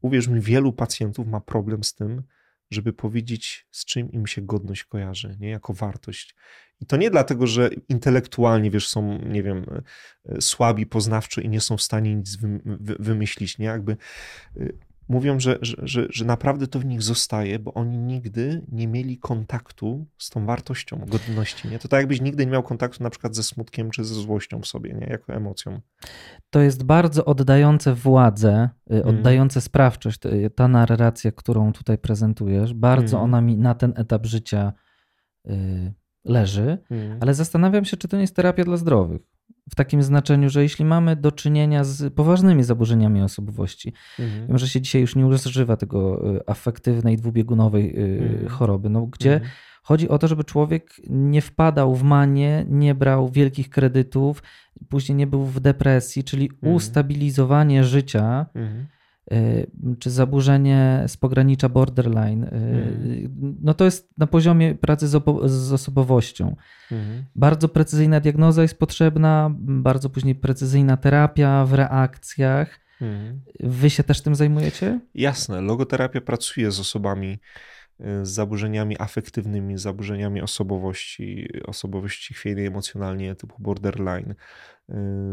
uwierz 0.00 0.28
mi, 0.28 0.40
wielu 0.40 0.72
pacjentów 0.72 1.26
ma 1.26 1.40
problem 1.40 1.84
z 1.84 1.94
tym, 1.94 2.22
żeby 2.70 2.92
powiedzieć, 2.92 3.66
z 3.70 3.84
czym 3.84 4.12
im 4.12 4.26
się 4.26 4.42
godność 4.42 4.84
kojarzy, 4.84 5.36
nie? 5.40 5.50
jako 5.50 5.74
wartość. 5.74 6.34
I 6.80 6.86
to 6.86 6.96
nie 6.96 7.10
dlatego, 7.10 7.46
że 7.46 7.70
intelektualnie, 7.88 8.70
wiesz, 8.70 8.88
są, 8.88 9.18
nie 9.18 9.42
wiem, 9.42 9.66
e, 10.24 10.40
słabi 10.40 10.86
poznawczo 10.86 11.40
i 11.40 11.48
nie 11.48 11.60
są 11.60 11.76
w 11.76 11.82
stanie 11.82 12.14
nic 12.14 12.38
wymyślić, 12.98 13.58
nie? 13.58 13.66
Jakby 13.66 13.96
y, 14.56 14.78
mówią, 15.10 15.40
że, 15.40 15.58
że, 15.62 15.76
że, 15.82 16.06
że, 16.10 16.24
naprawdę 16.24 16.66
to 16.66 16.78
w 16.78 16.84
nich 16.84 17.02
zostaje, 17.02 17.58
bo 17.58 17.74
oni 17.74 17.98
nigdy 17.98 18.62
nie 18.72 18.88
mieli 18.88 19.18
kontaktu 19.18 20.06
z 20.18 20.30
tą 20.30 20.46
wartością 20.46 21.04
godności. 21.08 21.68
Nie? 21.68 21.78
To 21.78 21.88
tak 21.88 22.00
jakbyś 22.00 22.20
nigdy 22.20 22.46
nie 22.46 22.52
miał 22.52 22.62
kontaktu 22.62 23.02
na 23.02 23.10
przykład 23.10 23.36
ze 23.36 23.42
smutkiem 23.42 23.90
czy 23.90 24.04
ze 24.04 24.14
złością 24.14 24.60
w 24.60 24.66
sobie, 24.66 24.92
nie? 24.94 25.06
jako 25.06 25.34
emocją. 25.34 25.80
To 26.50 26.60
jest 26.60 26.82
bardzo 26.82 27.24
oddające 27.24 27.94
władzę, 27.94 28.68
mm. 28.90 29.08
oddające 29.08 29.60
sprawczość. 29.60 30.20
Ta 30.54 30.68
narracja, 30.68 31.32
którą 31.32 31.72
tutaj 31.72 31.98
prezentujesz, 31.98 32.74
bardzo 32.74 33.16
mm. 33.16 33.24
ona 33.24 33.40
mi 33.40 33.56
na 33.56 33.74
ten 33.74 33.92
etap 33.96 34.26
życia 34.26 34.72
y, 35.46 35.92
leży, 36.24 36.78
mm. 36.90 37.18
ale 37.20 37.34
zastanawiam 37.34 37.84
się, 37.84 37.96
czy 37.96 38.08
to 38.08 38.16
nie 38.16 38.22
jest 38.22 38.36
terapia 38.36 38.64
dla 38.64 38.76
zdrowych 38.76 39.39
w 39.70 39.74
takim 39.74 40.02
znaczeniu, 40.02 40.50
że 40.50 40.62
jeśli 40.62 40.84
mamy 40.84 41.16
do 41.16 41.32
czynienia 41.32 41.84
z 41.84 42.14
poważnymi 42.14 42.62
zaburzeniami 42.62 43.22
osobowości, 43.22 43.92
mhm. 44.18 44.52
może 44.52 44.68
się 44.68 44.80
dzisiaj 44.80 45.00
już 45.00 45.16
nie 45.16 45.26
używa 45.26 45.76
tego 45.76 46.30
y, 46.36 46.40
afektywnej, 46.46 47.16
dwubiegunowej 47.16 47.98
y, 47.98 48.22
mhm. 48.22 48.48
choroby, 48.48 48.90
no, 48.90 49.06
gdzie 49.06 49.32
mhm. 49.34 49.50
chodzi 49.82 50.08
o 50.08 50.18
to, 50.18 50.28
żeby 50.28 50.44
człowiek 50.44 51.00
nie 51.10 51.42
wpadał 51.42 51.94
w 51.94 52.02
manię, 52.02 52.66
nie 52.68 52.94
brał 52.94 53.28
wielkich 53.28 53.70
kredytów, 53.70 54.42
później 54.88 55.16
nie 55.16 55.26
był 55.26 55.44
w 55.44 55.60
depresji, 55.60 56.24
czyli 56.24 56.50
mhm. 56.52 56.74
ustabilizowanie 56.74 57.84
życia. 57.84 58.46
Mhm. 58.54 58.86
Czy 59.98 60.10
zaburzenie 60.10 61.04
z 61.06 61.16
pogranicza 61.16 61.68
borderline. 61.68 62.44
Mhm. 62.44 63.58
No 63.62 63.74
to 63.74 63.84
jest 63.84 64.18
na 64.18 64.26
poziomie 64.26 64.74
pracy 64.74 65.08
z, 65.08 65.22
z 65.44 65.72
osobowością. 65.72 66.56
Mhm. 66.92 67.24
Bardzo 67.34 67.68
precyzyjna 67.68 68.20
diagnoza 68.20 68.62
jest 68.62 68.78
potrzebna, 68.78 69.50
bardzo 69.58 70.10
później 70.10 70.34
precyzyjna 70.34 70.96
terapia 70.96 71.64
w 71.64 71.74
reakcjach. 71.74 72.80
Mhm. 73.00 73.40
Wy 73.60 73.90
się 73.90 74.04
też 74.04 74.20
tym 74.20 74.34
zajmujecie? 74.34 75.00
Jasne. 75.14 75.60
Logoterapia 75.60 76.20
pracuje 76.20 76.70
z 76.70 76.80
osobami 76.80 77.38
z 78.22 78.28
zaburzeniami 78.28 78.96
afektywnymi, 78.98 79.78
zaburzeniami 79.78 80.40
osobowości, 80.40 81.48
osobowości 81.66 82.34
chwiejnej 82.34 82.66
emocjonalnie 82.66 83.34
typu 83.34 83.56
borderline, 83.58 84.34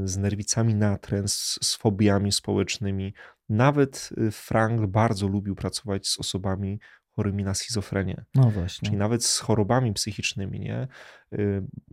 z 0.04 0.18
nerwicami 0.18 0.76
natręt, 0.76 1.32
z 1.32 1.76
fobiami 1.76 2.32
społecznymi. 2.32 3.14
Nawet 3.50 4.10
Frank 4.32 4.86
bardzo 4.86 5.28
lubił 5.28 5.56
pracować 5.56 6.08
z 6.08 6.20
osobami 6.20 6.80
chorymi 7.16 7.44
na 7.44 7.54
schizofrenię. 7.54 8.26
No 8.36 8.50
właśnie. 8.50 8.86
Czyli 8.86 8.98
nawet 8.98 9.26
z 9.26 9.40
chorobami 9.40 9.94
psychicznymi, 9.94 10.60
nie? 10.60 10.88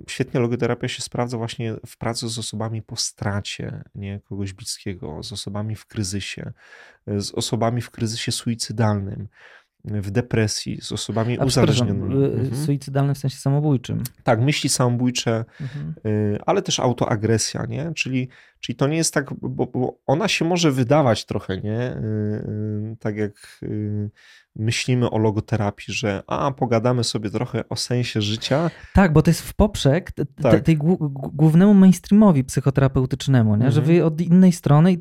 Świetnie 0.08 0.40
logoterapia 0.40 0.88
się 0.88 1.02
sprawdza 1.02 1.38
właśnie 1.38 1.74
w 1.86 1.96
pracy 1.98 2.28
z 2.28 2.38
osobami 2.38 2.82
po 2.82 2.96
stracie, 2.96 3.84
nie? 3.94 4.20
Kogoś 4.20 4.52
bliskiego, 4.52 5.22
z 5.22 5.32
osobami 5.32 5.76
w 5.76 5.86
kryzysie, 5.86 6.52
z 7.06 7.30
osobami 7.30 7.80
w 7.80 7.90
kryzysie 7.90 8.32
suicydalnym 8.32 9.28
w 9.84 10.10
depresji, 10.10 10.78
z 10.80 10.92
osobami 10.92 11.38
A, 11.38 11.44
uzależnionymi. 11.44 12.24
Y, 12.24 12.32
mhm. 12.32 12.66
Suicydalne 12.66 13.14
w 13.14 13.18
sensie 13.18 13.36
samobójczym. 13.36 14.02
Tak, 14.22 14.40
myśli 14.40 14.68
samobójcze, 14.68 15.44
mhm. 15.60 15.94
Y, 16.06 16.38
ale 16.46 16.62
też 16.62 16.80
autoagresja, 16.80 17.66
nie? 17.66 17.92
Czyli, 17.94 18.28
czyli 18.60 18.76
to 18.76 18.86
nie 18.86 18.96
jest 18.96 19.14
tak, 19.14 19.34
bo, 19.34 19.66
bo 19.66 19.98
ona 20.06 20.28
się 20.28 20.44
może 20.44 20.72
wydawać 20.72 21.24
trochę, 21.24 21.60
nie? 21.60 21.96
Y, 21.96 22.96
tak 23.00 23.16
jak 23.16 23.60
myślimy 24.56 25.10
o 25.10 25.18
logoterapii, 25.18 25.94
że 25.94 26.22
a, 26.26 26.50
pogadamy 26.50 27.04
sobie 27.04 27.30
trochę 27.30 27.68
o 27.68 27.76
sensie 27.76 28.22
życia. 28.22 28.70
Tak, 28.94 29.12
bo 29.12 29.22
to 29.22 29.30
jest 29.30 29.42
w 29.42 29.54
poprzek 29.54 30.12
tak. 30.42 30.60
tej 30.60 30.76
głównemu 31.12 31.74
mainstreamowi 31.74 32.44
psychoterapeutycznemu, 32.44 33.56
nie? 33.56 33.70
że 33.70 33.80
mhm. 33.80 33.96
wy 33.96 34.04
od 34.04 34.20
innej 34.20 34.52
strony 34.52 34.92
i, 34.92 34.98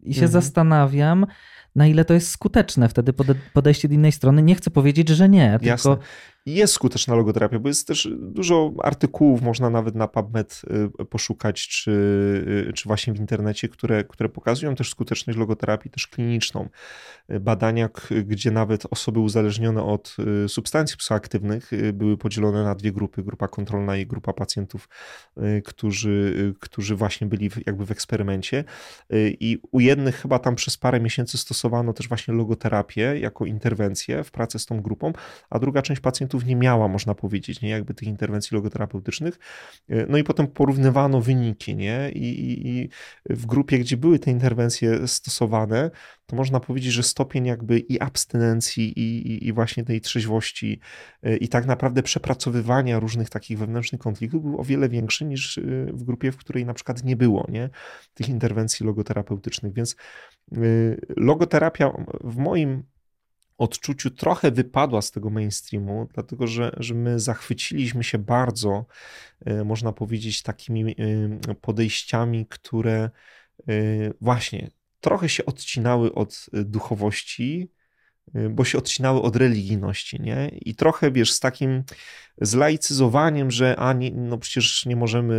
i 0.00 0.14
się 0.14 0.24
mhm. 0.24 0.32
zastanawiam, 0.32 1.26
na 1.78 1.86
ile 1.86 2.04
to 2.04 2.14
jest 2.14 2.30
skuteczne 2.30 2.88
wtedy 2.88 3.12
podejście 3.52 3.88
do 3.88 3.94
innej 3.94 4.12
strony. 4.12 4.42
Nie 4.42 4.54
chcę 4.54 4.70
powiedzieć, 4.70 5.08
że 5.08 5.28
nie, 5.28 5.50
tylko 5.52 5.66
Jasne 5.66 5.96
jest 6.54 6.74
skuteczna 6.74 7.14
logoterapia, 7.14 7.58
bo 7.58 7.68
jest 7.68 7.86
też 7.86 8.08
dużo 8.18 8.72
artykułów, 8.82 9.42
można 9.42 9.70
nawet 9.70 9.94
na 9.94 10.08
PubMed 10.08 10.62
y, 11.00 11.04
poszukać, 11.04 11.68
czy, 11.68 11.90
y, 12.68 12.72
czy 12.72 12.88
właśnie 12.88 13.12
w 13.12 13.16
internecie, 13.16 13.68
które, 13.68 14.04
które 14.04 14.28
pokazują 14.28 14.74
też 14.74 14.90
skuteczność 14.90 15.38
logoterapii, 15.38 15.90
też 15.90 16.06
kliniczną. 16.06 16.68
Badania, 17.40 17.88
gdzie 18.24 18.50
nawet 18.50 18.86
osoby 18.90 19.20
uzależnione 19.20 19.82
od 19.82 20.16
y, 20.44 20.48
substancji 20.48 20.96
psychoaktywnych 20.96 21.70
były 21.92 22.16
podzielone 22.16 22.64
na 22.64 22.74
dwie 22.74 22.92
grupy, 22.92 23.22
grupa 23.22 23.48
kontrolna 23.48 23.96
i 23.96 24.06
grupa 24.06 24.32
pacjentów, 24.32 24.88
którzy, 25.64 26.54
którzy 26.60 26.96
właśnie 26.96 27.26
byli 27.26 27.50
jakby 27.66 27.86
w 27.86 27.90
eksperymencie 27.90 28.64
i 29.40 29.58
u 29.72 29.80
jednych 29.80 30.16
chyba 30.16 30.38
tam 30.38 30.54
przez 30.54 30.76
parę 30.76 31.00
miesięcy 31.00 31.38
stosowano 31.38 31.92
też 31.92 32.08
właśnie 32.08 32.34
logoterapię 32.34 33.18
jako 33.18 33.46
interwencję 33.46 34.24
w 34.24 34.30
pracy 34.30 34.58
z 34.58 34.66
tą 34.66 34.82
grupą, 34.82 35.12
a 35.50 35.58
druga 35.58 35.82
część 35.82 36.00
pacjentów 36.00 36.37
pacjentów 36.38 36.48
nie 36.48 36.56
miała, 36.56 36.88
można 36.88 37.14
powiedzieć, 37.14 37.60
nie? 37.60 37.68
jakby 37.68 37.94
tych 37.94 38.08
interwencji 38.08 38.54
logoterapeutycznych. 38.54 39.38
E, 39.88 40.06
no 40.06 40.18
i 40.18 40.24
potem 40.24 40.46
porównywano 40.46 41.20
wyniki, 41.20 41.76
nie? 41.76 42.10
I, 42.14 42.24
i, 42.24 42.68
i 42.68 42.88
w 43.30 43.46
grupie, 43.46 43.78
gdzie 43.78 43.96
były 43.96 44.18
te 44.18 44.30
interwencje 44.30 45.08
stosowane, 45.08 45.90
to 46.26 46.36
można 46.36 46.60
powiedzieć, 46.60 46.92
że 46.92 47.02
stopień 47.02 47.46
jakby 47.46 47.78
i 47.78 48.00
abstynencji, 48.00 48.92
i, 48.98 49.46
i, 49.46 49.52
właśnie 49.52 49.84
tej 49.84 50.00
trzeźwości, 50.00 50.80
e, 51.22 51.36
i 51.36 51.48
tak 51.48 51.66
naprawdę 51.66 52.02
przepracowywania 52.02 53.00
różnych 53.00 53.30
takich 53.30 53.58
wewnętrznych 53.58 54.00
konfliktów 54.00 54.42
był 54.42 54.60
o 54.60 54.64
wiele 54.64 54.88
większy 54.88 55.24
niż 55.24 55.58
e, 55.58 55.62
w 55.92 56.04
grupie, 56.04 56.32
w 56.32 56.36
której 56.36 56.64
na 56.64 56.74
przykład 56.74 57.04
nie 57.04 57.16
było 57.16 57.46
nie? 57.48 57.70
tych 58.14 58.28
interwencji 58.28 58.86
logoterapeutycznych. 58.86 59.72
Więc 59.74 59.96
logoterapia 61.16 61.92
w 62.24 62.36
moim 62.36 62.82
odczuciu 63.58 64.10
trochę 64.10 64.50
wypadła 64.50 65.02
z 65.02 65.10
tego 65.10 65.30
mainstreamu, 65.30 66.08
dlatego 66.14 66.46
że, 66.46 66.76
że 66.76 66.94
my 66.94 67.20
zachwyciliśmy 67.20 68.04
się 68.04 68.18
bardzo, 68.18 68.86
e, 69.44 69.64
można 69.64 69.92
powiedzieć, 69.92 70.42
takimi 70.42 70.90
e, 71.48 71.54
podejściami, 71.54 72.46
które 72.46 73.10
e, 73.68 73.72
właśnie 74.20 74.70
trochę 75.00 75.28
się 75.28 75.44
odcinały 75.44 76.14
od 76.14 76.46
duchowości, 76.52 77.70
bo 78.50 78.64
się 78.64 78.78
odcinały 78.78 79.22
od 79.22 79.36
religijności, 79.36 80.20
nie? 80.22 80.48
I 80.48 80.74
trochę, 80.74 81.10
wiesz, 81.10 81.32
z 81.32 81.40
takim 81.40 81.84
zlaicyzowaniem, 82.40 83.50
że 83.50 83.76
a 83.76 83.92
nie, 83.92 84.10
no 84.10 84.38
przecież 84.38 84.86
nie 84.86 84.96
możemy 84.96 85.34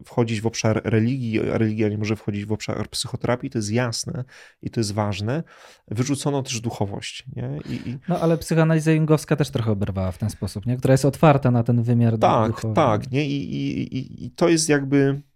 y, 0.00 0.04
wchodzić 0.04 0.40
w 0.40 0.46
obszar 0.46 0.80
religii, 0.84 1.50
a 1.50 1.58
religia 1.58 1.88
nie 1.88 1.98
może 1.98 2.16
wchodzić 2.16 2.44
w 2.44 2.52
obszar 2.52 2.88
psychoterapii, 2.88 3.50
to 3.50 3.58
jest 3.58 3.70
jasne 3.70 4.24
i 4.62 4.70
to 4.70 4.80
jest 4.80 4.92
ważne. 4.92 5.42
Wyrzucono 5.88 6.42
też 6.42 6.60
duchowość, 6.60 7.24
nie? 7.36 7.60
I, 7.68 7.88
i... 7.90 7.98
No 8.08 8.20
ale 8.20 8.38
psychoanaliza 8.38 8.92
jungowska 8.92 9.36
też 9.36 9.50
trochę 9.50 9.70
oberwała 9.70 10.12
w 10.12 10.18
ten 10.18 10.30
sposób, 10.30 10.66
nie? 10.66 10.76
Która 10.76 10.92
jest 10.92 11.04
otwarta 11.04 11.50
na 11.50 11.62
ten 11.62 11.82
wymiar 11.82 12.18
tak, 12.18 12.50
duchowy. 12.50 12.74
Tak, 12.74 13.10
nie? 13.10 13.26
I, 13.26 13.54
i, 13.54 14.24
i 14.26 14.30
to 14.30 14.48
jest 14.48 14.68
jakby 14.68 14.96
y, 14.96 15.29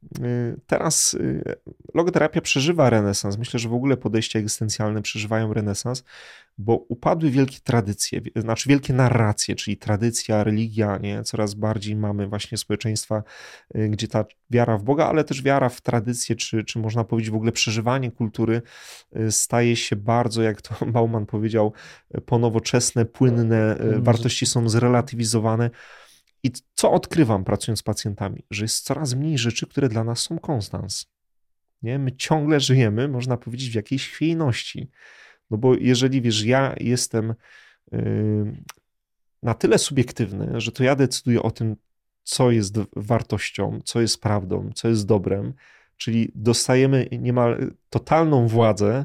teraz 0.66 1.16
logoterapia 1.94 2.40
przeżywa 2.40 2.90
renesans. 2.90 3.38
Myślę, 3.38 3.60
że 3.60 3.68
w 3.68 3.74
ogóle 3.74 3.96
podejścia 3.96 4.38
egzystencjalne 4.38 5.02
przeżywają 5.02 5.54
renesans, 5.54 6.04
bo 6.58 6.76
upadły 6.76 7.30
wielkie 7.30 7.58
tradycje, 7.64 8.20
znaczy 8.36 8.68
wielkie 8.68 8.92
narracje, 8.92 9.54
czyli 9.54 9.76
tradycja, 9.76 10.44
religia, 10.44 10.98
nie? 10.98 11.22
coraz 11.22 11.54
bardziej 11.54 11.96
mamy 11.96 12.26
właśnie 12.26 12.58
społeczeństwa, 12.58 13.22
y, 13.76 13.88
gdzie 13.88 14.08
ta 14.08 14.24
wiara 14.50 14.78
w 14.78 14.82
Boga, 14.82 15.06
ale 15.06 15.24
też 15.24 15.42
wiara 15.42 15.68
w 15.68 15.80
tradycję, 15.80 16.36
czy, 16.36 16.64
czy 16.64 16.78
można 16.78 17.04
powiedzieć 17.04 17.30
w 17.30 17.34
ogóle 17.34 17.52
przeżywanie 17.52 18.10
kultury 18.10 18.62
y, 19.16 19.32
staje 19.32 19.76
się 19.76 19.96
bardzo, 19.96 20.42
jak 20.42 20.62
to 20.62 20.86
Bauman 20.92 21.26
powiedział, 21.26 21.72
ponowoczesne, 22.26 23.04
płynne, 23.04 23.80
y, 23.80 24.00
wartości 24.00 24.46
są 24.46 24.68
zrelatywizowane. 24.68 25.70
I 26.44 26.50
co 26.74 26.92
odkrywam 26.92 27.44
pracując 27.44 27.78
z 27.78 27.82
pacjentami? 27.82 28.44
Że 28.50 28.64
jest 28.64 28.84
coraz 28.84 29.14
mniej 29.14 29.38
rzeczy, 29.38 29.66
które 29.66 29.88
dla 29.88 30.04
nas 30.04 30.20
są 30.20 30.38
konstans. 30.38 31.06
Nie? 31.82 31.98
My 31.98 32.12
ciągle 32.16 32.60
żyjemy, 32.60 33.08
można 33.08 33.36
powiedzieć, 33.36 33.70
w 33.70 33.74
jakiejś 33.74 34.08
chwiejności. 34.08 34.90
No 35.50 35.58
bo 35.58 35.74
jeżeli 35.74 36.22
wiesz, 36.22 36.44
ja 36.44 36.74
jestem 36.80 37.34
na 39.42 39.54
tyle 39.54 39.78
subiektywny, 39.78 40.60
że 40.60 40.72
to 40.72 40.84
ja 40.84 40.96
decyduję 40.96 41.42
o 41.42 41.50
tym, 41.50 41.76
co 42.22 42.50
jest 42.50 42.76
wartością, 42.96 43.80
co 43.84 44.00
jest 44.00 44.20
prawdą, 44.20 44.70
co 44.74 44.88
jest 44.88 45.06
dobrem, 45.06 45.54
czyli 45.96 46.32
dostajemy 46.34 47.08
niemal 47.12 47.72
totalną 47.90 48.48
władzę, 48.48 49.04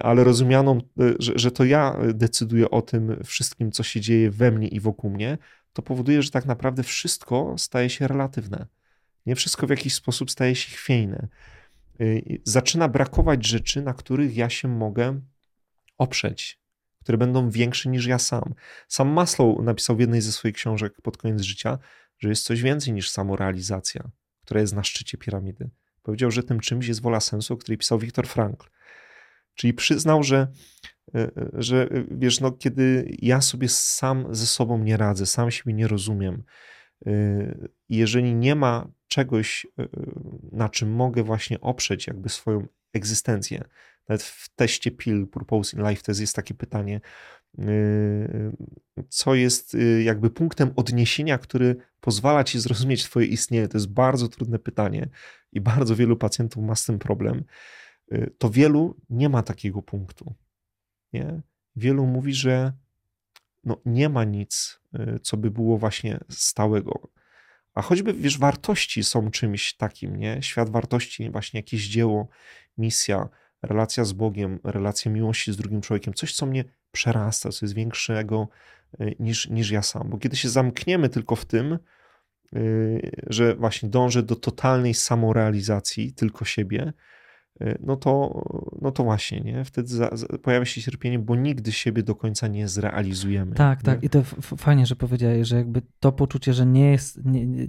ale 0.00 0.24
rozumianą, 0.24 0.80
że, 1.18 1.32
że 1.36 1.50
to 1.50 1.64
ja 1.64 1.96
decyduję 2.14 2.70
o 2.70 2.82
tym 2.82 3.16
wszystkim, 3.24 3.72
co 3.72 3.82
się 3.82 4.00
dzieje 4.00 4.30
we 4.30 4.50
mnie 4.50 4.68
i 4.68 4.80
wokół 4.80 5.10
mnie, 5.10 5.38
to 5.72 5.82
powoduje, 5.82 6.22
że 6.22 6.30
tak 6.30 6.46
naprawdę 6.46 6.82
wszystko 6.82 7.54
staje 7.58 7.90
się 7.90 8.08
relatywne. 8.08 8.66
Nie 9.26 9.36
wszystko 9.36 9.66
w 9.66 9.70
jakiś 9.70 9.94
sposób 9.94 10.30
staje 10.30 10.54
się 10.54 10.76
chwiejne. 10.76 11.28
Zaczyna 12.44 12.88
brakować 12.88 13.46
rzeczy, 13.46 13.82
na 13.82 13.94
których 13.94 14.36
ja 14.36 14.50
się 14.50 14.68
mogę 14.68 15.20
oprzeć, 15.98 16.60
które 17.02 17.18
będą 17.18 17.50
większe 17.50 17.88
niż 17.88 18.06
ja 18.06 18.18
sam. 18.18 18.54
Sam 18.88 19.08
Maslow 19.08 19.62
napisał 19.62 19.96
w 19.96 20.00
jednej 20.00 20.20
ze 20.20 20.32
swoich 20.32 20.54
książek 20.54 21.02
pod 21.02 21.16
koniec 21.16 21.42
życia, 21.42 21.78
że 22.18 22.28
jest 22.28 22.44
coś 22.44 22.62
więcej 22.62 22.92
niż 22.92 23.10
samorealizacja, 23.10 24.10
która 24.44 24.60
jest 24.60 24.74
na 24.74 24.84
szczycie 24.84 25.18
piramidy. 25.18 25.70
Powiedział, 26.02 26.30
że 26.30 26.42
tym 26.42 26.60
czymś 26.60 26.86
jest 26.86 27.02
wola 27.02 27.20
sensu, 27.20 27.54
o 27.54 27.56
której 27.56 27.78
pisał 27.78 27.98
Viktor 27.98 28.26
Frankl. 28.26 28.68
Czyli 29.54 29.74
przyznał, 29.74 30.22
że, 30.22 30.52
że 31.52 31.88
wiesz, 32.10 32.40
no, 32.40 32.52
kiedy 32.52 33.10
ja 33.22 33.40
sobie 33.40 33.68
sam 33.68 34.34
ze 34.34 34.46
sobą 34.46 34.78
nie 34.78 34.96
radzę, 34.96 35.26
sam 35.26 35.50
siebie 35.50 35.72
nie 35.72 35.88
rozumiem, 35.88 36.42
e, 37.06 37.10
jeżeli 37.88 38.34
nie 38.34 38.54
ma 38.54 38.88
czegoś, 39.08 39.66
na 40.52 40.68
czym 40.68 40.92
mogę 40.92 41.22
właśnie 41.22 41.60
oprzeć 41.60 42.06
jakby 42.06 42.28
swoją 42.28 42.66
egzystencję, 42.92 43.64
nawet 44.08 44.22
w 44.22 44.48
teście 44.56 44.90
PIL, 44.90 45.26
Purpose 45.26 45.76
in 45.76 45.88
Life 45.88 46.02
Test 46.02 46.20
jest 46.20 46.36
takie 46.36 46.54
pytanie, 46.54 47.00
co 49.08 49.34
jest 49.34 49.76
jakby 50.04 50.30
punktem 50.30 50.72
odniesienia, 50.76 51.38
który 51.38 51.76
pozwala 52.00 52.44
ci 52.44 52.60
zrozumieć 52.60 53.04
twoje 53.04 53.26
istnienie. 53.26 53.68
To 53.68 53.78
jest 53.78 53.88
bardzo 53.88 54.28
trudne 54.28 54.58
pytanie 54.58 55.08
i 55.52 55.60
bardzo 55.60 55.96
wielu 55.96 56.16
pacjentów 56.16 56.64
ma 56.64 56.74
z 56.74 56.84
tym 56.84 56.98
problem. 56.98 57.44
To 58.38 58.50
wielu 58.50 58.96
nie 59.10 59.28
ma 59.28 59.42
takiego 59.42 59.82
punktu. 59.82 60.34
Nie? 61.12 61.40
Wielu 61.76 62.06
mówi, 62.06 62.34
że 62.34 62.72
no, 63.64 63.80
nie 63.86 64.08
ma 64.08 64.24
nic, 64.24 64.80
co 65.22 65.36
by 65.36 65.50
było 65.50 65.78
właśnie 65.78 66.20
stałego. 66.28 67.10
A 67.74 67.82
choćby, 67.82 68.12
wiesz, 68.14 68.38
wartości 68.38 69.04
są 69.04 69.30
czymś 69.30 69.74
takim, 69.74 70.16
nie? 70.16 70.42
Świat 70.42 70.70
wartości, 70.70 71.30
właśnie 71.30 71.58
jakieś 71.58 71.88
dzieło, 71.88 72.28
misja, 72.78 73.28
relacja 73.62 74.04
z 74.04 74.12
Bogiem, 74.12 74.58
relacja 74.64 75.12
miłości 75.12 75.52
z 75.52 75.56
drugim 75.56 75.80
człowiekiem, 75.80 76.14
coś, 76.14 76.34
co 76.34 76.46
mnie 76.46 76.64
przerasta, 76.92 77.50
co 77.50 77.66
jest 77.66 77.74
większego 77.74 78.48
y, 79.00 79.16
niż, 79.20 79.48
niż 79.48 79.70
ja 79.70 79.82
sam. 79.82 80.10
Bo 80.10 80.18
kiedy 80.18 80.36
się 80.36 80.48
zamkniemy 80.48 81.08
tylko 81.08 81.36
w 81.36 81.44
tym, 81.44 81.78
y, 82.56 83.10
że 83.26 83.54
właśnie 83.54 83.88
dążę 83.88 84.22
do 84.22 84.36
totalnej 84.36 84.94
samorealizacji 84.94 86.12
tylko 86.12 86.44
siebie, 86.44 86.82
y, 86.88 86.92
no 87.80 87.96
to, 87.96 88.42
no 88.82 88.90
to 88.90 89.04
właśnie, 89.04 89.40
nie? 89.40 89.64
Wtedy 89.64 89.88
za, 89.88 90.10
za, 90.12 90.26
pojawia 90.26 90.64
się 90.64 90.80
cierpienie, 90.80 91.18
bo 91.18 91.36
nigdy 91.36 91.72
siebie 91.72 92.02
do 92.02 92.14
końca 92.14 92.48
nie 92.48 92.68
zrealizujemy. 92.68 93.54
Tak, 93.54 93.78
nie? 93.78 93.84
tak. 93.84 94.04
I 94.04 94.10
to 94.10 94.22
fajnie, 94.56 94.86
że 94.86 94.96
powiedziałeś, 94.96 95.48
że 95.48 95.56
jakby 95.56 95.82
to 96.00 96.12
poczucie, 96.12 96.52
że 96.52 96.66
nie 96.66 96.90
jest. 96.90 97.24
Nie, 97.24 97.46
nie, 97.46 97.68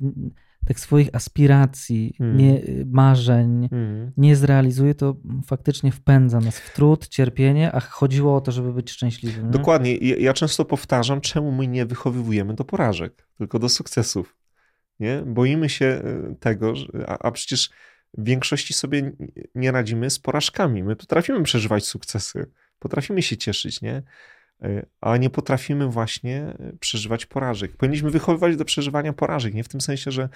tych 0.66 0.80
swoich 0.80 1.16
aspiracji, 1.16 2.16
mm. 2.20 2.38
nie, 2.38 2.62
marzeń 2.86 3.70
mm. 3.72 4.12
nie 4.18 4.36
zrealizuje, 4.36 4.96
to 4.96 5.16
faktycznie 5.46 5.92
wpędza 5.92 6.40
nas 6.40 6.60
w 6.60 6.74
trud, 6.74 7.08
cierpienie, 7.08 7.72
a 7.72 7.80
chodziło 7.80 8.36
o 8.36 8.42
to, 8.42 8.52
żeby 8.52 8.74
być 8.74 8.92
szczęśliwym. 8.92 9.46
Nie? 9.46 9.52
Dokładnie. 9.52 9.98
Ja, 9.98 10.34
często 10.34 10.66
powtarzam, 10.66 11.22
czemu 11.22 11.52
my 11.52 11.68
nie 11.68 11.86
wychowywujemy 11.86 12.54
do 12.54 12.64
porażek, 12.64 13.28
tylko 13.38 13.60
do 13.60 13.70
sukcesów. 13.70 14.38
Nie? 15.00 15.24
Boimy 15.26 15.70
się 15.70 15.86
e, 15.86 16.36
tego, 16.40 16.74
a, 17.08 17.18
a 17.18 17.32
przecież 17.32 17.70
w 18.18 18.24
większości 18.24 18.74
sobie 18.74 19.12
nie 19.56 19.72
radzimy 19.72 20.10
z 20.10 20.20
porażkami. 20.20 20.84
My 20.84 20.96
potrafimy 20.96 21.44
przeżywać 21.44 21.86
sukcesy, 21.86 22.52
potrafimy 22.80 23.22
się 23.22 23.38
cieszyć, 23.38 23.82
nie? 23.82 24.04
E, 24.62 24.86
a 25.02 25.18
nie 25.18 25.30
potrafimy 25.30 25.88
właśnie 25.88 26.38
e, 26.42 26.74
przeżywać 26.80 27.26
porażek. 27.26 27.78
Powinniśmy 27.78 28.12
wychowywać 28.12 28.56
do 28.56 28.66
przeżywania 28.66 29.14
porażek, 29.14 29.54
nie 29.54 29.64
w 29.64 29.68
tym 29.68 29.82
sensie, 29.82 30.12
że, 30.12 30.30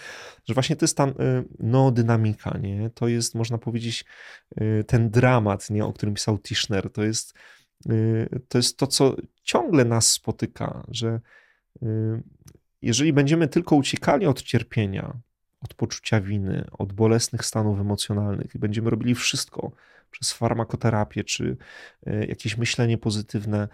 że 0.46 0.54
właśnie 0.54 0.76
to 0.76 0.84
jest 0.84 0.98
ta 0.98 1.04
e, 1.04 1.14
no, 1.60 1.92
dynamika, 1.92 2.58
nie? 2.58 2.90
to 2.90 3.08
jest, 3.08 3.36
można 3.36 3.58
powiedzieć, 3.58 4.06
ten 4.88 5.10
dramat, 5.10 5.70
nie? 5.70 5.86
o 5.86 5.94
którym 5.94 6.16
pisał 6.16 6.40
Tischner, 6.40 6.92
to 6.92 7.04
jest, 7.04 7.34
to 8.48 8.58
jest 8.58 8.78
to, 8.78 8.88
co 8.88 9.16
ciągle 9.44 9.86
nas 9.86 10.12
spotyka, 10.12 10.86
że 10.88 11.20
jeżeli 12.82 13.14
będziemy 13.14 13.48
tylko 13.48 13.76
uciekali 13.76 14.26
od 14.26 14.42
cierpienia, 14.42 15.20
od 15.66 15.74
poczucia 15.74 16.22
winy, 16.22 16.66
od 16.72 16.94
bolesnych 16.94 17.46
stanów 17.46 17.80
emocjonalnych 17.80 18.56
i 18.56 18.60
będziemy 18.60 18.90
robili 18.90 19.16
wszystko, 19.16 19.72
przez 20.12 20.32
farmakoterapię, 20.32 21.24
czy 21.24 21.58
e, 22.06 22.26
jakieś 22.26 22.58
myślenie 22.58 22.98
pozytywne, 22.98 23.68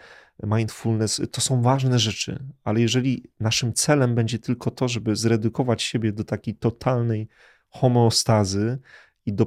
mindfulness, 0.43 1.21
to 1.31 1.41
są 1.41 1.61
ważne 1.61 1.99
rzeczy, 1.99 2.43
ale 2.63 2.81
jeżeli 2.81 3.23
naszym 3.39 3.73
celem 3.73 4.15
będzie 4.15 4.39
tylko 4.39 4.71
to, 4.71 4.87
żeby 4.87 5.15
zredukować 5.15 5.83
siebie 5.83 6.11
do 6.11 6.23
takiej 6.23 6.55
totalnej 6.55 7.27
homeostazy 7.69 8.79
i 9.25 9.33
do 9.33 9.45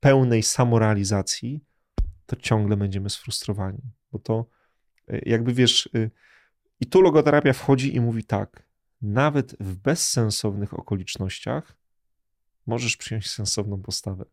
pełnej 0.00 0.42
samorealizacji, 0.42 1.60
to 2.26 2.36
ciągle 2.36 2.76
będziemy 2.76 3.10
sfrustrowani, 3.10 3.82
bo 4.12 4.18
to 4.18 4.46
e, 5.08 5.18
jakby 5.26 5.54
wiesz, 5.54 5.88
e, 5.94 6.10
i 6.80 6.86
tu 6.86 7.00
logoterapia 7.00 7.52
wchodzi 7.52 7.96
i 7.96 8.00
mówi 8.00 8.24
tak, 8.24 8.62
nawet 9.02 9.56
w 9.60 9.76
bezsensownych 9.76 10.74
okolicznościach 10.74 11.83
możesz 12.66 12.96
przyjąć 12.96 13.30
sensowną 13.30 13.82
postawę. 13.82 14.24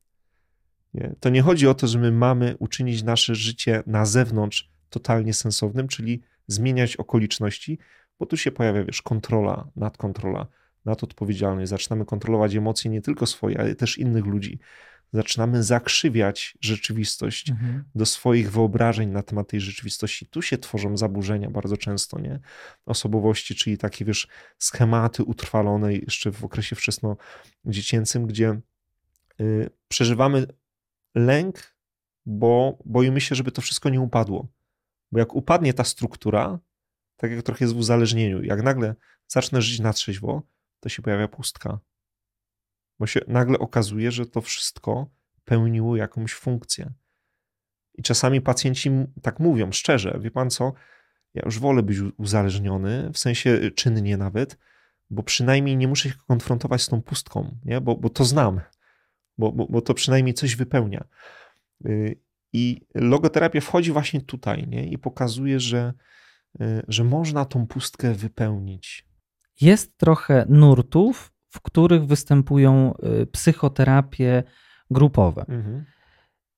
Nie? 0.93 1.15
To 1.19 1.29
nie 1.29 1.41
chodzi 1.41 1.67
o 1.67 1.73
to, 1.73 1.87
że 1.87 1.99
my 1.99 2.11
mamy 2.11 2.55
uczynić 2.59 3.03
nasze 3.03 3.35
życie 3.35 3.83
na 3.87 4.05
zewnątrz 4.05 4.71
totalnie 4.89 5.33
sensownym, 5.33 5.87
czyli 5.87 6.21
zmieniać 6.47 6.95
okoliczności, 6.95 7.79
bo 8.19 8.25
tu 8.25 8.37
się 8.37 8.51
pojawia, 8.51 8.83
wiesz, 8.83 9.01
kontrola, 9.01 9.67
nadkontrola, 9.75 10.47
nadodpowiedzialność. 10.85 11.69
Zaczynamy 11.69 12.05
kontrolować 12.05 12.55
emocje 12.55 12.91
nie 12.91 13.01
tylko 13.01 13.25
swoje, 13.25 13.59
ale 13.59 13.75
też 13.75 13.97
innych 13.97 14.25
ludzi. 14.25 14.59
Zaczynamy 15.13 15.63
zakrzywiać 15.63 16.57
rzeczywistość 16.61 17.49
mhm. 17.49 17.83
do 17.95 18.05
swoich 18.05 18.51
wyobrażeń 18.51 19.09
na 19.09 19.23
temat 19.23 19.47
tej 19.47 19.61
rzeczywistości. 19.61 20.25
Tu 20.25 20.41
się 20.41 20.57
tworzą 20.57 20.97
zaburzenia 20.97 21.49
bardzo 21.49 21.77
często, 21.77 22.19
nie? 22.19 22.39
Osobowości, 22.85 23.55
czyli 23.55 23.77
takie, 23.77 24.05
wiesz, 24.05 24.27
schematy 24.57 25.23
utrwalone 25.23 25.93
jeszcze 25.93 26.31
w 26.31 26.45
okresie 26.45 26.75
wczesnodziecięcym, 26.75 28.27
gdzie 28.27 28.59
y, 29.41 29.69
przeżywamy 29.87 30.47
lęk, 31.15 31.75
bo 32.25 32.77
boimy 32.85 33.21
się, 33.21 33.35
żeby 33.35 33.51
to 33.51 33.61
wszystko 33.61 33.89
nie 33.89 34.01
upadło. 34.01 34.47
Bo 35.11 35.19
jak 35.19 35.35
upadnie 35.35 35.73
ta 35.73 35.83
struktura, 35.83 36.59
tak 37.17 37.31
jak 37.31 37.43
trochę 37.43 37.65
jest 37.65 37.75
w 37.75 37.77
uzależnieniu, 37.77 38.43
jak 38.43 38.63
nagle 38.63 38.95
zacznę 39.27 39.61
żyć 39.61 39.79
na 39.79 39.93
trzeźwo, 39.93 40.41
to 40.79 40.89
się 40.89 41.01
pojawia 41.01 41.27
pustka. 41.27 41.79
Bo 43.01 43.07
się 43.07 43.19
nagle 43.27 43.59
okazuje, 43.59 44.11
że 44.11 44.25
to 44.25 44.41
wszystko 44.41 45.07
pełniło 45.45 45.95
jakąś 45.95 46.33
funkcję. 46.33 46.93
I 47.93 48.03
czasami 48.03 48.41
pacjenci 48.41 48.91
tak 49.21 49.39
mówią, 49.39 49.71
szczerze, 49.71 50.19
wie 50.19 50.31
pan 50.31 50.49
co, 50.49 50.73
ja 51.33 51.41
już 51.45 51.59
wolę 51.59 51.83
być 51.83 51.97
uzależniony, 52.17 53.09
w 53.13 53.17
sensie 53.17 53.71
czynnie 53.75 54.17
nawet, 54.17 54.57
bo 55.09 55.23
przynajmniej 55.23 55.77
nie 55.77 55.87
muszę 55.87 56.09
się 56.09 56.15
konfrontować 56.27 56.81
z 56.81 56.87
tą 56.87 57.01
pustką, 57.01 57.57
nie? 57.65 57.81
Bo, 57.81 57.95
bo 57.95 58.09
to 58.09 58.25
znam 58.25 58.61
bo, 59.37 59.51
bo, 59.51 59.65
bo 59.65 59.81
to 59.81 59.93
przynajmniej 59.93 60.33
coś 60.33 60.55
wypełnia. 60.55 61.03
Y, 61.85 62.19
I 62.53 62.81
logoterapia 62.95 63.61
wchodzi 63.61 63.91
właśnie 63.91 64.21
tutaj 64.21 64.67
nie? 64.67 64.87
i 64.87 64.97
pokazuje, 64.97 65.59
że, 65.59 65.93
y, 66.61 66.83
że 66.87 67.03
można 67.03 67.45
tą 67.45 67.67
pustkę 67.67 68.13
wypełnić. 68.13 69.07
Jest 69.61 69.97
trochę 69.97 70.45
nurtów, 70.49 71.33
w 71.51 71.61
których 71.61 72.05
występują 72.05 72.93
y, 73.21 73.25
psychoterapie 73.25 74.43
grupowe. 74.91 75.45
Mhm. 75.49 75.85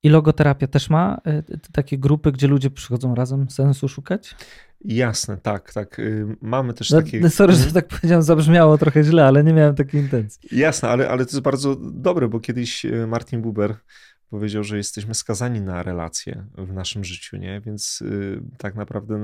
I 0.03 0.09
logoterapia 0.09 0.67
też 0.67 0.89
ma 0.89 1.21
takie 1.71 1.97
grupy, 1.97 2.31
gdzie 2.31 2.47
ludzie 2.47 2.69
przychodzą 2.69 3.15
razem 3.15 3.49
sensu 3.49 3.87
szukać? 3.87 4.35
Jasne, 4.85 5.37
tak, 5.37 5.73
tak. 5.73 6.01
Mamy 6.41 6.73
też 6.73 6.91
no, 6.91 7.01
takie. 7.01 7.19
No, 7.19 7.29
sorry, 7.29 7.53
że 7.53 7.65
mhm. 7.65 7.73
tak 7.73 7.87
powiedziałem, 7.87 8.23
zabrzmiało 8.23 8.77
trochę 8.77 9.03
źle, 9.03 9.25
ale 9.25 9.43
nie 9.43 9.53
miałem 9.53 9.75
takiej 9.75 10.01
intencji. 10.01 10.39
Jasne, 10.51 10.89
ale, 10.89 11.09
ale 11.09 11.25
to 11.25 11.31
jest 11.31 11.41
bardzo 11.41 11.75
dobre, 11.75 12.27
bo 12.27 12.39
kiedyś 12.39 12.85
Martin 13.07 13.41
Buber 13.41 13.75
powiedział, 14.29 14.63
że 14.63 14.77
jesteśmy 14.77 15.13
skazani 15.13 15.61
na 15.61 15.83
relacje 15.83 16.45
w 16.57 16.73
naszym 16.73 17.03
życiu, 17.03 17.37
nie? 17.37 17.61
Więc 17.61 18.01
y, 18.01 18.41
tak 18.57 18.75
naprawdę 18.75 19.23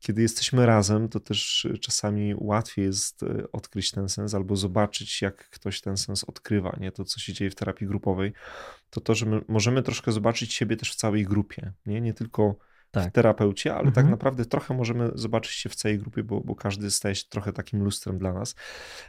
kiedy 0.00 0.22
jesteśmy 0.22 0.66
razem, 0.66 1.08
to 1.08 1.20
też 1.20 1.68
czasami 1.80 2.34
łatwiej 2.36 2.84
jest 2.84 3.22
e, 3.22 3.52
odkryć 3.52 3.90
ten 3.90 4.08
sens 4.08 4.34
albo 4.34 4.56
zobaczyć, 4.56 5.22
jak 5.22 5.50
ktoś 5.50 5.80
ten 5.80 5.96
sens 5.96 6.24
odkrywa, 6.24 6.76
nie? 6.80 6.92
To, 6.92 7.04
co 7.04 7.20
się 7.20 7.32
dzieje 7.32 7.50
w 7.50 7.54
terapii 7.54 7.86
grupowej, 7.86 8.32
to 8.90 9.00
to, 9.00 9.14
że 9.14 9.26
my 9.26 9.40
możemy 9.48 9.82
troszkę 9.82 10.12
zobaczyć 10.12 10.54
siebie 10.54 10.76
też 10.76 10.92
w 10.92 10.96
całej 10.96 11.24
grupie, 11.24 11.72
nie? 11.86 12.00
Nie 12.00 12.14
tylko 12.14 12.56
tak. 12.90 13.08
w 13.08 13.12
terapeucie, 13.12 13.74
ale 13.74 13.80
tak 13.80 13.88
mhm. 13.88 14.06
tak 14.06 14.10
naprawdę 14.10 14.44
trochę 14.44 14.74
możemy 14.74 15.10
zobaczyć 15.14 15.52
się 15.52 15.68
w 15.68 15.74
całej 15.74 15.98
grupie, 15.98 16.22
bo, 16.22 16.40
bo 16.40 16.54
każdy 16.54 16.90
staje 16.90 17.14
się 17.14 17.24
trochę 17.28 17.52
takim 17.52 17.82
lustrem 17.84 18.18
dla 18.18 18.32
nas. 18.32 18.54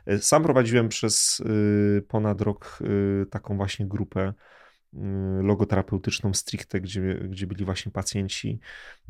E, 0.06 0.20
sam 0.20 0.44
prowadziłem 0.44 0.90
przez 0.90 1.40
y, 1.40 2.06
ponad 2.08 2.42
rok 2.42 2.80
y, 2.82 3.26
taką 3.26 3.58
właśnie 3.58 3.88
grupę 3.88 4.30
Y, 4.30 4.34
logoterapeutyczną 5.42 6.34
stricte, 6.34 6.82
gdzie, 6.82 7.16
gdzie 7.16 7.48
byli 7.48 7.66
właśnie 7.66 7.92
pacjenci 7.92 8.60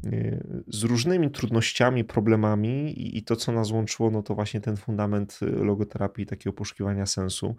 y, 0.05 0.63
z 0.67 0.83
różnymi 0.83 1.31
trudnościami, 1.31 2.03
problemami 2.03 2.99
i, 3.01 3.17
i, 3.17 3.23
to, 3.23 3.35
co 3.35 3.51
nas 3.51 3.71
łączyło, 3.71 4.11
no 4.11 4.23
to 4.23 4.35
właśnie 4.35 4.61
ten 4.61 4.77
fundament 4.77 5.39
logoterapii, 5.41 6.25
takiego 6.25 6.53
poszukiwania 6.53 7.05
sensu. 7.05 7.55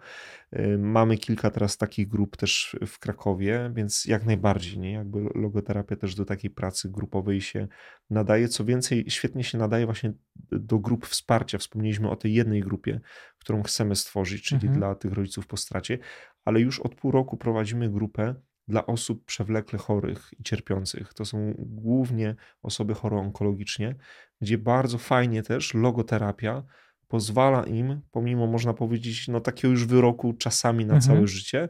Y, 0.53 0.77
mamy 0.77 1.17
kilka 1.17 1.49
teraz 1.49 1.77
takich 1.77 2.07
grup 2.07 2.37
też 2.37 2.77
w 2.87 2.99
Krakowie, 2.99 3.71
więc 3.75 4.05
jak 4.05 4.25
najbardziej, 4.25 4.79
nie? 4.79 4.91
Jakby 4.91 5.19
logoterapia 5.35 5.95
też 5.95 6.15
do 6.15 6.25
takiej 6.25 6.49
pracy 6.49 6.89
grupowej 6.89 7.41
się 7.41 7.67
nadaje. 8.09 8.47
Co 8.47 8.65
więcej, 8.65 9.05
świetnie 9.07 9.43
się 9.43 9.57
nadaje 9.57 9.85
właśnie 9.85 10.13
do 10.51 10.79
grup 10.79 11.05
wsparcia. 11.05 11.57
Wspomnieliśmy 11.57 12.09
o 12.09 12.15
tej 12.15 12.33
jednej 12.33 12.61
grupie, 12.61 12.99
którą 13.37 13.63
chcemy 13.63 13.95
stworzyć, 13.95 14.43
czyli 14.43 14.67
mhm. 14.67 14.79
dla 14.79 14.95
tych 14.95 15.13
rodziców 15.13 15.47
po 15.47 15.57
stracie, 15.57 15.99
ale 16.45 16.59
już 16.59 16.79
od 16.79 16.95
pół 16.95 17.11
roku 17.11 17.37
prowadzimy 17.37 17.89
grupę 17.89 18.35
dla 18.67 18.85
osób 18.85 19.25
przewlekle 19.25 19.79
chorych 19.79 20.29
i 20.39 20.43
cierpiących. 20.43 21.13
To 21.13 21.25
są 21.25 21.53
głównie 21.57 22.35
osoby 22.63 22.93
chore 22.93 23.17
onkologicznie, 23.17 23.95
gdzie 24.41 24.57
bardzo 24.57 24.97
fajnie 24.97 25.43
też 25.43 25.73
logoterapia 25.73 26.63
pozwala 27.07 27.63
im, 27.63 28.01
pomimo 28.11 28.47
można 28.47 28.73
powiedzieć, 28.73 29.27
no 29.27 29.39
takiego 29.39 29.71
już 29.71 29.85
wyroku 29.85 30.33
czasami 30.33 30.85
na 30.85 30.93
mhm. 30.95 31.01
całe 31.01 31.27
życie, 31.27 31.69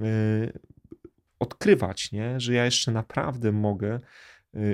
yy, 0.00 0.52
odkrywać, 1.38 2.12
nie? 2.12 2.40
że 2.40 2.54
ja 2.54 2.64
jeszcze 2.64 2.92
naprawdę 2.92 3.52
mogę 3.52 3.94
Y, 3.96 4.00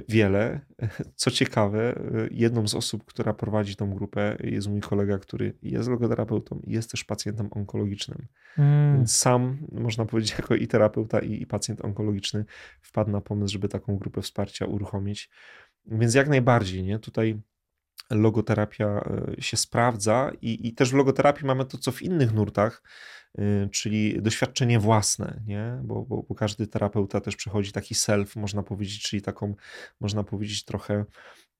wiele. 0.08 0.60
Co 1.14 1.30
ciekawe, 1.30 2.00
y, 2.24 2.28
jedną 2.30 2.68
z 2.68 2.74
osób, 2.74 3.04
która 3.04 3.34
prowadzi 3.34 3.76
tą 3.76 3.94
grupę, 3.94 4.36
jest 4.40 4.68
mój 4.68 4.80
kolega, 4.80 5.18
który 5.18 5.54
jest 5.62 5.88
logoterapeutą 5.88 6.60
i 6.64 6.72
jest 6.72 6.90
też 6.90 7.04
pacjentem 7.04 7.48
onkologicznym. 7.50 8.26
Mm. 8.58 8.96
Więc 8.96 9.16
sam, 9.16 9.58
można 9.72 10.04
powiedzieć, 10.04 10.34
jako 10.38 10.54
i 10.54 10.66
terapeuta, 10.66 11.18
i, 11.18 11.42
i 11.42 11.46
pacjent 11.46 11.84
onkologiczny 11.84 12.44
wpadł 12.80 13.10
na 13.10 13.20
pomysł, 13.20 13.52
żeby 13.52 13.68
taką 13.68 13.96
grupę 13.96 14.22
wsparcia 14.22 14.66
uruchomić. 14.66 15.30
Więc 15.86 16.14
jak 16.14 16.28
najbardziej, 16.28 16.82
nie? 16.82 16.98
Tutaj 16.98 17.40
logoterapia 18.10 19.08
się 19.38 19.56
sprawdza 19.56 20.30
i, 20.42 20.68
i 20.68 20.74
też 20.74 20.90
w 20.90 20.94
logoterapii 20.94 21.46
mamy 21.46 21.64
to, 21.64 21.78
co 21.78 21.92
w 21.92 22.02
innych 22.02 22.34
nurtach, 22.34 22.82
czyli 23.72 24.22
doświadczenie 24.22 24.78
własne, 24.78 25.40
nie? 25.46 25.80
Bo, 25.84 26.02
bo, 26.02 26.22
bo, 26.22 26.34
każdy 26.34 26.66
terapeuta 26.66 27.20
też 27.20 27.36
przechodzi 27.36 27.72
taki 27.72 27.94
self, 27.94 28.36
można 28.36 28.62
powiedzieć, 28.62 29.02
czyli 29.02 29.22
taką, 29.22 29.54
można 30.00 30.24
powiedzieć, 30.24 30.64
trochę 30.64 31.04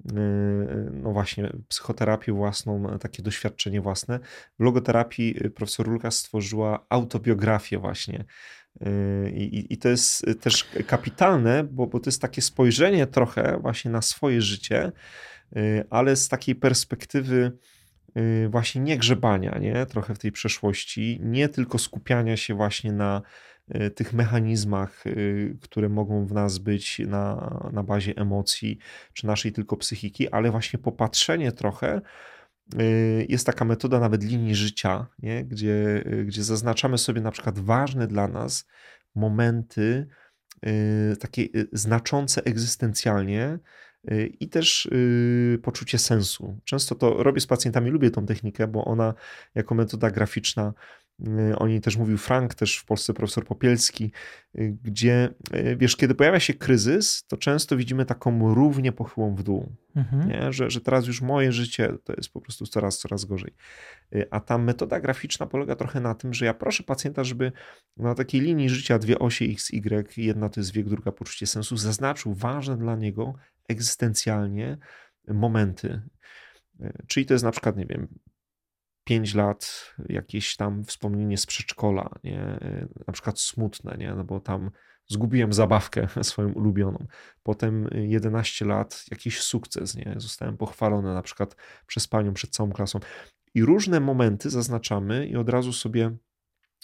Yy, 0.05 0.91
no 0.93 1.13
właśnie, 1.13 1.53
psychoterapię 1.69 2.33
własną, 2.33 2.99
takie 2.99 3.23
doświadczenie 3.23 3.81
własne. 3.81 4.21
W 4.59 4.63
logoterapii 4.63 5.51
profesor 5.55 5.89
Lukas 5.89 6.19
stworzyła 6.19 6.87
autobiografię 6.89 7.79
właśnie. 7.79 8.25
I, 9.35 9.67
I, 9.71 9.79
to 9.79 9.89
jest 9.89 10.27
też 10.41 10.71
kapitalne, 10.87 11.65
bo, 11.65 11.87
bo 11.87 12.01
to 12.01 12.11
jest 12.11 12.23
takie 12.23 12.43
spojrzenie 12.43 13.07
trochę 13.07 13.59
właśnie 13.61 13.91
na 13.91 14.03
swoje 14.03 14.43
życie, 14.43 14.93
ale 15.91 16.17
z 16.17 16.29
takiej 16.29 16.55
perspektywy 16.55 17.53
właśnie 18.49 18.81
nie 18.81 18.99
grzebania, 18.99 19.59
nie? 19.59 19.87
trochę 19.87 20.15
w 20.15 20.19
tej 20.19 20.33
przeszłości, 20.33 21.21
nie 21.23 21.49
tylko 21.49 21.79
skupiania 21.79 22.37
się 22.37 22.55
właśnie 22.55 22.93
na 22.93 23.23
Y, 23.75 23.91
tych 23.91 24.13
mechanizmach, 24.13 25.07
y, 25.07 25.59
które 25.63 25.89
mogą 25.89 26.27
w 26.27 26.33
nas 26.33 26.59
być 26.59 26.99
na, 26.99 27.71
na 27.73 27.83
bazie 27.83 28.17
emocji, 28.17 28.79
czy 29.13 29.27
naszej 29.27 29.53
tylko 29.53 29.77
psychiki, 29.77 30.31
ale 30.31 30.51
właśnie 30.51 30.79
popatrzenie 30.79 31.53
trochę. 31.53 32.01
Y, 32.81 33.27
jest 33.29 33.47
taka 33.47 33.65
metoda 33.65 34.01
nawet 34.01 34.25
linii 34.25 34.55
życia, 34.55 35.07
nie? 35.19 35.45
Gdzie, 35.45 36.05
gdzie 36.25 36.45
zaznaczamy 36.45 36.99
sobie 36.99 37.21
na 37.21 37.31
przykład 37.31 37.59
ważne 37.59 38.07
dla 38.07 38.29
nas 38.29 38.67
momenty, 39.15 40.07
takie 41.21 41.47
znaczące 41.73 42.45
egzystencjalnie, 42.45 43.59
i 44.41 44.49
też 44.49 44.89
poczucie 45.63 45.99
sensu. 45.99 46.59
Często 46.65 46.95
to 46.95 47.23
robię 47.23 47.41
z 47.41 47.47
pacjentami, 47.47 47.91
lubię 47.91 48.11
tą 48.11 48.27
technikę, 48.27 48.67
bo 48.67 48.85
ona 48.85 49.15
jako 49.55 49.75
metoda 49.75 50.11
graficzna 50.11 50.73
Y, 50.73 51.06
o 51.57 51.67
niej 51.69 51.81
też 51.81 51.97
mówił 51.97 52.19
Frank, 52.19 52.55
też 52.55 52.79
w 52.79 52.85
Polsce 52.85 53.15
profesor 53.15 53.45
Popielski, 53.45 54.13
y, 54.59 54.77
gdzie 54.83 55.29
y, 55.55 55.77
wiesz, 55.77 55.97
kiedy 55.97 56.15
pojawia 56.15 56.41
się 56.41 56.55
kryzys, 56.55 57.25
to 57.27 57.37
często 57.37 57.77
widzimy 57.77 58.05
taką 58.05 58.55
równie 58.55 58.93
pochyłą 58.93 59.35
w 59.35 59.43
dół, 59.43 59.73
mhm. 59.97 60.53
Że, 60.53 60.71
że 60.71 60.81
teraz 60.81 61.07
już 61.07 61.23
moje 61.23 61.53
życie 61.53 61.93
to 62.05 62.13
jest 62.17 62.29
po 62.29 62.41
prostu 62.41 62.67
coraz, 62.67 62.99
coraz 62.99 63.25
gorzej. 63.25 63.55
A 64.31 64.41
ta 64.41 64.59
metoda 64.59 65.01
graficzna 65.01 65.47
polega 65.47 65.77
trochę 65.77 66.01
na 66.01 66.15
tym, 66.15 66.35
że 66.35 66.45
ja 66.45 66.55
proszę 66.55 66.83
pacjenta, 66.83 67.25
żeby 67.25 67.53
na 67.97 68.15
takiej 68.15 68.41
linii 68.41 68.69
życia 68.69 68.99
dwie 68.99 69.19
osie 69.19 69.45
x, 69.45 69.71
y, 69.71 70.21
jedna 70.23 70.49
to 70.49 70.61
jest 70.61 70.73
wiek, 70.73 70.89
druga 70.89 71.13
poczucie 71.13 71.47
sensu, 71.47 71.77
zaznaczył 71.77 72.35
ważne 72.35 72.77
dla 72.77 72.97
niego 72.97 73.35
egzystencjalnie 73.69 74.79
momenty. 75.29 76.03
Czyli 77.07 77.27
to 77.27 77.35
jest 77.35 77.45
na 77.45 77.51
przykład, 77.51 77.77
nie 77.77 77.87
wiem, 77.87 78.09
5 79.07 79.35
lat 79.35 79.95
jakieś 80.09 80.57
tam 80.57 80.85
wspomnienie 80.85 81.39
z 81.39 81.47
przedszkola, 81.47 82.11
nie? 82.25 82.59
na 83.07 83.13
przykład 83.13 83.41
smutne, 83.41 83.97
nie? 83.99 84.15
no 84.15 84.25
bo 84.25 84.41
tam 84.41 84.71
zgubiłem 85.09 85.53
zabawkę 85.53 86.09
swoją 86.23 86.53
ulubioną. 86.53 87.07
Potem 87.43 87.89
11 87.93 88.65
lat 88.65 89.05
jakiś 89.11 89.41
sukces, 89.41 89.95
nie? 89.95 90.15
zostałem 90.17 90.57
pochwalony 90.57 91.15
na 91.15 91.23
przykład 91.23 91.57
przez 91.87 92.09
panią 92.09 92.33
przed 92.33 92.51
całą 92.51 92.73
klasą. 92.73 93.01
I 93.55 93.65
różne 93.65 94.01
momenty 94.01 94.51
zaznaczamy 94.51 95.27
i 95.27 95.37
od 95.37 95.49
razu 95.49 95.73
sobie 95.73 96.17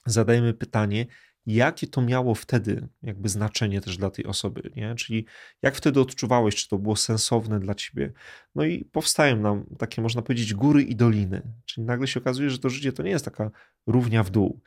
zadajemy 0.06 0.54
pytanie, 0.54 1.06
jakie 1.46 1.86
to 1.86 2.02
miało 2.02 2.34
wtedy 2.34 2.88
jakby 3.02 3.28
znaczenie 3.28 3.80
też 3.80 3.96
dla 3.96 4.10
tej 4.10 4.26
osoby, 4.26 4.70
nie? 4.76 4.94
Czyli 4.94 5.26
jak 5.62 5.76
wtedy 5.76 6.00
odczuwałeś, 6.00 6.56
czy 6.56 6.68
to 6.68 6.78
było 6.78 6.96
sensowne 6.96 7.60
dla 7.60 7.74
ciebie. 7.74 8.12
No 8.54 8.64
i 8.64 8.84
powstają 8.84 9.36
nam 9.36 9.64
takie, 9.78 10.02
można 10.02 10.22
powiedzieć, 10.22 10.54
góry 10.54 10.82
i 10.82 10.96
doliny. 10.96 11.42
Czyli 11.64 11.84
nagle 11.84 12.06
się 12.06 12.20
okazuje, 12.20 12.50
że 12.50 12.58
to 12.58 12.70
życie 12.70 12.92
to 12.92 13.02
nie 13.02 13.10
jest 13.10 13.24
taka 13.24 13.50
równia 13.86 14.22
w 14.22 14.30
dół, 14.30 14.60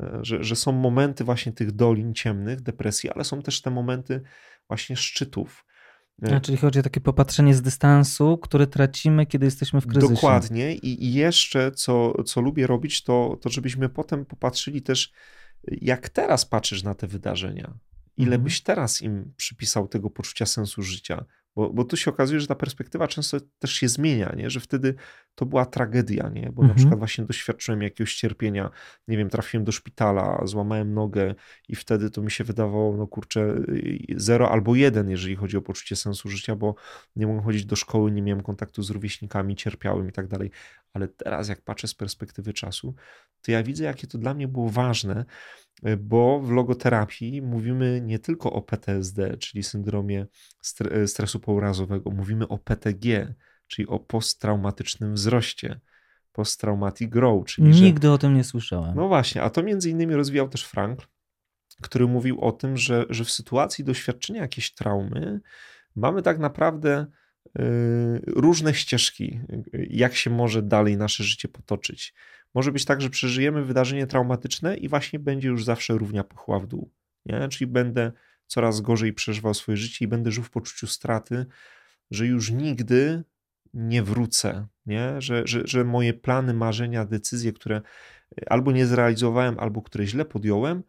e, 0.00 0.18
że, 0.22 0.44
że 0.44 0.56
są 0.56 0.72
momenty 0.72 1.24
właśnie 1.24 1.52
tych 1.52 1.72
dolin 1.72 2.14
ciemnych, 2.14 2.60
depresji, 2.60 3.10
ale 3.10 3.24
są 3.24 3.42
też 3.42 3.62
te 3.62 3.70
momenty 3.70 4.22
właśnie 4.68 4.96
szczytów. 4.96 5.64
E, 6.22 6.36
A, 6.36 6.40
czyli 6.40 6.58
chodzi 6.58 6.78
o 6.78 6.82
takie 6.82 7.00
popatrzenie 7.00 7.54
z 7.54 7.62
dystansu, 7.62 8.38
które 8.38 8.66
tracimy, 8.66 9.26
kiedy 9.26 9.44
jesteśmy 9.44 9.80
w 9.80 9.86
kryzysie. 9.86 10.14
Dokładnie. 10.14 10.74
I, 10.74 11.04
i 11.04 11.14
jeszcze, 11.14 11.72
co, 11.72 12.22
co 12.24 12.40
lubię 12.40 12.66
robić, 12.66 13.02
to, 13.02 13.38
to 13.40 13.48
żebyśmy 13.48 13.88
potem 13.88 14.24
popatrzyli 14.24 14.82
też 14.82 15.12
jak 15.68 16.08
teraz 16.08 16.44
patrzysz 16.44 16.82
na 16.82 16.94
te 16.94 17.06
wydarzenia? 17.06 17.78
Ile 18.16 18.34
mhm. 18.34 18.42
byś 18.42 18.60
teraz 18.62 19.02
im 19.02 19.32
przypisał 19.36 19.88
tego 19.88 20.10
poczucia 20.10 20.46
sensu 20.46 20.82
życia? 20.82 21.24
Bo, 21.56 21.70
bo 21.70 21.84
tu 21.84 21.96
się 21.96 22.10
okazuje, 22.10 22.40
że 22.40 22.46
ta 22.46 22.54
perspektywa 22.54 23.08
często 23.08 23.38
też 23.58 23.72
się 23.72 23.88
zmienia, 23.88 24.34
nie? 24.36 24.50
że 24.50 24.60
wtedy 24.60 24.94
to 25.34 25.46
była 25.46 25.66
tragedia, 25.66 26.28
nie? 26.28 26.52
bo 26.52 26.62
mhm. 26.62 26.68
na 26.68 26.74
przykład 26.74 26.98
właśnie 26.98 27.24
doświadczyłem 27.24 27.82
jakiegoś 27.82 28.14
cierpienia, 28.14 28.70
nie 29.08 29.16
wiem, 29.16 29.30
trafiłem 29.30 29.64
do 29.64 29.72
szpitala, 29.72 30.40
złamałem 30.44 30.94
nogę 30.94 31.34
i 31.68 31.76
wtedy 31.76 32.10
to 32.10 32.22
mi 32.22 32.30
się 32.30 32.44
wydawało, 32.44 32.96
no 32.96 33.06
kurczę, 33.06 33.54
zero 34.16 34.50
albo 34.50 34.74
jeden, 34.74 35.10
jeżeli 35.10 35.36
chodzi 35.36 35.56
o 35.56 35.62
poczucie 35.62 35.96
sensu 35.96 36.28
życia, 36.28 36.56
bo 36.56 36.74
nie 37.16 37.26
mogłem 37.26 37.44
chodzić 37.44 37.66
do 37.66 37.76
szkoły, 37.76 38.10
nie 38.10 38.22
miałem 38.22 38.42
kontaktu 38.42 38.82
z 38.82 38.90
rówieśnikami, 38.90 39.56
cierpiałem 39.56 40.08
i 40.08 40.12
tak 40.12 40.28
dalej. 40.28 40.50
Ale 40.92 41.08
teraz, 41.08 41.48
jak 41.48 41.60
patrzę 41.60 41.88
z 41.88 41.94
perspektywy 41.94 42.52
czasu, 42.52 42.94
to 43.42 43.52
ja 43.52 43.62
widzę, 43.62 43.84
jakie 43.84 44.06
to 44.06 44.18
dla 44.18 44.34
mnie 44.34 44.48
było 44.48 44.70
ważne, 44.70 45.24
bo 45.98 46.40
w 46.40 46.50
logoterapii 46.50 47.42
mówimy 47.42 48.00
nie 48.04 48.18
tylko 48.18 48.52
o 48.52 48.62
PTSD, 48.62 49.36
czyli 49.36 49.62
syndromie 49.62 50.26
stresu 51.06 51.40
pourazowego, 51.40 52.10
mówimy 52.10 52.48
o 52.48 52.58
PTG, 52.58 53.34
czyli 53.66 53.88
o 53.88 53.98
posttraumatycznym 53.98 55.14
wzroście, 55.14 55.80
post-traumatic 56.32 57.10
growth. 57.10 57.46
Czyli 57.46 57.68
Nigdy 57.68 58.06
że... 58.06 58.12
o 58.12 58.18
tym 58.18 58.34
nie 58.34 58.44
słyszałem. 58.44 58.96
No 58.96 59.08
właśnie, 59.08 59.42
a 59.42 59.50
to 59.50 59.62
między 59.62 59.90
innymi 59.90 60.14
rozwijał 60.14 60.48
też 60.48 60.64
Frank, 60.64 61.08
który 61.82 62.06
mówił 62.06 62.40
o 62.40 62.52
tym, 62.52 62.76
że, 62.76 63.04
że 63.10 63.24
w 63.24 63.30
sytuacji 63.30 63.84
doświadczenia 63.84 64.42
jakiejś 64.42 64.74
traumy 64.74 65.40
mamy 65.96 66.22
tak 66.22 66.38
naprawdę 66.38 67.06
y, 67.46 68.22
różne 68.26 68.74
ścieżki, 68.74 69.40
jak 69.72 70.14
się 70.14 70.30
może 70.30 70.62
dalej 70.62 70.96
nasze 70.96 71.24
życie 71.24 71.48
potoczyć. 71.48 72.14
Może 72.54 72.72
być 72.72 72.84
tak, 72.84 73.00
że 73.00 73.10
przeżyjemy 73.10 73.64
wydarzenie 73.64 74.06
traumatyczne 74.06 74.76
i 74.76 74.88
właśnie 74.88 75.18
będzie 75.18 75.48
już 75.48 75.64
zawsze 75.64 75.94
równia 75.94 76.24
pochła 76.24 76.60
w 76.60 76.66
dół. 76.66 76.90
Nie? 77.26 77.48
Czyli 77.48 77.66
będę 77.70 78.12
coraz 78.46 78.80
gorzej 78.80 79.12
przeżywał 79.12 79.54
swoje 79.54 79.76
życie 79.76 80.04
i 80.04 80.08
będę 80.08 80.30
żył 80.30 80.44
w 80.44 80.50
poczuciu 80.50 80.86
straty, 80.86 81.46
że 82.10 82.26
już 82.26 82.50
nigdy 82.50 83.24
nie 83.74 84.02
wrócę, 84.02 84.66
nie? 84.86 85.20
Że, 85.20 85.42
że, 85.46 85.62
że 85.64 85.84
moje 85.84 86.14
plany, 86.14 86.54
marzenia, 86.54 87.04
decyzje, 87.04 87.52
które 87.52 87.82
albo 88.46 88.72
nie 88.72 88.86
zrealizowałem, 88.86 89.58
albo 89.58 89.82
które 89.82 90.06
źle 90.06 90.24
podjąłem, 90.24 90.82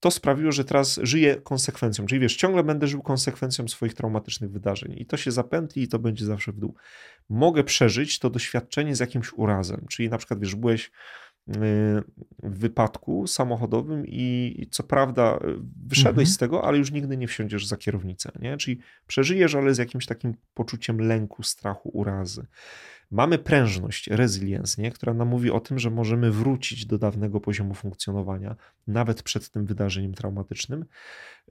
to 0.00 0.10
sprawiło, 0.10 0.52
że 0.52 0.64
teraz 0.64 1.00
żyję 1.02 1.36
konsekwencją. 1.36 2.06
Czyli 2.06 2.20
wiesz, 2.20 2.36
ciągle 2.36 2.64
będę 2.64 2.86
żył 2.86 3.02
konsekwencją 3.02 3.68
swoich 3.68 3.94
traumatycznych 3.94 4.50
wydarzeń 4.50 4.94
i 4.98 5.06
to 5.06 5.16
się 5.16 5.30
zapętli 5.30 5.82
i 5.82 5.88
to 5.88 5.98
będzie 5.98 6.26
zawsze 6.26 6.52
w 6.52 6.58
dół. 6.58 6.74
Mogę 7.28 7.64
przeżyć 7.64 8.18
to 8.18 8.30
doświadczenie 8.30 8.96
z 8.96 9.00
jakimś 9.00 9.32
urazem, 9.32 9.86
czyli 9.90 10.08
na 10.08 10.18
przykład 10.18 10.40
wiesz, 10.40 10.54
byłeś 10.54 10.90
w 11.48 12.02
wypadku 12.42 13.26
samochodowym 13.26 14.06
i 14.06 14.68
co 14.70 14.82
prawda 14.82 15.38
wyszedłeś 15.86 16.28
mhm. 16.28 16.34
z 16.34 16.38
tego, 16.38 16.64
ale 16.64 16.78
już 16.78 16.92
nigdy 16.92 17.16
nie 17.16 17.28
wsiądziesz 17.28 17.66
za 17.66 17.76
kierownicę, 17.76 18.32
nie? 18.40 18.56
Czyli 18.56 18.80
przeżyjesz, 19.06 19.54
ale 19.54 19.74
z 19.74 19.78
jakimś 19.78 20.06
takim 20.06 20.34
poczuciem 20.54 21.00
lęku, 21.00 21.42
strachu, 21.42 21.90
urazy. 21.92 22.46
Mamy 23.10 23.38
prężność, 23.38 24.08
resilience, 24.08 24.82
nie? 24.82 24.90
która 24.90 25.14
nam 25.14 25.28
mówi 25.28 25.50
o 25.50 25.60
tym, 25.60 25.78
że 25.78 25.90
możemy 25.90 26.30
wrócić 26.30 26.86
do 26.86 26.98
dawnego 26.98 27.40
poziomu 27.40 27.74
funkcjonowania, 27.74 28.56
nawet 28.86 29.22
przed 29.22 29.50
tym 29.50 29.66
wydarzeniem 29.66 30.14
traumatycznym. 30.14 30.84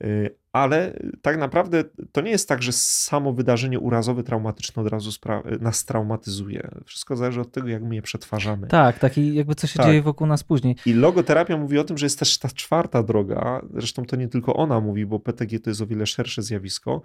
Y, 0.04 0.36
ale 0.52 1.00
tak 1.22 1.38
naprawdę 1.38 1.84
to 2.12 2.22
nie 2.22 2.32
jest 2.32 2.50
tak, 2.50 2.64
że 2.64 2.72
samo 2.72 3.34
wydarzenie 3.34 3.80
urazowe, 3.80 4.24
traumatyczne 4.24 4.84
od 4.84 4.90
razu 4.90 5.12
nas 5.60 5.86
traumatyzuje. 5.86 6.70
Wszystko 6.86 7.16
zależy 7.16 7.42
od 7.42 7.52
tego, 7.52 7.68
jak 7.68 7.84
my 7.84 7.96
je 7.96 8.02
przetwarzamy. 8.02 8.68
Tak, 8.68 9.00
taki 9.00 9.36
jakby 9.36 9.56
co 9.56 9.68
się 9.68 9.78
tak. 9.78 9.88
dzieje 9.88 10.02
wokół 10.02 10.28
nas 10.28 10.44
później. 10.44 10.76
I 10.86 10.94
logoterapia 10.94 11.58
mówi 11.58 11.80
o 11.80 11.84
tym, 11.84 11.98
że 11.98 12.06
jest 12.06 12.20
też 12.20 12.38
ta 12.38 12.50
czwarta 12.50 13.04
droga. 13.04 13.62
Zresztą 13.74 14.06
to 14.06 14.16
nie 14.16 14.28
tylko 14.28 14.56
ona 14.56 14.80
mówi, 14.80 15.06
bo 15.06 15.20
PTG 15.20 15.60
to 15.60 15.70
jest 15.70 15.82
o 15.82 15.88
wiele 15.88 16.06
szersze 16.06 16.42
zjawisko, 16.42 17.02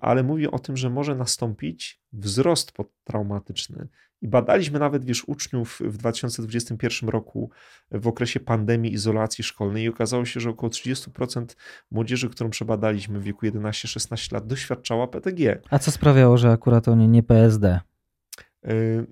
ale 0.00 0.22
mówi 0.22 0.46
o 0.46 0.58
tym, 0.58 0.76
że 0.76 0.90
może 0.90 1.14
nastąpić 1.14 2.00
wzrost 2.12 2.72
traumatyczny. 3.04 3.88
I 4.22 4.28
badaliśmy 4.28 4.78
nawet, 4.78 5.04
wiesz, 5.04 5.24
uczniów 5.28 5.80
w 5.84 5.96
2021 5.96 7.08
roku 7.08 7.50
w 7.90 8.08
okresie 8.08 8.40
pandemii, 8.40 8.92
izolacji 8.92 9.44
szkolnej 9.44 9.84
i 9.84 9.88
okazało 9.88 10.24
się, 10.24 10.40
że 10.40 10.50
około 10.50 10.70
30% 10.70 11.56
młodzieży, 11.90 12.30
którą 12.30 12.50
przebadaliśmy 12.50 13.20
w 13.20 13.22
wieku 13.22 13.46
11-16 13.46 14.32
lat, 14.32 14.46
doświadczała 14.46 15.06
PTG. 15.06 15.60
A 15.70 15.78
co 15.78 15.90
sprawiało, 15.90 16.38
że 16.38 16.50
akurat 16.50 16.88
oni 16.88 17.08
nie 17.08 17.22
PSD? 17.22 17.80
Y, 18.66 19.06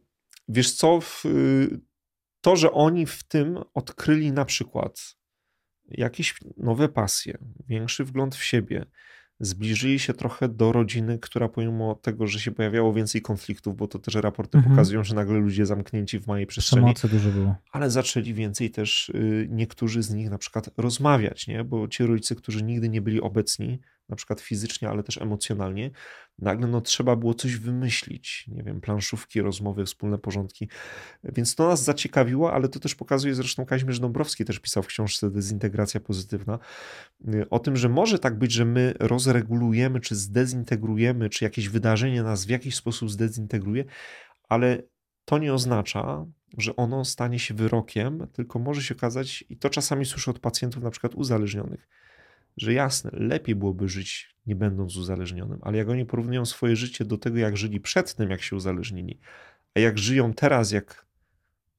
wiesz 0.48 0.72
co, 0.72 1.00
to, 2.40 2.56
że 2.56 2.72
oni 2.72 3.06
w 3.06 3.22
tym 3.22 3.58
odkryli 3.74 4.32
na 4.32 4.44
przykład 4.44 5.16
jakieś 5.88 6.34
nowe 6.56 6.88
pasje, 6.88 7.38
większy 7.68 8.04
wgląd 8.04 8.34
w 8.34 8.44
siebie, 8.44 8.86
zbliżyli 9.40 9.98
się 9.98 10.14
trochę 10.14 10.48
do 10.48 10.72
rodziny, 10.72 11.18
która 11.18 11.48
pomimo 11.48 11.94
tego, 11.94 12.26
że 12.26 12.40
się 12.40 12.50
pojawiało 12.50 12.92
więcej 12.92 13.22
konfliktów, 13.22 13.76
bo 13.76 13.88
to 13.88 13.98
też 13.98 14.14
raporty 14.14 14.58
mhm. 14.58 14.74
pokazują, 14.74 15.04
że 15.04 15.14
nagle 15.14 15.38
ludzie 15.38 15.66
zamknięci 15.66 16.18
w 16.20 16.26
małej 16.26 16.46
przestrzeni. 16.46 16.94
Przemocy 16.94 17.08
dużo 17.08 17.30
było. 17.30 17.54
Ale 17.72 17.90
zaczęli 17.90 18.34
więcej 18.34 18.70
też 18.70 19.08
y, 19.08 19.48
niektórzy 19.50 20.02
z 20.02 20.10
nich 20.10 20.30
na 20.30 20.38
przykład 20.38 20.70
rozmawiać, 20.76 21.46
nie? 21.46 21.64
bo 21.64 21.88
ci 21.88 22.06
rodzice, 22.06 22.34
którzy 22.34 22.62
nigdy 22.62 22.88
nie 22.88 23.02
byli 23.02 23.20
obecni, 23.20 23.80
na 24.08 24.16
przykład 24.16 24.40
fizycznie, 24.40 24.88
ale 24.88 25.02
też 25.02 25.18
emocjonalnie, 25.18 25.90
nagle 26.38 26.66
no, 26.66 26.80
trzeba 26.80 27.16
było 27.16 27.34
coś 27.34 27.56
wymyślić, 27.56 28.44
nie 28.48 28.62
wiem, 28.62 28.80
planszówki, 28.80 29.40
rozmowy, 29.40 29.84
wspólne 29.84 30.18
porządki. 30.18 30.68
Więc 31.24 31.54
to 31.54 31.68
nas 31.68 31.84
zaciekawiło, 31.84 32.52
ale 32.52 32.68
to 32.68 32.80
też 32.80 32.94
pokazuje, 32.94 33.34
zresztą 33.34 33.66
Kazimierz 33.66 34.00
Dąbrowski 34.00 34.44
też 34.44 34.58
pisał 34.58 34.82
w 34.82 34.86
książce 34.86 35.30
Dezintegracja 35.30 36.00
Pozytywna, 36.00 36.58
y, 37.34 37.50
o 37.50 37.58
tym, 37.58 37.76
że 37.76 37.88
może 37.88 38.18
tak 38.18 38.38
być, 38.38 38.52
że 38.52 38.64
my 38.64 38.94
rozregulujemy, 39.00 40.00
czy 40.00 40.14
zdezintegrujemy, 40.14 41.30
czy 41.30 41.44
jakieś 41.44 41.68
wydarzenie 41.68 42.22
nas 42.22 42.44
w 42.44 42.48
jakiś 42.48 42.76
sposób 42.76 43.10
zdezintegruje, 43.10 43.84
ale 44.48 44.82
to 45.24 45.38
nie 45.38 45.54
oznacza, 45.54 46.26
że 46.58 46.76
ono 46.76 47.04
stanie 47.04 47.38
się 47.38 47.54
wyrokiem, 47.54 48.26
tylko 48.32 48.58
może 48.58 48.82
się 48.82 48.94
okazać, 48.94 49.44
i 49.48 49.56
to 49.56 49.70
czasami 49.70 50.06
słyszę 50.06 50.30
od 50.30 50.38
pacjentów 50.38 50.82
na 50.82 50.90
przykład 50.90 51.14
uzależnionych, 51.14 51.88
że 52.56 52.72
jasne, 52.72 53.10
lepiej 53.12 53.54
byłoby 53.54 53.88
żyć 53.88 54.36
nie 54.46 54.56
będąc 54.56 54.96
uzależnionym, 54.96 55.58
ale 55.62 55.78
jak 55.78 55.88
oni 55.88 56.06
porównują 56.06 56.46
swoje 56.46 56.76
życie 56.76 57.04
do 57.04 57.18
tego, 57.18 57.38
jak 57.38 57.56
żyli 57.56 57.80
przed 57.80 58.14
tym, 58.14 58.30
jak 58.30 58.42
się 58.42 58.56
uzależnili, 58.56 59.20
a 59.74 59.80
jak 59.80 59.98
żyją 59.98 60.34
teraz, 60.34 60.72
jak 60.72 61.06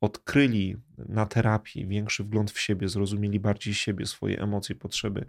odkryli 0.02 0.76
na 0.98 1.26
terapii 1.26 1.88
większy 1.88 2.24
wgląd 2.24 2.52
w 2.52 2.60
siebie, 2.60 2.90
zrozumieli 2.90 3.40
bardziej 3.40 3.74
siebie, 3.74 4.06
swoje 4.06 4.40
emocje, 4.42 4.76
potrzeby, 4.76 5.26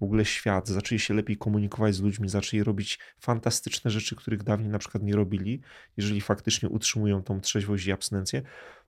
w 0.00 0.02
ogóle 0.02 0.24
świat, 0.24 0.68
zaczęli 0.68 0.98
się 0.98 1.14
lepiej 1.14 1.36
komunikować 1.36 1.94
z 1.94 2.00
ludźmi, 2.00 2.28
zaczęli 2.28 2.62
robić 2.62 2.98
fantastyczne 3.20 3.90
rzeczy, 3.90 4.16
których 4.16 4.42
dawniej 4.42 4.70
na 4.70 4.78
przykład 4.78 5.02
nie 5.04 5.16
robili, 5.16 5.60
jeżeli 5.96 6.20
faktycznie 6.20 6.68
utrzymują 6.68 7.22
tą 7.22 7.40
trzeźwość 7.40 7.86
i 7.86 7.92
abstynencję, 7.92 8.42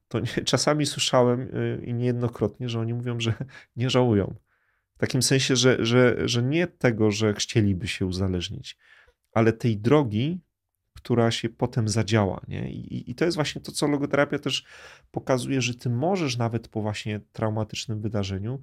to 0.08 0.20
nie, 0.36 0.44
czasami 0.44 0.86
słyszałem 0.86 1.40
y, 1.40 1.82
i 1.84 1.94
niejednokrotnie, 1.94 2.68
że 2.68 2.80
oni 2.80 2.94
mówią, 2.94 3.20
że 3.20 3.34
nie 3.76 3.90
żałują 3.90 4.34
takim 5.02 5.22
sensie, 5.22 5.56
że, 5.56 5.84
że, 5.86 6.28
że 6.28 6.42
nie 6.42 6.66
tego, 6.66 7.10
że 7.10 7.34
chcieliby 7.34 7.88
się 7.88 8.06
uzależnić, 8.06 8.76
ale 9.32 9.52
tej 9.52 9.78
drogi, 9.78 10.40
która 10.92 11.30
się 11.30 11.48
potem 11.48 11.88
zadziała. 11.88 12.40
Nie? 12.48 12.72
I, 12.72 13.10
I 13.10 13.14
to 13.14 13.24
jest 13.24 13.34
właśnie 13.36 13.62
to, 13.62 13.72
co 13.72 13.88
logoterapia 13.88 14.38
też 14.38 14.64
pokazuje, 15.10 15.60
że 15.60 15.74
ty 15.74 15.90
możesz 15.90 16.36
nawet 16.36 16.68
po 16.68 16.82
właśnie 16.82 17.20
traumatycznym 17.32 18.00
wydarzeniu 18.00 18.60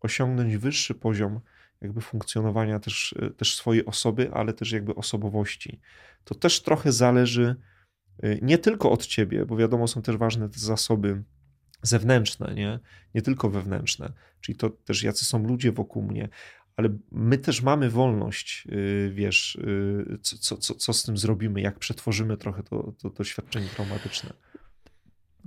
osiągnąć 0.00 0.56
wyższy 0.56 0.94
poziom 0.94 1.40
jakby 1.80 2.00
funkcjonowania 2.00 2.80
też, 2.80 3.14
też 3.36 3.54
swojej 3.54 3.84
osoby, 3.84 4.30
ale 4.32 4.52
też 4.52 4.72
jakby 4.72 4.94
osobowości. 4.94 5.80
To 6.24 6.34
też 6.34 6.62
trochę 6.62 6.92
zależy 6.92 7.56
y, 8.24 8.38
nie 8.42 8.58
tylko 8.58 8.90
od 8.90 9.06
ciebie, 9.06 9.46
bo 9.46 9.56
wiadomo, 9.56 9.88
są 9.88 10.02
też 10.02 10.16
ważne 10.16 10.48
te 10.48 10.58
zasoby 10.58 11.22
zewnętrzne, 11.82 12.54
nie? 12.54 12.78
nie 13.14 13.22
tylko 13.22 13.50
wewnętrzne. 13.50 14.12
Czyli 14.40 14.58
to 14.58 14.70
też 14.70 15.02
jacy 15.02 15.24
są 15.24 15.46
ludzie 15.46 15.72
wokół 15.72 16.02
mnie, 16.02 16.28
ale 16.76 16.88
my 17.12 17.38
też 17.38 17.62
mamy 17.62 17.90
wolność, 17.90 18.68
y, 18.72 19.10
wiesz, 19.14 19.54
y, 19.54 20.18
co, 20.22 20.56
co, 20.56 20.74
co 20.74 20.92
z 20.92 21.02
tym 21.02 21.18
zrobimy, 21.18 21.60
jak 21.60 21.78
przetworzymy 21.78 22.36
trochę 22.36 22.62
to, 22.62 22.92
to 22.98 23.10
doświadczenie 23.10 23.66
traumatyczne. 23.68 24.32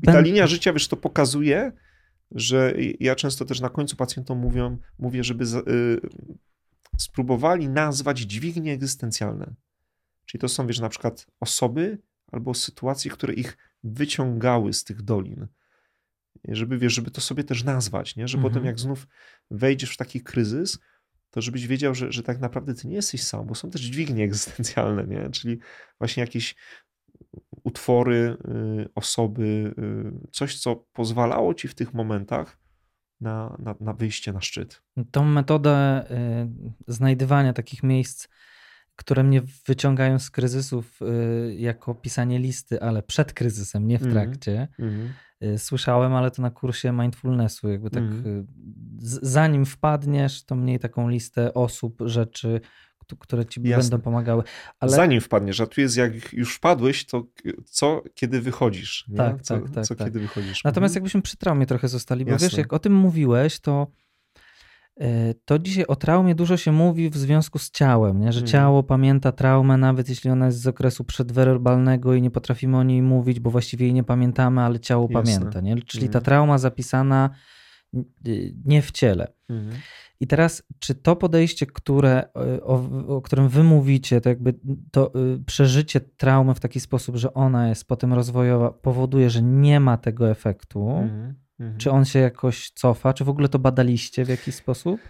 I 0.04 0.06
ta 0.06 0.20
linia 0.20 0.48
życia, 0.48 0.74
wiesz, 0.74 0.88
to 0.88 0.98
pokazuje, 0.98 1.72
że 2.32 2.74
ja 3.00 3.16
często 3.16 3.46
też 3.46 3.60
na 3.60 3.70
końcu 3.70 3.96
pacjentom 3.96 4.38
mówię, 4.38 4.78
mówię 5.00 5.24
żeby 5.24 5.46
z, 5.46 5.56
y, 5.56 6.10
spróbowali 6.98 7.70
nazwać 7.70 8.20
dźwignie 8.20 8.74
egzystencjalne. 8.74 9.54
Czyli 10.26 10.42
to 10.42 10.48
są, 10.48 10.68
wiesz, 10.68 10.80
na 10.80 10.90
przykład 10.90 11.28
osoby 11.40 11.98
albo 12.32 12.54
sytuacje, 12.54 13.12
które 13.12 13.34
ich 13.34 13.58
wyciągały 13.84 14.74
z 14.74 14.84
tych 14.84 15.02
dolin 15.02 15.48
żeby, 16.48 16.78
wiesz, 16.78 16.94
żeby 16.94 17.12
to 17.12 17.22
sobie 17.22 17.44
też 17.44 17.64
nazwać, 17.64 18.16
nie? 18.16 18.28
że 18.28 18.38
mhm. 18.38 18.54
potem 18.54 18.66
jak 18.66 18.80
znów 18.80 19.08
wejdziesz 19.52 19.94
w 19.94 19.98
taki 19.98 20.22
kryzys, 20.22 20.80
to 21.32 21.42
żebyś 21.42 21.68
wiedział, 21.68 21.96
że, 21.96 22.12
że 22.12 22.24
tak 22.24 22.40
naprawdę 22.40 22.74
ty 22.74 22.88
nie 22.88 22.96
jesteś 22.96 23.24
sam, 23.24 23.48
bo 23.48 23.56
są 23.56 23.70
też 23.70 23.82
dźwignie 23.82 24.24
egzystencjalne, 24.30 25.08
nie? 25.08 25.30
czyli 25.30 25.60
właśnie 26.00 26.22
jakieś 26.22 26.56
utwory, 27.64 28.38
y, 28.86 28.90
osoby, 28.96 29.74
y, 30.24 30.28
coś, 30.32 30.60
co 30.60 30.76
pozwalało 30.76 31.54
ci 31.54 31.68
w 31.68 31.76
tych 31.76 31.94
momentach 31.94 32.58
na, 33.22 33.58
na, 33.60 33.76
na 33.80 33.94
wyjście 33.94 34.34
na 34.34 34.42
szczyt. 34.42 34.82
Tą 35.12 35.26
metodę 35.26 36.06
y, 36.88 36.94
znajdywania 36.94 37.54
takich 37.54 37.84
miejsc, 37.84 38.28
które 38.96 39.24
mnie 39.24 39.42
wyciągają 39.68 40.20
z 40.20 40.30
kryzysów, 40.30 41.00
jako 41.58 41.96
pisanie 41.96 42.40
listy, 42.40 42.82
ale 42.82 43.04
przed 43.04 43.34
kryzysem, 43.34 43.88
nie 43.88 44.00
w 44.00 44.04
mhm. 44.06 44.14
trakcie. 44.14 44.68
Mm 44.80 44.92
-hmm 44.92 45.10
Y, 45.10 45.31
słyszałem, 45.58 46.14
ale 46.14 46.32
to 46.32 46.42
na 46.42 46.52
kursie 46.52 46.92
mindfulnessu, 46.92 47.70
jakby 47.70 47.90
tak 47.90 48.04
mm. 48.04 48.48
zanim 49.22 49.66
wpadniesz, 49.66 50.44
to 50.44 50.56
mniej 50.56 50.80
taką 50.80 51.10
listę 51.10 51.54
osób, 51.54 52.02
rzeczy, 52.06 52.62
które 53.20 53.46
ci 53.46 53.62
Jasne. 53.64 53.90
będą 53.90 54.04
pomagały. 54.04 54.44
Ale... 54.80 54.92
Zanim 54.92 55.22
wpadniesz, 55.22 55.62
a 55.62 55.68
tu 55.68 55.82
jest 55.82 55.98
jak 55.98 56.34
już 56.34 56.56
wpadłeś, 56.56 57.06
to 57.06 57.24
co, 57.66 58.04
kiedy 58.14 58.42
wychodzisz? 58.42 59.06
Nie? 59.10 59.18
Tak, 59.18 59.42
co, 59.42 59.60
tak, 59.60 59.70
tak. 59.70 59.86
Co, 59.86 59.96
tak. 59.96 60.08
kiedy 60.08 60.20
wychodzisz? 60.20 60.64
Natomiast 60.64 60.92
mhm. 60.92 61.02
jakbyśmy 61.02 61.22
przy 61.22 61.38
traumie 61.38 61.66
trochę 61.66 61.88
zostali, 61.88 62.26
bo 62.26 62.32
Jasne. 62.32 62.48
wiesz, 62.48 62.58
jak 62.58 62.74
o 62.74 62.80
tym 62.80 62.96
mówiłeś, 62.96 63.60
to 63.60 63.88
to 65.46 65.60
dzisiaj 65.60 65.86
o 65.86 65.96
traumie 65.96 66.36
dużo 66.36 66.58
się 66.58 66.72
mówi 66.72 67.10
w 67.10 67.18
związku 67.18 67.60
z 67.60 67.72
ciałem, 67.72 68.20
nie? 68.20 68.32
że 68.32 68.40
hmm. 68.40 68.52
ciało 68.52 68.84
pamięta 68.84 69.32
traumę, 69.32 69.78
nawet 69.78 70.10
jeśli 70.10 70.30
ona 70.30 70.46
jest 70.46 70.62
z 70.62 70.68
okresu 70.68 71.04
przedwerbalnego 71.04 72.14
i 72.14 72.22
nie 72.22 72.32
potrafimy 72.32 72.78
o 72.78 72.84
niej 72.84 73.02
mówić, 73.02 73.40
bo 73.40 73.52
właściwie 73.52 73.86
jej 73.86 73.94
nie 73.94 74.04
pamiętamy, 74.04 74.62
ale 74.62 74.80
ciało 74.80 75.08
Jasne. 75.12 75.24
pamięta. 75.24 75.62
Nie? 75.62 75.82
Czyli 75.82 76.10
ta 76.10 76.22
trauma 76.22 76.58
zapisana 76.58 77.30
y, 78.28 78.56
nie 78.66 78.82
w 78.82 78.92
ciele. 78.92 79.28
Hmm. 79.48 79.72
I 80.20 80.28
teraz, 80.28 80.64
czy 80.80 80.96
to 80.96 81.16
podejście, 81.16 81.66
które, 81.66 82.34
o, 82.64 82.90
o, 83.08 83.22
którym 83.22 83.50
wy 83.50 83.64
mówicie, 83.64 84.22
to 84.22 84.30
jakby 84.30 84.54
to 84.92 85.12
y, 85.36 85.44
przeżycie 85.46 86.00
traumy 86.00 86.56
w 86.56 86.60
taki 86.60 86.80
sposób, 86.80 87.16
że 87.16 87.34
ona 87.34 87.70
jest 87.70 87.88
potem 87.88 88.14
rozwojowa, 88.14 88.72
powoduje, 88.72 89.30
że 89.30 89.42
nie 89.42 89.80
ma 89.80 89.98
tego 89.98 90.30
efektu, 90.30 90.90
mhm. 90.90 91.34
Mhm. 91.62 91.78
Czy 91.78 91.92
on 91.92 92.06
się 92.06 92.20
jakoś 92.20 92.72
cofa? 92.72 93.14
Czy 93.14 93.24
w 93.24 93.30
ogóle 93.30 93.50
to 93.50 93.60
badaliście 93.60 94.26
w 94.26 94.30
jakiś 94.30 94.56
sposób? 94.56 95.02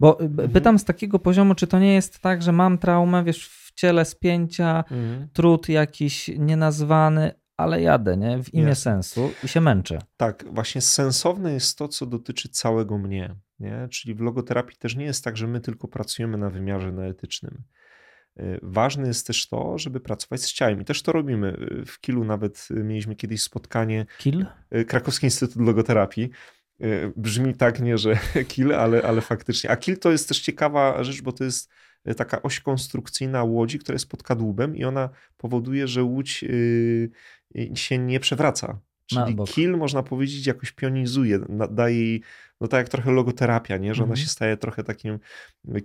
Bo 0.00 0.20
y, 0.20 0.24
mhm. 0.24 0.50
pytam 0.50 0.78
z 0.78 0.84
takiego 0.84 1.18
poziomu, 1.18 1.54
czy 1.54 1.66
to 1.66 1.78
nie 1.78 1.94
jest 1.94 2.18
tak, 2.18 2.42
że 2.42 2.52
mam 2.52 2.78
traumę, 2.78 3.24
wiesz, 3.24 3.48
w 3.48 3.72
ciele 3.74 4.04
spięcia, 4.04 4.76
mhm. 4.78 5.28
trud 5.32 5.68
jakiś 5.68 6.30
nienazwany, 6.38 7.32
ale 7.56 7.82
jadę, 7.82 8.16
nie? 8.16 8.42
W 8.42 8.54
imię 8.54 8.74
sensu 8.74 9.30
i 9.44 9.48
się 9.48 9.60
męczę. 9.60 9.98
Tak, 10.16 10.44
właśnie 10.52 10.80
sensowne 10.80 11.52
jest 11.52 11.78
to, 11.78 11.88
co 11.88 12.06
dotyczy 12.06 12.48
całego 12.48 12.98
mnie, 12.98 13.34
nie? 13.60 13.88
Czyli 13.90 14.14
w 14.14 14.20
logoterapii 14.20 14.76
też 14.76 14.96
nie 14.96 15.04
jest 15.04 15.24
tak, 15.24 15.36
że 15.36 15.46
my 15.46 15.60
tylko 15.60 15.88
pracujemy 15.88 16.38
na 16.38 16.50
wymiarze 16.50 16.92
neetycznym. 16.92 17.54
Y, 17.54 17.77
ważne 18.62 19.08
jest 19.08 19.26
też 19.26 19.48
to, 19.48 19.78
żeby 19.78 20.00
pracować 20.00 20.42
z 20.42 20.52
ciałem 20.52 20.80
i 20.80 20.84
też 20.84 21.02
to 21.02 21.12
robimy. 21.12 21.56
Y, 21.82 21.86
w 21.86 22.00
Kilu 22.00 22.24
nawet 22.24 22.68
y, 22.70 22.74
mieliśmy 22.74 23.16
kiedyś 23.16 23.42
spotkanie. 23.42 24.06
Kil? 24.18 24.46
Krakowski 24.86 25.26
Instytut 25.26 25.66
Logoterapii. 25.66 26.30
Brzmi 27.16 27.54
tak, 27.54 27.80
nie, 27.80 27.98
że 27.98 28.18
kil, 28.48 28.74
ale, 28.74 29.02
ale 29.02 29.20
faktycznie. 29.20 29.70
A 29.70 29.76
kil 29.76 29.98
to 29.98 30.10
jest 30.10 30.28
też 30.28 30.40
ciekawa 30.40 31.04
rzecz, 31.04 31.22
bo 31.22 31.32
to 31.32 31.44
jest 31.44 31.70
taka 32.16 32.42
oś 32.42 32.60
konstrukcyjna 32.60 33.44
łodzi, 33.44 33.78
która 33.78 33.94
jest 33.94 34.08
pod 34.08 34.22
kadłubem 34.22 34.76
i 34.76 34.84
ona 34.84 35.10
powoduje, 35.36 35.88
że 35.88 36.02
łódź 36.02 36.44
się 37.74 37.98
nie 37.98 38.20
przewraca. 38.20 38.80
Czyli 39.08 39.36
kill, 39.46 39.76
można 39.76 40.02
powiedzieć, 40.02 40.46
jakoś 40.46 40.72
pionizuje, 40.72 41.38
daje 41.70 42.04
jej 42.04 42.22
no 42.60 42.68
tak 42.68 42.78
jak 42.78 42.88
trochę 42.88 43.12
logoterapia, 43.12 43.76
nie? 43.76 43.94
że 43.94 44.02
ona 44.02 44.12
mhm. 44.12 44.24
się 44.24 44.30
staje 44.30 44.56
trochę 44.56 44.84
takim 44.84 45.18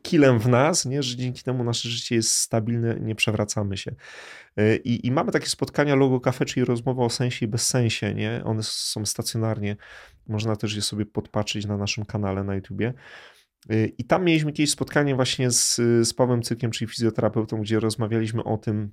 kilem 0.01 0.39
w 0.39 0.47
nas, 0.47 0.85
nie? 0.85 1.03
że 1.03 1.15
dzięki 1.15 1.43
temu 1.43 1.63
nasze 1.63 1.89
życie 1.89 2.15
jest 2.15 2.31
stabilne, 2.31 2.99
nie 2.99 3.15
przewracamy 3.15 3.77
się. 3.77 3.95
E, 4.57 4.75
I, 4.75 5.07
i 5.07 5.11
mamy 5.11 5.31
takie 5.31 5.47
spotkania 5.47 5.95
logo 5.95 6.19
cafe, 6.19 6.45
czyli 6.45 6.65
rozmowa 6.65 7.03
o 7.03 7.09
sensie 7.09 7.45
i 7.45 7.49
bezsensie, 7.49 8.13
nie? 8.13 8.41
One 8.45 8.63
są 8.63 9.05
stacjonarnie, 9.05 9.75
można 10.27 10.55
też 10.55 10.75
je 10.75 10.81
sobie 10.81 11.05
podpatrzeć 11.05 11.65
na 11.65 11.77
naszym 11.77 12.05
kanale 12.05 12.43
na 12.43 12.55
YouTubie. 12.55 12.93
E, 13.69 13.85
I 13.85 14.03
tam 14.03 14.25
mieliśmy 14.25 14.53
kiedyś 14.53 14.71
spotkanie 14.71 15.15
właśnie 15.15 15.51
z, 15.51 15.75
z 16.07 16.13
Pawłem 16.13 16.41
Cykiem, 16.41 16.71
czyli 16.71 16.91
fizjoterapeutą, 16.91 17.61
gdzie 17.61 17.79
rozmawialiśmy 17.79 18.43
o 18.43 18.57
tym, 18.57 18.91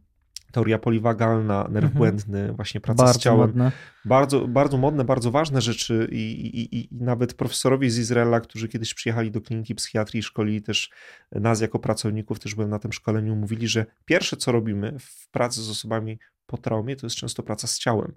teoria 0.53 0.79
poliwagalna, 0.79 1.63
nerw 1.63 1.85
mhm. 1.85 1.93
błędny, 1.93 2.53
właśnie 2.53 2.81
praca 2.81 3.05
bardzo 3.05 3.19
z 3.19 3.23
ciałem. 3.23 3.41
Modne. 3.41 3.73
Bardzo, 4.05 4.49
bardzo 4.49 4.79
modne, 4.79 5.05
bardzo 5.05 5.31
ważne 5.31 5.61
rzeczy 5.61 6.09
I, 6.13 6.17
i, 6.61 6.79
i, 6.79 6.89
nawet 6.91 7.35
profesorowie 7.35 7.91
z 7.91 7.99
Izraela, 7.99 8.41
którzy 8.41 8.69
kiedyś 8.69 8.95
przyjechali 8.95 9.31
do 9.31 9.41
kliniki 9.41 9.75
psychiatrii, 9.75 10.23
szkolili 10.23 10.63
też 10.63 10.91
nas 11.33 11.61
jako 11.61 11.79
pracowników, 11.79 12.39
też 12.39 12.55
byłem 12.55 12.71
na 12.71 12.79
tym 12.79 12.93
szkoleniu, 12.93 13.37
mówili, 13.37 13.69
że 13.69 13.87
pierwsze 14.05 14.37
co 14.37 14.53
robimy 14.53 14.97
w 15.01 15.29
pracy 15.29 15.63
z 15.63 15.71
osobami 15.71 16.19
po 16.47 16.59
traumie, 16.59 16.97
to 16.97 17.07
jest 17.07 17.17
często 17.17 17.43
praca 17.43 17.67
z 17.67 17.79
ciałem. 17.79 18.15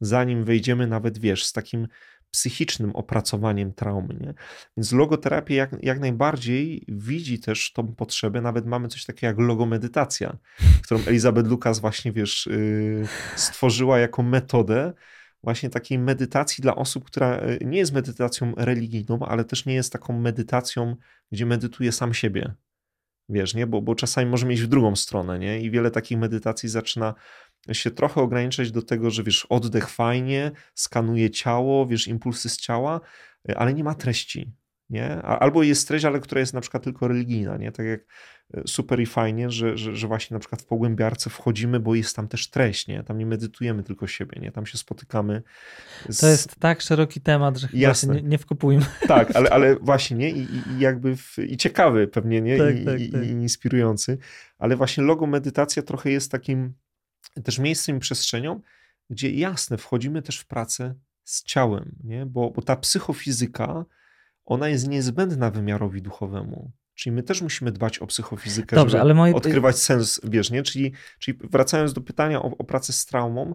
Zanim 0.00 0.44
wejdziemy 0.44 0.86
nawet, 0.86 1.18
wiesz, 1.18 1.44
z 1.44 1.52
takim 1.52 1.88
psychicznym 2.30 2.90
opracowaniem 2.96 3.72
traumy. 3.72 4.14
Nie? 4.14 4.34
Więc 4.76 4.92
logoterapia 4.92 5.54
jak, 5.54 5.76
jak 5.82 6.00
najbardziej 6.00 6.84
widzi 6.88 7.40
też 7.40 7.72
tą 7.72 7.94
potrzebę, 7.94 8.40
nawet 8.40 8.66
mamy 8.66 8.88
coś 8.88 9.04
takiego 9.04 9.26
jak 9.26 9.38
logomedytacja, 9.38 10.38
którą 10.82 11.00
Elizabeth 11.06 11.48
Lucas 11.48 11.80
właśnie, 11.80 12.12
wiesz, 12.12 12.46
yy, 12.46 13.06
stworzyła 13.36 13.98
jako 13.98 14.22
metodę 14.22 14.92
właśnie 15.42 15.70
takiej 15.70 15.98
medytacji 15.98 16.62
dla 16.62 16.76
osób, 16.76 17.04
która 17.04 17.46
yy, 17.46 17.58
nie 17.64 17.78
jest 17.78 17.92
medytacją 17.92 18.54
religijną, 18.56 19.18
ale 19.18 19.44
też 19.44 19.66
nie 19.66 19.74
jest 19.74 19.92
taką 19.92 20.20
medytacją, 20.20 20.96
gdzie 21.32 21.46
medytuje 21.46 21.92
sam 21.92 22.14
siebie. 22.14 22.54
Wiesz, 23.28 23.54
nie? 23.54 23.66
Bo, 23.66 23.82
bo 23.82 23.94
czasami 23.94 24.30
może 24.30 24.46
mieć 24.46 24.62
w 24.62 24.66
drugą 24.66 24.96
stronę, 24.96 25.38
nie? 25.38 25.60
I 25.60 25.70
wiele 25.70 25.90
takich 25.90 26.18
medytacji 26.18 26.68
zaczyna 26.68 27.14
się 27.72 27.90
trochę 27.90 28.20
ograniczać 28.20 28.72
do 28.72 28.82
tego, 28.82 29.10
że 29.10 29.22
wiesz, 29.22 29.46
oddech 29.48 29.88
fajnie, 29.88 30.50
skanuje 30.74 31.30
ciało, 31.30 31.86
wiesz, 31.86 32.08
impulsy 32.08 32.48
z 32.48 32.56
ciała, 32.56 33.00
ale 33.56 33.74
nie 33.74 33.84
ma 33.84 33.94
treści, 33.94 34.52
nie? 34.90 35.22
Albo 35.22 35.62
jest 35.62 35.88
treść, 35.88 36.04
ale 36.04 36.20
która 36.20 36.40
jest 36.40 36.54
na 36.54 36.60
przykład 36.60 36.82
tylko 36.82 37.08
religijna, 37.08 37.56
nie? 37.56 37.72
Tak 37.72 37.86
jak 37.86 38.00
e, 38.54 38.62
super 38.66 39.00
i 39.00 39.06
fajnie, 39.06 39.50
że, 39.50 39.78
że, 39.78 39.96
że 39.96 40.06
właśnie 40.06 40.34
na 40.34 40.38
przykład 40.38 40.62
w 40.62 40.66
pogłębiarce 40.66 41.30
wchodzimy, 41.30 41.80
bo 41.80 41.94
jest 41.94 42.16
tam 42.16 42.28
też 42.28 42.50
treść, 42.50 42.86
nie? 42.86 43.02
Tam 43.02 43.18
nie 43.18 43.26
medytujemy 43.26 43.82
tylko 43.82 44.06
siebie, 44.06 44.40
nie? 44.40 44.52
Tam 44.52 44.66
się 44.66 44.78
spotykamy. 44.78 45.42
Z... 46.08 46.20
To 46.20 46.26
jest 46.26 46.56
tak 46.56 46.80
szeroki 46.80 47.20
temat, 47.20 47.56
że 47.56 47.68
chyba 47.68 47.82
Jasne. 47.82 48.14
nie, 48.14 48.22
nie 48.22 48.38
wkupujmy. 48.38 48.86
Tak, 49.08 49.36
ale, 49.36 49.50
ale 49.54 49.76
właśnie, 49.76 50.16
nie? 50.16 50.30
I, 50.30 50.42
i 50.42 50.78
jakby 50.78 51.16
w, 51.16 51.38
i 51.38 51.56
ciekawy 51.56 52.08
pewnie, 52.08 52.40
nie? 52.40 52.58
Tak, 52.58 52.76
I, 52.76 52.84
tak, 52.84 53.00
i, 53.00 53.10
tak. 53.10 53.24
I 53.24 53.28
inspirujący, 53.28 54.18
ale 54.58 54.76
właśnie 54.76 55.04
logo 55.04 55.26
medytacja 55.26 55.82
trochę 55.82 56.10
jest 56.10 56.32
takim 56.32 56.74
też 57.44 57.58
miejscem 57.58 57.96
i 57.96 58.00
przestrzenią, 58.00 58.60
gdzie 59.10 59.30
jasne, 59.30 59.78
wchodzimy 59.78 60.22
też 60.22 60.38
w 60.38 60.46
pracę 60.46 60.94
z 61.24 61.42
ciałem, 61.42 61.96
nie? 62.04 62.26
Bo, 62.26 62.50
bo 62.50 62.62
ta 62.62 62.76
psychofizyka, 62.76 63.84
ona 64.44 64.68
jest 64.68 64.88
niezbędna 64.88 65.50
wymiarowi 65.50 66.02
duchowemu. 66.02 66.72
Czyli 66.94 67.16
my 67.16 67.22
też 67.22 67.42
musimy 67.42 67.72
dbać 67.72 67.98
o 67.98 68.06
psychofizykę, 68.06 68.76
Dobrze, 68.76 68.90
żeby 68.90 69.00
ale 69.00 69.14
moje... 69.14 69.34
odkrywać 69.34 69.78
sens, 69.78 70.20
wiesz, 70.24 70.50
nie? 70.50 70.62
Czyli, 70.62 70.92
czyli 71.18 71.38
wracając 71.50 71.92
do 71.92 72.00
pytania 72.00 72.42
o, 72.42 72.56
o 72.58 72.64
pracę 72.64 72.92
z 72.92 73.06
traumą, 73.06 73.54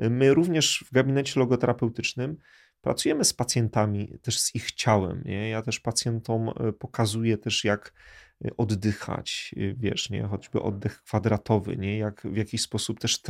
my 0.00 0.34
również 0.34 0.84
w 0.88 0.92
gabinecie 0.92 1.40
logoterapeutycznym 1.40 2.36
pracujemy 2.82 3.24
z 3.24 3.32
pacjentami, 3.32 4.18
też 4.22 4.40
z 4.40 4.54
ich 4.54 4.72
ciałem. 4.72 5.22
Nie? 5.24 5.48
Ja 5.48 5.62
też 5.62 5.80
pacjentom 5.80 6.48
e, 6.48 6.72
pokazuję 6.72 7.38
też, 7.38 7.64
jak 7.64 7.92
oddychać, 8.56 9.54
y, 9.56 9.74
wiesz, 9.78 10.10
nie, 10.10 10.22
choćby 10.22 10.62
oddech 10.62 11.02
kwadratowy, 11.02 11.76
nie, 11.76 11.98
jak 11.98 12.22
w 12.24 12.36
jakiś 12.36 12.62
sposób 12.62 13.00
też 13.00 13.22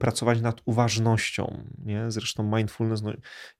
pracować 0.00 0.40
nad 0.40 0.62
uważnością, 0.64 1.64
nie, 1.84 2.10
zresztą 2.10 2.56
mindfulness, 2.56 3.02
no, 3.02 3.12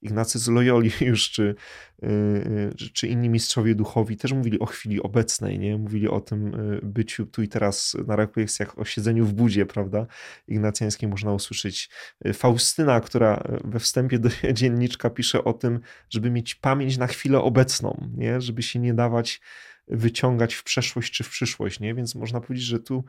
Ignacy 0.03 0.39
z 0.39 0.49
Loyoli 0.49 0.91
już, 1.01 1.31
czy, 1.31 1.55
y, 2.03 2.75
czy 2.93 3.09
inni 3.09 3.29
mistrzowie 3.29 3.75
duchowi 3.75 4.17
też 4.17 4.33
mówili 4.33 4.59
o 4.59 4.67
chwili 4.67 5.03
obecnej, 5.03 5.59
nie, 5.59 5.79
mówili 5.79 6.09
o 6.09 6.21
tym 6.21 6.57
byciu 6.83 7.27
tu 7.27 7.43
i 7.43 7.49
teraz 7.49 7.97
na 8.07 8.17
refleksjach 8.17 8.79
o 8.79 8.85
siedzeniu 8.85 9.27
w 9.27 9.33
budzie, 9.33 9.67
prawda, 9.67 10.07
ignacjańskiej 10.49 11.09
można 11.09 11.33
usłyszeć. 11.33 11.91
Faustyna, 12.35 13.01
która 13.01 13.45
we 13.65 13.81
wstępie 13.81 14.19
do 14.19 14.29
dzienniczka 14.53 15.11
pisze 15.11 15.45
o 15.45 15.53
tym, 15.53 15.81
żeby 16.11 16.31
mieć 16.31 16.55
pamięć 16.55 16.99
na 16.99 17.07
chwilę 17.07 17.41
obecną, 17.41 18.11
nie, 18.17 18.41
żeby 18.41 18.63
się 18.63 18.79
nie 18.79 18.95
dawać 18.95 19.41
wyciągać 19.89 20.55
w 20.55 20.65
przeszłość 20.65 21.13
czy 21.13 21.25
w 21.25 21.31
przyszłość, 21.31 21.81
nie? 21.81 21.95
Więc 21.95 22.15
można 22.15 22.41
powiedzieć, 22.41 22.67
że 22.67 22.79
tu 22.79 23.05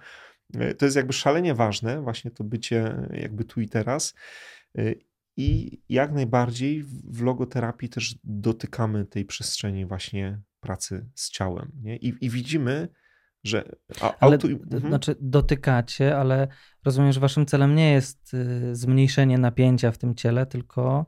to 0.78 0.86
jest 0.86 0.96
jakby 0.96 1.14
szalenie 1.14 1.54
ważne, 1.54 2.02
właśnie 2.02 2.32
to 2.32 2.44
bycie 2.44 3.08
jakby 3.14 3.46
tu 3.46 3.62
i 3.62 3.70
teraz. 3.70 4.14
E, 4.78 4.94
I 5.38 5.80
jak 5.90 6.12
najbardziej 6.12 6.84
w 7.04 7.22
logoterapii 7.22 7.90
też 7.90 8.16
dotykamy 8.24 9.06
tej 9.06 9.26
przestrzeni 9.26 9.86
właśnie 9.86 10.42
pracy 10.60 11.10
z 11.16 11.30
ciałem. 11.30 11.72
Nie? 11.82 11.98
I, 11.98 12.14
i 12.22 12.30
widzimy, 12.30 12.88
że. 13.44 13.76
A, 14.02 14.18
ale, 14.20 14.36
auto... 14.36 14.48
mhm. 14.48 14.82
Znaczy, 14.88 15.16
dotykacie, 15.20 16.18
ale 16.18 16.48
rozumiem, 16.86 17.12
że 17.12 17.20
waszym 17.20 17.46
celem 17.46 17.76
nie 17.76 17.92
jest 17.92 18.34
y, 18.34 18.76
zmniejszenie 18.76 19.38
napięcia 19.38 19.92
w 19.92 19.98
tym 19.98 20.16
ciele, 20.16 20.46
tylko. 20.46 21.06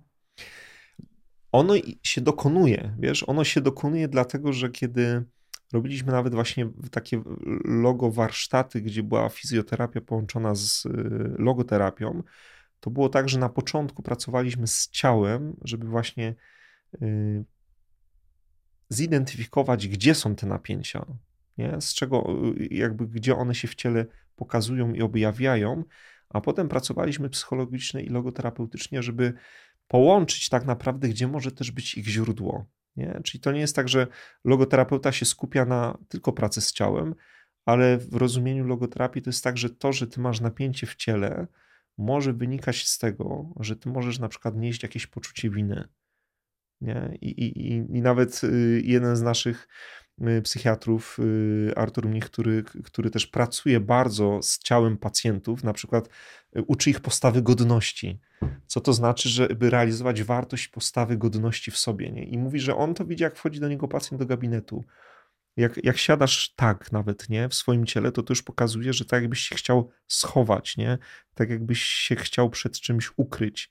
Ono 1.52 1.74
się 2.04 2.22
dokonuje, 2.22 2.96
wiesz, 3.00 3.24
ono 3.30 3.44
się 3.44 3.62
dokonuje 3.62 4.08
dlatego, 4.08 4.54
że 4.54 4.70
kiedy 4.70 5.26
Robiliśmy 5.74 6.12
nawet 6.12 6.34
właśnie 6.34 6.70
takie 6.92 7.22
logo 7.66 8.12
warsztaty, 8.12 8.82
gdzie 8.82 9.04
była 9.04 9.30
fizjoterapia 9.30 10.02
połączona 10.02 10.56
z 10.56 10.86
y, 10.86 10.90
logoterapią. 11.38 12.24
To 12.80 12.90
było 12.90 13.10
tak, 13.10 13.30
że 13.30 13.40
na 13.40 13.50
początku 13.50 14.04
pracowaliśmy 14.04 14.68
z 14.68 14.90
ciałem, 14.90 15.56
żeby 15.64 15.88
właśnie 15.88 16.36
y, 17.02 17.46
zidentyfikować, 18.90 19.88
gdzie 19.88 20.16
są 20.16 20.36
te 20.36 20.48
napięcia, 20.48 21.06
nie? 21.58 21.82
z 21.82 21.94
czego, 21.94 22.26
y, 22.60 22.68
jakby 22.72 23.08
gdzie 23.08 23.36
one 23.36 23.56
się 23.56 23.68
w 23.68 23.76
ciele 23.76 24.06
pokazują 24.36 24.94
i 24.94 25.02
objawiają, 25.02 25.84
a 26.30 26.42
potem 26.42 26.70
pracowaliśmy 26.70 27.30
psychologicznie 27.30 28.02
i 28.02 28.10
logoterapeutycznie, 28.10 29.04
żeby 29.04 29.34
połączyć 29.88 30.50
tak 30.50 30.66
naprawdę, 30.66 31.10
gdzie 31.10 31.28
może 31.28 31.52
też 31.52 31.72
być 31.72 31.98
ich 31.98 32.08
źródło. 32.08 32.66
Nie? 32.98 33.22
Czyli 33.24 33.42
to 33.42 33.52
nie 33.52 33.60
jest 33.60 33.76
tak, 33.76 33.90
że 33.90 34.08
logoterapeuta 34.44 35.12
się 35.12 35.26
skupia 35.26 35.66
na 35.66 35.98
tylko 36.10 36.34
pracy 36.34 36.62
z 36.62 36.72
ciałem, 36.72 37.16
ale 37.66 37.98
w 37.98 38.16
rozumieniu 38.16 38.68
logoterapii 38.68 39.22
to 39.22 39.30
jest 39.30 39.44
tak, 39.44 39.58
że 39.58 39.70
to, 39.70 39.94
że 39.94 40.08
ty 40.08 40.22
masz 40.22 40.42
napięcie 40.42 40.88
w 40.88 40.96
ciele, 40.96 41.48
może 41.98 42.34
wynikać 42.34 42.88
z 42.88 42.98
tego, 42.98 43.54
że 43.60 43.76
ty 43.76 43.90
możesz 43.90 44.20
na 44.20 44.30
przykład 44.30 44.56
nieść 44.58 44.84
jakieś 44.84 45.08
poczucie 45.08 45.50
winy. 45.50 45.88
Nie? 46.82 47.18
I, 47.22 47.30
i, 47.30 47.76
i 47.76 48.02
nawet 48.02 48.44
y, 48.44 48.82
jeden 48.84 49.16
z 49.16 49.22
naszych 49.22 49.68
psychiatrów, 50.44 51.18
y, 51.20 51.74
Artur 51.76 52.06
Mnich, 52.06 52.26
który, 52.26 52.64
który 52.64 53.10
też 53.10 53.28
pracuje 53.28 53.80
bardzo 53.80 54.40
z 54.42 54.60
ciałem 54.60 54.98
pacjentów, 54.98 55.64
na 55.64 55.74
przykład 55.74 56.10
uczy 56.68 56.90
ich 56.90 57.00
postawy 57.00 57.42
godności. 57.42 58.20
Co 58.68 58.82
to 58.82 58.94
znaczy, 58.94 59.30
żeby 59.30 59.70
realizować 59.70 60.24
wartość 60.24 60.68
postawy 60.68 61.18
godności 61.18 61.72
w 61.72 61.78
sobie. 61.78 62.12
Nie? 62.12 62.24
I 62.24 62.38
mówi, 62.38 62.60
że 62.60 62.76
on 62.76 62.94
to 62.94 63.06
widzi, 63.06 63.24
jak 63.24 63.36
wchodzi 63.36 63.60
do 63.60 63.68
niego 63.68 63.88
pacjent 63.88 64.22
do 64.22 64.26
gabinetu. 64.26 64.84
Jak, 65.58 65.84
jak 65.84 65.98
siadasz 65.98 66.54
tak 66.56 66.92
nawet 66.92 67.30
nie, 67.30 67.50
w 67.50 67.54
swoim 67.54 67.86
ciele, 67.86 68.12
to 68.12 68.24
to 68.24 68.32
już 68.32 68.44
pokazuje, 68.44 68.94
że 68.94 69.06
tak 69.06 69.22
jakbyś 69.22 69.40
się 69.40 69.56
chciał 69.56 69.92
schować, 70.08 70.78
nie? 70.78 70.98
tak 71.34 71.50
jakbyś 71.50 71.84
się 71.84 72.16
chciał 72.16 72.50
przed 72.50 72.80
czymś 72.80 73.12
ukryć. 73.18 73.70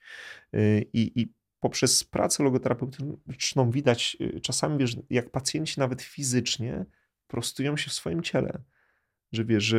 I, 0.93 1.21
i 1.21 1.33
poprzez 1.65 2.03
pracę 2.03 2.43
logoterapeutyczną 2.43 3.71
widać 3.71 4.17
y, 4.21 4.41
czasami, 4.41 4.77
wiesz, 4.77 4.97
jak 5.09 5.29
pacjenci 5.29 5.79
nawet 5.79 6.01
fizycznie 6.01 6.85
prostują 7.27 7.77
się 7.77 7.89
w 7.89 7.93
swoim 7.93 8.21
ciele. 8.23 8.61
Że 9.31 9.45
wiesz, 9.45 9.63
że. 9.63 9.77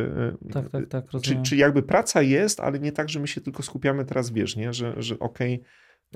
Y, 0.49 0.51
tak, 0.53 0.69
tak, 0.69 0.87
tak. 0.87 1.21
Czy, 1.21 1.41
czy 1.41 1.55
jakby 1.55 1.83
praca 1.83 2.21
jest, 2.21 2.59
ale 2.59 2.79
nie 2.79 2.91
tak, 2.91 3.09
że 3.09 3.19
my 3.19 3.27
się 3.27 3.41
tylko 3.41 3.63
skupiamy 3.63 4.05
teraz, 4.05 4.29
wiesz, 4.29 4.55
nie? 4.55 4.73
Że, 4.73 4.93
że 4.97 5.19
okej. 5.19 5.61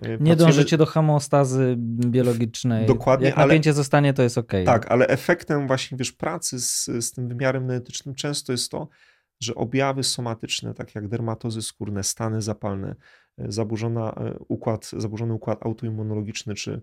Okay, 0.01 0.17
nie 0.19 0.35
dążycie 0.35 0.77
do 0.77 0.85
homeostazy 0.85 1.75
biologicznej. 1.77 2.85
Dokładnie. 2.85 3.27
Jak 3.27 3.37
napięcie 3.37 3.69
ale, 3.69 3.75
zostanie, 3.75 4.13
to 4.13 4.23
jest 4.23 4.37
ok. 4.37 4.51
Tak, 4.65 4.91
ale 4.91 5.07
efektem 5.07 5.67
właśnie, 5.67 5.97
wiesz, 5.97 6.11
pracy 6.11 6.59
z, 6.59 6.85
z 6.85 7.11
tym 7.11 7.27
wymiarem 7.27 7.67
genetycznym 7.67 8.15
często 8.15 8.51
jest 8.51 8.71
to, 8.71 8.87
że 9.39 9.55
objawy 9.55 10.03
somatyczne, 10.03 10.73
tak 10.73 10.95
jak 10.95 11.07
dermatozy 11.07 11.61
skórne, 11.61 12.03
stany 12.03 12.41
zapalne, 12.41 12.95
zaburzona 13.47 14.11
e, 14.11 14.37
układ, 14.47 14.91
zaburzony 14.97 15.33
układ 15.33 15.65
autoimmunologiczny 15.65 16.55
czy 16.55 16.81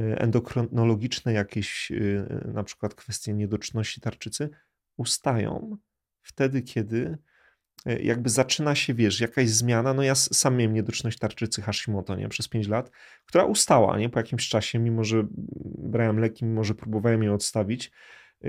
e, 0.00 0.20
endokrynologiczne 0.20 1.32
jakieś 1.32 1.92
na 2.44 2.64
przykład 2.64 2.94
kwestie 2.94 3.34
niedoczynności 3.34 4.00
tarczycy 4.00 4.50
ustają 4.96 5.76
wtedy, 6.22 6.62
kiedy 6.62 7.18
jakby 7.86 8.30
zaczyna 8.30 8.74
się, 8.74 8.94
wiesz, 8.94 9.20
jakaś 9.20 9.48
zmiana, 9.48 9.94
no 9.94 10.02
ja 10.02 10.14
sam 10.14 10.56
miałem 10.56 10.74
niedoczynność 10.74 11.18
tarczycy 11.18 11.62
Hashimoto, 11.62 12.16
nie, 12.16 12.28
przez 12.28 12.48
5 12.48 12.68
lat, 12.68 12.90
która 13.26 13.44
ustała, 13.44 13.98
nie, 13.98 14.08
po 14.08 14.18
jakimś 14.18 14.48
czasie, 14.48 14.78
mimo 14.78 15.04
że 15.04 15.26
brałem 15.78 16.18
leki, 16.18 16.44
mimo 16.44 16.64
że 16.64 16.74
próbowałem 16.74 17.22
je 17.22 17.32
odstawić, 17.32 17.90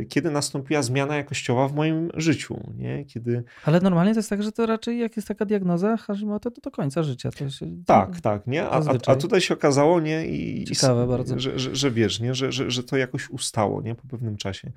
kiedy 0.10 0.32
nastąpiła 0.32 0.82
zmiana 0.82 1.16
jakościowa 1.16 1.68
w 1.68 1.74
moim 1.74 2.10
życiu. 2.14 2.74
Nie? 2.78 3.06
Kiedy... 3.06 3.44
Ale 3.66 3.80
normalnie 3.80 4.14
to 4.14 4.20
jest 4.20 4.30
tak, 4.30 4.44
że 4.44 4.52
to 4.52 4.66
raczej 4.66 5.00
jak 5.00 5.16
jest 5.16 5.28
taka 5.28 5.46
diagnoza 5.46 5.98
Hashimoto, 5.98 6.52
to 6.52 6.62
do 6.62 6.72
końca 6.72 7.04
życia. 7.04 7.32
To 7.32 7.50
się... 7.50 7.84
Tak, 7.86 8.22
tak. 8.22 8.48
Nie? 8.48 8.64
A, 8.64 8.82
a, 9.08 9.16
tutaj 9.16 9.42
się 9.42 9.54
okazało, 9.54 10.00
nie? 10.00 10.28
I, 10.28 10.66
Ciekawe 10.66 11.06
i, 11.06 11.08
bardzo. 11.08 11.40
Że, 11.40 11.60
że, 11.60 11.76
że, 11.76 11.92
wiesz, 11.92 12.20
nie? 12.20 12.36
Że, 12.36 12.52
że, 12.52 12.72
że 12.72 12.84
to 12.84 12.98
jakoś 12.98 13.30
ustało 13.30 13.82
nie? 13.82 13.96
po 13.96 14.08
pewnym 14.08 14.38
czasie. 14.38 14.72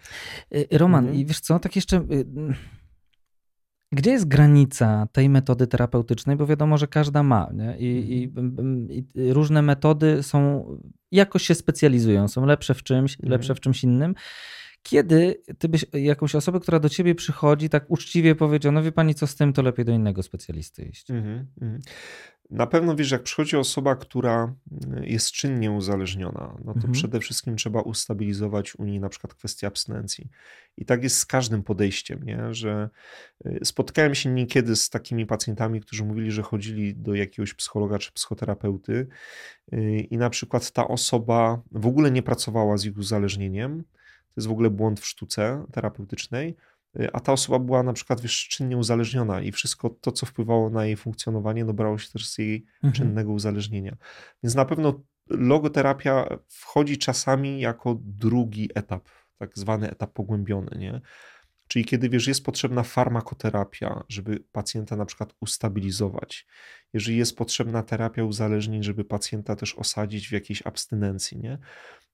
Y, 0.55 0.66
Roman, 0.78 1.05
mhm. 1.05 1.20
i 1.20 1.27
wiesz 1.27 1.41
co, 1.41 1.59
tak 1.59 1.77
jeszcze... 1.77 1.97
Y, 1.97 2.27
gdzie 3.93 4.11
jest 4.11 4.28
granica 4.28 5.09
tej 5.12 5.28
metody 5.28 5.66
terapeutycznej? 5.66 6.36
Bo 6.36 6.47
wiadomo, 6.47 6.78
że 6.78 6.86
każda 6.86 7.23
ma. 7.23 7.51
Nie? 7.53 7.77
I, 7.78 8.19
i, 8.19 8.24
mhm. 8.24 8.89
i 8.91 9.05
różne 9.32 9.62
metody 9.62 10.23
są, 10.23 10.66
jakoś 11.12 11.43
się 11.43 11.55
specjalizują, 11.55 12.28
są 12.28 12.47
lepsze 12.47 12.74
w 12.74 12.82
czymś, 12.82 13.15
mhm. 13.15 13.31
lepsze 13.31 13.55
w 13.55 13.61
czymś 13.61 13.85
innym. 13.85 14.15
Kiedy 14.86 15.43
ty 15.59 15.69
byś 15.69 15.86
jakąś 15.93 16.35
osobę, 16.35 16.61
która 16.61 16.81
do 16.81 16.89
ciebie 16.89 17.15
przychodzi, 17.15 17.69
tak 17.69 17.85
uczciwie 17.89 18.35
powiedział, 18.35 18.73
no 18.73 18.82
wie 18.82 18.93
pani 18.93 19.15
co 19.15 19.27
z 19.27 19.35
tym, 19.35 19.52
to 19.52 19.62
lepiej 19.62 19.85
do 19.85 19.93
innego 19.93 20.23
specjalisty 20.23 20.82
iść. 20.82 21.11
Mm 21.11 21.47
-hmm. 21.61 21.78
Na 22.51 22.66
pewno 22.66 22.97
wiesz, 22.97 23.11
jak 23.11 23.23
przychodzi 23.23 23.56
osoba, 23.56 23.97
która 23.97 24.55
mm, 24.86 25.05
jest 25.05 25.32
czynnie 25.32 25.70
uzależniona, 25.70 26.56
no 26.65 26.73
to 26.73 26.78
mhm. 26.78 26.93
przede 26.93 27.20
wszystkim 27.20 27.56
trzeba 27.56 27.81
ustabilizować 27.81 28.74
u 28.77 28.85
niej 28.85 29.01
na 29.01 29.09
przykład 29.09 29.35
kwestię 29.35 29.66
abstynencji. 29.66 30.28
I 30.77 30.85
tak 30.85 31.02
jest 31.02 31.16
z 31.16 31.27
każdym 31.27 31.62
podejściem, 31.62 32.23
nie? 32.23 32.55
że 32.55 32.90
y, 33.47 33.59
spotkałem 33.65 34.15
się 34.15 34.31
niekiedy 34.31 34.77
z 34.77 34.90
takimi 34.90 35.27
pacjentami, 35.27 35.81
którzy 35.81 36.05
mówili, 36.05 36.31
że 36.31 36.43
chodzili 36.43 36.94
do 36.97 37.15
jakiegoś 37.15 37.55
psychologa 37.55 37.98
czy 37.98 38.12
psychoterapeuty 38.12 39.06
y, 39.73 40.06
i 40.11 40.19
na 40.19 40.31
przykład 40.31 40.70
ta 40.70 40.89
osoba 40.89 41.62
w 41.73 41.86
ogóle 41.86 42.11
nie 42.11 42.23
pracowała 42.23 42.77
z 42.77 42.85
ich 42.85 42.98
uzależnieniem. 42.98 43.85
To 44.35 44.40
jest 44.40 44.48
w 44.48 44.52
ogóle 44.52 44.70
błąd 44.70 45.01
w 45.01 45.06
sztuce 45.06 45.65
terapeutycznej 45.73 46.56
Y, 47.01 47.12
a 47.12 47.20
ta 47.20 47.32
osoba 47.32 47.59
była 47.59 47.82
na 47.82 47.93
przykład 47.93 48.20
wiesz, 48.20 48.48
czynnie 48.48 48.77
uzależniona 48.77 49.40
i 49.40 49.52
wszystko 49.52 49.90
to, 49.90 50.12
co 50.12 50.27
wpływało 50.27 50.70
na 50.70 50.86
jej 50.86 50.97
funkcjonowanie, 50.97 51.65
no 51.65 51.73
brało 51.73 51.98
się 51.98 52.12
też 52.12 52.28
z 52.28 52.39
jej 52.39 52.66
mhm. 52.74 52.93
czynnego 52.93 53.32
uzależnienia. 53.32 53.97
Więc 54.43 54.55
na 54.55 54.65
pewno 54.65 55.01
logoterapia 55.31 56.39
wchodzi 56.48 56.98
czasami 56.98 57.61
jako 57.61 57.98
drugi 58.01 58.70
etap, 58.74 59.09
tak 59.39 59.59
zwany 59.59 59.90
etap 59.90 60.12
pogłębiony, 60.12 60.78
nie? 60.78 61.01
Czyli 61.69 61.85
kiedy 61.85 62.09
wiesz, 62.09 62.27
jest 62.27 62.45
potrzebna 62.45 62.82
farmakoterapia, 62.82 64.05
żeby 64.09 64.45
pacjenta 64.53 64.97
na 64.97 65.07
przykład 65.07 65.35
ustabilizować, 65.41 66.47
jeżeli 66.93 67.16
jest 67.16 67.36
potrzebna 67.36 67.82
terapia 67.82 68.24
uzależnień, 68.24 68.82
żeby 68.82 69.05
pacjenta 69.05 69.57
też 69.57 69.74
osadzić 69.74 70.28
w 70.28 70.32
jakiejś 70.32 70.62
abstynencji, 70.66 71.39
nie? 71.39 71.59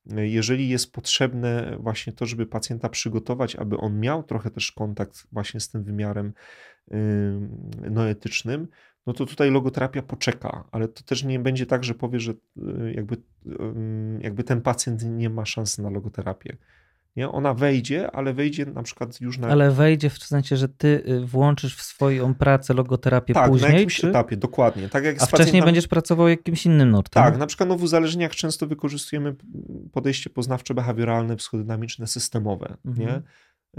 jeżeli 0.07 0.69
jest 0.69 0.93
potrzebne 0.93 1.77
właśnie 1.81 2.13
to, 2.13 2.27
żeby 2.27 2.47
pacjenta 2.47 2.89
przygotować, 2.89 3.57
aby 3.57 3.77
on 3.77 4.01
miał 4.01 4.23
trochę 4.23 4.51
też 4.51 4.73
kontakt 4.73 5.27
właśnie 5.33 5.61
z 5.61 5.69
tym 5.69 5.85
wymiarem 5.85 6.33
noetycznym, 7.91 8.69
no 9.07 9.13
to 9.13 9.27
tutaj 9.27 9.51
logoterapia 9.51 10.03
poczeka, 10.03 10.65
ale 10.73 10.89
to 10.89 11.05
też 11.05 11.25
nie 11.25 11.39
będzie 11.39 11.67
tak, 11.67 11.85
że 11.85 11.95
powie, 11.95 12.21
że 12.21 12.33
y, 12.33 12.93
jakby, 12.95 13.17
jakby 14.21 14.45
ten 14.45 14.61
pacjent 14.61 15.05
nie 15.05 15.31
ma 15.31 15.47
szansy 15.47 15.83
na 15.83 15.91
logoterapię. 15.91 16.57
Nie? 17.17 17.29
Ona 17.29 17.55
wejdzie, 17.55 18.11
ale 18.11 18.33
wejdzie 18.33 18.67
na 18.67 18.83
przykład 18.83 19.21
już 19.21 19.39
na. 19.39 19.49
Ale 19.49 19.71
wejdzie 19.71 20.11
w 20.11 20.19
sensie, 20.19 20.57
że 20.57 20.69
ty 20.69 21.03
y, 21.09 21.27
włączysz 21.27 21.77
w 21.77 21.83
swoją 21.83 22.35
pracę 22.35 22.75
logoterapię 22.75 23.35
tak, 23.35 23.51
później. 23.51 23.71
Na 23.71 23.75
jakimś 23.75 23.97
czy... 23.97 24.09
etapie, 24.09 24.37
dokładnie. 24.37 24.89
Tak 24.89 25.05
jak 25.05 25.23
A 25.23 25.27
wcześniej 25.27 25.63
będziesz 25.63 25.89
pracował 25.89 26.29
jakimś 26.29 26.67
innym 26.67 26.91
nurtem. 26.91 27.23
Tak, 27.23 27.39
na 27.39 27.47
przykład 27.47 27.69
no, 27.69 27.77
w 27.77 27.83
uzależnieniach 27.83 28.37
często 28.37 28.67
wykorzystujemy 28.67 29.37
podejście 29.93 30.31
poznawcze-behawioralne, 30.31 31.37
psychodynamiczne, 31.37 32.07
systemowe. 32.07 32.77
Mhm. 32.85 33.09
Nie? 33.09 33.23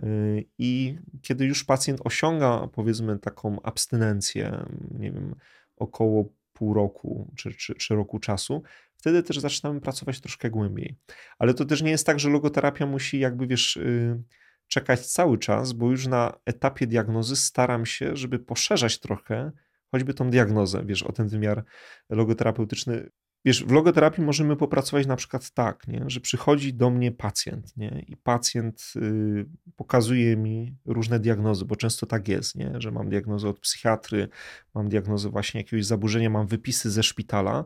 Y, 0.03 0.45
I 0.57 0.97
kiedy 1.21 1.45
już 1.45 1.63
pacjent 1.63 2.01
osiąga, 2.03 2.67
powiedzmy, 2.73 3.19
taką 3.19 3.61
abstynencję, 3.61 4.65
nie 4.99 5.11
wiem, 5.11 5.35
około 5.77 6.25
pół 6.53 6.73
roku 6.73 7.33
czy, 7.35 7.53
czy, 7.53 7.75
czy 7.75 7.95
roku 7.95 8.19
czasu, 8.19 8.63
wtedy 9.01 9.23
też 9.23 9.39
zaczynamy 9.39 9.81
pracować 9.81 10.21
troszkę 10.21 10.49
głębiej. 10.49 10.97
Ale 11.39 11.53
to 11.53 11.65
też 11.65 11.81
nie 11.81 11.91
jest 11.91 12.05
tak, 12.05 12.19
że 12.19 12.29
logoterapia 12.29 12.85
musi 12.85 13.19
jakby, 13.19 13.47
wiesz, 13.47 13.77
y, 13.77 14.23
czekać 14.67 15.07
cały 15.07 15.37
czas, 15.37 15.73
bo 15.73 15.91
już 15.91 16.07
na 16.07 16.33
etapie 16.45 16.87
diagnozy 16.87 17.35
staram 17.35 17.85
się, 17.85 18.15
żeby 18.15 18.39
poszerzać 18.39 18.99
trochę 18.99 19.51
choćby 19.91 20.13
tą 20.13 20.29
diagnozę, 20.29 20.85
wiesz, 20.85 21.03
o 21.03 21.11
ten 21.11 21.27
wymiar 21.27 21.65
logoterapeutyczny 22.09 23.09
Wiesz, 23.45 23.65
w 23.65 23.71
logoterapii 23.71 24.23
możemy 24.23 24.55
popracować 24.55 25.07
na 25.07 25.15
przykład 25.15 25.51
tak, 25.51 25.87
nie? 25.87 26.03
że 26.07 26.19
przychodzi 26.19 26.73
do 26.73 26.89
mnie 26.89 27.11
pacjent 27.11 27.77
nie? 27.77 28.05
i 28.07 28.17
pacjent 28.17 28.93
y, 28.95 29.45
pokazuje 29.75 30.37
mi 30.37 30.75
różne 30.85 31.19
diagnozy, 31.19 31.65
bo 31.65 31.75
często 31.75 32.05
tak 32.05 32.27
jest, 32.27 32.55
nie? 32.55 32.71
że 32.77 32.91
mam 32.91 33.09
diagnozę 33.09 33.49
od 33.49 33.59
psychiatry, 33.59 34.27
mam 34.73 34.89
diagnozę 34.89 35.29
właśnie 35.29 35.59
jakiegoś 35.61 35.85
zaburzenia, 35.85 36.29
mam 36.29 36.47
wypisy 36.47 36.91
ze 36.91 37.03
szpitala. 37.03 37.65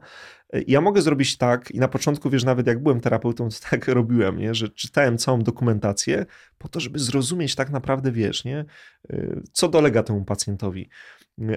I 0.54 0.58
y, 0.58 0.64
ja 0.68 0.82
mogę 0.82 1.02
zrobić 1.02 1.38
tak, 1.38 1.72
i 1.72 1.80
na 1.80 1.88
początku, 1.88 2.30
wiesz, 2.30 2.44
nawet 2.44 2.68
jak 2.68 2.84
byłem 2.84 3.02
terapeutą, 3.02 3.50
to 3.50 3.56
tak 3.70 3.88
robiłem, 4.00 4.38
nie? 4.38 4.56
że 4.56 4.70
czytałem 4.70 5.18
całą 5.18 5.40
dokumentację 5.42 6.26
po 6.58 6.68
to, 6.68 6.80
żeby 6.80 7.00
zrozumieć 7.00 7.56
tak 7.56 7.70
naprawdę, 7.70 8.12
wiesz, 8.12 8.46
nie? 8.46 8.66
Y, 9.10 9.42
co 9.52 9.68
dolega 9.68 10.04
temu 10.04 10.26
pacjentowi 10.26 10.90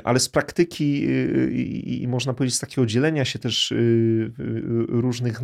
ale 0.05 0.20
z 0.20 0.29
praktyki 0.29 1.05
i 2.03 2.09
można 2.09 2.35
powiedzieć 2.35 2.57
z 2.57 2.61
takiego 2.61 2.87
dzielenia 2.87 3.25
się 3.25 3.39
też 3.39 3.73
y, 3.73 4.33
różnych 4.89 5.41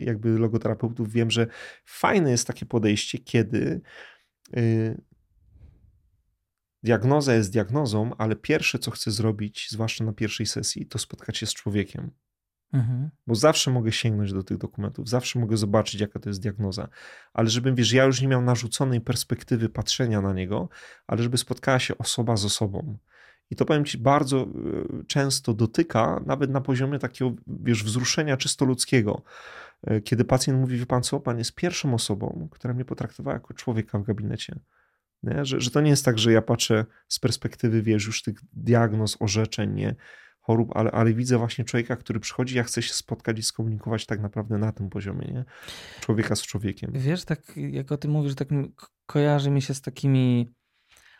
jakby 0.00 0.38
logoterapeutów 0.38 1.12
wiem, 1.12 1.30
że 1.30 1.46
fajne 1.84 2.30
jest 2.30 2.46
takie 2.46 2.66
podejście, 2.66 3.18
kiedy 3.18 3.80
y, 4.56 5.00
diagnoza 6.82 7.34
jest 7.34 7.52
diagnozą, 7.52 8.10
ale 8.18 8.36
pierwsze 8.36 8.78
co 8.78 8.90
chcę 8.90 9.10
zrobić, 9.10 9.68
zwłaszcza 9.70 10.04
na 10.04 10.12
pierwszej 10.12 10.46
sesji, 10.46 10.86
to 10.86 10.98
spotkać 10.98 11.38
się 11.38 11.46
z 11.46 11.54
człowiekiem. 11.54 12.10
Mhm. 12.72 13.10
Bo 13.26 13.34
zawsze 13.34 13.70
mogę 13.70 13.92
sięgnąć 13.92 14.32
do 14.32 14.42
tych 14.42 14.58
dokumentów, 14.58 15.08
zawsze 15.08 15.38
mogę 15.38 15.56
zobaczyć, 15.56 16.00
jaka 16.00 16.20
to 16.20 16.30
jest 16.30 16.42
diagnoza. 16.42 16.88
Ale 17.32 17.50
żebym, 17.50 17.74
wiesz, 17.74 17.92
ja 17.92 18.04
już 18.04 18.20
nie 18.20 18.28
miał 18.28 18.42
narzuconej 18.42 19.00
perspektywy 19.00 19.68
patrzenia 19.68 20.20
na 20.20 20.32
niego, 20.32 20.68
ale 21.06 21.22
żeby 21.22 21.38
spotkała 21.38 21.78
się 21.78 21.98
osoba 21.98 22.36
z 22.36 22.44
osobą. 22.44 22.98
I 23.50 23.56
to 23.56 23.64
powiem 23.64 23.84
Ci 23.84 23.98
bardzo 23.98 24.40
e, 24.40 24.46
często 25.06 25.54
dotyka, 25.54 26.22
nawet 26.26 26.50
na 26.50 26.60
poziomie 26.60 26.98
takiego, 26.98 27.32
wiesz, 27.46 27.84
wzruszenia 27.84 28.36
czysto 28.36 28.64
ludzkiego. 28.64 29.22
E, 29.82 30.00
kiedy 30.00 30.24
pacjent 30.24 30.60
mówi, 30.60 30.78
wie 30.78 30.86
pan 30.86 31.02
co, 31.02 31.20
pan 31.20 31.38
jest 31.38 31.54
pierwszą 31.54 31.94
osobą, 31.94 32.48
która 32.50 32.74
mnie 32.74 32.84
potraktowała 32.84 33.34
jako 33.34 33.54
człowieka 33.54 33.98
w 33.98 34.02
gabinecie. 34.02 34.58
Nie? 35.22 35.44
Że, 35.44 35.60
że 35.60 35.70
to 35.70 35.80
nie 35.80 35.90
jest 35.90 36.04
tak, 36.04 36.18
że 36.18 36.32
ja 36.32 36.42
patrzę 36.42 36.86
z 37.08 37.18
perspektywy, 37.18 37.82
wiesz, 37.82 38.06
już 38.06 38.22
tych 38.22 38.38
diagnoz, 38.52 39.16
orzeczeń, 39.20 39.74
nie? 39.74 39.94
Chorób, 40.46 40.76
ale, 40.76 40.90
ale 40.90 41.14
widzę 41.14 41.38
właśnie 41.38 41.64
człowieka, 41.64 41.96
który 41.96 42.20
przychodzi, 42.20 42.56
ja 42.56 42.62
chcę 42.62 42.82
się 42.82 42.94
spotkać 42.94 43.38
i 43.38 43.42
skomunikować 43.42 44.06
tak 44.06 44.20
naprawdę 44.20 44.58
na 44.58 44.72
tym 44.72 44.90
poziomie, 44.90 45.28
nie? 45.32 45.44
Człowieka 46.00 46.36
z 46.36 46.42
człowiekiem. 46.42 46.90
Wiesz, 46.94 47.24
tak 47.24 47.40
jak 47.56 47.92
o 47.92 47.96
tym 47.96 48.10
mówisz, 48.10 48.34
tak 48.34 48.48
kojarzy 49.06 49.50
mi 49.50 49.62
się 49.62 49.74
z 49.74 49.80
takimi 49.80 50.52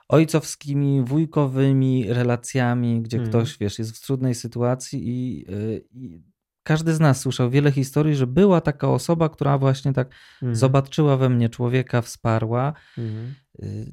ojcowskimi, 0.09 1.05
wujkowymi 1.05 2.12
relacjami, 2.12 3.03
gdzie 3.03 3.16
mm. 3.16 3.28
ktoś, 3.28 3.59
wiesz, 3.59 3.78
jest 3.78 3.97
w 3.97 4.01
trudnej 4.01 4.35
sytuacji 4.35 5.09
i, 5.09 5.51
y, 5.51 5.85
i, 5.93 6.23
każdy 6.62 6.94
z 6.94 7.01
nas 7.01 7.20
słyszał 7.20 7.51
wiele 7.51 7.73
historii, 7.73 8.15
że 8.15 8.27
była 8.27 8.61
taka 8.61 8.89
osoba, 8.89 9.28
która 9.28 9.59
właśnie 9.59 9.93
tak 9.93 10.09
mm. 10.43 10.57
zobaczyła 10.57 11.16
we 11.16 11.28
mnie 11.28 11.48
człowieka, 11.48 12.03
wsparła. 12.03 12.73
Mm. 12.98 13.35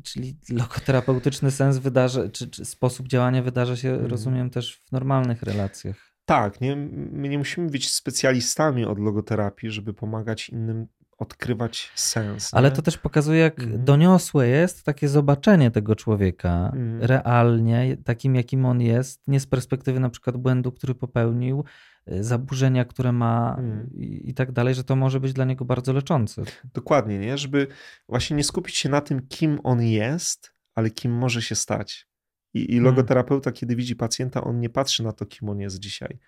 Czyli 0.04 0.38
logoterapeutyczny 0.50 1.52
sens 1.52 1.78
wydarza, 1.78 2.30
czy, 2.30 2.50
czy, 2.50 2.66
sposób 2.66 3.08
działania 3.08 3.44
wydarza 3.44 3.76
się, 3.76 3.90
mhm. 3.90 4.10
rozumiem, 4.10 4.50
też 4.50 4.76
w 4.76 4.92
normalnych 4.92 5.44
relacjach. 5.44 6.14
Tak, 6.26 6.62
nie, 6.62 6.76
my 6.76 7.30
nie 7.30 7.38
musimy 7.38 7.70
być 7.70 7.92
specjalistami 7.92 8.86
od 8.86 9.00
logoterapii, 9.00 9.70
żeby 9.70 9.94
pomagać 9.94 10.50
innym 10.50 10.88
odkrywać 11.24 11.92
sens. 11.96 12.54
Ale 12.54 12.72
to 12.72 12.82
też 12.82 12.98
pokazuje, 12.98 13.40
jak 13.40 13.60
mhm. 13.60 13.86
doniosłe 13.86 14.48
jest 14.48 14.84
takie 14.84 15.10
zobaczenie 15.10 15.72
tego 15.72 15.96
człowieka 15.96 16.72
mhm. 16.74 17.02
realnie, 17.02 17.98
takim 18.04 18.36
jakim 18.36 18.66
on 18.66 18.82
jest, 18.82 19.28
nie 19.28 19.40
z 19.40 19.48
perspektywy 19.48 20.00
na 20.00 20.10
przykład 20.10 20.38
błędu, 20.38 20.72
który 20.72 20.96
popełnił, 20.96 21.64
y, 22.12 22.24
zaburzenia, 22.24 22.86
które 22.86 23.12
ma 23.12 23.56
mhm. 23.60 23.90
i, 23.94 24.30
i, 24.30 24.34
tak 24.34 24.52
dalej, 24.52 24.76
że 24.76 24.84
to 24.84 24.96
może 24.96 25.20
być 25.20 25.34
dla 25.34 25.46
niego 25.46 25.66
bardzo 25.66 25.94
leczące. 25.94 26.44
Dokładnie, 26.74 27.20
nie? 27.20 27.38
Żeby 27.38 27.68
właśnie 28.10 28.38
nie 28.38 28.44
skupić 28.44 28.76
się 28.76 28.90
na 28.90 29.02
tym, 29.02 29.28
kim 29.28 29.60
on 29.64 29.82
jest, 29.82 30.54
ale 30.76 30.90
kim 30.90 31.12
może 31.12 31.42
się 31.42 31.56
stać. 31.56 32.08
I, 32.54 32.60
i 32.60 32.78
mhm. 32.78 32.84
logoterapeuta, 32.84 33.52
kiedy 33.52 33.76
widzi 33.76 33.96
pacjenta, 33.96 34.44
on 34.44 34.60
nie 34.60 34.70
patrzy 34.70 35.04
na 35.04 35.12
to, 35.12 35.26
kim 35.26 35.50
on 35.50 35.60
jest 35.60 35.80
dzisiaj 35.80 36.20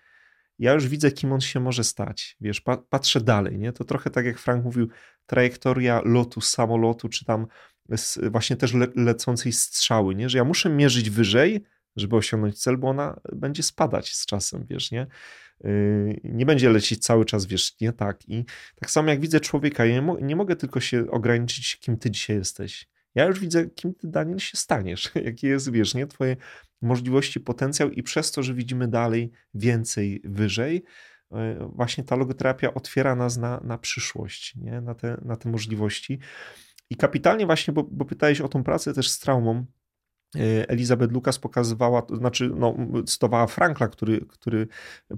ja 0.58 0.72
już 0.72 0.88
widzę, 0.88 1.10
kim 1.12 1.32
on 1.32 1.40
się 1.40 1.60
może 1.60 1.84
stać. 1.84 2.36
Wiesz, 2.40 2.60
pa 2.60 2.76
patrzę 2.76 3.20
dalej, 3.20 3.58
nie? 3.58 3.72
To 3.72 3.84
trochę 3.84 4.10
tak 4.10 4.26
jak 4.26 4.38
Frank 4.38 4.64
mówił, 4.64 4.88
trajektoria 5.26 6.00
lotu 6.04 6.40
samolotu, 6.40 7.08
czy 7.08 7.24
tam 7.24 7.46
właśnie 8.30 8.56
też 8.56 8.74
le 8.74 8.86
lecącej 8.96 9.52
strzały, 9.52 10.14
nie? 10.14 10.28
Że 10.28 10.38
ja 10.38 10.44
muszę 10.44 10.70
mierzyć 10.70 11.10
wyżej, 11.10 11.64
żeby 11.96 12.16
osiągnąć 12.16 12.58
cel, 12.58 12.76
bo 12.76 12.88
ona 12.88 13.20
będzie 13.32 13.62
spadać 13.62 14.14
z 14.14 14.26
czasem, 14.26 14.66
wiesz, 14.70 14.90
nie? 14.90 15.06
Yy, 15.64 16.20
nie 16.24 16.46
będzie 16.46 16.70
lecieć 16.70 17.02
cały 17.02 17.24
czas, 17.24 17.46
wiesz, 17.46 17.80
nie 17.80 17.92
tak. 17.92 18.28
I 18.28 18.44
tak 18.80 18.90
samo 18.90 19.10
jak 19.10 19.20
widzę 19.20 19.40
człowieka, 19.40 19.84
ja 19.84 19.94
nie, 19.94 20.02
mo 20.02 20.20
nie 20.20 20.36
mogę 20.36 20.56
tylko 20.56 20.80
się 20.80 21.10
ograniczyć, 21.10 21.76
kim 21.76 21.96
ty 21.96 22.10
dzisiaj 22.10 22.36
jesteś. 22.36 22.88
Ja 23.14 23.24
już 23.24 23.40
widzę, 23.40 23.66
kim 23.66 23.94
ty, 23.94 24.08
Daniel, 24.08 24.38
się 24.38 24.56
staniesz, 24.56 25.10
jakie 25.24 25.48
jest, 25.48 25.72
wiesz, 25.72 25.94
nie? 25.94 26.06
Twoje 26.06 26.36
możliwości, 26.82 27.40
potencjał 27.40 27.90
i 27.90 28.02
przez 28.02 28.32
to, 28.32 28.42
że 28.42 28.54
widzimy 28.54 28.88
dalej 28.88 29.32
więcej, 29.54 30.20
wyżej, 30.24 30.84
e, 31.32 31.70
właśnie 31.74 32.04
ta 32.04 32.16
logoterapia 32.16 32.74
otwiera 32.74 33.16
nas 33.16 33.36
na, 33.36 33.60
na 33.64 33.78
przyszłość, 33.78 34.56
nie? 34.56 34.80
Na, 34.80 34.94
te, 34.94 35.20
na 35.24 35.36
te 35.36 35.48
możliwości. 35.48 36.18
I 36.90 36.96
kapitalnie 36.96 37.46
właśnie, 37.46 37.74
bo, 37.74 37.82
bo 37.82 38.04
pytałeś 38.04 38.40
o 38.40 38.48
tą 38.48 38.64
pracę 38.64 38.94
też 38.94 39.10
z 39.10 39.18
traumą, 39.18 39.66
Elizabeth 40.68 41.12
Lucas 41.12 41.38
pokazywała, 41.38 42.02
to 42.02 42.16
znaczy 42.16 42.50
no, 42.56 42.74
cytowała 43.06 43.46
Frankla, 43.46 43.88
który, 43.88 44.20
który 44.28 44.68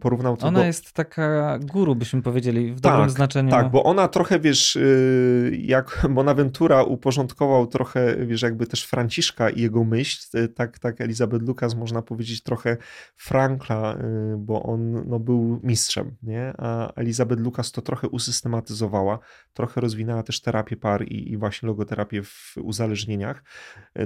porównał 0.01 0.37
to 0.37 0.47
Ona 0.47 0.59
do... 0.59 0.65
jest 0.67 0.93
taka 0.93 1.59
guru, 1.59 1.95
byśmy 1.95 2.23
powiedzieli, 2.23 2.73
w 2.73 2.81
dobrym 2.81 3.01
tak, 3.01 3.11
znaczeniu. 3.11 3.51
Tak, 3.51 3.71
bo 3.71 3.85
ona 3.85 4.09
trochę, 4.09 4.41
wiesz, 4.41 4.77
y, 4.77 5.59
jak 5.63 6.07
Bonaventura 6.11 6.83
uporządkował 6.83 7.67
trochę, 7.67 8.27
wiesz, 8.27 8.43
jakby 8.43 8.67
też 8.67 8.85
Franciszka 8.85 9.51
i 9.51 9.61
jego 9.61 9.85
myśl, 9.85 10.39
y, 10.39 10.49
tak, 10.49 10.79
tak 10.79 11.01
Elizabeth 11.01 11.45
Lucas 11.45 11.75
można 11.75 12.03
powiedzieć 12.03 12.43
trochę 12.43 12.77
Frankla, 13.17 13.97
y, 13.97 14.37
bo 14.37 14.63
on 14.63 15.09
no, 15.09 15.19
był 15.19 15.61
mistrzem, 15.63 16.17
nie? 16.23 16.53
A 16.59 16.93
Elizabeth 16.95 17.43
Lucas 17.43 17.73
to 17.73 17.83
trochę 17.83 18.09
usystematyzowała, 18.09 19.19
trochę 19.55 19.81
rozwinęła 19.81 20.23
też 20.23 20.41
terapię 20.41 20.77
par 20.77 21.05
i, 21.05 21.33
i 21.33 21.37
właśnie 21.37 21.67
logoterapię 21.67 22.23
w 22.23 22.55
uzależnieniach. 22.63 23.43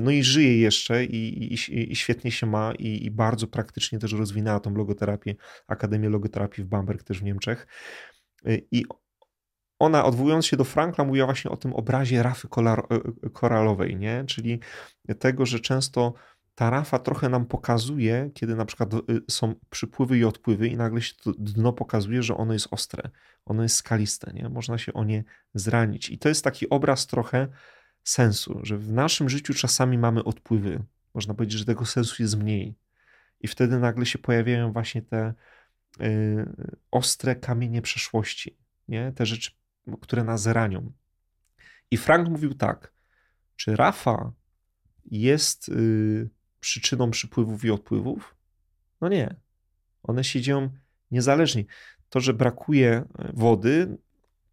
No 0.01 0.11
i 0.11 0.23
żyje 0.23 0.59
jeszcze 0.59 0.92
i, 1.01 1.55
i, 1.55 1.93
i 1.93 1.97
świetnie 1.97 2.31
się 2.31 2.47
ma 2.47 2.73
i, 2.79 3.07
i, 3.07 3.11
bardzo 3.11 3.47
praktycznie 3.47 3.99
też 3.99 4.13
rozwinęła 4.13 4.61
tą 4.61 4.75
logoterapię, 4.75 5.35
Akademię 5.67 6.09
Logoterapii 6.09 6.65
w 6.65 6.67
Bamberg 6.67 7.03
też 7.03 7.21
w 7.21 7.23
Niemczech. 7.23 7.67
I 8.71 8.85
ona 9.79 10.05
odwołując 10.05 10.47
się 10.47 10.57
do 10.57 10.65
Frankla 10.65 11.05
mówiła 11.05 11.27
właśnie 11.27 11.51
o 11.51 11.57
tym 11.57 11.73
obrazie 11.75 12.23
rafy 12.23 12.49
koralowej, 13.33 13.97
nie? 13.97 14.25
czyli 14.27 14.61
tego, 15.19 15.47
że 15.47 15.61
często 15.61 16.15
ta 16.55 16.71
rafa 16.71 16.99
trochę 16.99 17.29
nam 17.29 17.47
pokazuje, 17.47 18.31
kiedy 18.35 18.57
na 18.57 18.65
przykład 18.65 18.95
y, 18.95 19.01
są 19.31 19.55
przypływy 19.71 20.19
i 20.19 20.25
odpływy 20.25 20.69
i 20.69 20.77
nagle 20.77 21.03
się 21.03 21.15
dno 21.39 21.73
pokazuje, 21.73 22.23
że 22.23 22.37
ono 22.37 22.53
jest 22.53 22.69
ostre, 22.71 23.11
ono 23.45 23.63
jest 23.63 23.77
skaliste, 23.77 24.33
nie? 24.35 24.49
można 24.49 24.79
się 24.79 24.93
o 24.93 25.05
nie 25.05 25.25
zranić. 25.55 26.11
I 26.11 26.19
to 26.19 26.29
jest 26.29 26.45
taki 26.45 26.69
obraz 26.69 27.07
trochę 27.07 27.49
sensu, 28.05 28.61
że 28.63 28.79
w 28.79 28.93
naszym 28.93 29.29
życiu 29.29 29.55
czasami 29.55 29.99
mamy 29.99 30.25
odpływy. 30.25 30.83
Można 31.15 31.35
powiedzieć, 31.35 31.59
że 31.59 31.65
tego 31.65 31.87
sensu 31.87 32.23
jest 32.23 32.37
mniej. 32.37 32.75
I 33.41 33.49
wtedy 33.49 33.79
nagle 33.79 34.07
się 34.07 34.19
pojawiają 34.19 34.73
właśnie 34.73 35.03
te 35.03 35.35
y, 36.01 36.47
ostre 36.91 37.37
kamienie 37.37 37.83
przeszłości, 37.83 38.57
nie? 38.89 39.13
te 39.13 39.27
rzeczy, 39.27 39.51
które 40.01 40.25
nas 40.25 40.47
ranią. 40.47 40.93
I 41.91 41.97
Frank 41.97 42.29
mówił 42.29 42.55
tak, 42.55 42.93
czy 43.57 43.77
Rafa 43.77 44.33
jest 45.05 45.69
y, 45.69 46.31
przyczyną 46.61 47.11
przypływów 47.11 47.65
i 47.65 47.71
odpływów? 47.71 48.37
No 49.01 49.09
nie. 49.09 49.37
One 50.03 50.25
się 50.25 50.41
dzieją 50.41 50.71
niezależnie. 51.11 51.65
To, 52.09 52.21
że 52.21 52.35
brakuje 52.35 53.05
wody, 53.35 53.99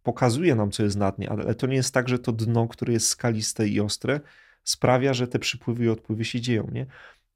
pokazuje 0.02 0.54
nam, 0.54 0.70
co 0.70 0.82
jest 0.82 0.96
na 0.96 1.12
dnie, 1.12 1.30
ale 1.30 1.54
to 1.54 1.66
nie 1.66 1.76
jest 1.76 1.94
tak, 1.94 2.08
że 2.08 2.18
to 2.18 2.32
dno, 2.32 2.68
które 2.68 2.92
jest 2.92 3.08
skaliste 3.08 3.68
i 3.68 3.80
ostre, 3.80 4.20
sprawia, 4.64 5.14
że 5.14 5.28
te 5.28 5.38
przypływy 5.38 5.84
i 5.84 5.88
odpływy 5.88 6.24
się 6.24 6.40
dzieją, 6.40 6.70
nie? 6.72 6.86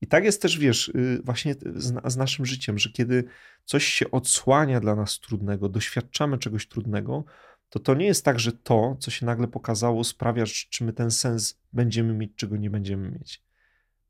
I 0.00 0.06
tak 0.06 0.24
jest 0.24 0.42
też, 0.42 0.58
wiesz, 0.58 0.88
y, 0.88 1.20
właśnie 1.24 1.54
z, 1.54 2.12
z, 2.12 2.16
naszym 2.16 2.46
życiem, 2.46 2.78
że 2.78 2.90
kiedy 2.90 3.24
coś 3.64 3.84
się 3.84 4.10
odsłania 4.10 4.80
dla 4.80 4.94
nas 4.94 5.20
trudnego, 5.20 5.68
doświadczamy 5.68 6.38
czegoś 6.38 6.68
trudnego, 6.68 7.24
to 7.68 7.78
to 7.78 7.94
nie 7.94 8.06
jest 8.06 8.24
tak, 8.24 8.40
że 8.40 8.52
to, 8.52 8.96
co 9.00 9.10
się 9.10 9.26
nagle 9.26 9.48
pokazało, 9.48 10.04
sprawia, 10.04 10.44
czy 10.46 10.84
my 10.84 10.92
ten 10.92 11.10
sens 11.10 11.58
będziemy 11.72 12.14
mieć, 12.14 12.32
czego 12.36 12.56
nie 12.56 12.70
będziemy 12.70 13.10
mieć. 13.10 13.42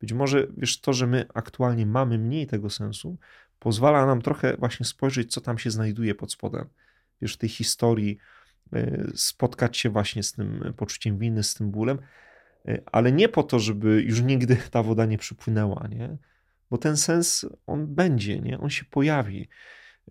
Być 0.00 0.12
może, 0.12 0.46
wiesz, 0.56 0.80
to, 0.80 0.92
że 0.92 1.06
my 1.06 1.26
aktualnie 1.34 1.86
mamy 1.86 2.18
mniej 2.18 2.46
tego 2.46 2.70
sensu, 2.70 3.16
pozwala 3.58 4.06
nam 4.06 4.22
trochę 4.22 4.56
właśnie 4.56 4.86
spojrzeć, 4.86 5.32
co 5.32 5.40
tam 5.40 5.58
się 5.58 5.70
znajduje 5.70 6.14
pod 6.14 6.32
spodem. 6.32 6.68
Wiesz, 7.22 7.36
tej 7.36 7.48
historii, 7.48 8.18
spotkać 9.14 9.76
się 9.76 9.90
właśnie 9.90 10.22
z 10.22 10.32
tym 10.32 10.74
poczuciem 10.76 11.18
winy, 11.18 11.42
z 11.42 11.54
tym 11.54 11.70
bólem, 11.70 11.98
y, 12.68 12.82
ale 12.92 13.12
nie 13.12 13.28
po 13.28 13.42
to, 13.42 13.58
żeby 13.58 14.02
już 14.02 14.22
nigdy 14.22 14.56
ta 14.70 14.82
woda 14.82 15.06
nie 15.06 15.18
przypłynęła, 15.18 15.88
nie? 15.90 16.16
Bo 16.70 16.78
ten 16.78 16.96
sens, 16.96 17.46
on 17.66 17.94
będzie, 17.94 18.40
nie? 18.40 18.60
On 18.60 18.70
się 18.70 18.84
pojawi. 18.84 19.48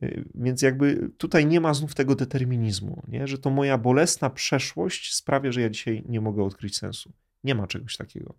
Y, 0.03 0.29
więc 0.35 0.61
jakby 0.61 1.11
tutaj 1.17 1.45
nie 1.45 1.61
ma 1.61 1.73
znów 1.73 1.95
tego 1.95 2.15
determinizmu, 2.15 3.03
nie? 3.07 3.27
że 3.27 3.37
to 3.37 3.49
moja 3.49 3.77
bolesna 3.77 4.29
przeszłość 4.29 5.15
sprawia, 5.15 5.51
że 5.51 5.61
ja 5.61 5.69
dzisiaj 5.69 6.03
nie 6.05 6.21
mogę 6.21 6.43
odkryć 6.43 6.77
sensu. 6.77 7.13
Nie 7.43 7.55
ma 7.55 7.67
czegoś 7.67 7.97
takiego. 7.97 8.35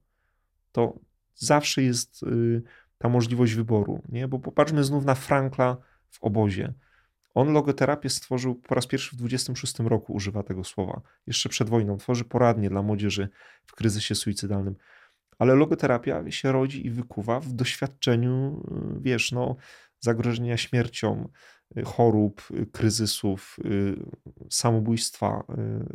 To 0.72 0.98
zawsze 1.34 1.82
jest 1.82 2.22
y, 2.22 2.62
ta 2.98 3.08
możliwość 3.08 3.54
wyboru, 3.54 4.02
nie? 4.08 4.28
bo 4.28 4.38
popatrzmy 4.38 4.84
znów 4.84 5.04
na 5.04 5.14
Frankla 5.14 5.76
w 6.10 6.22
obozie. 6.22 6.74
On 7.34 7.52
logoterapię 7.52 8.10
stworzył 8.10 8.54
po 8.54 8.74
raz 8.74 8.86
pierwszy 8.86 9.16
w 9.16 9.18
26 9.18 9.78
roku, 9.78 10.12
używa 10.12 10.42
tego 10.42 10.64
słowa, 10.64 11.00
jeszcze 11.26 11.48
przed 11.48 11.68
wojną. 11.68 11.96
Tworzy 11.96 12.24
poradnie 12.24 12.70
dla 12.70 12.82
młodzieży 12.82 13.28
w 13.66 13.74
kryzysie 13.74 14.14
suicydalnym. 14.14 14.76
Ale 15.38 15.54
logoterapia 15.54 16.30
się 16.30 16.52
rodzi 16.52 16.86
i 16.86 16.90
wykuwa 16.90 17.40
w 17.40 17.52
doświadczeniu, 17.52 18.62
y, 18.96 19.00
wiesz, 19.00 19.32
no, 19.32 19.56
zagrożenia 20.00 20.56
śmiercią, 20.56 21.28
y, 21.76 21.82
chorób, 21.82 22.42
y, 22.50 22.66
kryzysów, 22.66 23.56
samobójstwa, 24.50 25.44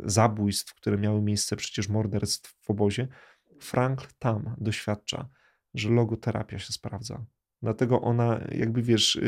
zabójstw, 0.04 0.74
które 0.74 0.98
miały 0.98 1.22
miejsce, 1.22 1.56
przecież 1.56 1.88
morderstw 1.88 2.54
w 2.60 2.70
obozie, 2.70 3.08
Frankl 3.60 4.06
tam 4.18 4.54
doświadcza, 4.58 5.28
że 5.74 5.90
logoterapia 5.90 6.58
się 6.58 6.72
sprawdza. 6.72 7.24
Dlatego 7.62 8.00
ona, 8.00 8.40
jakby 8.52 8.82
wiesz, 8.82 9.20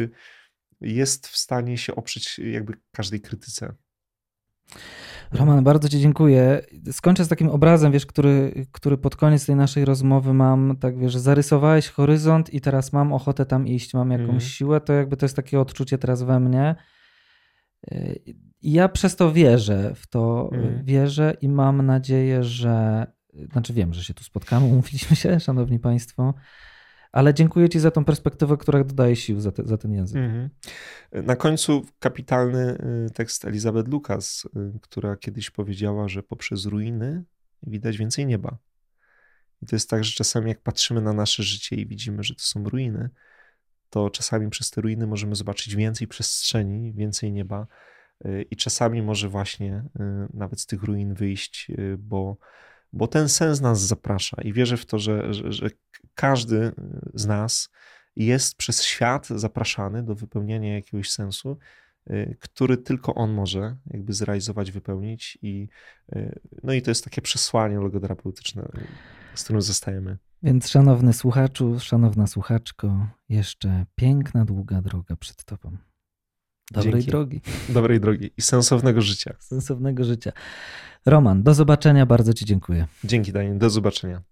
jest 0.82 1.28
w 1.28 1.36
stanie 1.36 1.78
się 1.78 1.94
oprzeć 1.94 2.38
jakby 2.38 2.72
każdej 2.92 3.20
krytyce. 3.20 3.74
Roman, 5.32 5.64
bardzo 5.64 5.88
Ci 5.88 6.00
dziękuję. 6.00 6.60
Skończę 6.92 7.24
z 7.24 7.28
takim 7.28 7.48
obrazem, 7.48 7.92
wiesz, 7.92 8.06
który, 8.06 8.66
który 8.72 8.98
pod 8.98 9.16
koniec 9.16 9.46
tej 9.46 9.56
naszej 9.56 9.84
rozmowy 9.84 10.34
mam, 10.34 10.76
tak 10.80 10.98
wiesz, 10.98 11.16
zarysowałeś 11.16 11.88
horyzont 11.88 12.54
i 12.54 12.60
teraz 12.60 12.92
mam 12.92 13.12
ochotę 13.12 13.46
tam 13.46 13.66
iść, 13.66 13.94
mam 13.94 14.10
jakąś 14.10 14.28
mm. 14.28 14.40
siłę, 14.40 14.80
to 14.80 14.92
jakby 14.92 15.16
to 15.16 15.24
jest 15.24 15.36
takie 15.36 15.60
odczucie 15.60 15.98
teraz 15.98 16.22
we 16.22 16.40
mnie. 16.40 16.74
I 18.62 18.72
ja 18.72 18.88
przez 18.88 19.16
to 19.16 19.32
wierzę, 19.32 19.92
w 19.94 20.06
to 20.06 20.50
mm. 20.52 20.84
wierzę 20.84 21.36
i 21.40 21.48
mam 21.48 21.86
nadzieję, 21.86 22.44
że, 22.44 23.06
znaczy 23.52 23.72
wiem, 23.72 23.94
że 23.94 24.04
się 24.04 24.14
tu 24.14 24.24
spotkamy, 24.24 24.66
umówiliśmy 24.72 25.16
się, 25.16 25.40
szanowni 25.40 25.78
państwo, 25.78 26.34
ale 27.12 27.34
dziękuję 27.34 27.68
Ci 27.68 27.80
za 27.80 27.90
tą 27.90 28.04
perspektywę, 28.04 28.56
która 28.56 28.84
dodaje 28.84 29.16
sił 29.16 29.40
za, 29.40 29.52
te, 29.52 29.62
za 29.66 29.78
ten 29.78 29.92
język. 29.92 30.16
Mhm. 30.16 30.50
Na 31.12 31.36
końcu 31.36 31.86
kapitalny 31.98 32.78
y, 33.06 33.10
tekst 33.10 33.44
Elizabeth 33.44 33.88
Lucas, 33.88 34.48
y, 34.76 34.78
która 34.80 35.16
kiedyś 35.16 35.50
powiedziała, 35.50 36.08
że 36.08 36.22
poprzez 36.22 36.66
ruiny 36.66 37.24
widać 37.62 37.98
więcej 37.98 38.26
nieba. 38.26 38.58
I 39.62 39.66
to 39.66 39.76
jest 39.76 39.90
tak, 39.90 40.04
że 40.04 40.12
czasami 40.12 40.48
jak 40.48 40.60
patrzymy 40.60 41.00
na 41.00 41.12
nasze 41.12 41.42
życie 41.42 41.76
i 41.76 41.86
widzimy, 41.86 42.22
że 42.22 42.34
to 42.34 42.42
są 42.42 42.64
ruiny, 42.64 43.10
to 43.90 44.10
czasami 44.10 44.50
przez 44.50 44.70
te 44.70 44.80
ruiny 44.80 45.06
możemy 45.06 45.34
zobaczyć 45.34 45.76
więcej 45.76 46.08
przestrzeni, 46.08 46.92
więcej 46.92 47.32
nieba. 47.32 47.66
Y, 48.26 48.46
I 48.50 48.56
czasami 48.56 49.02
może 49.02 49.28
właśnie 49.28 49.84
nawet 50.34 50.60
z 50.60 50.66
tych 50.66 50.82
ruin 50.82 51.14
wyjść, 51.14 51.68
bo 51.98 52.36
bo 52.92 53.06
ten 53.06 53.28
sens 53.28 53.60
nas 53.60 53.80
zaprasza 53.80 54.42
i 54.42 54.52
wierzę 54.52 54.76
w 54.76 54.86
to, 54.86 54.98
że, 54.98 55.34
że, 55.34 55.52
że 55.52 55.70
każdy 56.14 56.72
z 57.14 57.26
nas 57.26 57.68
jest 58.16 58.56
przez 58.56 58.82
świat 58.82 59.26
zapraszany 59.26 60.02
do 60.02 60.14
wypełniania 60.14 60.74
jakiegoś 60.74 61.10
sensu, 61.10 61.58
y, 62.10 62.36
który 62.40 62.76
tylko 62.76 63.14
on 63.14 63.32
może 63.32 63.76
jakby 63.86 64.12
zrealizować, 64.12 64.72
wypełnić 64.72 65.38
i 65.42 65.68
y, 66.16 66.40
no 66.62 66.72
i 66.72 66.82
to 66.82 66.90
jest 66.90 67.04
takie 67.04 67.22
przesłanie 67.22 67.76
logoterapeutyczne, 67.76 68.68
z 69.34 69.44
którym 69.44 69.62
zostajemy. 69.62 70.18
Więc 70.42 70.68
szanowny 70.68 71.12
słuchaczu, 71.12 71.80
szanowna 71.80 72.26
słuchaczko, 72.26 73.06
jeszcze 73.28 73.86
piękna, 73.94 74.44
długa 74.44 74.82
droga 74.82 75.16
przed 75.16 75.44
tobą. 75.44 75.76
Dobrej 76.70 76.92
Dzięki. 76.92 77.06
drogi. 77.06 77.40
Dobrej 77.68 78.00
drogi 78.00 78.30
i 78.36 78.42
sensownego 78.42 79.00
życia. 79.00 79.34
Sensownego 79.38 80.04
życia. 80.04 80.32
Roman, 81.06 81.42
do 81.42 81.54
zobaczenia, 81.54 82.06
bardzo 82.06 82.32
Ci 82.32 82.44
dziękuję. 82.44 82.86
Dzięki 83.04 83.32
Daniel, 83.32 83.58
do 83.58 83.70
zobaczenia. 83.70 84.22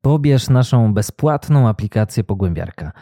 Pobierz 0.00 0.48
naszą 0.48 0.94
bezpłatną 0.94 1.68
aplikację 1.68 2.24
Pogłębiarka. 2.24 2.92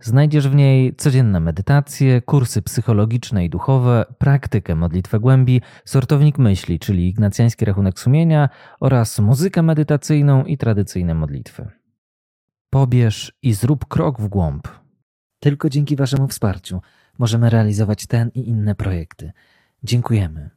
Znajdziesz 0.00 0.48
w 0.48 0.54
niej 0.54 0.96
codzienne 0.96 1.40
medytacje, 1.40 2.22
kursy 2.22 2.62
psychologiczne 2.62 3.44
i 3.44 3.50
duchowe, 3.50 4.04
praktykę 4.18 4.74
modlitwę 4.74 5.20
głębi, 5.20 5.62
sortownik 5.84 6.38
myśli, 6.38 6.78
czyli 6.78 7.08
ignacjański 7.08 7.64
rachunek 7.64 8.00
sumienia 8.00 8.48
oraz 8.80 9.18
muzykę 9.18 9.62
medytacyjną 9.62 10.44
i 10.44 10.58
tradycyjne 10.58 11.14
modlitwy. 11.14 11.70
Pobierz 12.70 13.38
i 13.42 13.52
zrób 13.52 13.84
krok 13.84 14.20
w 14.20 14.28
głąb. 14.28 14.68
Tylko 15.40 15.68
dzięki 15.68 15.96
Waszemu 15.96 16.28
wsparciu 16.28 16.80
możemy 17.18 17.50
realizować 17.50 18.06
ten 18.06 18.30
i 18.34 18.48
inne 18.48 18.74
projekty. 18.74 19.32
Dziękujemy. 19.84 20.50